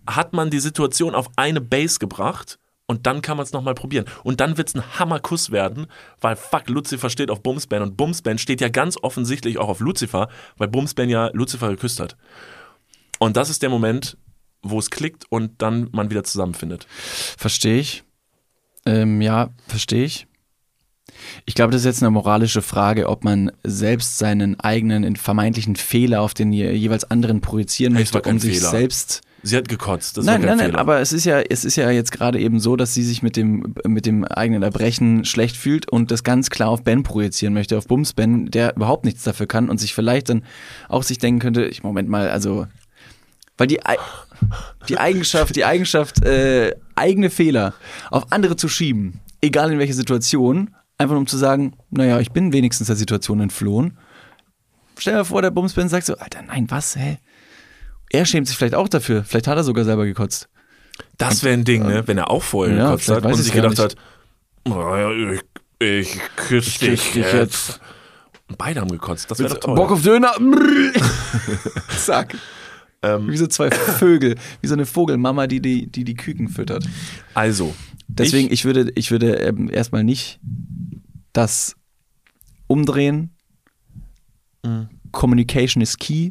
hat 0.08 0.32
man 0.32 0.50
die 0.50 0.60
Situation 0.60 1.16
auf 1.16 1.28
eine 1.36 1.60
Base 1.60 1.98
gebracht 1.98 2.60
und 2.86 3.06
dann 3.06 3.22
kann 3.22 3.36
man 3.36 3.44
es 3.44 3.52
nochmal 3.52 3.74
probieren. 3.74 4.04
Und 4.22 4.40
dann 4.40 4.56
wird 4.58 4.68
es 4.68 4.74
ein 4.74 4.98
Hammerkuss 4.98 5.50
werden, 5.50 5.86
weil 6.20 6.36
fuck, 6.36 6.68
Lucifer 6.68 7.10
steht 7.10 7.30
auf 7.30 7.42
Bumsban 7.42 7.82
und 7.82 7.96
Bumsban 7.96 8.38
steht 8.38 8.60
ja 8.60 8.68
ganz 8.68 8.96
offensichtlich 9.02 9.58
auch 9.58 9.68
auf 9.68 9.80
Lucifer, 9.80 10.28
weil 10.56 10.68
Bumsban 10.68 11.08
ja 11.08 11.30
Lucifer 11.32 11.68
geküsst 11.70 12.00
hat. 12.00 12.16
Und 13.18 13.36
das 13.36 13.50
ist 13.50 13.62
der 13.62 13.70
Moment, 13.70 14.16
wo 14.62 14.78
es 14.78 14.90
klickt 14.90 15.24
und 15.30 15.62
dann 15.62 15.88
man 15.92 16.10
wieder 16.10 16.24
zusammenfindet. 16.24 16.86
Verstehe 16.90 17.78
ich. 17.78 18.04
Ähm, 18.84 19.20
ja, 19.20 19.50
verstehe 19.66 20.04
ich. 20.04 20.26
Ich 21.44 21.54
glaube, 21.54 21.72
das 21.72 21.82
ist 21.82 21.86
jetzt 21.86 22.02
eine 22.02 22.10
moralische 22.10 22.62
Frage, 22.62 23.08
ob 23.08 23.24
man 23.24 23.50
selbst 23.64 24.18
seinen 24.18 24.58
eigenen 24.60 25.16
vermeintlichen 25.16 25.76
Fehler 25.76 26.20
auf 26.20 26.34
den 26.34 26.52
je- 26.52 26.72
jeweils 26.72 27.04
anderen 27.04 27.40
projizieren 27.40 27.94
Hey, 27.94 28.02
möchte, 28.02 28.22
um 28.22 28.38
sich 28.38 28.58
Fehler. 28.58 28.70
selbst 28.70 29.22
Sie 29.46 29.56
hat 29.56 29.68
gekotzt, 29.68 30.16
das 30.16 30.24
nein, 30.24 30.42
war 30.42 30.48
kein 30.48 30.58
nein, 30.58 30.70
nein, 30.72 30.76
aber 30.76 30.98
es 30.98 31.12
ist 31.12 31.24
ja, 31.24 31.40
es 31.40 31.64
ist 31.64 31.76
ja 31.76 31.88
jetzt 31.92 32.10
gerade 32.10 32.40
eben 32.40 32.58
so, 32.58 32.74
dass 32.74 32.94
sie 32.94 33.04
sich 33.04 33.22
mit 33.22 33.36
dem, 33.36 33.76
mit 33.86 34.04
dem 34.04 34.24
eigenen 34.24 34.64
Erbrechen 34.64 35.24
schlecht 35.24 35.56
fühlt 35.56 35.88
und 35.88 36.10
das 36.10 36.24
ganz 36.24 36.50
klar 36.50 36.70
auf 36.70 36.82
Ben 36.82 37.04
projizieren 37.04 37.54
möchte, 37.54 37.78
auf 37.78 37.86
Bums 37.86 38.12
Ben, 38.12 38.50
der 38.50 38.74
überhaupt 38.74 39.04
nichts 39.04 39.22
dafür 39.22 39.46
kann 39.46 39.70
und 39.70 39.78
sich 39.78 39.94
vielleicht 39.94 40.30
dann 40.30 40.42
auch 40.88 41.04
sich 41.04 41.18
denken 41.18 41.38
könnte, 41.38 41.64
ich 41.66 41.84
Moment 41.84 42.08
mal, 42.08 42.28
also, 42.28 42.66
weil 43.56 43.68
die, 43.68 43.78
die 44.88 44.98
Eigenschaft, 44.98 45.54
die 45.54 45.64
Eigenschaft, 45.64 46.24
äh, 46.24 46.74
eigene 46.96 47.30
Fehler 47.30 47.72
auf 48.10 48.32
andere 48.32 48.56
zu 48.56 48.66
schieben, 48.66 49.20
egal 49.40 49.70
in 49.70 49.78
welcher 49.78 49.94
Situation, 49.94 50.74
einfach 50.98 51.14
um 51.14 51.28
zu 51.28 51.36
sagen, 51.36 51.74
naja, 51.90 52.18
ich 52.18 52.32
bin 52.32 52.52
wenigstens 52.52 52.88
der 52.88 52.96
Situation 52.96 53.38
entflohen. 53.38 53.96
Stell 54.98 55.18
dir 55.18 55.24
vor, 55.24 55.40
der 55.40 55.52
Bums 55.52 55.74
Ben 55.74 55.88
sagt 55.88 56.06
so, 56.06 56.16
Alter, 56.16 56.42
nein, 56.42 56.66
was, 56.68 56.96
hä? 56.96 57.18
Er 58.10 58.24
schämt 58.24 58.46
sich 58.46 58.56
vielleicht 58.56 58.74
auch 58.74 58.88
dafür. 58.88 59.24
Vielleicht 59.24 59.46
hat 59.46 59.56
er 59.56 59.64
sogar 59.64 59.84
selber 59.84 60.04
gekotzt. 60.06 60.48
das 61.18 61.42
wäre 61.42 61.54
ein 61.54 61.64
Ding, 61.64 61.84
ne? 61.86 62.02
wenn 62.06 62.18
er 62.18 62.30
auch 62.30 62.42
vorher 62.42 62.76
Ja, 62.76 62.84
gekotzt 62.90 63.08
hat 63.08 63.24
und 63.26 63.34
sich 63.34 63.52
gedacht 63.52 63.78
hat, 63.78 63.96
oh, 64.64 64.70
ja, 64.70 65.12
ich, 65.12 65.40
ich 65.78 66.20
küsse 66.36 66.78
dich, 66.78 66.78
küss 66.78 67.12
dich 67.12 67.14
jetzt. 67.16 67.32
jetzt. 67.34 67.80
Und 68.48 68.58
beide 68.58 68.80
haben 68.80 68.90
gekotzt, 68.90 69.30
das 69.30 69.38
wäre 69.40 69.50
doch 69.50 69.58
toll. 69.60 69.74
Bock 69.74 69.90
auf 69.90 70.02
Döner. 70.02 70.32
Zack. 71.98 72.36
Ähm, 73.02 73.28
Wie 73.28 73.36
so 73.36 73.46
zwei 73.46 73.70
Vögel. 73.70 74.36
Wie 74.60 74.66
so 74.68 74.74
eine 74.74 74.86
Vogelmama, 74.86 75.46
die 75.46 75.60
die, 75.60 75.86
die, 75.86 76.04
die 76.04 76.14
Küken 76.14 76.48
füttert. 76.48 76.84
also, 77.34 77.74
Deswegen, 78.08 78.52
ich, 78.52 78.64
würde, 78.64 78.90
ich 78.94 79.10
würde 79.10 79.34
ähm, 79.40 79.68
erstmal 79.68 80.04
nicht 80.04 80.38
das 81.32 81.74
umdrehen. 82.68 83.34
Mhm. 84.64 84.88
Communication 85.10 85.82
is 85.82 85.98
key. 85.98 86.30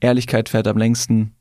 Ehrlichkeit 0.00 0.48
fährt 0.48 0.68
am 0.68 0.76
längsten. 0.76 1.36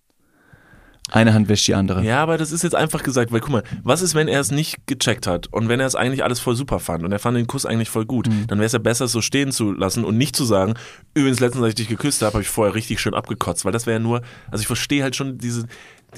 Eine 1.11 1.35
Hand 1.35 1.49
wäscht 1.49 1.67
die 1.67 1.75
andere. 1.75 2.03
Ja, 2.03 2.23
aber 2.23 2.39
das 2.39 2.51
ist 2.51 2.63
jetzt 2.63 2.73
einfach 2.73 3.03
gesagt, 3.03 3.31
weil 3.31 3.39
guck 3.39 3.51
mal, 3.51 3.63
was 3.83 4.01
ist, 4.01 4.15
wenn 4.15 4.27
er 4.27 4.39
es 4.39 4.49
nicht 4.49 4.87
gecheckt 4.87 5.27
hat 5.27 5.45
und 5.47 5.69
wenn 5.69 5.79
er 5.79 5.85
es 5.85 5.93
eigentlich 5.93 6.23
alles 6.23 6.39
voll 6.39 6.55
super 6.55 6.79
fand 6.79 7.03
und 7.03 7.11
er 7.11 7.19
fand 7.19 7.37
den 7.37 7.45
Kuss 7.45 7.67
eigentlich 7.67 7.91
voll 7.91 8.05
gut, 8.05 8.27
dann 8.47 8.57
wäre 8.57 8.65
es 8.65 8.71
ja 8.71 8.79
besser, 8.79 9.05
es 9.05 9.11
so 9.11 9.21
stehen 9.21 9.51
zu 9.51 9.71
lassen 9.71 10.03
und 10.03 10.17
nicht 10.17 10.35
zu 10.35 10.45
sagen, 10.45 10.73
übrigens, 11.13 11.39
letztens, 11.39 11.63
als 11.63 11.69
ich 11.71 11.75
dich 11.75 11.89
geküsst 11.89 12.23
habe, 12.23 12.33
habe 12.33 12.41
ich 12.41 12.49
vorher 12.49 12.73
richtig 12.73 12.99
schön 12.99 13.13
abgekotzt, 13.13 13.65
weil 13.65 13.71
das 13.71 13.85
wäre 13.85 13.97
ja 13.97 14.03
nur, 14.03 14.23
also 14.49 14.61
ich 14.61 14.67
verstehe 14.67 15.03
halt 15.03 15.15
schon 15.15 15.37
diese, 15.37 15.67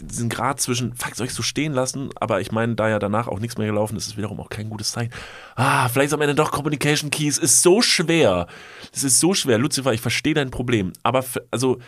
diesen 0.01 0.29
Grad 0.29 0.61
zwischen, 0.61 0.93
fuck, 0.95 1.15
soll 1.15 1.27
ich 1.27 1.33
so 1.33 1.43
stehen 1.43 1.73
lassen, 1.73 2.09
aber 2.15 2.39
ich 2.39 2.53
meine, 2.53 2.75
da 2.75 2.87
ja 2.87 2.97
danach 2.97 3.27
auch 3.27 3.39
nichts 3.39 3.57
mehr 3.57 3.67
gelaufen 3.67 3.97
ist, 3.97 4.07
ist 4.07 4.17
wiederum 4.17 4.39
auch 4.39 4.49
kein 4.49 4.69
gutes 4.69 4.93
Zeichen. 4.93 5.11
Ah, 5.57 5.89
vielleicht 5.89 6.07
ist 6.07 6.13
am 6.13 6.21
Ende 6.21 6.35
doch 6.35 6.51
Communication 6.51 7.11
Keys, 7.11 7.37
ist 7.37 7.61
so 7.61 7.81
schwer. 7.81 8.47
Es 8.93 9.03
ist 9.03 9.19
so 9.19 9.33
schwer. 9.33 9.57
Lucifer, 9.57 9.91
ich 9.91 10.01
verstehe 10.01 10.33
dein 10.33 10.49
Problem, 10.49 10.93
aber 11.03 11.25
also 11.51 11.79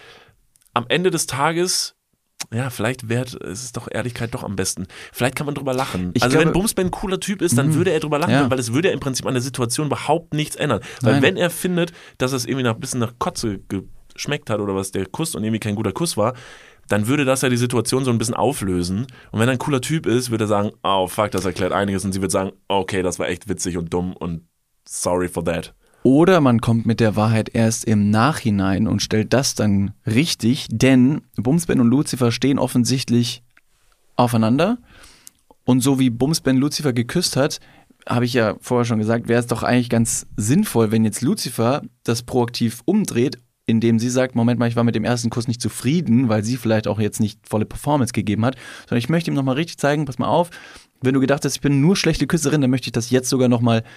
am 0.73 0.85
Ende 0.89 1.11
des 1.11 1.27
Tages 1.27 1.95
ja, 2.53 2.69
vielleicht 2.69 3.09
wäre 3.09 3.25
es 3.25 3.65
ist 3.65 3.75
doch 3.75 3.89
Ehrlichkeit 3.91 4.33
doch 4.33 4.43
am 4.45 4.55
besten. 4.55 4.87
Vielleicht 5.11 5.35
kann 5.35 5.45
man 5.45 5.55
drüber 5.55 5.73
lachen. 5.73 6.11
Ich 6.13 6.23
also 6.23 6.35
wenn 6.37 6.43
glaube- 6.43 6.57
Mhm. 6.57 6.61
Bumsben 6.61 6.85
ein 6.85 6.91
cooler 6.91 7.19
Typ 7.19 7.41
ist, 7.41 7.57
dann 7.57 7.73
würde 7.73 7.91
er 7.91 7.99
drüber 7.99 8.17
lachen, 8.17 8.31
Ja. 8.31 8.49
weil 8.49 8.57
es 8.59 8.71
würde 8.73 8.87
ja 8.87 8.93
im 8.93 9.01
Prinzip 9.01 9.25
an 9.25 9.33
der 9.33 9.41
Situation 9.43 9.87
überhaupt 9.87 10.33
nichts 10.33 10.55
ändern. 10.55 10.79
Weil 11.01 11.15
Nein. 11.15 11.21
wenn 11.21 11.37
er 11.37 11.49
findet, 11.49 11.91
dass 12.17 12.31
es 12.31 12.45
irgendwie 12.45 12.63
nach, 12.63 12.75
ein 12.75 12.79
bisschen 12.79 13.01
nach 13.01 13.11
Kotze 13.19 13.59
geschmeckt 14.15 14.49
hat 14.49 14.61
oder 14.61 14.73
was 14.73 14.91
der 14.91 15.05
Kuss 15.05 15.35
und 15.35 15.43
irgendwie 15.43 15.59
kein 15.59 15.75
guter 15.75 15.91
Kuss 15.91 16.15
war, 16.15 16.33
dann 16.87 17.07
würde 17.07 17.25
das 17.25 17.41
ja 17.41 17.49
die 17.49 17.57
Situation 17.57 18.05
so 18.05 18.09
ein 18.09 18.17
bisschen 18.17 18.35
auflösen. 18.35 19.05
Und 19.31 19.39
wenn 19.41 19.49
er 19.49 19.51
ein 19.51 19.59
cooler 19.59 19.81
Typ 19.81 20.05
ist, 20.05 20.31
würde 20.31 20.45
er 20.45 20.47
sagen, 20.47 20.71
oh 20.81 21.07
fuck, 21.07 21.31
das 21.31 21.43
erklärt 21.43 21.73
einiges. 21.73 22.05
Und 22.05 22.13
sie 22.13 22.21
wird 22.21 22.31
sagen, 22.31 22.53
okay, 22.69 23.03
das 23.03 23.19
war 23.19 23.27
echt 23.27 23.49
witzig 23.49 23.75
und 23.77 23.93
dumm 23.93 24.13
und 24.15 24.47
sorry 24.87 25.27
for 25.27 25.43
that. 25.43 25.75
Oder 26.03 26.39
man 26.39 26.61
kommt 26.61 26.85
mit 26.85 26.99
der 26.99 27.15
Wahrheit 27.15 27.49
erst 27.53 27.85
im 27.85 28.09
Nachhinein 28.09 28.87
und 28.87 29.01
stellt 29.01 29.33
das 29.33 29.55
dann 29.55 29.91
richtig, 30.05 30.67
denn 30.71 31.21
Bumsben 31.35 31.81
und 31.81 31.87
Lucifer 31.87 32.31
stehen 32.31 32.57
offensichtlich 32.57 33.43
aufeinander. 34.15 34.77
Und 35.65 35.81
so 35.81 35.99
wie 35.99 36.09
Bumsben 36.09 36.57
Lucifer 36.57 36.93
geküsst 36.93 37.35
hat, 37.35 37.59
habe 38.07 38.25
ich 38.25 38.33
ja 38.33 38.55
vorher 38.61 38.85
schon 38.85 38.99
gesagt, 38.99 39.27
wäre 39.27 39.41
es 39.41 39.47
doch 39.47 39.61
eigentlich 39.61 39.89
ganz 39.89 40.25
sinnvoll, 40.37 40.91
wenn 40.91 41.03
jetzt 41.03 41.21
Lucifer 41.21 41.81
das 42.03 42.23
proaktiv 42.23 42.81
umdreht, 42.85 43.37
indem 43.65 43.99
sie 43.99 44.09
sagt, 44.09 44.35
Moment 44.35 44.57
mal, 44.57 44.69
ich 44.69 44.75
war 44.77 44.85
mit 44.85 44.95
dem 44.95 45.03
ersten 45.03 45.29
Kuss 45.29 45.47
nicht 45.47 45.61
zufrieden, 45.61 46.29
weil 46.29 46.43
sie 46.43 46.57
vielleicht 46.57 46.87
auch 46.87 46.99
jetzt 46.99 47.19
nicht 47.19 47.47
volle 47.47 47.65
Performance 47.65 48.13
gegeben 48.13 48.45
hat, 48.45 48.55
sondern 48.87 48.99
ich 48.99 49.09
möchte 49.09 49.29
ihm 49.29 49.35
nochmal 49.35 49.55
richtig 49.55 49.77
zeigen, 49.77 50.05
pass 50.05 50.17
mal 50.17 50.27
auf, 50.27 50.49
wenn 51.01 51.13
du 51.13 51.19
gedacht 51.19 51.45
hast, 51.45 51.55
ich 51.55 51.61
bin 51.61 51.81
nur 51.81 51.95
schlechte 51.95 52.25
Küsserin, 52.25 52.61
dann 52.61 52.71
möchte 52.71 52.87
ich 52.87 52.93
das 52.93 53.09
jetzt 53.09 53.29
sogar 53.29 53.49
nochmal 53.49 53.81
noch 53.81 53.87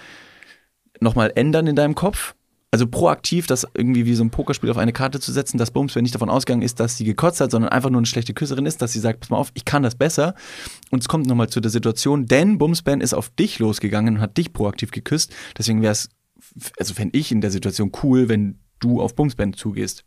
mal 1.15 1.31
ändern 1.35 1.67
in 1.67 1.75
deinem 1.75 1.95
Kopf. 1.95 2.35
Also 2.71 2.87
proaktiv 2.87 3.45
das 3.45 3.67
irgendwie 3.75 4.07
wie 4.07 4.15
so 4.15 4.23
ein 4.23 4.31
Pokerspiel 4.31 4.71
auf 4.71 4.77
eine 4.77 4.93
Karte 4.93 5.19
zu 5.19 5.31
setzen, 5.31 5.59
dass 5.59 5.69
Bums, 5.69 5.95
wenn 5.95 6.01
nicht 6.01 6.15
davon 6.15 6.31
ausgegangen 6.31 6.63
ist, 6.63 6.79
dass 6.79 6.97
sie 6.97 7.03
gekotzt 7.03 7.39
hat, 7.39 7.51
sondern 7.51 7.69
einfach 7.69 7.91
nur 7.91 7.99
eine 7.99 8.07
schlechte 8.07 8.33
Küsserin 8.33 8.65
ist, 8.65 8.81
dass 8.81 8.93
sie 8.93 8.99
sagt, 8.99 9.19
pass 9.19 9.29
mal 9.29 9.37
auf, 9.37 9.51
ich 9.53 9.63
kann 9.63 9.83
das 9.83 9.93
besser. 9.93 10.33
Und 10.89 11.03
es 11.03 11.07
kommt 11.07 11.27
nochmal 11.27 11.49
zu 11.49 11.59
der 11.59 11.69
Situation, 11.69 12.25
denn 12.25 12.57
Bumsban 12.57 12.99
ist 12.99 13.13
auf 13.13 13.29
dich 13.29 13.59
losgegangen 13.59 14.15
und 14.15 14.21
hat 14.21 14.37
dich 14.37 14.53
proaktiv 14.53 14.89
geküsst. 14.89 15.31
Deswegen 15.55 15.83
wäre 15.83 15.91
es, 15.91 16.09
also 16.79 16.95
fände 16.95 17.15
ich 17.15 17.31
in 17.31 17.41
der 17.41 17.51
Situation 17.51 17.91
cool, 18.01 18.27
wenn 18.27 18.57
du 18.79 19.01
auf 19.03 19.13
Bumsban 19.13 19.53
zugehst. 19.53 20.03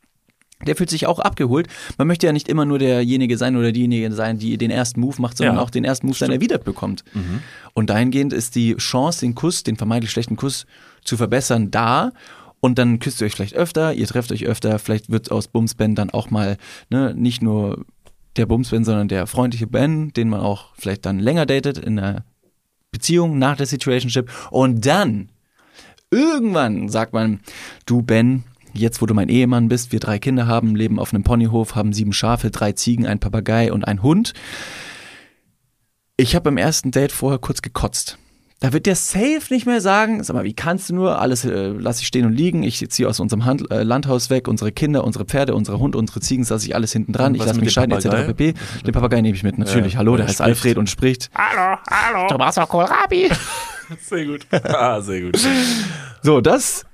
Der 0.64 0.74
fühlt 0.74 0.88
sich 0.88 1.07
auch 1.07 1.18
abgeholt. 1.18 1.68
Man 1.98 2.07
möchte 2.07 2.26
ja 2.26 2.32
nicht 2.32 2.48
immer 2.48 2.64
nur 2.64 2.78
derjenige 2.78 3.36
sein 3.36 3.57
oder 3.57 3.72
diejenige 3.72 4.11
sein, 4.12 4.38
die 4.38 4.57
den 4.57 4.70
ersten 4.70 5.00
Move 5.00 5.20
macht, 5.20 5.36
sondern 5.36 5.57
Ja, 5.57 5.62
auch 5.62 5.70
den 5.70 5.84
ersten 5.84 6.07
Move 6.07 6.16
dann 6.18 6.30
erwidert 6.30 6.64
bekommt. 6.64 7.04
Und 7.74 7.90
dahingehend 7.90 8.32
ist 8.32 8.54
die 8.54 8.74
Chance, 8.76 9.20
den 9.20 9.34
Kuss, 9.34 9.64
den 9.64 9.76
vermeintlich 9.76 10.11
schlechten 10.11 10.36
Kuss 10.36 10.66
zu 11.04 11.16
verbessern, 11.18 11.70
da. 11.70 12.12
Und 12.61 12.78
dann 12.78 12.98
küsst 13.00 13.20
ihr 13.20 13.26
euch 13.26 13.34
vielleicht 13.34 13.54
öfter, 13.54 13.92
ihr 13.92 14.07
trefft 14.07 14.32
euch 14.32 14.46
öfter, 14.46 14.78
vielleicht 14.78 15.11
wird 15.11 15.30
aus 15.30 15.46
Bumsben 15.46 15.94
dann 15.94 16.11
auch 16.11 16.30
mal 16.30 16.57
ne, 16.88 17.14
nicht 17.14 17.42
nur 17.42 17.84
der 18.36 18.46
Bumsben, 18.46 18.82
sondern 18.84 19.09
der 19.09 19.26
freundliche 19.26 19.66
Ben, 19.66 20.12
den 20.14 20.30
man 20.30 20.40
auch 20.40 20.70
vielleicht 20.74 21.04
dann 21.04 21.18
länger 21.18 21.44
datet 21.46 21.78
in 21.78 21.98
einer 21.98 22.24
Beziehung 22.90 23.38
nach 23.38 23.57
der 23.57 23.66
Situationship. 23.66 24.30
Und 24.50 24.86
dann, 24.86 25.28
irgendwann 26.11 26.88
sagt 26.88 27.12
man, 27.12 27.40
du 27.84 28.02
Ben, 28.02 28.44
jetzt 28.76 29.02
wo 29.02 29.06
du 29.06 29.14
mein 29.14 29.28
Ehemann 29.28 29.68
bist, 29.68 29.92
wir 29.92 30.00
drei 30.00 30.18
Kinder 30.18 30.46
haben, 30.46 30.74
leben 30.74 30.98
auf 30.98 31.12
einem 31.12 31.22
Ponyhof, 31.22 31.74
haben 31.74 31.92
sieben 31.92 32.12
Schafe, 32.12 32.50
drei 32.50 32.72
Ziegen, 32.72 33.06
ein 33.06 33.18
Papagei 33.18 33.72
und 33.72 33.86
ein 33.86 34.02
Hund. 34.02 34.32
Ich 36.16 36.34
habe 36.34 36.44
beim 36.44 36.56
ersten 36.56 36.90
Date 36.90 37.12
vorher 37.12 37.38
kurz 37.38 37.62
gekotzt. 37.62 38.18
Da 38.60 38.72
wird 38.72 38.86
der 38.86 38.96
safe 38.96 39.42
nicht 39.50 39.66
mehr 39.66 39.82
sagen, 39.82 40.24
sag 40.24 40.32
mal, 40.34 40.44
wie 40.44 40.54
kannst 40.54 40.88
du 40.88 40.94
nur, 40.94 41.20
alles 41.20 41.44
äh, 41.44 41.68
lasse 41.68 42.00
ich 42.00 42.06
stehen 42.06 42.24
und 42.24 42.32
liegen, 42.32 42.62
ich 42.62 42.88
ziehe 42.88 43.06
aus 43.06 43.20
unserem 43.20 43.44
Hand, 43.44 43.70
äh, 43.70 43.82
Landhaus 43.82 44.30
weg, 44.30 44.48
unsere 44.48 44.72
Kinder, 44.72 45.04
unsere 45.04 45.26
Pferde, 45.26 45.54
unsere 45.54 45.78
Hunde, 45.78 45.98
unsere 45.98 46.20
Ziegen, 46.20 46.46
lasse 46.48 46.66
ich 46.66 46.74
alles 46.74 46.90
hinten 46.90 47.12
dran, 47.12 47.34
ich 47.34 47.44
lasse 47.44 47.60
mich 47.60 47.70
scheiden, 47.70 47.94
etc. 47.94 48.08
Pp. 48.28 48.54
Den 48.86 48.92
Papagei 48.92 49.20
nehme 49.20 49.36
ich 49.36 49.42
mit, 49.42 49.58
natürlich, 49.58 49.92
Ja, 49.92 49.98
hallo, 49.98 50.16
der 50.16 50.24
heißt 50.24 50.36
spricht. 50.36 50.48
Alfred 50.48 50.78
und 50.78 50.88
spricht. 50.88 51.28
Hallo, 51.34 51.78
hallo. 51.90 52.28
Du 52.28 52.38
machst 52.38 52.56
doch 52.56 52.66
Kohlrabi. 52.66 53.28
Sehr 54.00 54.24
gut. 54.24 54.46
Ah, 54.50 55.00
sehr 55.00 55.20
gut. 55.22 55.38
So, 56.22 56.40
das 56.40 56.84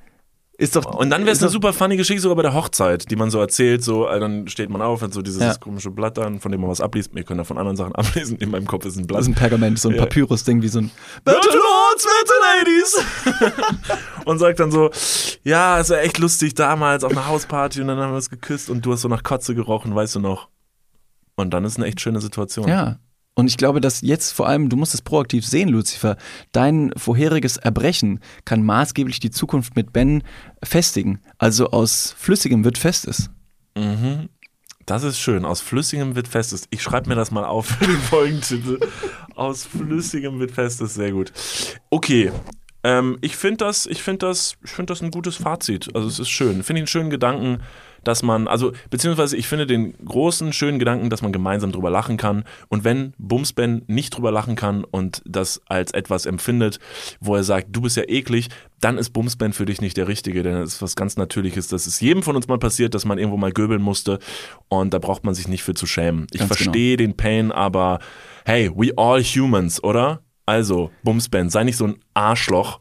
ist 0.62 0.76
doch. 0.76 0.84
Und 0.94 1.10
dann 1.10 1.22
wäre 1.22 1.32
es 1.32 1.42
eine 1.42 1.50
super 1.50 1.72
funny 1.72 1.96
Geschichte 1.96 2.22
sogar 2.22 2.36
bei 2.36 2.42
der 2.42 2.54
Hochzeit, 2.54 3.10
die 3.10 3.16
man 3.16 3.30
so 3.30 3.38
erzählt, 3.40 3.82
so, 3.84 4.06
äh, 4.08 4.18
dann 4.20 4.48
steht 4.48 4.70
man 4.70 4.80
auf, 4.80 5.02
hat 5.02 5.12
so 5.12 5.20
dieses 5.20 5.42
Ja. 5.42 5.54
komische 5.54 5.90
Blatt 5.90 6.16
dann, 6.16 6.40
von 6.40 6.50
dem 6.52 6.60
man 6.60 6.70
was 6.70 6.80
abliest. 6.80 7.14
Wir 7.14 7.24
können 7.24 7.38
da 7.38 7.44
von 7.44 7.58
anderen 7.58 7.76
Sachen 7.76 7.94
ablesen. 7.96 8.38
In 8.38 8.50
meinem 8.50 8.66
Kopf 8.66 8.84
ist 8.86 8.96
ein 8.96 9.06
Blatt. 9.06 9.18
Das 9.20 9.26
ist 9.26 9.32
ein 9.32 9.36
Pergament, 9.36 9.78
so 9.78 9.88
ein 9.88 9.96
Ja. 9.96 10.02
Papyrus-Ding 10.02 10.62
wie 10.62 10.68
so 10.68 10.78
ein. 10.78 10.90
Bitte 11.24 11.38
Lords, 11.38 12.06
bitte 12.20 13.34
Ladies! 13.44 13.96
und 14.24 14.38
sagt 14.38 14.60
dann 14.60 14.70
so, 14.70 14.90
ja, 15.42 15.78
es 15.80 15.90
war 15.90 15.98
echt 16.00 16.18
lustig 16.18 16.54
damals 16.54 17.04
auf 17.04 17.12
einer 17.12 17.26
Hausparty 17.26 17.80
und 17.82 17.88
dann 17.88 17.98
haben 17.98 18.10
wir 18.12 18.16
uns 18.16 18.30
geküsst 18.30 18.70
und 18.70 18.86
du 18.86 18.92
hast 18.92 19.02
so 19.02 19.08
nach 19.08 19.22
Kotze 19.22 19.54
gerochen, 19.54 19.94
weißt 19.94 20.14
du 20.14 20.20
noch. 20.20 20.48
Und 21.34 21.50
dann 21.52 21.64
ist 21.64 21.76
eine 21.78 21.86
echt 21.86 22.00
schöne 22.00 22.20
Situation. 22.20 22.68
Ja. 22.68 22.98
Und 23.34 23.46
ich 23.46 23.56
glaube, 23.56 23.80
dass 23.80 24.02
jetzt 24.02 24.32
vor 24.32 24.46
allem, 24.46 24.68
du 24.68 24.76
musst 24.76 24.94
es 24.94 25.02
proaktiv 25.02 25.46
sehen, 25.46 25.68
Lucifer, 25.68 26.16
dein 26.52 26.92
vorheriges 26.96 27.56
Erbrechen 27.56 28.20
kann 28.44 28.62
maßgeblich 28.62 29.20
die 29.20 29.30
Zukunft 29.30 29.74
mit 29.74 29.92
Ben 29.92 30.22
festigen. 30.62 31.20
Also 31.38 31.70
aus 31.70 32.14
Flüssigem 32.18 32.64
wird 32.64 32.76
Festes. 32.76 33.30
Mhm. 33.74 34.28
Das 34.84 35.04
ist 35.04 35.18
schön. 35.18 35.44
Aus 35.44 35.60
Flüssigem 35.60 36.14
wird 36.16 36.28
Festes. 36.28 36.64
Ich 36.70 36.82
schreibe 36.82 37.08
mir 37.08 37.14
das 37.14 37.30
mal 37.30 37.44
auf 37.44 37.66
für 37.66 37.86
den 37.86 38.00
Folgentitel. 38.00 38.80
Aus 39.36 39.64
Flüssigem 39.64 40.40
wird 40.40 40.50
Festes. 40.50 40.94
Sehr 40.94 41.12
gut. 41.12 41.32
Okay. 41.88 42.32
Ähm, 42.84 43.18
ich 43.20 43.36
finde 43.36 43.58
das, 43.58 43.86
ich 43.86 44.02
finde 44.02 44.26
das, 44.26 44.56
ich 44.64 44.70
finde 44.70 44.92
das 44.92 45.02
ein 45.02 45.10
gutes 45.10 45.36
Fazit. 45.36 45.94
Also 45.94 46.08
es 46.08 46.18
ist 46.18 46.30
schön. 46.30 46.62
Finde 46.62 46.80
ich 46.80 46.82
einen 46.82 46.86
schönen 46.88 47.10
Gedanken, 47.10 47.62
dass 48.04 48.22
man, 48.22 48.48
also 48.48 48.72
beziehungsweise 48.90 49.36
ich 49.36 49.46
finde 49.46 49.66
den 49.66 49.94
großen 50.04 50.52
schönen 50.52 50.78
Gedanken, 50.78 51.08
dass 51.08 51.22
man 51.22 51.32
gemeinsam 51.32 51.70
drüber 51.70 51.90
lachen 51.90 52.16
kann. 52.16 52.44
Und 52.68 52.82
wenn 52.82 53.14
Bumsben 53.18 53.82
nicht 53.86 54.16
drüber 54.16 54.32
lachen 54.32 54.56
kann 54.56 54.84
und 54.84 55.22
das 55.24 55.60
als 55.66 55.92
etwas 55.92 56.26
empfindet, 56.26 56.80
wo 57.20 57.36
er 57.36 57.44
sagt, 57.44 57.68
du 57.70 57.82
bist 57.82 57.96
ja 57.96 58.04
eklig, 58.08 58.48
dann 58.80 58.98
ist 58.98 59.10
Bumsben 59.10 59.52
für 59.52 59.66
dich 59.66 59.80
nicht 59.80 59.96
der 59.96 60.08
Richtige, 60.08 60.42
denn 60.42 60.56
es 60.56 60.74
ist 60.74 60.82
was 60.82 60.96
ganz 60.96 61.16
Natürliches. 61.16 61.68
Das 61.68 61.86
ist 61.86 62.00
jedem 62.00 62.24
von 62.24 62.34
uns 62.34 62.48
mal 62.48 62.58
passiert, 62.58 62.94
dass 62.94 63.04
man 63.04 63.18
irgendwo 63.18 63.36
mal 63.36 63.52
göbeln 63.52 63.82
musste 63.82 64.18
und 64.68 64.92
da 64.92 64.98
braucht 64.98 65.24
man 65.24 65.34
sich 65.34 65.46
nicht 65.46 65.62
für 65.62 65.74
zu 65.74 65.86
schämen. 65.86 66.26
Ich 66.32 66.40
Ganz 66.40 66.50
genau. 66.50 66.64
verstehe 66.64 66.96
den 66.96 67.16
Pain, 67.16 67.52
aber 67.52 68.00
hey, 68.44 68.70
we 68.74 68.90
all 68.96 69.22
humans, 69.22 69.82
oder? 69.84 70.22
Also, 70.46 70.90
Bumsben, 71.04 71.50
sei 71.50 71.64
nicht 71.64 71.76
so 71.76 71.86
ein 71.86 72.00
Arschloch, 72.14 72.80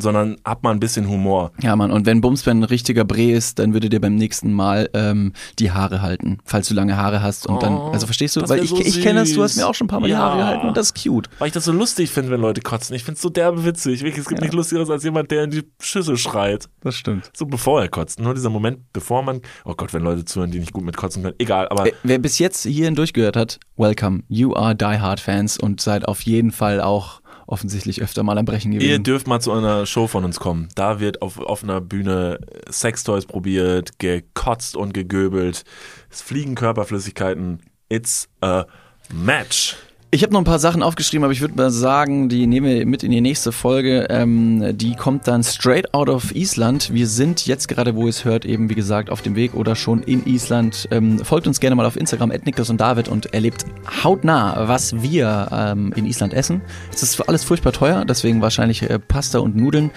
sondern 0.00 0.36
hab 0.44 0.62
mal 0.62 0.70
ein 0.70 0.80
bisschen 0.80 1.08
Humor. 1.08 1.52
Ja, 1.62 1.76
Mann, 1.76 1.90
und 1.90 2.06
wenn 2.06 2.20
Bumsben 2.20 2.60
ein 2.60 2.64
richtiger 2.64 3.04
Bre 3.04 3.30
ist, 3.32 3.58
dann 3.58 3.72
würde 3.72 3.88
dir 3.88 4.00
beim 4.00 4.14
nächsten 4.14 4.52
Mal 4.52 4.88
ähm, 4.94 5.32
die 5.58 5.70
Haare 5.72 6.02
halten, 6.02 6.38
falls 6.44 6.68
du 6.68 6.74
lange 6.74 6.96
Haare 6.96 7.22
hast. 7.22 7.46
Und 7.46 7.62
dann, 7.62 7.74
Oh, 7.76 7.90
also 7.92 8.06
verstehst 8.06 8.36
du? 8.36 8.48
Weil 8.48 8.62
ich, 8.64 8.70
so 8.70 8.80
ich 8.80 9.00
kenne 9.02 9.20
das, 9.20 9.32
du 9.32 9.42
hast 9.42 9.56
mir 9.56 9.66
auch 9.66 9.74
schon 9.74 9.86
ein 9.86 9.88
paar 9.88 10.00
Mal 10.00 10.06
die 10.06 10.12
Ja. 10.12 10.18
Haare 10.18 10.38
gehalten 10.38 10.68
und 10.68 10.76
das 10.76 10.86
ist 10.92 11.02
cute. 11.04 11.28
Weil 11.38 11.48
ich 11.48 11.52
das 11.54 11.64
so 11.64 11.72
lustig 11.72 12.10
finde, 12.10 12.30
wenn 12.30 12.40
Leute 12.40 12.60
kotzen. 12.60 12.94
Ich 12.96 13.04
finde 13.04 13.16
es 13.16 13.22
so 13.22 13.28
derbe 13.30 13.64
witzig. 13.64 14.02
Wirklich, 14.02 14.18
es 14.22 14.28
gibt 14.28 14.40
Ja. 14.40 14.44
nichts 14.44 14.56
Lustigeres 14.56 14.90
als 14.90 15.04
jemand, 15.04 15.30
der 15.30 15.44
in 15.44 15.50
die 15.50 15.62
Schüssel 15.80 16.16
schreit. 16.16 16.68
Das 16.82 16.94
stimmt. 16.96 17.30
So 17.36 17.46
bevor 17.46 17.80
er 17.82 17.88
kotzt. 17.88 18.20
Nur 18.20 18.34
dieser 18.34 18.50
Moment, 18.50 18.92
bevor 18.92 19.22
man. 19.22 19.40
Oh 19.64 19.74
Gott, 19.74 19.92
wenn 19.92 20.02
Leute 20.02 20.24
zuhören, 20.24 20.50
die 20.50 20.58
nicht 20.60 20.72
gut 20.72 20.84
mit 20.84 20.96
kotzen 20.96 21.22
können. 21.22 21.34
Egal, 21.38 21.68
aber. 21.68 21.84
Wer- 21.84 21.92
Wer 22.02 22.18
bis 22.18 22.38
jetzt 22.38 22.64
hierhin 22.64 22.94
durchgehört 22.94 23.36
hat, 23.36 23.58
welcome. 23.76 24.22
You 24.28 24.54
are 24.54 24.74
Die 24.74 24.84
Hard 24.84 25.20
Fans 25.20 25.58
und 25.58 25.80
seid 25.80 26.06
auf 26.08 26.22
jeden 26.22 26.50
Fall 26.50 26.80
auch 26.80 27.20
offensichtlich 27.50 28.02
öfter 28.02 28.22
mal 28.22 28.38
am 28.38 28.44
Brechen 28.44 28.72
Ihr 28.72 28.80
gewesen. 28.80 29.02
dürft 29.02 29.26
mal 29.26 29.40
zu 29.40 29.52
einer 29.52 29.86
Show 29.86 30.06
von 30.06 30.24
uns 30.24 30.40
kommen. 30.40 30.68
Da 30.74 31.00
wird 31.00 31.22
auf 31.22 31.38
offener 31.38 31.80
Bühne 31.80 32.38
Sextoys 32.70 33.26
probiert, 33.26 33.98
gekotzt 33.98 34.76
und 34.76 34.94
gegöbelt. 34.94 35.64
Es 36.10 36.22
fliegen 36.22 36.54
Körperflüssigkeiten. 36.54 37.60
It's 37.88 38.28
a 38.40 38.66
match. 39.12 39.76
Ich 40.12 40.24
habe 40.24 40.32
noch 40.32 40.40
ein 40.40 40.44
paar 40.44 40.58
Sachen 40.58 40.82
aufgeschrieben, 40.82 41.22
aber 41.22 41.32
ich 41.32 41.40
würde 41.40 41.54
mal 41.54 41.70
sagen, 41.70 42.28
die 42.28 42.48
nehmen 42.48 42.66
wir 42.66 42.84
mit 42.84 43.04
in 43.04 43.12
die 43.12 43.20
nächste 43.20 43.52
Folge. 43.52 44.08
Ähm, 44.10 44.76
die 44.76 44.96
kommt 44.96 45.28
dann 45.28 45.44
straight 45.44 45.94
out 45.94 46.08
of 46.08 46.34
Island. 46.34 46.92
Wir 46.92 47.06
sind 47.06 47.46
jetzt 47.46 47.68
gerade, 47.68 47.94
wo 47.94 48.02
ihr 48.02 48.08
es 48.08 48.24
hört, 48.24 48.44
eben 48.44 48.68
wie 48.68 48.74
gesagt 48.74 49.08
auf 49.08 49.22
dem 49.22 49.36
Weg 49.36 49.54
oder 49.54 49.76
schon 49.76 50.02
in 50.02 50.26
Island. 50.26 50.88
Ähm, 50.90 51.20
folgt 51.20 51.46
uns 51.46 51.60
gerne 51.60 51.76
mal 51.76 51.86
auf 51.86 51.96
Instagram, 51.96 52.30
Niklas 52.44 52.70
und 52.70 52.80
David 52.80 53.06
und 53.06 53.32
erlebt 53.32 53.66
hautnah, 54.02 54.66
was 54.66 55.00
wir 55.00 55.46
ähm, 55.52 55.92
in 55.94 56.06
Island 56.06 56.34
essen. 56.34 56.60
Es 56.92 57.04
ist 57.04 57.20
alles 57.28 57.44
furchtbar 57.44 57.72
teuer, 57.72 58.04
deswegen 58.04 58.42
wahrscheinlich 58.42 58.82
äh, 58.82 58.98
Pasta 58.98 59.38
und 59.38 59.54
Nudeln. 59.54 59.92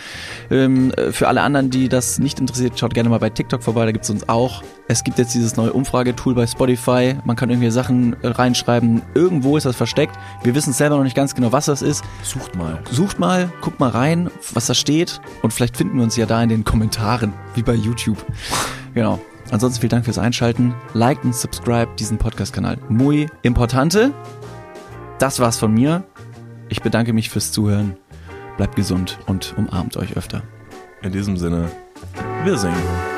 Ähm, 0.51 0.91
äh, 0.91 1.11
für 1.11 1.27
alle 1.27 1.41
anderen, 1.41 1.71
die 1.71 1.89
das 1.89 2.19
nicht 2.19 2.39
interessiert, 2.39 2.77
schaut 2.77 2.93
gerne 2.93 3.09
mal 3.09 3.17
bei 3.17 3.31
TikTok 3.31 3.63
vorbei, 3.63 3.85
da 3.85 3.91
gibt's 3.91 4.11
uns 4.11 4.29
auch. 4.29 4.61
Es 4.87 5.03
gibt 5.03 5.17
jetzt 5.17 5.33
dieses 5.33 5.55
neue 5.55 5.73
Umfragetool 5.73 6.35
bei 6.35 6.45
Spotify. 6.45 7.15
Man 7.25 7.35
kann 7.35 7.49
irgendwie 7.49 7.71
Sachen 7.71 8.15
äh, 8.21 8.27
reinschreiben. 8.27 9.01
Irgendwo 9.15 9.57
ist 9.57 9.65
das 9.65 9.75
versteckt. 9.75 10.02
Wir 10.43 10.55
wissen 10.55 10.73
selber 10.73 10.97
noch 10.97 11.03
nicht 11.03 11.15
ganz 11.15 11.35
genau, 11.35 11.51
was 11.51 11.65
das 11.65 11.81
ist. 11.81 12.03
Sucht 12.23 12.55
mal. 12.55 12.79
Sucht 12.89 13.19
mal, 13.19 13.51
guckt 13.61 13.79
mal 13.79 13.89
rein, 13.89 14.29
was 14.53 14.67
da 14.67 14.73
steht. 14.73 15.21
Und 15.41 15.53
vielleicht 15.53 15.77
finden 15.77 15.97
wir 15.97 16.03
uns 16.03 16.15
ja 16.15 16.25
da 16.25 16.41
in 16.41 16.49
den 16.49 16.63
Kommentaren, 16.63 17.33
wie 17.55 17.63
bei 17.63 17.73
YouTube. 17.73 18.25
Genau. 18.93 19.19
Ansonsten 19.51 19.81
vielen 19.81 19.89
Dank 19.91 20.05
fürs 20.05 20.17
Einschalten. 20.17 20.73
Liked 20.93 21.25
und 21.25 21.35
subscribe 21.35 21.91
diesen 21.99 22.17
Podcast-Kanal. 22.17 22.77
Muy 22.89 23.27
importante. 23.41 24.13
Das 25.19 25.39
war's 25.39 25.57
von 25.57 25.73
mir. 25.73 26.03
Ich 26.69 26.81
bedanke 26.81 27.13
mich 27.13 27.29
fürs 27.29 27.51
Zuhören. 27.51 27.97
Bleibt 28.57 28.75
gesund 28.75 29.19
und 29.27 29.53
umarmt 29.57 29.97
euch 29.97 30.15
öfter. 30.17 30.43
In 31.01 31.11
diesem 31.11 31.37
Sinne, 31.37 31.69
wir 32.43 32.57
singen. 32.57 33.12